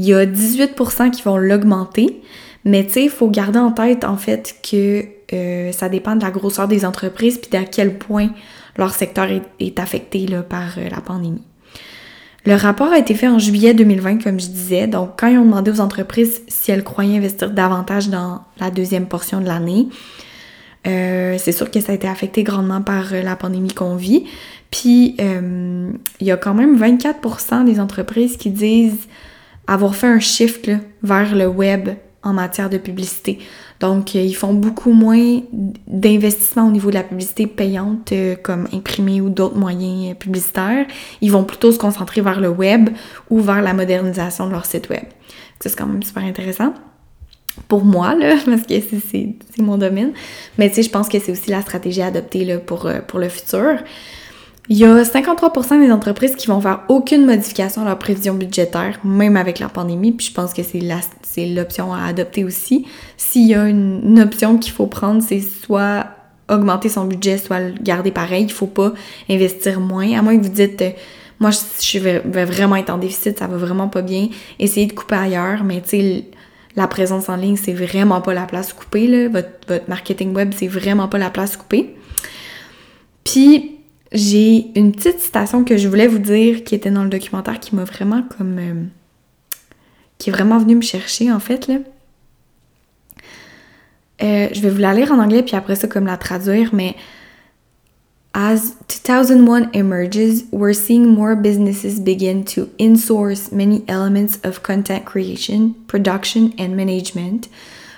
Il 0.00 0.06
y 0.06 0.14
a 0.14 0.24
18% 0.24 1.10
qui 1.10 1.20
vont 1.20 1.36
l'augmenter, 1.36 2.22
mais 2.64 2.86
tu 2.86 2.92
sais, 2.94 3.04
il 3.04 3.10
faut 3.10 3.28
garder 3.28 3.58
en 3.58 3.70
tête 3.70 4.04
en 4.04 4.16
fait 4.16 4.56
que 4.62 5.04
euh, 5.34 5.72
ça 5.72 5.90
dépend 5.90 6.16
de 6.16 6.24
la 6.24 6.30
grosseur 6.30 6.68
des 6.68 6.86
entreprises 6.86 7.36
puis 7.36 7.50
d'à 7.50 7.64
quel 7.64 7.98
point 7.98 8.30
leur 8.78 8.94
secteur 8.94 9.28
est, 9.58 9.78
affecté 9.78 10.26
là, 10.26 10.42
par 10.42 10.78
euh, 10.78 10.88
la 10.88 11.02
pandémie. 11.02 11.42
Le 12.46 12.54
rapport 12.54 12.90
a 12.90 12.98
été 12.98 13.12
fait 13.12 13.28
en 13.28 13.38
juillet 13.38 13.74
2020, 13.74 14.22
comme 14.22 14.40
je 14.40 14.46
disais. 14.46 14.86
Donc, 14.86 15.20
quand 15.20 15.26
ils 15.26 15.36
ont 15.36 15.44
demandé 15.44 15.70
aux 15.70 15.80
entreprises 15.80 16.40
si 16.48 16.70
elles 16.70 16.82
croyaient 16.82 17.18
investir 17.18 17.50
davantage 17.50 18.08
dans 18.08 18.40
la 18.58 18.70
deuxième 18.70 19.04
portion 19.04 19.42
de 19.42 19.46
l'année, 19.48 19.86
euh, 20.86 21.36
c'est 21.36 21.52
sûr 21.52 21.70
que 21.70 21.78
ça 21.78 21.92
a 21.92 21.94
été 21.94 22.08
affecté 22.08 22.42
grandement 22.42 22.80
par 22.80 23.12
la 23.12 23.36
pandémie 23.36 23.74
qu'on 23.74 23.96
vit. 23.96 24.24
Puis, 24.70 25.16
il 25.18 26.26
y 26.26 26.30
a 26.30 26.36
quand 26.38 26.54
même 26.54 26.80
24% 26.80 27.66
des 27.66 27.80
entreprises 27.80 28.38
qui 28.38 28.48
disent 28.48 29.06
avoir 29.70 29.94
fait 29.94 30.08
un 30.08 30.18
shift 30.18 30.70
vers 31.02 31.34
le 31.34 31.46
web 31.46 31.90
en 32.22 32.32
matière 32.32 32.68
de 32.68 32.76
publicité. 32.76 33.38
Donc, 33.78 34.14
euh, 34.14 34.20
ils 34.20 34.34
font 34.34 34.52
beaucoup 34.52 34.92
moins 34.92 35.40
d'investissement 35.86 36.66
au 36.66 36.70
niveau 36.70 36.90
de 36.90 36.96
la 36.96 37.02
publicité 37.02 37.46
payante 37.46 38.12
euh, 38.12 38.36
comme 38.36 38.68
imprimé 38.74 39.22
ou 39.22 39.30
d'autres 39.30 39.56
moyens 39.56 40.10
euh, 40.10 40.14
publicitaires. 40.14 40.86
Ils 41.22 41.32
vont 41.32 41.44
plutôt 41.44 41.72
se 41.72 41.78
concentrer 41.78 42.20
vers 42.20 42.40
le 42.40 42.50
web 42.50 42.90
ou 43.30 43.40
vers 43.40 43.62
la 43.62 43.72
modernisation 43.72 44.48
de 44.48 44.52
leur 44.52 44.66
site 44.66 44.90
web. 44.90 45.04
Ça, 45.60 45.70
c'est 45.70 45.76
quand 45.76 45.86
même 45.86 46.02
super 46.02 46.24
intéressant. 46.24 46.74
pour 47.68 47.84
moi, 47.84 48.14
là, 48.14 48.36
parce 48.44 48.62
que 48.62 48.74
c'est 48.80 49.34
mon 49.58 49.78
domaine. 49.78 50.12
Mais 50.58 50.68
tu 50.68 50.76
sais, 50.76 50.82
je 50.82 50.90
pense 50.90 51.08
que 51.08 51.18
c'est 51.20 51.32
aussi 51.32 51.48
la 51.48 51.62
stratégie 51.62 52.02
à 52.02 52.06
adopter 52.06 52.44
là, 52.44 52.58
pour, 52.58 52.90
pour 53.06 53.18
le 53.18 53.28
futur. 53.28 53.78
Il 54.70 54.78
y 54.78 54.84
a 54.84 55.02
53% 55.02 55.80
des 55.80 55.90
entreprises 55.90 56.36
qui 56.36 56.46
vont 56.46 56.60
faire 56.60 56.84
aucune 56.88 57.26
modification 57.26 57.82
à 57.82 57.86
leur 57.86 57.98
prévision 57.98 58.34
budgétaire, 58.34 59.00
même 59.02 59.36
avec 59.36 59.58
la 59.58 59.68
pandémie, 59.68 60.12
puis 60.12 60.28
je 60.28 60.32
pense 60.32 60.54
que 60.54 60.62
c'est 60.62 61.46
l'option 61.46 61.92
à 61.92 62.04
adopter 62.04 62.44
aussi. 62.44 62.86
S'il 63.16 63.48
y 63.48 63.54
a 63.56 63.66
une, 63.66 64.20
option 64.20 64.58
qu'il 64.58 64.72
faut 64.72 64.86
prendre, 64.86 65.24
c'est 65.24 65.40
soit 65.40 66.06
augmenter 66.48 66.88
son 66.88 67.04
budget, 67.04 67.38
soit 67.38 67.58
le 67.58 67.74
garder 67.82 68.12
pareil. 68.12 68.44
Il 68.44 68.52
faut 68.52 68.68
pas 68.68 68.92
investir 69.28 69.80
moins, 69.80 70.16
à 70.16 70.22
moins 70.22 70.38
que 70.38 70.44
vous 70.44 70.48
dites... 70.52 70.80
Euh, 70.82 70.90
moi, 71.40 71.50
je 71.50 71.98
vais 71.98 72.44
vraiment 72.44 72.76
être 72.76 72.90
en 72.90 72.98
déficit, 72.98 73.38
ça 73.38 73.46
va 73.46 73.56
vraiment 73.56 73.88
pas 73.88 74.02
bien. 74.02 74.28
Essayez 74.58 74.86
de 74.86 74.92
couper 74.92 75.16
ailleurs, 75.16 75.64
mais 75.64 75.80
tu 75.80 75.88
sais, 75.88 76.24
la 76.76 76.86
présence 76.86 77.28
en 77.28 77.36
ligne, 77.36 77.56
c'est 77.56 77.72
vraiment 77.72 78.20
pas 78.20 78.34
la 78.34 78.44
place 78.44 78.74
coupée, 78.74 79.06
là. 79.06 79.28
Votre, 79.28 79.88
marketing 79.88 80.34
web, 80.34 80.52
c'est 80.54 80.68
vraiment 80.68 81.08
pas 81.08 81.16
la 81.18 81.30
place 81.30 81.56
coupée. 81.56 81.96
Puis, 83.24 83.79
j'ai 84.12 84.70
une 84.74 84.92
petite 84.92 85.20
citation 85.20 85.64
que 85.64 85.76
je 85.76 85.88
voulais 85.88 86.06
vous 86.06 86.18
dire 86.18 86.64
qui 86.64 86.74
était 86.74 86.90
dans 86.90 87.04
le 87.04 87.10
documentaire 87.10 87.60
qui 87.60 87.74
m'a 87.74 87.84
vraiment 87.84 88.22
comme. 88.36 88.58
Euh, 88.58 88.84
qui 90.18 90.28
est 90.28 90.32
vraiment 90.32 90.58
venue 90.58 90.76
me 90.76 90.82
chercher, 90.82 91.32
en 91.32 91.40
fait, 91.40 91.66
là. 91.66 91.76
Euh, 94.22 94.48
je 94.52 94.60
vais 94.60 94.68
vous 94.68 94.78
la 94.78 94.92
lire 94.92 95.12
en 95.12 95.18
anglais, 95.18 95.42
puis 95.42 95.56
après 95.56 95.76
ça, 95.76 95.88
comme 95.88 96.04
la 96.04 96.18
traduire, 96.18 96.74
mais 96.74 96.94
As 98.32 98.76
2001 98.86 99.72
emerges, 99.72 100.44
we're 100.52 100.72
seeing 100.72 101.08
more 101.08 101.34
businesses 101.34 101.98
begin 101.98 102.44
to 102.44 102.70
insource 102.78 103.50
many 103.50 103.82
elements 103.88 104.38
of 104.44 104.62
content 104.62 105.04
creation, 105.04 105.74
production, 105.88 106.54
and 106.56 106.76
management, 106.76 107.48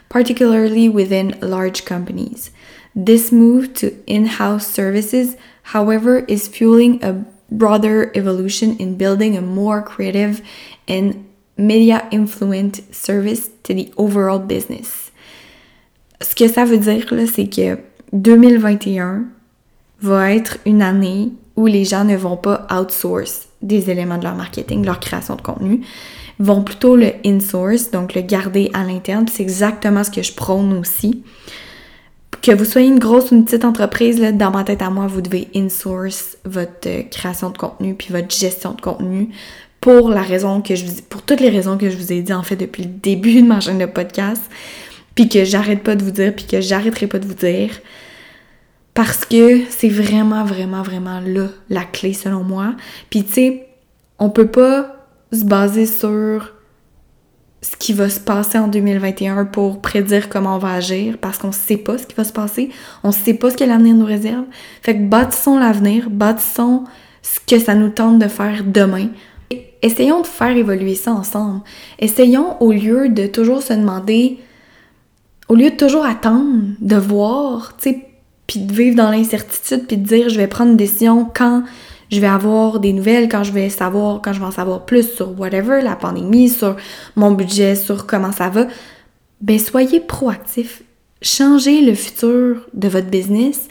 particularly 0.08 0.88
within 0.88 1.38
large 1.42 1.84
companies. 1.84 2.50
This 2.96 3.30
move 3.30 3.74
to 3.74 3.92
in 4.06 4.24
house 4.24 4.66
services, 4.66 5.36
however, 5.62 6.24
is 6.28 6.48
fueling 6.48 7.02
a 7.02 7.24
broader 7.50 8.10
evolution 8.14 8.76
in 8.78 8.96
building 8.96 9.36
a 9.36 9.40
more 9.40 9.82
creative 9.82 10.42
and 10.88 11.24
media 11.56 12.08
influent 12.10 12.80
service 12.94 13.50
to 13.62 13.74
the 13.74 13.92
overall 13.96 14.38
business. 14.38 15.10
Ce 16.20 16.34
que 16.34 16.48
ça 16.48 16.64
veut 16.64 16.78
dire, 16.78 17.06
là, 17.12 17.26
c'est 17.26 17.48
que 17.48 17.78
2021, 18.12 19.24
va 20.02 20.34
être 20.34 20.58
une 20.66 20.82
année 20.82 21.32
où 21.56 21.66
les 21.66 21.84
gens 21.84 22.04
ne 22.04 22.16
vont 22.16 22.36
pas 22.36 22.66
outsource 22.70 23.48
des 23.62 23.88
éléments 23.90 24.18
de 24.18 24.24
leur 24.24 24.34
marketing, 24.34 24.84
leur 24.84 25.00
création 25.00 25.36
de 25.36 25.42
contenu, 25.42 25.82
vont 26.38 26.62
plutôt 26.62 26.96
le 26.96 27.12
insource, 27.24 27.90
donc 27.90 28.14
le 28.14 28.22
garder 28.22 28.70
à 28.74 28.84
l'interne. 28.84 29.26
C'est 29.28 29.42
exactement 29.42 30.02
ce 30.02 30.10
que 30.10 30.22
je 30.22 30.32
prône 30.32 30.72
aussi. 30.72 31.22
Que 32.42 32.50
vous 32.50 32.64
soyez 32.64 32.88
une 32.88 32.98
grosse 32.98 33.30
ou 33.30 33.36
une 33.36 33.44
petite 33.44 33.64
entreprise, 33.64 34.20
là, 34.20 34.32
dans 34.32 34.50
ma 34.50 34.64
tête 34.64 34.82
à 34.82 34.90
moi, 34.90 35.06
vous 35.06 35.20
devez 35.20 35.48
insource 35.54 36.36
votre 36.44 36.88
euh, 36.88 37.02
création 37.08 37.50
de 37.50 37.56
contenu 37.56 37.94
puis 37.94 38.08
votre 38.10 38.34
gestion 38.34 38.72
de 38.72 38.80
contenu 38.80 39.28
pour 39.80 40.08
la 40.08 40.22
raison 40.22 40.60
que 40.60 40.74
je 40.74 40.84
vous, 40.84 41.02
pour 41.08 41.22
toutes 41.22 41.40
les 41.40 41.50
raisons 41.50 41.78
que 41.78 41.88
je 41.88 41.96
vous 41.96 42.12
ai 42.12 42.20
dit 42.20 42.32
en 42.32 42.42
fait 42.42 42.56
depuis 42.56 42.82
le 42.82 42.88
début 42.88 43.42
de 43.42 43.46
ma 43.46 43.60
chaîne 43.60 43.78
de 43.78 43.86
podcast, 43.86 44.42
puis 45.14 45.28
que 45.28 45.44
j'arrête 45.44 45.84
pas 45.84 45.94
de 45.94 46.02
vous 46.02 46.10
dire, 46.10 46.34
puis 46.34 46.46
que 46.46 46.60
j'arrêterai 46.60 47.06
pas 47.06 47.20
de 47.20 47.26
vous 47.26 47.34
dire. 47.34 47.70
Parce 48.94 49.24
que 49.24 49.60
c'est 49.70 49.88
vraiment, 49.88 50.44
vraiment, 50.44 50.82
vraiment 50.82 51.20
là 51.20 51.46
la 51.70 51.84
clé 51.84 52.12
selon 52.12 52.42
moi. 52.42 52.74
Puis 53.08 53.24
tu 53.24 53.32
sais, 53.32 53.68
on 54.18 54.30
peut 54.30 54.48
pas 54.48 54.96
se 55.32 55.44
baser 55.44 55.86
sur 55.86 56.52
ce 57.62 57.76
qui 57.76 57.92
va 57.92 58.08
se 58.08 58.18
passer 58.18 58.58
en 58.58 58.66
2021 58.66 59.44
pour 59.44 59.80
prédire 59.80 60.28
comment 60.28 60.56
on 60.56 60.58
va 60.58 60.72
agir 60.74 61.16
parce 61.18 61.38
qu'on 61.38 61.52
sait 61.52 61.76
pas 61.76 61.96
ce 61.96 62.06
qui 62.06 62.14
va 62.16 62.24
se 62.24 62.32
passer, 62.32 62.70
on 63.04 63.12
sait 63.12 63.34
pas 63.34 63.50
ce 63.50 63.56
que 63.56 63.64
l'avenir 63.64 63.94
nous 63.94 64.04
réserve. 64.04 64.44
Fait 64.82 64.96
que 64.96 65.02
bâtissons 65.02 65.58
l'avenir, 65.58 66.10
bâtissons 66.10 66.84
ce 67.22 67.38
que 67.46 67.62
ça 67.62 67.74
nous 67.74 67.90
tente 67.90 68.18
de 68.18 68.26
faire 68.26 68.64
demain. 68.64 69.08
Essayons 69.80 70.22
de 70.22 70.26
faire 70.26 70.56
évoluer 70.56 70.96
ça 70.96 71.12
ensemble. 71.12 71.60
Essayons 72.00 72.60
au 72.60 72.72
lieu 72.72 73.08
de 73.08 73.26
toujours 73.26 73.62
se 73.62 73.72
demander, 73.72 74.38
au 75.48 75.54
lieu 75.54 75.70
de 75.70 75.76
toujours 75.76 76.04
attendre, 76.04 76.62
de 76.80 76.96
voir, 76.96 77.76
tu 77.76 77.90
sais, 77.90 78.06
puis 78.48 78.60
de 78.60 78.72
vivre 78.72 78.96
dans 78.96 79.10
l'incertitude, 79.10 79.86
puis 79.86 79.96
de 79.96 80.06
dire 80.06 80.28
je 80.28 80.36
vais 80.36 80.48
prendre 80.48 80.72
une 80.72 80.76
décision 80.76 81.30
quand 81.32 81.62
je 82.12 82.20
vais 82.20 82.26
avoir 82.26 82.78
des 82.78 82.92
nouvelles, 82.92 83.28
quand 83.28 83.42
je 83.42 83.52
vais 83.52 83.70
savoir, 83.70 84.20
quand 84.20 84.34
je 84.34 84.38
vais 84.38 84.44
en 84.44 84.52
savoir 84.52 84.84
plus 84.84 85.14
sur 85.14 85.40
whatever, 85.40 85.80
la 85.82 85.96
pandémie, 85.96 86.50
sur 86.50 86.76
mon 87.16 87.32
budget, 87.32 87.74
sur 87.74 88.06
comment 88.06 88.32
ça 88.32 88.50
va, 88.50 88.66
ben 89.40 89.58
soyez 89.58 89.98
proactif. 89.98 90.82
Changez 91.22 91.80
le 91.80 91.94
futur 91.94 92.68
de 92.74 92.88
votre 92.88 93.08
business, 93.08 93.68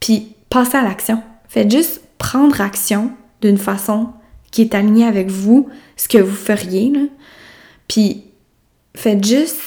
puis 0.00 0.34
passez 0.50 0.76
à 0.76 0.82
l'action. 0.82 1.22
Faites 1.48 1.70
juste 1.70 2.02
prendre 2.18 2.60
action 2.60 3.12
d'une 3.40 3.58
façon 3.58 4.08
qui 4.50 4.62
est 4.62 4.74
alignée 4.74 5.06
avec 5.06 5.30
vous, 5.30 5.68
ce 5.96 6.08
que 6.08 6.18
vous 6.18 6.34
feriez, 6.34 6.90
là. 6.90 7.02
Puis 7.86 8.24
faites 8.96 9.24
juste 9.24 9.60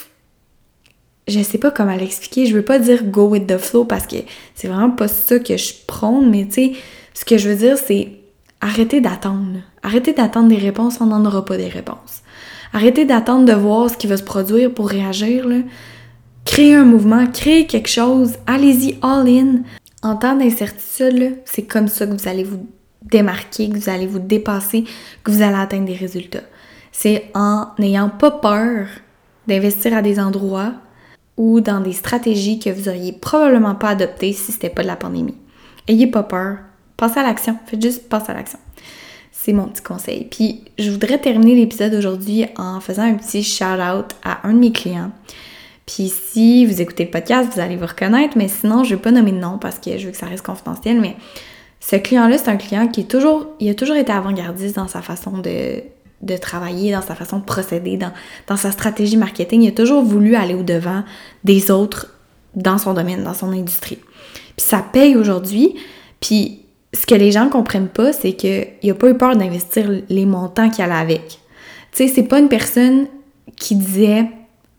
je 1.29 1.43
sais 1.43 1.59
pas 1.59 1.69
comment 1.69 1.95
l'expliquer. 1.95 2.47
Je 2.47 2.55
veux 2.55 2.63
pas 2.63 2.79
dire 2.79 3.03
go 3.03 3.27
with 3.27 3.45
the 3.45 3.59
flow 3.59 3.85
parce 3.85 4.07
que 4.07 4.17
c'est 4.55 4.67
vraiment 4.67 4.89
pas 4.89 5.07
ça 5.07 5.37
que 5.39 5.55
je 5.55 5.73
prône, 5.85 6.29
mais 6.29 6.45
tu 6.45 6.53
sais, 6.53 6.71
ce 7.19 7.25
que 7.25 7.37
je 7.37 7.49
veux 7.49 7.55
dire, 7.57 7.77
c'est 7.77 8.13
arrêtez 8.61 9.01
d'attendre. 9.01 9.59
Arrêtez 9.83 10.13
d'attendre 10.13 10.47
des 10.47 10.55
réponses, 10.55 11.01
on 11.01 11.07
n'en 11.07 11.25
aura 11.25 11.43
pas 11.43 11.57
des 11.57 11.67
réponses. 11.67 12.21
Arrêtez 12.71 13.03
d'attendre 13.03 13.43
de 13.43 13.51
voir 13.51 13.89
ce 13.89 13.97
qui 13.97 14.07
va 14.07 14.15
se 14.15 14.23
produire 14.23 14.73
pour 14.73 14.87
réagir. 14.87 15.45
Là. 15.45 15.57
Créez 16.45 16.75
un 16.75 16.85
mouvement, 16.85 17.27
créez 17.27 17.67
quelque 17.67 17.89
chose, 17.89 18.35
allez-y 18.47 18.97
all 19.01 19.27
in. 19.27 19.63
En 20.01 20.15
temps 20.15 20.37
d'incertitude, 20.37 21.39
c'est 21.43 21.63
comme 21.63 21.89
ça 21.89 22.07
que 22.07 22.13
vous 22.13 22.29
allez 22.29 22.45
vous 22.45 22.65
démarquer, 23.01 23.67
que 23.67 23.75
vous 23.75 23.89
allez 23.89 24.07
vous 24.07 24.19
dépasser, 24.19 24.85
que 25.21 25.31
vous 25.31 25.41
allez 25.41 25.57
atteindre 25.57 25.87
des 25.87 25.95
résultats. 25.95 26.47
C'est 26.93 27.29
en 27.35 27.67
n'ayant 27.79 28.07
pas 28.07 28.31
peur 28.31 28.87
d'investir 29.45 29.93
à 29.93 30.01
des 30.01 30.21
endroits 30.21 30.71
ou 31.35 31.59
dans 31.59 31.81
des 31.81 31.91
stratégies 31.91 32.59
que 32.59 32.69
vous 32.69 32.87
auriez 32.87 33.11
probablement 33.11 33.75
pas 33.75 33.89
adoptées 33.89 34.31
si 34.31 34.53
c'était 34.53 34.69
pas 34.69 34.83
de 34.83 34.87
la 34.87 34.95
pandémie. 34.95 35.35
Ayez 35.89 36.07
pas 36.07 36.23
peur. 36.23 36.59
Passez 36.99 37.21
à 37.21 37.23
l'action. 37.23 37.57
Faites 37.65 37.81
juste 37.81 38.09
passer 38.09 38.31
à 38.31 38.33
l'action. 38.33 38.59
C'est 39.31 39.53
mon 39.53 39.67
petit 39.67 39.81
conseil. 39.81 40.27
Puis 40.29 40.65
je 40.77 40.91
voudrais 40.91 41.17
terminer 41.17 41.55
l'épisode 41.55 41.93
aujourd'hui 41.93 42.45
en 42.57 42.81
faisant 42.81 43.03
un 43.03 43.13
petit 43.13 43.41
shout-out 43.41 44.07
à 44.21 44.45
un 44.45 44.51
de 44.51 44.59
mes 44.59 44.73
clients. 44.73 45.11
Puis 45.85 46.09
si 46.09 46.65
vous 46.65 46.81
écoutez 46.81 47.05
le 47.05 47.09
podcast, 47.09 47.49
vous 47.53 47.61
allez 47.61 47.77
vous 47.77 47.85
reconnaître, 47.85 48.37
mais 48.37 48.49
sinon, 48.49 48.83
je 48.83 48.95
vais 48.95 49.01
pas 49.01 49.11
nommer 49.11 49.31
de 49.31 49.37
nom 49.37 49.57
parce 49.57 49.79
que 49.79 49.97
je 49.97 50.07
veux 50.07 50.11
que 50.11 50.17
ça 50.17 50.25
reste 50.25 50.45
confidentiel, 50.45 50.99
mais 50.99 51.15
ce 51.79 51.95
client-là, 51.95 52.37
c'est 52.37 52.49
un 52.49 52.57
client 52.57 52.89
qui 52.89 53.01
est 53.01 53.09
toujours, 53.09 53.47
il 53.61 53.69
a 53.69 53.75
toujours 53.75 53.95
été 53.95 54.11
avant-gardiste 54.11 54.75
dans 54.75 54.89
sa 54.89 55.01
façon 55.01 55.37
de, 55.37 55.81
de 56.21 56.37
travailler, 56.37 56.91
dans 56.91 57.01
sa 57.01 57.15
façon 57.15 57.39
de 57.39 57.45
procéder, 57.45 57.95
dans, 57.95 58.11
dans 58.47 58.57
sa 58.57 58.71
stratégie 58.71 59.15
marketing. 59.15 59.61
Il 59.61 59.69
a 59.69 59.71
toujours 59.71 60.03
voulu 60.03 60.35
aller 60.35 60.53
au-devant 60.53 61.05
des 61.45 61.71
autres 61.71 62.13
dans 62.55 62.77
son 62.77 62.93
domaine, 62.93 63.23
dans 63.23 63.33
son 63.33 63.53
industrie. 63.53 63.99
Puis 64.57 64.65
ça 64.65 64.83
paye 64.91 65.15
aujourd'hui. 65.15 65.75
Puis 66.19 66.65
ce 66.93 67.05
que 67.05 67.15
les 67.15 67.31
gens 67.31 67.49
comprennent 67.49 67.87
pas, 67.87 68.13
c'est 68.13 68.33
qu'il 68.33 68.89
a 68.89 68.93
pas 68.93 69.09
eu 69.09 69.15
peur 69.15 69.35
d'investir 69.35 69.89
les 70.09 70.25
montants 70.25 70.69
qu'il 70.69 70.83
allait 70.83 70.93
avec. 70.93 71.39
Tu 71.91 72.07
sais, 72.07 72.07
c'est 72.07 72.23
pas 72.23 72.39
une 72.39 72.49
personne 72.49 73.07
qui 73.55 73.75
disait 73.75 74.25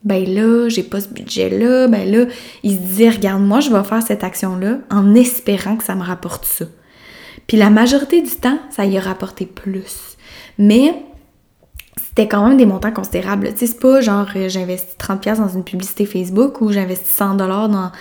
ben 0.03 0.25
là, 0.27 0.69
j'ai 0.69 0.83
pas 0.83 1.01
ce 1.01 1.09
budget-là, 1.09 1.87
ben 1.89 2.11
là, 2.11 2.25
il 2.63 2.73
se 2.73 2.79
disait 2.79 3.11
regarde, 3.11 3.43
moi 3.43 3.61
je 3.61 3.71
vais 3.71 3.85
faire 3.85 4.03
cette 4.03 4.25
action-là 4.25 4.79
en 4.91 5.15
espérant 5.15 5.77
que 5.77 5.85
ça 5.85 5.95
me 5.95 6.03
rapporte 6.03 6.47
ça. 6.47 6.65
Puis 7.47 7.57
la 7.57 7.69
majorité 7.71 8.23
du 8.23 8.31
temps, 8.31 8.59
ça 8.71 8.87
y 8.87 8.97
a 8.97 9.01
rapporté 9.01 9.45
plus. 9.45 10.17
Mais 10.59 10.95
c'était 12.09 12.29
quand 12.29 12.47
même 12.47 12.57
des 12.57 12.67
montants 12.67 12.93
considérables. 12.93 13.49
Tu 13.53 13.59
sais, 13.59 13.67
c'est 13.67 13.81
pas 13.81 14.01
genre 14.01 14.27
euh, 14.37 14.49
j'investis 14.49 14.97
30$ 14.99 15.37
dans 15.37 15.49
une 15.49 15.65
publicité 15.65 16.07
Facebook 16.07 16.61
ou 16.61 16.73
j'investis 16.73 17.17
100$ 17.17 17.37
dans, 17.37 17.93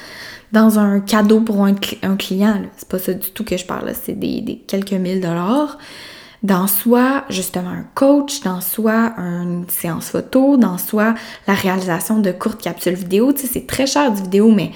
dans 0.52 0.80
un 0.80 1.00
cadeau 1.00 1.42
pour 1.42 1.64
un, 1.64 1.74
client. 1.74 2.62
C'est 2.78 2.88
pas 2.88 3.00
ça 3.00 3.14
du 3.14 3.32
tout 3.32 3.44
que 3.44 3.58
je 3.58 3.66
parle, 3.66 3.92
c'est 4.02 4.18
des, 4.18 4.64
quelques 4.68 4.94
mille 4.94 5.22
dollars. 5.22 5.78
Dans 6.42 6.68
soit 6.68 7.26
justement 7.30 7.70
un 7.70 7.86
coach, 7.96 8.42
dans 8.42 8.62
soit 8.62 9.14
une 9.18 9.66
séance 9.68 10.10
photo, 10.10 10.56
dans 10.56 10.78
soit 10.78 11.14
la 11.48 11.54
réalisation 11.54 12.20
de 12.20 12.32
courtes 12.32 12.62
capsules 12.62 12.94
vidéo. 12.94 13.34
Tu 13.34 13.42
sais, 13.42 13.48
c'est 13.48 13.68
très 13.68 13.86
cher 13.86 14.12
du 14.14 14.22
vidéo, 14.22 14.50
mais, 14.50 14.72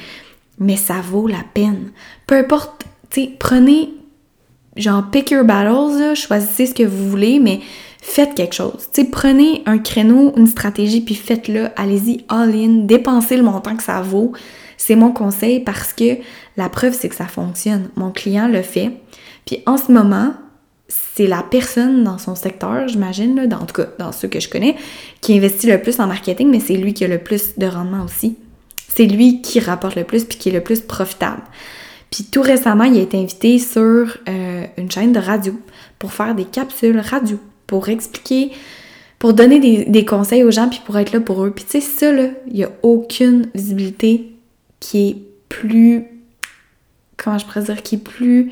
mais 0.60 0.76
ça 0.76 0.96
vaut 0.96 1.26
la 1.26 1.44
peine. 1.54 1.92
Peu 2.28 2.36
importe, 2.36 2.84
tu 3.10 3.22
sais, 3.22 3.32
prenez, 3.40 3.94
genre, 4.76 5.10
pick 5.10 5.32
your 5.32 5.46
battles, 5.46 6.16
choisissez 6.16 6.66
ce 6.66 6.74
que 6.74 6.84
vous 6.84 7.10
voulez, 7.10 7.40
mais 7.40 7.62
faites 8.04 8.36
quelque 8.36 8.54
chose. 8.54 8.90
sais, 8.92 9.06
prenez 9.06 9.64
un 9.66 9.78
créneau, 9.78 10.34
une 10.36 10.48
stratégie, 10.48 11.02
puis 11.02 11.16
faites-le. 11.16 11.70
Allez-y 11.78 12.26
all-in, 12.28 12.84
dépensez 12.86 13.38
le 13.38 13.44
montant 13.44 13.76
que 13.76 13.84
ça 13.84 14.02
vaut. 14.02 14.34
C'est 14.78 14.96
mon 14.96 15.12
conseil 15.12 15.62
parce 15.62 15.94
que 15.94 16.18
la 16.58 16.68
preuve, 16.68 16.94
c'est 16.94 17.08
que 17.08 17.16
ça 17.16 17.28
fonctionne. 17.28 17.90
Mon 17.96 18.12
client 18.12 18.50
le 18.50 18.62
fait. 18.62 18.92
Puis 19.46 19.64
en 19.66 19.78
ce 19.78 19.92
moment, 19.92 20.34
c'est 20.90 21.28
la 21.28 21.44
personne 21.44 22.04
dans 22.04 22.18
son 22.18 22.36
secteur, 22.36 22.90
j'imagine, 22.90 23.48
dans, 23.48 23.60
en 23.60 23.66
tout 23.66 23.82
cas 23.82 23.88
dans 23.98 24.12
ceux 24.12 24.28
que 24.28 24.42
je 24.42 24.50
connais, 24.50 24.76
qui 25.22 25.38
investit 25.38 25.68
le 25.68 25.82
plus 25.82 26.00
en 26.02 26.08
marketing, 26.08 26.50
mais 26.50 26.60
c'est 26.60 26.76
lui 26.76 26.94
qui 26.94 27.06
a 27.06 27.08
le 27.08 27.20
plus 27.20 27.58
de 27.58 27.66
rendement 27.66 28.04
aussi. 28.04 28.36
C'est 28.90 29.06
lui 29.06 29.42
qui 29.42 29.62
rapporte 29.62 29.96
le 29.96 30.04
plus 30.04 30.26
puis 30.26 30.38
qui 30.38 30.50
est 30.50 30.54
le 30.54 30.62
plus 30.62 30.82
profitable. 30.82 31.42
Puis 32.12 32.26
tout 32.26 32.42
récemment, 32.42 32.84
il 32.84 32.98
a 32.98 33.02
été 33.02 33.18
invité 33.18 33.58
sur 33.60 34.18
euh, 34.28 34.66
une 34.78 34.92
chaîne 34.92 35.14
de 35.14 35.20
radio 35.20 35.58
pour 36.00 36.12
faire 36.12 36.36
des 36.36 36.46
capsules 36.46 37.00
radio, 37.00 37.40
pour 37.74 37.90
expliquer, 37.90 38.52
pour 39.18 39.34
donner 39.34 39.84
des, 39.88 40.06
conseils 40.06 40.44
aux 40.44 40.52
gens 40.52 40.70
puis 40.70 40.80
pour 40.86 40.96
être 41.00 41.12
là 41.12 41.20
pour 41.20 41.44
eux. 41.44 41.50
Puis 41.50 41.66
tu 41.66 41.72
sais, 41.72 41.82
ça, 41.82 42.12
là, 42.12 42.28
il 42.46 42.54
n'y 42.54 42.64
a 42.64 42.70
aucune 42.84 43.48
visibilité 43.56 44.32
qui 44.80 45.10
est 45.10 45.18
plus. 45.50 46.06
Comment 47.18 47.40
je 47.40 47.46
pourrais 47.48 47.64
dire? 47.64 47.82
Qui 47.82 47.96
est 47.96 47.98
plus. 47.98 48.52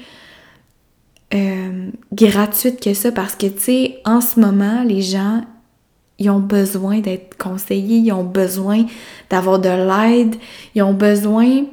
Euh, 1.36 1.92
gratuite 2.12 2.82
que 2.82 2.96
ça 2.96 3.12
parce 3.12 3.36
que 3.36 3.46
tu 3.46 3.60
sais, 3.60 4.00
en 4.06 4.22
ce 4.22 4.40
moment, 4.40 4.82
les 4.82 5.04
gens, 5.04 5.44
ils 6.18 6.32
ont 6.32 6.40
besoin 6.40 6.98
d'être 6.98 7.38
conseillés, 7.38 7.98
ils 7.98 8.12
ont 8.12 8.24
besoin 8.24 8.88
d'avoir 9.30 9.60
de 9.60 9.70
l'aide, 9.70 10.36
ils 10.74 10.82
ont 10.82 10.96
besoin 10.96 11.66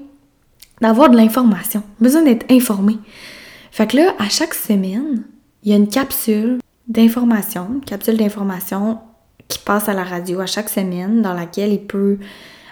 d'avoir 0.82 1.08
de 1.08 1.16
l'information, 1.16 1.82
besoin 1.98 2.24
d'être 2.24 2.44
informés. 2.50 2.98
Fait 3.70 3.86
que 3.86 3.96
là, 3.96 4.14
à 4.18 4.28
chaque 4.28 4.52
semaine, 4.52 5.24
il 5.62 5.70
y 5.70 5.72
a 5.72 5.76
une 5.76 5.88
capsule 5.88 6.58
d'information, 6.88 7.68
une 7.74 7.84
capsule 7.84 8.16
d'information 8.16 8.98
qui 9.48 9.58
passe 9.58 9.88
à 9.88 9.94
la 9.94 10.04
radio 10.04 10.40
à 10.40 10.46
chaque 10.46 10.68
semaine 10.68 11.22
dans 11.22 11.34
laquelle 11.34 11.72
il 11.72 11.80
peut 11.80 12.18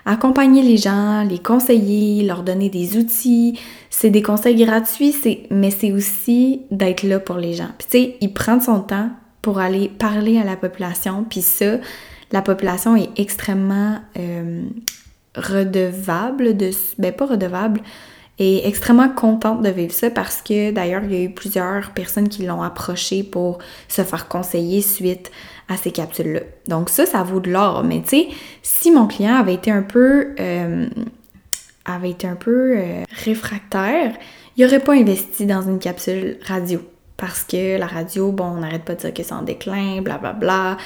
accompagner 0.05 0.63
les 0.63 0.77
gens, 0.77 1.25
les 1.25 1.39
conseiller, 1.39 2.25
leur 2.25 2.43
donner 2.43 2.71
des 2.71 2.97
outils. 2.97 3.59
C'est 3.91 4.11
des 4.11 4.23
conseils 4.23 4.55
gratuits, 4.55 5.15
mais 5.51 5.71
c'est 5.71 5.93
aussi 5.93 6.63
d'être 6.71 7.03
là 7.03 7.19
pour 7.19 7.37
les 7.37 7.55
gens. 7.55 7.69
Puis 7.79 7.89
tu 7.91 7.99
sais, 7.99 8.17
il 8.21 8.33
prend 8.33 8.61
son 8.61 8.81
temps 8.81 9.11
pour 9.43 9.59
aller 9.59 9.89
parler 9.89 10.39
à 10.39 10.45
la 10.45 10.57
population, 10.57 11.25
puis 11.29 11.43
ça, 11.43 11.79
la 12.33 12.43
population 12.43 12.97
est 12.97 13.11
extrêmement 13.17 13.99
euh, 14.19 14.63
redevable 15.37 16.57
de 16.57 16.71
ben 16.99 17.13
pas 17.13 17.27
redevable 17.27 17.81
et 18.39 18.69
extrêmement 18.69 19.09
contente 19.09 19.63
de 19.63 19.71
vivre 19.71 19.93
ça 19.93 20.11
parce 20.11 20.43
que 20.43 20.71
d'ailleurs 20.71 21.03
il 21.05 21.13
y 21.13 21.17
a 21.17 21.23
eu 21.23 21.31
plusieurs 21.31 21.91
personnes 21.93 22.29
qui 22.29 22.45
l'ont 22.45 22.63
approché 22.63 23.23
pour 23.23 23.59
se 23.89 24.03
faire 24.03 24.29
conseiller 24.29 24.83
suite 24.83 25.31
à 25.69 25.77
ces 25.77 25.91
capsules 25.91 26.33
là 26.35 26.41
donc 26.69 26.91
ça 26.91 27.07
ça 27.07 27.23
vaut 27.23 27.41
de 27.41 27.51
l'or. 27.51 27.83
Mais 27.85 28.03
tu 28.03 28.09
sais 28.09 28.29
si 28.63 28.91
mon 28.91 29.07
client 29.07 29.37
avait 29.37 29.55
été 29.55 29.71
un 29.71 29.83
peu 29.83 30.35
euh, 30.39 30.87
avait 31.85 32.11
été 32.11 32.27
un 32.27 32.37
peu 32.37 32.77
euh, 32.77 33.05
réfractaire 33.25 34.15
il 34.57 34.65
aurait 34.65 34.81
pas 34.81 34.95
investi 34.95 35.45
dans 35.45 35.61
une 35.63 35.79
capsule 35.79 36.39
radio. 36.47 36.81
Parce 37.19 37.45
que 37.45 37.79
la 37.79 37.87
radio 37.87 38.33
bon 38.33 38.45
on 38.45 38.61
n'arrête 38.61 38.85
pas 38.85 38.95
de 38.95 39.01
dire 39.01 39.15
que 39.15 39.23
c'est 39.23 39.33
en 39.33 39.43
déclin 39.43 40.03
blablabla. 40.03 40.33
bla, 40.33 40.75
bla. 40.75 40.77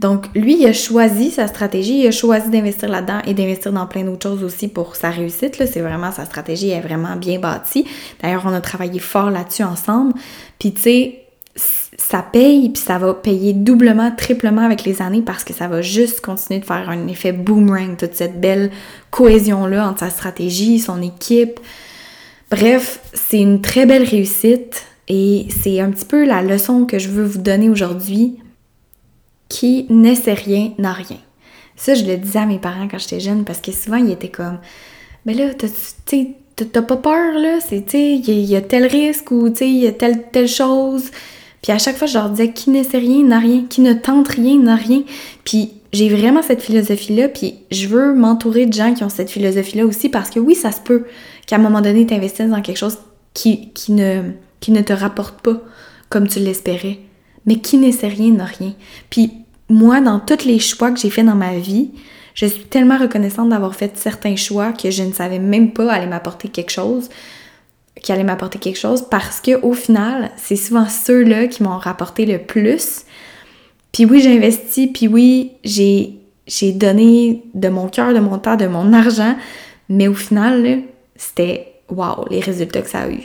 Donc, 0.00 0.28
lui, 0.34 0.56
il 0.58 0.66
a 0.66 0.72
choisi 0.72 1.30
sa 1.30 1.46
stratégie, 1.46 2.00
il 2.00 2.06
a 2.06 2.10
choisi 2.10 2.48
d'investir 2.48 2.88
là-dedans 2.88 3.20
et 3.26 3.34
d'investir 3.34 3.70
dans 3.70 3.86
plein 3.86 4.02
d'autres 4.02 4.26
choses 4.26 4.42
aussi 4.42 4.66
pour 4.66 4.96
sa 4.96 5.10
réussite. 5.10 5.56
C'est 5.56 5.80
vraiment, 5.80 6.10
sa 6.10 6.24
stratégie 6.24 6.70
est 6.70 6.80
vraiment 6.80 7.16
bien 7.16 7.38
bâtie. 7.38 7.84
D'ailleurs, 8.22 8.44
on 8.46 8.52
a 8.54 8.62
travaillé 8.62 8.98
fort 8.98 9.30
là-dessus 9.30 9.62
ensemble. 9.62 10.14
Puis, 10.58 10.72
tu 10.72 10.80
sais, 10.80 11.18
ça 11.98 12.22
paye, 12.22 12.70
puis 12.70 12.82
ça 12.82 12.96
va 12.96 13.12
payer 13.12 13.52
doublement, 13.52 14.10
triplement 14.10 14.62
avec 14.62 14.84
les 14.84 15.02
années 15.02 15.20
parce 15.20 15.44
que 15.44 15.52
ça 15.52 15.68
va 15.68 15.82
juste 15.82 16.22
continuer 16.22 16.60
de 16.60 16.64
faire 16.64 16.88
un 16.88 17.06
effet 17.06 17.32
boomerang, 17.32 17.98
toute 17.98 18.14
cette 18.14 18.40
belle 18.40 18.70
cohésion-là 19.10 19.86
entre 19.86 20.00
sa 20.00 20.10
stratégie, 20.10 20.78
son 20.78 21.02
équipe. 21.02 21.60
Bref, 22.50 23.00
c'est 23.12 23.40
une 23.40 23.60
très 23.60 23.84
belle 23.84 24.04
réussite 24.04 24.86
et 25.08 25.46
c'est 25.62 25.78
un 25.80 25.90
petit 25.90 26.06
peu 26.06 26.24
la 26.24 26.40
leçon 26.40 26.86
que 26.86 26.98
je 26.98 27.10
veux 27.10 27.24
vous 27.24 27.38
donner 27.38 27.68
aujourd'hui 27.68 28.38
qui 29.50 29.84
n'essaie 29.90 30.32
rien 30.32 30.72
n'a 30.78 30.94
rien. 30.94 31.18
Ça, 31.76 31.94
je 31.94 32.04
le 32.04 32.16
disais 32.16 32.38
à 32.38 32.46
mes 32.46 32.58
parents 32.58 32.88
quand 32.88 32.98
j'étais 32.98 33.20
jeune 33.20 33.44
parce 33.44 33.60
que 33.60 33.72
souvent, 33.72 33.96
ils 33.96 34.10
étaient 34.10 34.28
comme 34.28 34.58
Mais 35.26 35.34
là, 35.34 35.50
t'as 35.54 36.82
pas 36.82 36.96
peur, 36.96 37.34
là, 37.34 37.58
c'est, 37.60 37.84
il 37.92 38.28
y, 38.28 38.56
a 38.56 38.60
tel 38.62 38.86
risque 38.86 39.30
ou, 39.30 39.52
il 39.60 39.76
y 39.78 39.86
a 39.86 39.92
telle, 39.92 40.30
telle 40.30 40.48
chose. 40.48 41.10
Puis 41.62 41.72
à 41.72 41.78
chaque 41.78 41.96
fois, 41.96 42.06
je 42.06 42.14
leur 42.14 42.30
disais 42.30 42.52
Qui 42.52 42.70
n'essaie 42.70 42.98
rien 42.98 43.24
n'a 43.24 43.38
rien, 43.38 43.64
qui 43.68 43.80
ne 43.80 43.92
tente 43.92 44.28
rien 44.28 44.58
n'a 44.58 44.76
rien. 44.76 45.02
Puis 45.44 45.72
j'ai 45.92 46.08
vraiment 46.08 46.42
cette 46.42 46.62
philosophie-là, 46.62 47.28
puis 47.28 47.56
je 47.70 47.88
veux 47.88 48.14
m'entourer 48.14 48.66
de 48.66 48.72
gens 48.72 48.94
qui 48.94 49.02
ont 49.02 49.08
cette 49.08 49.30
philosophie-là 49.30 49.84
aussi 49.84 50.08
parce 50.08 50.30
que 50.30 50.38
oui, 50.38 50.54
ça 50.54 50.70
se 50.70 50.80
peut 50.80 51.06
qu'à 51.46 51.56
un 51.56 51.60
moment 51.60 51.80
donné, 51.80 52.06
tu 52.06 52.14
investisses 52.14 52.50
dans 52.50 52.62
quelque 52.62 52.76
chose 52.76 52.98
qui, 53.34 53.72
qui, 53.72 53.92
ne, 53.92 54.22
qui 54.60 54.70
ne 54.70 54.82
te 54.82 54.92
rapporte 54.92 55.40
pas 55.40 55.56
comme 56.08 56.28
tu 56.28 56.38
l'espérais. 56.38 56.98
Mais 57.46 57.56
qui 57.56 57.78
n'essaie 57.78 58.08
rien 58.08 58.32
n'a 58.32 58.44
rien. 58.44 58.74
Puis 59.08 59.32
moi, 59.70 60.00
dans 60.00 60.20
tous 60.20 60.44
les 60.44 60.58
choix 60.58 60.90
que 60.90 61.00
j'ai 61.00 61.10
faits 61.10 61.24
dans 61.24 61.34
ma 61.34 61.56
vie, 61.56 61.90
je 62.34 62.46
suis 62.46 62.64
tellement 62.64 62.98
reconnaissante 62.98 63.48
d'avoir 63.48 63.74
fait 63.74 63.96
certains 63.96 64.36
choix 64.36 64.72
que 64.72 64.90
je 64.90 65.02
ne 65.02 65.12
savais 65.12 65.38
même 65.38 65.72
pas 65.72 65.92
aller 65.92 66.06
m'apporter 66.06 66.48
quelque 66.48 66.70
chose, 66.70 67.08
qui 68.00 68.12
allait 68.12 68.24
m'apporter 68.24 68.58
quelque 68.58 68.78
chose, 68.78 69.04
parce 69.10 69.40
que 69.40 69.60
au 69.62 69.72
final, 69.72 70.30
c'est 70.36 70.56
souvent 70.56 70.86
ceux-là 70.86 71.46
qui 71.46 71.62
m'ont 71.62 71.78
rapporté 71.78 72.26
le 72.26 72.38
plus. 72.38 73.02
Puis 73.92 74.04
oui, 74.04 74.20
j'ai 74.20 74.36
investi, 74.36 74.86
puis 74.86 75.08
oui, 75.08 75.52
j'ai 75.64 76.16
j'ai 76.46 76.72
donné 76.72 77.44
de 77.54 77.68
mon 77.68 77.88
cœur, 77.88 78.12
de 78.12 78.18
mon 78.18 78.38
temps, 78.38 78.56
de 78.56 78.66
mon 78.66 78.92
argent, 78.92 79.36
mais 79.88 80.08
au 80.08 80.14
final, 80.14 80.80
c'était 81.14 81.74
wow, 81.88 82.24
les 82.28 82.40
résultats 82.40 82.82
que 82.82 82.88
ça 82.88 83.02
a 83.02 83.08
eu. 83.08 83.20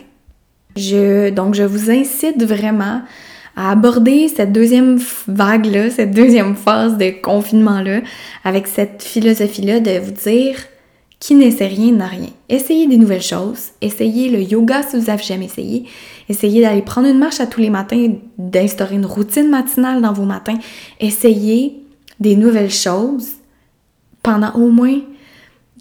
Je, 0.76 1.30
donc, 1.32 1.56
je 1.56 1.64
vous 1.64 1.90
incite 1.90 2.44
vraiment 2.44 3.02
à 3.56 3.72
aborder 3.72 4.28
cette 4.28 4.52
deuxième 4.52 5.00
vague-là, 5.28 5.90
cette 5.90 6.12
deuxième 6.12 6.56
phase 6.56 6.98
de 6.98 7.10
confinement-là, 7.22 8.02
avec 8.44 8.68
cette 8.68 9.02
philosophie-là 9.02 9.80
de 9.80 10.00
vous 10.00 10.12
dire 10.12 10.56
qui 11.20 11.36
n'essaie 11.36 11.68
rien 11.68 11.94
n'a 11.94 12.08
rien. 12.08 12.30
Essayez 12.50 12.88
des 12.88 12.98
nouvelles 12.98 13.22
choses, 13.22 13.70
essayez 13.82 14.30
le 14.30 14.42
yoga 14.42 14.84
si 14.84 14.98
vous 14.98 15.06
n'avez 15.06 15.24
jamais 15.24 15.46
essayé, 15.46 15.86
essayez 16.30 16.62
d'aller 16.62 16.82
prendre 16.82 17.08
une 17.08 17.18
marche 17.18 17.40
à 17.40 17.48
tous 17.48 17.62
les 17.62 17.70
matins, 17.70 18.14
d'instaurer 18.38 18.96
une 18.96 19.06
routine 19.06 19.50
matinale 19.50 20.02
dans 20.02 20.14
vos 20.14 20.26
matins, 20.26 20.58
essayez 21.00 21.82
des 22.20 22.36
nouvelles 22.36 22.72
choses 22.72 23.30
pendant 24.22 24.52
au 24.54 24.70
moins 24.70 25.00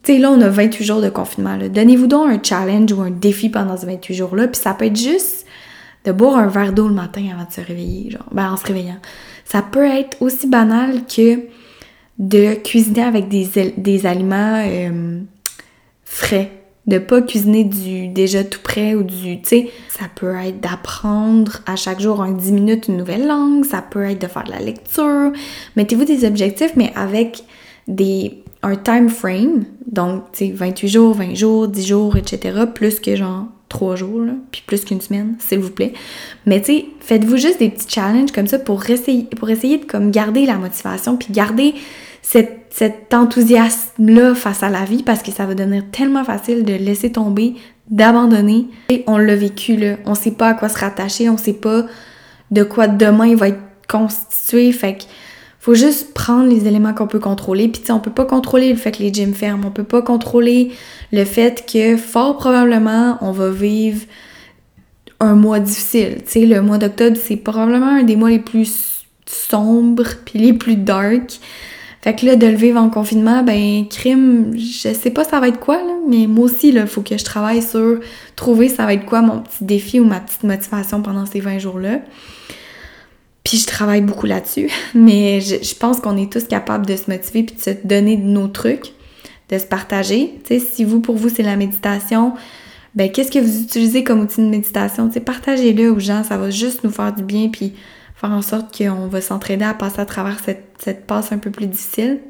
tu 0.03 0.13
sais, 0.13 0.19
là, 0.19 0.31
on 0.31 0.41
a 0.43 0.51
28 0.51 0.85
jours 0.85 1.01
de 1.01 1.09
confinement. 1.09 1.57
Donnez-vous 1.57 2.07
donc 2.07 2.29
un 2.29 2.39
challenge 2.43 2.93
ou 2.93 3.01
un 3.01 3.11
défi 3.11 3.49
pendant 3.49 3.75
ces 3.75 3.87
28 3.87 4.15
jours-là. 4.15 4.49
Puis 4.49 4.61
ça 4.61 4.75
peut 4.75 4.85
être 4.85 4.99
juste 4.99 5.44
de 6.05 6.13
boire 6.13 6.37
un 6.37 6.49
verre 6.49 6.73
d'eau 6.73 6.89
le 6.89 6.95
matin 6.95 7.27
avant 7.33 7.47
de 7.47 7.53
se 7.53 7.61
réveiller, 7.61 8.11
genre, 8.11 8.29
ben 8.33 8.53
en 8.53 8.57
se 8.57 8.67
réveillant. 8.67 8.99
Ça 9.45 9.63
peut 9.63 9.85
être 9.85 10.21
aussi 10.21 10.47
banal 10.47 11.05
que 11.07 11.41
de 12.19 12.55
cuisiner 12.55 13.03
avec 13.03 13.29
des, 13.29 13.75
des 13.77 14.07
aliments 14.07 14.63
euh, 14.67 15.21
frais, 16.05 16.51
de 16.87 16.99
pas 16.99 17.23
cuisiner 17.23 17.65
du 17.65 18.09
déjà 18.09 18.45
tout 18.45 18.61
prêt 18.63 18.95
ou 18.95 19.03
du, 19.03 19.41
tu 19.41 19.49
sais, 19.49 19.71
ça 19.89 20.05
peut 20.15 20.35
être 20.37 20.61
d'apprendre 20.61 21.61
à 21.67 21.77
chaque 21.77 22.01
jour 22.01 22.21
en 22.21 22.31
10 22.31 22.53
minutes 22.53 22.89
une 22.89 22.99
nouvelle 22.99 23.27
langue, 23.27 23.65
ça 23.65 23.83
peut 23.83 24.05
être 24.05 24.21
de 24.21 24.27
faire 24.27 24.45
de 24.45 24.51
la 24.51 24.61
lecture. 24.61 25.33
Mettez-vous 25.77 26.05
des 26.05 26.27
objectifs, 26.27 26.73
mais 26.77 26.93
avec 26.95 27.43
des 27.89 28.45
un 28.63 28.77
time 28.77 29.11
frame, 29.11 29.67
donc, 29.87 30.33
tu 30.33 30.47
sais, 30.47 30.53
28 30.53 30.89
jours, 30.89 31.15
20 31.15 31.35
jours, 31.35 31.69
10 31.69 31.87
jours, 31.87 32.17
etc., 32.17 32.65
plus 32.75 32.99
que 32.99 33.15
genre 33.15 33.45
trois 33.75 33.97
jours, 33.97 34.25
puis 34.53 34.63
plus 34.65 34.85
qu'une 34.85 35.01
semaine, 35.01 35.35
s'il 35.41 35.59
vous 35.59 35.71
plaît. 35.71 35.93
Mais 36.47 36.61
tu 36.61 36.67
sais, 36.67 36.87
faites-vous 37.01 37.37
juste 37.37 37.59
des 37.59 37.71
petits 37.71 37.93
challenges 37.93 38.31
comme 38.31 38.47
ça 38.47 38.61
pour 38.61 38.89
essayer, 38.89 39.25
pour 39.25 39.51
essayer 39.51 39.79
de 39.79 39.85
comme 39.85 40.13
garder 40.13 40.47
la 40.47 40.55
motivation, 40.55 41.17
puis 41.17 41.33
garder 41.33 41.75
cet 42.23 43.13
enthousiasme-là 43.13 44.37
face 44.37 44.63
à 44.63 44.71
la 44.71 44.85
vie, 44.85 45.03
parce 45.03 45.23
que 45.23 45.33
ça 45.33 45.45
va 45.45 45.55
devenir 45.55 45.83
tellement 45.91 46.25
facile 46.25 46.65
de 46.65 46.73
laisser 46.73 47.11
tomber, 47.11 47.55
d'abandonner. 47.91 48.67
Et 48.91 49.03
on 49.09 49.19
l'a 49.19 49.35
vécu, 49.35 49.77
là. 49.77 49.97
On 50.07 50.15
sait 50.15 50.31
pas 50.31 50.51
à 50.51 50.55
quoi 50.55 50.69
se 50.69 50.79
rattacher, 50.79 51.29
on 51.29 51.37
sait 51.37 51.53
pas 51.53 51.85
de 52.53 52.63
quoi 52.63 52.87
demain 52.87 53.35
va 53.35 53.49
être 53.49 53.61
constitué, 53.89 54.71
fait 54.71 54.99
que 54.99 55.05
faut 55.65 55.73
juste 55.73 56.13
prendre 56.13 56.47
les 56.47 56.69
éléments 56.69 56.93
qu'on 56.93 57.07
peut 57.07 57.19
contrôler. 57.19 57.69
Puis 57.69 57.81
tu 57.81 57.87
sais, 57.87 57.93
on 57.93 57.99
peut 57.99 58.11
pas 58.11 58.27
contrôler 58.27 58.71
le 58.71 58.77
fait 58.77 58.93
que 58.93 59.03
les 59.03 59.11
gyms 59.11 59.33
ferment, 59.33 59.69
on 59.69 59.71
peut 59.71 59.83
pas 59.83 60.03
contrôler 60.03 60.73
le 61.11 61.25
fait 61.25 61.65
que 61.67 61.97
fort 61.97 62.37
probablement 62.37 63.17
on 63.23 63.33
va 63.33 63.49
vivre 63.49 64.03
un 65.21 65.35
mois 65.35 65.61
difficile. 65.61 66.17
Tu 66.27 66.33
sais, 66.33 66.45
le 66.45 66.61
mois 66.61 66.77
d'octobre, 66.77 67.17
c'est 67.19 67.37
probablement 67.37 67.87
un 67.87 68.03
des 68.03 68.15
mois 68.15 68.29
les 68.29 68.41
plus 68.41 69.07
sombres 69.25 70.05
puis 70.27 70.39
les 70.39 70.53
plus 70.53 70.77
dark. 70.77 71.41
Fait 72.03 72.15
que 72.15 72.27
là, 72.27 72.37
de 72.37 72.47
le 72.47 72.57
vivre 72.57 72.79
en 72.79 72.91
confinement, 72.91 73.43
ben, 73.43 73.89
crime, 73.89 74.53
je 74.59 74.93
sais 74.93 75.11
pas 75.11 75.25
ça 75.25 75.41
va 75.41 75.49
être 75.49 75.61
quoi, 75.61 75.79
là, 75.79 75.95
mais 76.07 76.27
moi 76.27 76.45
aussi, 76.45 76.73
là, 76.73 76.87
faut 76.87 77.01
que 77.01 77.17
je 77.17 77.25
travaille 77.25 77.63
sur 77.63 78.01
trouver 78.37 78.69
ça 78.69 78.85
va 78.85 78.93
être 78.93 79.07
quoi 79.07 79.23
mon 79.23 79.39
petit 79.39 79.65
défi 79.65 79.99
ou 79.99 80.05
ma 80.05 80.21
petite 80.21 80.43
motivation 80.43 81.01
pendant 81.01 81.25
ces 81.25 81.41
20 81.41 81.59
jours-là. 81.59 82.01
Puis 83.45 83.59
je 83.59 83.67
travaille 83.67 84.01
beaucoup 84.01 84.27
là-dessus, 84.27 84.71
mais 84.95 85.41
je, 85.41 85.75
pense 85.77 86.01
qu'on 86.01 86.17
est 86.17 86.33
tous 86.33 86.45
capables 86.45 86.87
de 86.87 86.97
se 86.97 87.11
motiver 87.11 87.45
puis 87.45 87.57
de 87.57 87.61
se 87.61 87.71
donner 87.85 88.17
nos 88.17 88.49
trucs, 88.49 88.93
de 89.51 89.59
se 89.59 89.67
partager. 89.67 90.41
Tu 90.45 90.59
sais, 90.59 90.61
si 90.61 90.85
vous, 90.85 91.01
pour 91.01 91.17
vous, 91.17 91.29
c'est 91.29 91.43
la 91.43 91.57
méditation, 91.57 92.33
ben 92.95 93.11
qu'est-ce 93.11 93.31
que 93.31 93.39
vous 93.39 93.63
utilisez 93.63 94.03
comme 94.03 94.21
outil 94.21 94.41
de 94.41 94.47
méditation? 94.49 95.09
Tu 95.09 95.21
partagez-le 95.21 95.93
aux 95.93 96.01
gens, 96.01 96.25
ça 96.25 96.39
va 96.39 96.51
juste 96.51 96.85
nous 96.85 96.91
faire 96.91 97.13
du 97.13 97.23
bien, 97.23 97.49
puis 97.49 97.75
faire 98.15 98.31
en 98.31 98.43
sorte 98.43 98.77
qu'on 98.77 99.09
va 99.09 99.21
s'entraider 99.21 99.65
à 99.65 99.75
passer 99.75 100.01
à 100.01 100.07
travers 100.07 100.39
cette, 100.41 101.07
passe 101.07 101.33
un 101.33 101.39
peu 101.39 101.51
plus 101.51 101.67
difficile. 101.67 102.21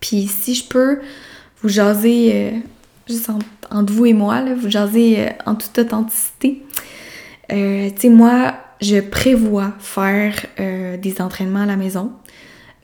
Puis 0.00 0.26
si 0.28 0.54
je 0.54 0.64
peux 0.64 1.00
vous 1.62 1.68
jaser 1.68 2.30
euh, 2.34 2.50
juste 3.08 3.28
entre 3.70 3.92
vous 3.92 4.06
et 4.06 4.12
moi, 4.12 4.40
là, 4.40 4.54
vous 4.54 4.70
jaser 4.70 5.18
euh, 5.18 5.30
en 5.44 5.54
toute 5.54 5.76
authenticité. 5.78 6.62
Euh, 7.52 7.90
tu 7.90 8.02
sais, 8.02 8.08
moi, 8.08 8.54
je 8.80 9.00
prévois 9.00 9.72
faire 9.78 10.34
des 10.56 11.20
entraînements 11.20 11.62
à 11.62 11.66
la 11.66 11.76
maison 11.76 12.12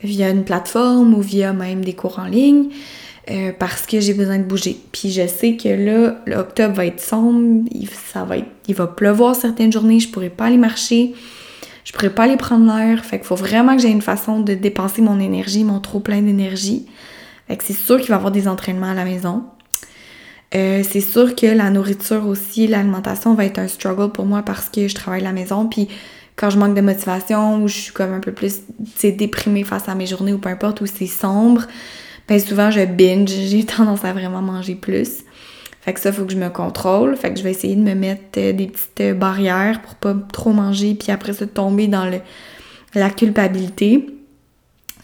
via 0.02 0.30
une 0.30 0.44
plateforme 0.44 1.14
ou 1.14 1.20
via 1.20 1.52
même 1.52 1.84
des 1.84 1.94
cours 1.94 2.18
en 2.18 2.26
ligne. 2.26 2.68
Euh, 3.30 3.52
parce 3.58 3.86
que 3.86 4.00
j'ai 4.00 4.12
besoin 4.12 4.38
de 4.38 4.44
bouger. 4.44 4.76
Puis 4.92 5.10
je 5.10 5.26
sais 5.26 5.56
que 5.56 5.68
là, 5.68 6.16
l'octobre 6.26 6.74
va 6.74 6.84
être 6.84 7.00
sombre, 7.00 7.66
il, 7.70 7.88
ça 7.88 8.24
va 8.24 8.36
il 8.68 8.74
va 8.74 8.86
pleuvoir 8.86 9.34
certaines 9.34 9.72
journées, 9.72 9.98
je 9.98 10.10
pourrais 10.10 10.28
pas 10.28 10.44
aller 10.44 10.58
marcher, 10.58 11.14
je 11.84 11.92
pourrais 11.92 12.10
pas 12.10 12.24
aller 12.24 12.36
prendre 12.36 12.66
l'air. 12.66 13.02
Fait 13.02 13.16
qu'il 13.16 13.26
faut 13.26 13.34
vraiment 13.34 13.76
que 13.76 13.80
j'ai 13.80 13.88
une 13.88 14.02
façon 14.02 14.40
de 14.40 14.52
dépenser 14.52 15.00
mon 15.00 15.18
énergie, 15.20 15.64
mon 15.64 15.80
trop 15.80 16.00
plein 16.00 16.20
d'énergie. 16.20 16.84
Fait 17.48 17.56
que 17.56 17.64
c'est 17.64 17.72
sûr 17.72 17.96
qu'il 17.98 18.08
va 18.08 18.16
y 18.16 18.18
avoir 18.18 18.30
des 18.30 18.46
entraînements 18.46 18.90
à 18.90 18.94
la 18.94 19.06
maison. 19.06 19.44
Euh, 20.56 20.82
c'est 20.88 21.00
sûr 21.00 21.34
que 21.34 21.46
la 21.46 21.70
nourriture 21.70 22.26
aussi, 22.26 22.66
l'alimentation 22.66 23.34
va 23.34 23.44
être 23.44 23.58
un 23.58 23.68
struggle 23.68 24.12
pour 24.12 24.24
moi 24.24 24.42
parce 24.42 24.68
que 24.68 24.86
je 24.86 24.94
travaille 24.94 25.20
à 25.20 25.24
la 25.24 25.32
maison. 25.32 25.66
Puis 25.66 25.88
quand 26.36 26.50
je 26.50 26.58
manque 26.58 26.74
de 26.74 26.80
motivation 26.80 27.62
ou 27.62 27.68
je 27.68 27.74
suis 27.74 27.92
comme 27.92 28.12
un 28.12 28.20
peu 28.20 28.32
plus 28.32 28.60
déprimée 29.02 29.64
face 29.64 29.88
à 29.88 29.94
mes 29.94 30.06
journées 30.06 30.32
ou 30.32 30.38
peu 30.38 30.48
importe, 30.48 30.80
où 30.80 30.86
c'est 30.86 31.06
sombre, 31.06 31.62
ben 32.28 32.38
souvent 32.38 32.70
je 32.70 32.84
binge, 32.84 33.28
j'ai 33.48 33.64
tendance 33.64 34.04
à 34.04 34.12
vraiment 34.12 34.42
manger 34.42 34.74
plus. 34.74 35.24
Fait 35.80 35.92
que 35.92 36.00
ça, 36.00 36.12
faut 36.12 36.24
que 36.24 36.32
je 36.32 36.38
me 36.38 36.48
contrôle. 36.48 37.14
Fait 37.14 37.30
que 37.30 37.38
je 37.38 37.44
vais 37.44 37.50
essayer 37.50 37.76
de 37.76 37.82
me 37.82 37.94
mettre 37.94 38.38
euh, 38.38 38.52
des 38.52 38.68
petites 38.68 39.00
euh, 39.00 39.14
barrières 39.14 39.82
pour 39.82 39.96
pas 39.96 40.14
trop 40.32 40.52
manger, 40.52 40.94
puis 40.94 41.12
après 41.12 41.34
ça, 41.34 41.46
tomber 41.46 41.88
dans 41.88 42.06
le, 42.06 42.20
la 42.94 43.10
culpabilité. 43.10 44.06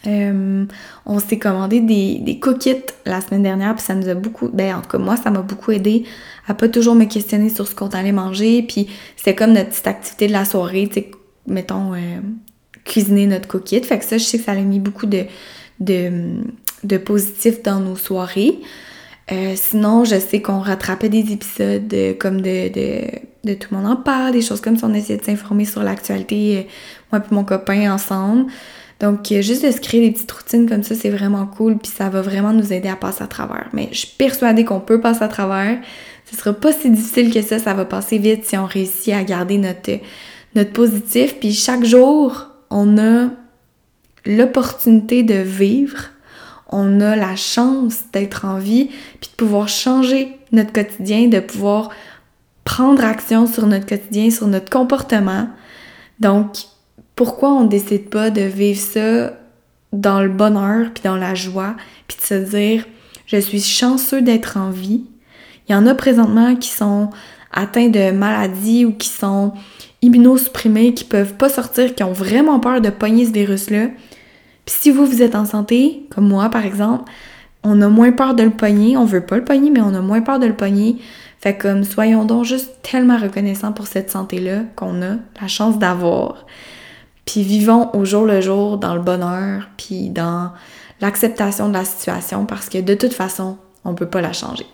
Euh, 0.07 0.65
on 1.05 1.19
s'est 1.19 1.37
commandé 1.37 1.79
des, 1.79 2.19
des 2.19 2.39
coquites 2.39 2.95
la 3.05 3.21
semaine 3.21 3.43
dernière, 3.43 3.75
puis 3.75 3.83
ça 3.83 3.93
nous 3.93 4.09
a 4.09 4.15
beaucoup... 4.15 4.49
Ben, 4.49 4.75
en 4.75 4.81
tout 4.81 4.89
cas, 4.89 4.97
moi, 4.97 5.15
ça 5.17 5.29
m'a 5.29 5.41
beaucoup 5.41 5.71
aidé 5.71 6.05
à 6.47 6.53
pas 6.53 6.67
toujours 6.67 6.95
me 6.95 7.05
questionner 7.05 7.49
sur 7.49 7.67
ce 7.67 7.75
qu'on 7.75 7.89
allait 7.89 8.11
manger, 8.11 8.63
puis 8.63 8.87
c'était 9.15 9.35
comme 9.35 9.53
notre 9.53 9.69
petite 9.69 9.87
activité 9.87 10.27
de 10.27 10.33
la 10.33 10.45
soirée, 10.45 10.87
tu 10.87 11.01
sais, 11.01 11.11
mettons, 11.47 11.93
cuisiner 12.83 13.27
notre 13.27 13.47
coquette. 13.47 13.85
Fait 13.85 13.99
que 13.99 14.05
ça, 14.05 14.17
je 14.17 14.23
sais 14.23 14.37
que 14.39 14.45
ça 14.45 14.53
a 14.53 14.55
mis 14.55 14.79
beaucoup 14.79 15.05
de, 15.05 15.25
de, 15.79 16.35
de 16.83 16.97
positif 16.97 17.61
dans 17.61 17.79
nos 17.79 17.95
soirées. 17.95 18.59
Euh, 19.31 19.53
sinon, 19.55 20.03
je 20.03 20.19
sais 20.19 20.41
qu'on 20.41 20.59
rattrapait 20.59 21.07
des 21.07 21.31
épisodes 21.31 21.93
euh, 21.93 22.13
comme 22.19 22.41
de, 22.41 22.69
de, 22.69 23.53
Tout 23.53 23.67
le 23.71 23.77
monde 23.77 23.87
en 23.87 23.95
parle, 23.95 24.33
des 24.33 24.41
choses 24.41 24.59
comme 24.59 24.77
ça. 24.77 24.87
On 24.87 24.93
essayait 24.93 25.19
de 25.19 25.23
s'informer 25.23 25.65
sur 25.65 25.83
l'actualité, 25.83 26.57
euh, 26.57 26.61
moi 27.11 27.21
et 27.21 27.33
mon 27.33 27.45
copain 27.45 27.93
ensemble. 27.93 28.51
Donc, 29.01 29.27
juste 29.27 29.65
de 29.65 29.71
se 29.71 29.81
créer 29.81 29.99
des 29.99 30.11
petites 30.11 30.31
routines 30.31 30.69
comme 30.69 30.83
ça, 30.83 30.95
c'est 30.95 31.09
vraiment 31.09 31.45
cool, 31.45 31.77
puis 31.77 31.91
ça 31.91 32.07
va 32.09 32.21
vraiment 32.21 32.53
nous 32.53 32.71
aider 32.71 32.87
à 32.87 32.95
passer 32.95 33.23
à 33.23 33.27
travers. 33.27 33.67
Mais 33.73 33.89
je 33.91 33.97
suis 33.97 34.15
persuadée 34.17 34.63
qu'on 34.63 34.79
peut 34.79 35.01
passer 35.01 35.23
à 35.23 35.27
travers. 35.27 35.77
Ce 36.31 36.37
sera 36.37 36.53
pas 36.53 36.71
si 36.71 36.89
difficile 36.89 37.33
que 37.33 37.41
ça, 37.41 37.59
ça 37.59 37.73
va 37.73 37.83
passer 37.83 38.17
vite 38.19 38.45
si 38.45 38.55
on 38.57 38.65
réussit 38.65 39.13
à 39.13 39.23
garder 39.23 39.57
notre, 39.57 39.99
notre 40.55 40.71
positif. 40.71 41.35
Puis 41.39 41.51
chaque 41.53 41.83
jour, 41.83 42.47
on 42.69 42.97
a 42.97 43.29
l'opportunité 44.25 45.23
de 45.23 45.33
vivre 45.35 46.11
on 46.71 47.01
a 47.01 47.15
la 47.15 47.35
chance 47.35 48.03
d'être 48.13 48.45
en 48.45 48.57
vie, 48.57 48.89
puis 49.19 49.29
de 49.29 49.35
pouvoir 49.35 49.67
changer 49.67 50.37
notre 50.51 50.71
quotidien, 50.71 51.27
de 51.27 51.39
pouvoir 51.39 51.89
prendre 52.63 53.03
action 53.03 53.45
sur 53.45 53.67
notre 53.67 53.85
quotidien, 53.85 54.29
sur 54.31 54.47
notre 54.47 54.69
comportement. 54.69 55.49
Donc, 56.19 56.57
pourquoi 57.15 57.51
on 57.51 57.65
décide 57.65 58.09
pas 58.09 58.29
de 58.29 58.41
vivre 58.41 58.79
ça 58.79 59.33
dans 59.93 60.21
le 60.21 60.29
bonheur, 60.29 60.91
puis 60.93 61.03
dans 61.03 61.17
la 61.17 61.35
joie, 61.35 61.75
puis 62.07 62.17
de 62.17 62.23
se 62.23 62.33
dire, 62.55 62.85
je 63.25 63.37
suis 63.37 63.61
chanceux 63.61 64.21
d'être 64.21 64.57
en 64.57 64.69
vie. 64.69 65.03
Il 65.67 65.73
y 65.73 65.75
en 65.75 65.85
a 65.87 65.95
présentement 65.95 66.55
qui 66.55 66.69
sont 66.69 67.09
atteints 67.51 67.89
de 67.89 68.11
maladies 68.11 68.85
ou 68.85 68.93
qui 68.93 69.09
sont 69.09 69.53
immunosupprimés, 70.01 70.93
qui 70.93 71.03
peuvent 71.03 71.35
pas 71.35 71.49
sortir, 71.49 71.93
qui 71.93 72.03
ont 72.03 72.13
vraiment 72.13 72.59
peur 72.59 72.81
de 72.81 72.89
pogner 72.89 73.25
ce 73.25 73.31
virus-là. 73.31 73.87
Puis 74.65 74.75
si 74.79 74.91
vous, 74.91 75.05
vous 75.05 75.21
êtes 75.21 75.35
en 75.35 75.45
santé, 75.45 76.05
comme 76.09 76.27
moi 76.27 76.49
par 76.49 76.65
exemple, 76.65 77.11
on 77.63 77.81
a 77.81 77.89
moins 77.89 78.11
peur 78.11 78.33
de 78.33 78.43
le 78.43 78.49
pogner. 78.49 78.97
On 78.97 79.05
veut 79.05 79.25
pas 79.25 79.37
le 79.37 79.43
pogner, 79.43 79.69
mais 79.69 79.81
on 79.81 79.93
a 79.93 80.01
moins 80.01 80.21
peur 80.21 80.39
de 80.39 80.47
le 80.47 80.55
pogner. 80.55 80.97
Fait 81.39 81.57
comme, 81.57 81.83
soyons 81.83 82.25
donc 82.25 82.45
juste 82.45 82.71
tellement 82.81 83.17
reconnaissants 83.17 83.71
pour 83.71 83.87
cette 83.87 84.11
santé-là 84.11 84.63
qu'on 84.75 85.01
a 85.01 85.15
la 85.39 85.47
chance 85.47 85.77
d'avoir. 85.79 86.45
Puis 87.31 87.43
vivons 87.43 87.89
au 87.93 88.03
jour 88.03 88.25
le 88.25 88.41
jour 88.41 88.77
dans 88.77 88.93
le 88.93 88.99
bonheur, 88.99 89.69
puis 89.77 90.09
dans 90.09 90.51
l'acceptation 90.99 91.69
de 91.69 91.73
la 91.73 91.85
situation, 91.85 92.45
parce 92.45 92.67
que 92.67 92.79
de 92.79 92.93
toute 92.93 93.13
façon, 93.13 93.55
on 93.85 93.93
peut 93.93 94.05
pas 94.05 94.19
la 94.19 94.33
changer. 94.33 94.65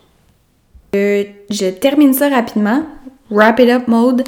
Euh, 0.95 1.23
je 1.51 1.69
termine 1.69 2.13
ça 2.13 2.29
rapidement. 2.29 2.81
Wrap 3.29 3.59
it 3.59 3.69
up 3.69 3.88
mode. 3.88 4.23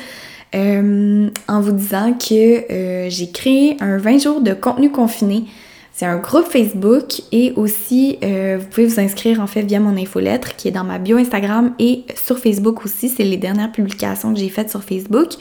Euh, 0.54 1.28
en 1.48 1.62
vous 1.62 1.72
disant 1.72 2.14
que 2.14 2.72
euh, 2.72 3.10
j'ai 3.10 3.32
créé 3.32 3.78
un 3.80 3.98
20 3.98 4.20
jours 4.20 4.42
de 4.42 4.54
contenu 4.54 4.92
confiné. 4.92 5.46
C'est 6.00 6.06
un 6.06 6.16
groupe 6.16 6.46
Facebook 6.46 7.24
et 7.34 7.52
aussi 7.58 8.20
euh, 8.24 8.58
vous 8.58 8.68
pouvez 8.68 8.88
vous 8.88 9.02
inscrire 9.02 9.42
en 9.42 9.48
fait 9.48 9.64
via 9.64 9.82
mon 9.82 9.98
infolettre 9.98 10.56
qui 10.56 10.70
est 10.70 10.72
dans 10.72 10.86
ma 10.86 10.98
bio 10.98 11.18
Instagram 11.18 11.74
et 11.78 12.06
sur 12.16 12.40
Facebook 12.40 12.86
aussi. 12.86 13.10
C'est 13.10 13.26
les 13.26 13.36
dernières 13.36 13.70
publications 13.70 14.34
que 14.34 14.40
j'ai 14.40 14.48
faites 14.48 14.70
sur 14.70 14.82
Facebook. 14.82 15.34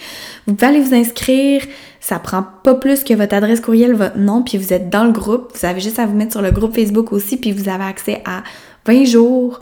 Vous 0.48 0.54
pouvez 0.54 0.66
aller 0.66 0.80
vous 0.80 0.96
inscrire. 0.96 1.62
Ça 2.00 2.18
prend 2.18 2.44
pas 2.64 2.74
plus 2.74 3.04
que 3.04 3.14
votre 3.14 3.36
adresse 3.36 3.60
courriel, 3.60 3.94
votre 3.94 4.18
nom, 4.18 4.42
puis 4.42 4.58
vous 4.58 4.72
êtes 4.72 4.90
dans 4.90 5.04
le 5.04 5.12
groupe. 5.12 5.52
Vous 5.54 5.64
avez 5.64 5.80
juste 5.80 6.00
à 6.00 6.06
vous 6.06 6.16
mettre 6.16 6.32
sur 6.32 6.42
le 6.42 6.50
groupe 6.50 6.74
Facebook 6.74 7.12
aussi, 7.12 7.36
puis 7.36 7.52
vous 7.52 7.68
avez 7.68 7.84
accès 7.84 8.20
à 8.24 8.42
20 8.84 9.04
jours 9.04 9.60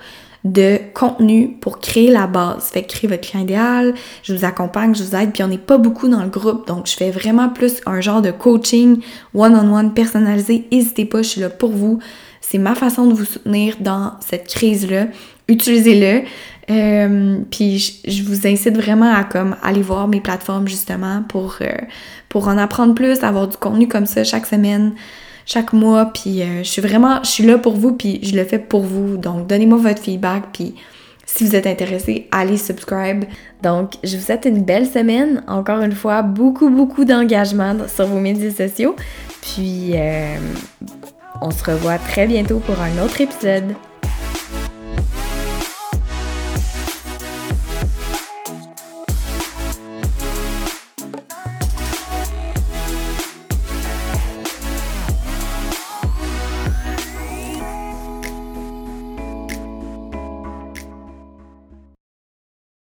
de 0.53 0.79
contenu 0.95 1.57
pour 1.61 1.81
créer 1.81 2.11
la 2.11 2.27
base. 2.27 2.67
Fait 2.67 2.83
créer 2.85 3.09
votre 3.09 3.29
client 3.29 3.43
idéal, 3.43 3.95
je 4.23 4.35
vous 4.35 4.45
accompagne, 4.45 4.95
je 4.95 5.03
vous 5.03 5.17
aide, 5.17 5.33
puis 5.33 5.43
on 5.43 5.49
n'est 5.49 5.59
pas 5.59 5.79
beaucoup 5.79 6.09
dans 6.09 6.23
le 6.23 6.29
groupe, 6.29 6.67
donc 6.67 6.87
je 6.87 6.95
fais 6.95 7.11
vraiment 7.11 7.49
plus 7.49 7.81
un 7.87 8.01
genre 8.01 8.23
de 8.23 8.31
coaching 8.31 9.01
one-on-one 9.35 9.93
personnalisé. 9.93 10.67
N'hésitez 10.71 11.05
pas, 11.05 11.23
je 11.23 11.29
suis 11.29 11.41
là 11.41 11.51
pour 11.51 11.71
vous. 11.71 11.99
C'est 12.41 12.59
ma 12.59 12.75
façon 12.75 13.07
de 13.07 13.15
vous 13.15 13.25
soutenir 13.25 13.77
dans 13.81 14.13
cette 14.21 14.47
crise-là. 14.47 15.07
Utilisez-le. 15.49 16.23
Euh, 16.69 17.39
puis 17.51 18.01
je, 18.07 18.23
vous 18.25 18.47
incite 18.47 18.77
vraiment 18.77 19.13
à 19.13 19.23
comme 19.23 19.57
aller 19.63 19.83
voir 19.83 20.09
mes 20.09 20.21
plateformes 20.21 20.67
justement 20.67 21.23
pour, 21.29 21.59
euh, 21.61 21.71
pour 22.29 22.49
en 22.49 22.59
apprendre 22.59 22.95
plus, 22.95 23.23
avoir 23.23 23.47
du 23.49 23.57
contenu 23.57 23.87
comme 23.87 24.07
ça 24.07 24.25
chaque 24.25 24.47
semaine 24.47 24.93
chaque 25.47 25.73
mois. 25.73 26.11
Puis 26.13 26.43
euh, 26.43 26.59
je 26.59 26.69
suis 26.69 26.83
vraiment, 26.83 27.21
je 27.23 27.31
suis 27.31 27.47
là 27.47 27.57
pour 27.57 27.75
vous, 27.75 27.93
puis 27.93 28.21
je 28.23 28.37
le 28.37 28.45
fais 28.45 28.59
pour 28.59 28.83
vous. 28.83 29.17
Donc 29.17 29.47
donnez-moi 29.47 29.79
votre 29.79 30.03
feedback, 30.03 30.45
puis 30.53 30.75
si 31.25 31.45
vous 31.45 31.57
êtes 31.57 31.67
intéressé, 31.67 32.29
allez 32.31 32.59
subscribe. 32.59 33.25
Donc 33.63 33.95
je 34.05 34.17
vous 34.17 34.23
souhaite 34.23 34.45
une 34.45 34.63
belle 34.63 34.87
semaine. 34.87 35.43
Encore 35.49 35.81
une 35.81 35.93
fois, 35.93 36.23
beaucoup, 36.23 36.69
beaucoup 36.69 37.05
d'engagement 37.05 37.75
sur 37.89 38.07
vos 38.07 38.21
médias 38.21 38.51
sociaux. 38.51 38.95
Puis 39.41 39.93
euh, 39.95 40.37
on 41.41 41.51
se 41.51 41.65
revoit 41.65 41.99
très 41.99 42.27
bientôt 42.27 42.59
pour 42.59 42.77
un 42.81 43.05
autre 43.05 43.21
épisode. 43.21 43.75